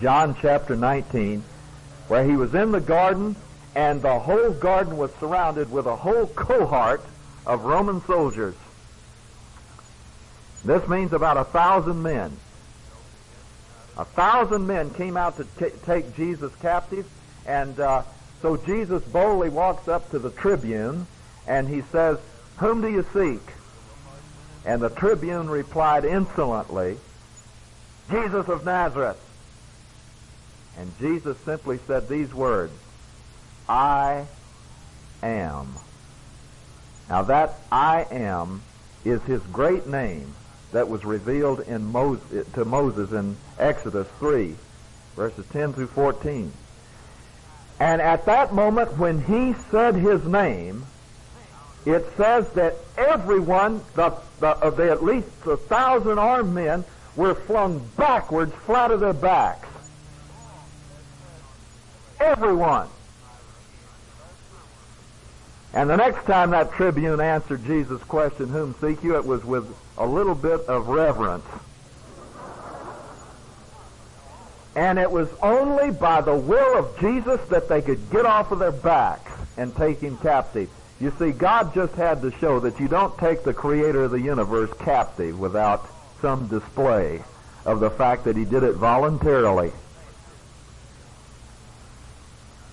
John 0.00 0.36
chapter 0.40 0.76
19, 0.76 1.42
where 2.08 2.24
he 2.24 2.36
was 2.36 2.54
in 2.54 2.72
the 2.72 2.80
garden 2.80 3.36
and 3.76 4.02
the 4.02 4.18
whole 4.18 4.50
garden 4.50 4.96
was 4.96 5.12
surrounded 5.18 5.70
with 5.70 5.86
a 5.86 5.96
whole 5.96 6.26
cohort 6.26 7.04
of 7.46 7.64
Roman 7.64 8.00
soldiers. 8.02 8.54
This 10.64 10.86
means 10.88 11.12
about 11.12 11.36
a 11.36 11.44
thousand 11.44 12.02
men. 12.02 12.36
A 13.96 14.04
thousand 14.04 14.66
men 14.66 14.90
came 14.90 15.16
out 15.16 15.36
to 15.36 15.44
t- 15.58 15.76
take 15.84 16.16
Jesus 16.16 16.52
captive, 16.56 17.06
and 17.46 17.78
uh, 17.78 18.02
so 18.44 18.58
Jesus 18.58 19.02
boldly 19.04 19.48
walks 19.48 19.88
up 19.88 20.10
to 20.10 20.18
the 20.18 20.28
tribune 20.28 21.06
and 21.46 21.66
he 21.66 21.80
says, 21.90 22.18
Whom 22.58 22.82
do 22.82 22.88
you 22.88 23.02
seek? 23.14 23.40
And 24.66 24.82
the 24.82 24.90
tribune 24.90 25.48
replied 25.48 26.04
insolently, 26.04 26.98
Jesus 28.10 28.46
of 28.48 28.66
Nazareth. 28.66 29.16
And 30.76 30.92
Jesus 30.98 31.38
simply 31.46 31.78
said 31.86 32.06
these 32.06 32.34
words, 32.34 32.74
I 33.66 34.26
am. 35.22 35.68
Now 37.08 37.22
that 37.22 37.54
I 37.72 38.06
am 38.10 38.60
is 39.06 39.22
his 39.22 39.40
great 39.54 39.86
name 39.86 40.34
that 40.72 40.90
was 40.90 41.02
revealed 41.06 41.60
in 41.60 41.90
to 41.94 42.64
Moses 42.66 43.10
in 43.10 43.38
Exodus 43.58 44.06
3, 44.18 44.54
verses 45.16 45.46
10 45.50 45.72
through 45.72 45.86
14. 45.86 46.52
And 47.80 48.00
at 48.00 48.26
that 48.26 48.54
moment 48.54 48.96
when 48.98 49.22
he 49.22 49.54
said 49.70 49.94
his 49.94 50.24
name, 50.24 50.86
it 51.84 52.06
says 52.16 52.48
that 52.50 52.76
everyone, 52.96 53.82
the, 53.94 54.16
the, 54.40 54.54
the 54.70 54.90
at 54.90 55.02
least 55.02 55.28
a 55.46 55.56
thousand 55.56 56.18
armed 56.18 56.54
men, 56.54 56.84
were 57.16 57.34
flung 57.34 57.86
backwards 57.96 58.54
flat 58.66 58.90
of 58.90 59.00
their 59.00 59.12
backs. 59.12 59.68
Everyone. 62.20 62.88
And 65.74 65.90
the 65.90 65.96
next 65.96 66.24
time 66.24 66.50
that 66.50 66.72
tribune 66.72 67.20
answered 67.20 67.64
Jesus' 67.66 68.02
question, 68.04 68.48
Whom 68.48 68.74
seek 68.80 69.02
you? 69.02 69.16
it 69.16 69.24
was 69.24 69.44
with 69.44 69.66
a 69.98 70.06
little 70.06 70.36
bit 70.36 70.60
of 70.62 70.88
reverence. 70.88 71.44
And 74.76 74.98
it 74.98 75.10
was 75.10 75.28
only 75.40 75.90
by 75.90 76.20
the 76.20 76.34
will 76.34 76.78
of 76.78 76.98
Jesus 76.98 77.40
that 77.48 77.68
they 77.68 77.80
could 77.80 78.10
get 78.10 78.26
off 78.26 78.50
of 78.50 78.58
their 78.58 78.72
backs 78.72 79.30
and 79.56 79.74
take 79.76 80.00
him 80.00 80.16
captive. 80.18 80.68
You 81.00 81.12
see, 81.18 81.30
God 81.30 81.74
just 81.74 81.94
had 81.94 82.22
to 82.22 82.32
show 82.38 82.60
that 82.60 82.80
you 82.80 82.88
don't 82.88 83.16
take 83.18 83.44
the 83.44 83.54
creator 83.54 84.04
of 84.04 84.10
the 84.10 84.20
universe 84.20 84.70
captive 84.80 85.38
without 85.38 85.88
some 86.20 86.48
display 86.48 87.22
of 87.64 87.80
the 87.80 87.90
fact 87.90 88.24
that 88.24 88.36
he 88.36 88.44
did 88.44 88.62
it 88.62 88.74
voluntarily. 88.74 89.72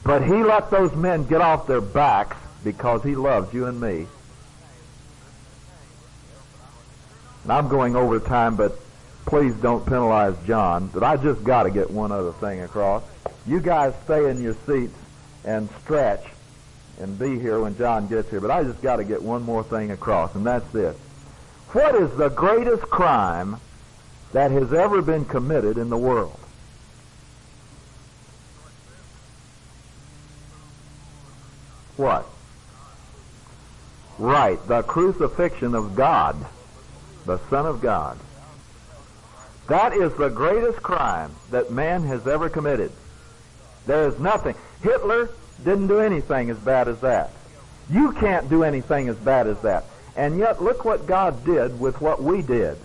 But 0.04 0.24
he 0.24 0.44
let 0.44 0.72
those 0.72 0.96
men 0.96 1.26
get 1.26 1.42
off 1.42 1.68
their 1.68 1.82
backs 1.82 2.38
because 2.64 3.04
he 3.04 3.16
loves 3.16 3.54
you 3.54 3.66
and 3.68 3.80
me. 3.80 4.08
And 7.44 7.52
I'm 7.52 7.68
going 7.68 7.96
over 7.96 8.20
time, 8.20 8.56
but 8.56 8.80
please 9.32 9.56
don't 9.56 9.86
penalize 9.86 10.36
John, 10.46 10.88
but 10.88 11.04
I 11.04 11.16
just 11.16 11.42
got 11.46 11.64
to 11.64 11.72
get 11.72 11.90
one 11.90 12.12
other 12.12 12.34
thing 12.34 12.64
across. 12.64 13.02
You 13.48 13.62
guys 13.62 13.94
stay 14.04 14.30
in 14.30 14.44
your 14.44 14.58
seats 14.68 14.94
and 15.46 15.70
stretch 15.82 16.26
and 17.00 17.18
be 17.18 17.40
here 17.40 17.62
when 17.62 17.78
John 17.78 18.10
gets 18.10 18.30
here, 18.30 18.42
but 18.42 18.52
I 18.52 18.64
just 18.66 18.82
got 18.82 18.98
to 18.98 19.06
get 19.06 19.22
one 19.22 19.44
more 19.44 19.64
thing 19.64 19.92
across, 19.92 20.36
and 20.36 20.46
that's 20.46 20.70
this. 20.74 20.98
What 21.72 21.96
is 21.96 22.14
the 22.18 22.28
greatest 22.28 22.82
crime 22.82 23.56
that 24.34 24.52
has 24.52 24.74
ever 24.74 25.02
been 25.02 25.24
committed 25.24 25.78
in 25.78 25.90
the 25.90 25.98
world? 25.98 26.38
What? 31.96 32.26
Right, 34.20 34.60
the 34.68 34.82
crucifixion 34.82 35.74
of 35.74 35.96
God, 35.96 36.36
the 37.26 37.40
Son 37.50 37.66
of 37.66 37.80
God. 37.80 38.20
That 39.72 39.94
is 39.94 40.14
the 40.16 40.28
greatest 40.28 40.84
crime 40.84 41.32
that 41.52 41.72
man 41.72 42.04
has 42.04 42.28
ever 42.28 42.50
committed. 42.50 42.92
There 43.86 44.06
is 44.10 44.20
nothing. 44.20 44.54
Hitler 44.84 45.30
didn't 45.64 45.88
do 45.88 46.02
anything 46.02 46.50
as 46.50 46.58
bad 46.58 46.90
as 46.90 47.00
that. 47.00 47.30
You 47.90 48.12
can't 48.12 48.50
do 48.50 48.66
anything 48.66 49.08
as 49.08 49.16
bad 49.16 49.48
as 49.48 49.62
that. 49.62 49.86
And 50.18 50.38
yet 50.38 50.62
look 50.62 50.84
what 50.84 51.08
God 51.08 51.46
did 51.46 51.80
with 51.80 52.02
what 52.02 52.22
we 52.22 52.42
did. 52.42 52.78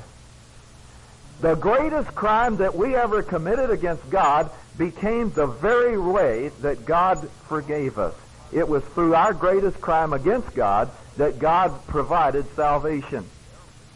The 1.40 1.56
greatest 1.56 2.14
crime 2.14 2.58
that 2.58 2.76
we 2.76 2.94
ever 2.94 3.20
committed 3.20 3.70
against 3.70 4.08
God 4.08 4.48
became 4.78 5.32
the 5.32 5.48
very 5.48 5.98
way 5.98 6.52
that 6.60 6.86
God 6.86 7.28
forgave 7.48 7.98
us. 7.98 8.14
It 8.52 8.68
was 8.68 8.84
through 8.84 9.16
our 9.16 9.34
greatest 9.34 9.80
crime 9.80 10.12
against 10.12 10.54
God 10.54 10.88
that 11.16 11.40
God 11.40 11.84
provided 11.88 12.46
salvation. 12.54 13.24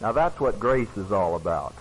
Now 0.00 0.10
that's 0.10 0.40
what 0.40 0.58
grace 0.58 0.96
is 0.96 1.12
all 1.12 1.36
about. 1.36 1.72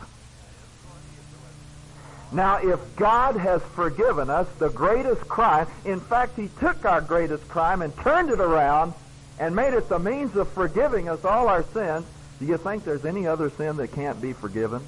Now, 2.31 2.57
if 2.57 2.79
God 2.95 3.37
has 3.37 3.61
forgiven 3.73 4.29
us 4.29 4.47
the 4.59 4.69
greatest 4.69 5.21
crime, 5.27 5.67
in 5.83 5.99
fact, 5.99 6.37
He 6.37 6.49
took 6.59 6.85
our 6.85 7.01
greatest 7.01 7.47
crime 7.47 7.81
and 7.81 7.95
turned 7.97 8.29
it 8.29 8.39
around 8.39 8.93
and 9.39 9.55
made 9.55 9.73
it 9.73 9.89
the 9.89 9.99
means 9.99 10.35
of 10.35 10.47
forgiving 10.49 11.09
us 11.09 11.25
all 11.25 11.47
our 11.47 11.63
sins, 11.63 12.05
do 12.39 12.45
you 12.45 12.57
think 12.57 12.83
there's 12.83 13.05
any 13.05 13.25
other 13.25 13.49
sin 13.49 13.77
that 13.77 13.93
can't 13.93 14.21
be 14.21 14.33
forgiven? 14.33 14.81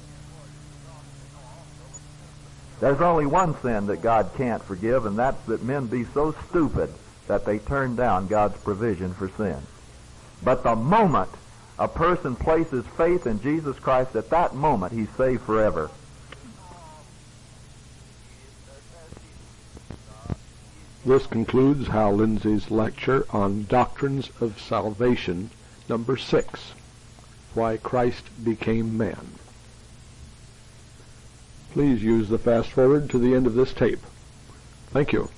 There's 2.80 3.00
only 3.00 3.26
one 3.26 3.60
sin 3.60 3.86
that 3.86 4.02
God 4.02 4.30
can't 4.36 4.62
forgive, 4.62 5.06
and 5.06 5.18
that's 5.18 5.40
that 5.46 5.62
men 5.62 5.86
be 5.86 6.04
so 6.04 6.34
stupid 6.48 6.90
that 7.28 7.44
they 7.44 7.58
turn 7.58 7.96
down 7.96 8.26
God's 8.26 8.58
provision 8.58 9.14
for 9.14 9.28
sin. 9.36 9.58
But 10.42 10.62
the 10.62 10.74
moment 10.74 11.30
a 11.78 11.88
person 11.88 12.36
places 12.36 12.84
faith 12.96 13.26
in 13.26 13.40
Jesus 13.40 13.78
Christ, 13.78 14.14
at 14.16 14.30
that 14.30 14.54
moment 14.54 14.92
he's 14.92 15.10
saved 15.10 15.42
forever. 15.42 15.90
This 21.04 21.26
concludes 21.26 21.88
Hal 21.88 22.14
Lindsey's 22.14 22.70
lecture 22.70 23.26
on 23.30 23.64
Doctrines 23.64 24.30
of 24.40 24.60
Salvation, 24.60 25.50
number 25.88 26.16
six, 26.16 26.74
Why 27.54 27.76
Christ 27.76 28.24
Became 28.44 28.96
Man. 28.96 29.32
Please 31.72 32.04
use 32.04 32.28
the 32.28 32.38
fast 32.38 32.68
forward 32.68 33.10
to 33.10 33.18
the 33.18 33.34
end 33.34 33.48
of 33.48 33.54
this 33.54 33.72
tape. 33.72 34.02
Thank 34.90 35.12
you. 35.12 35.28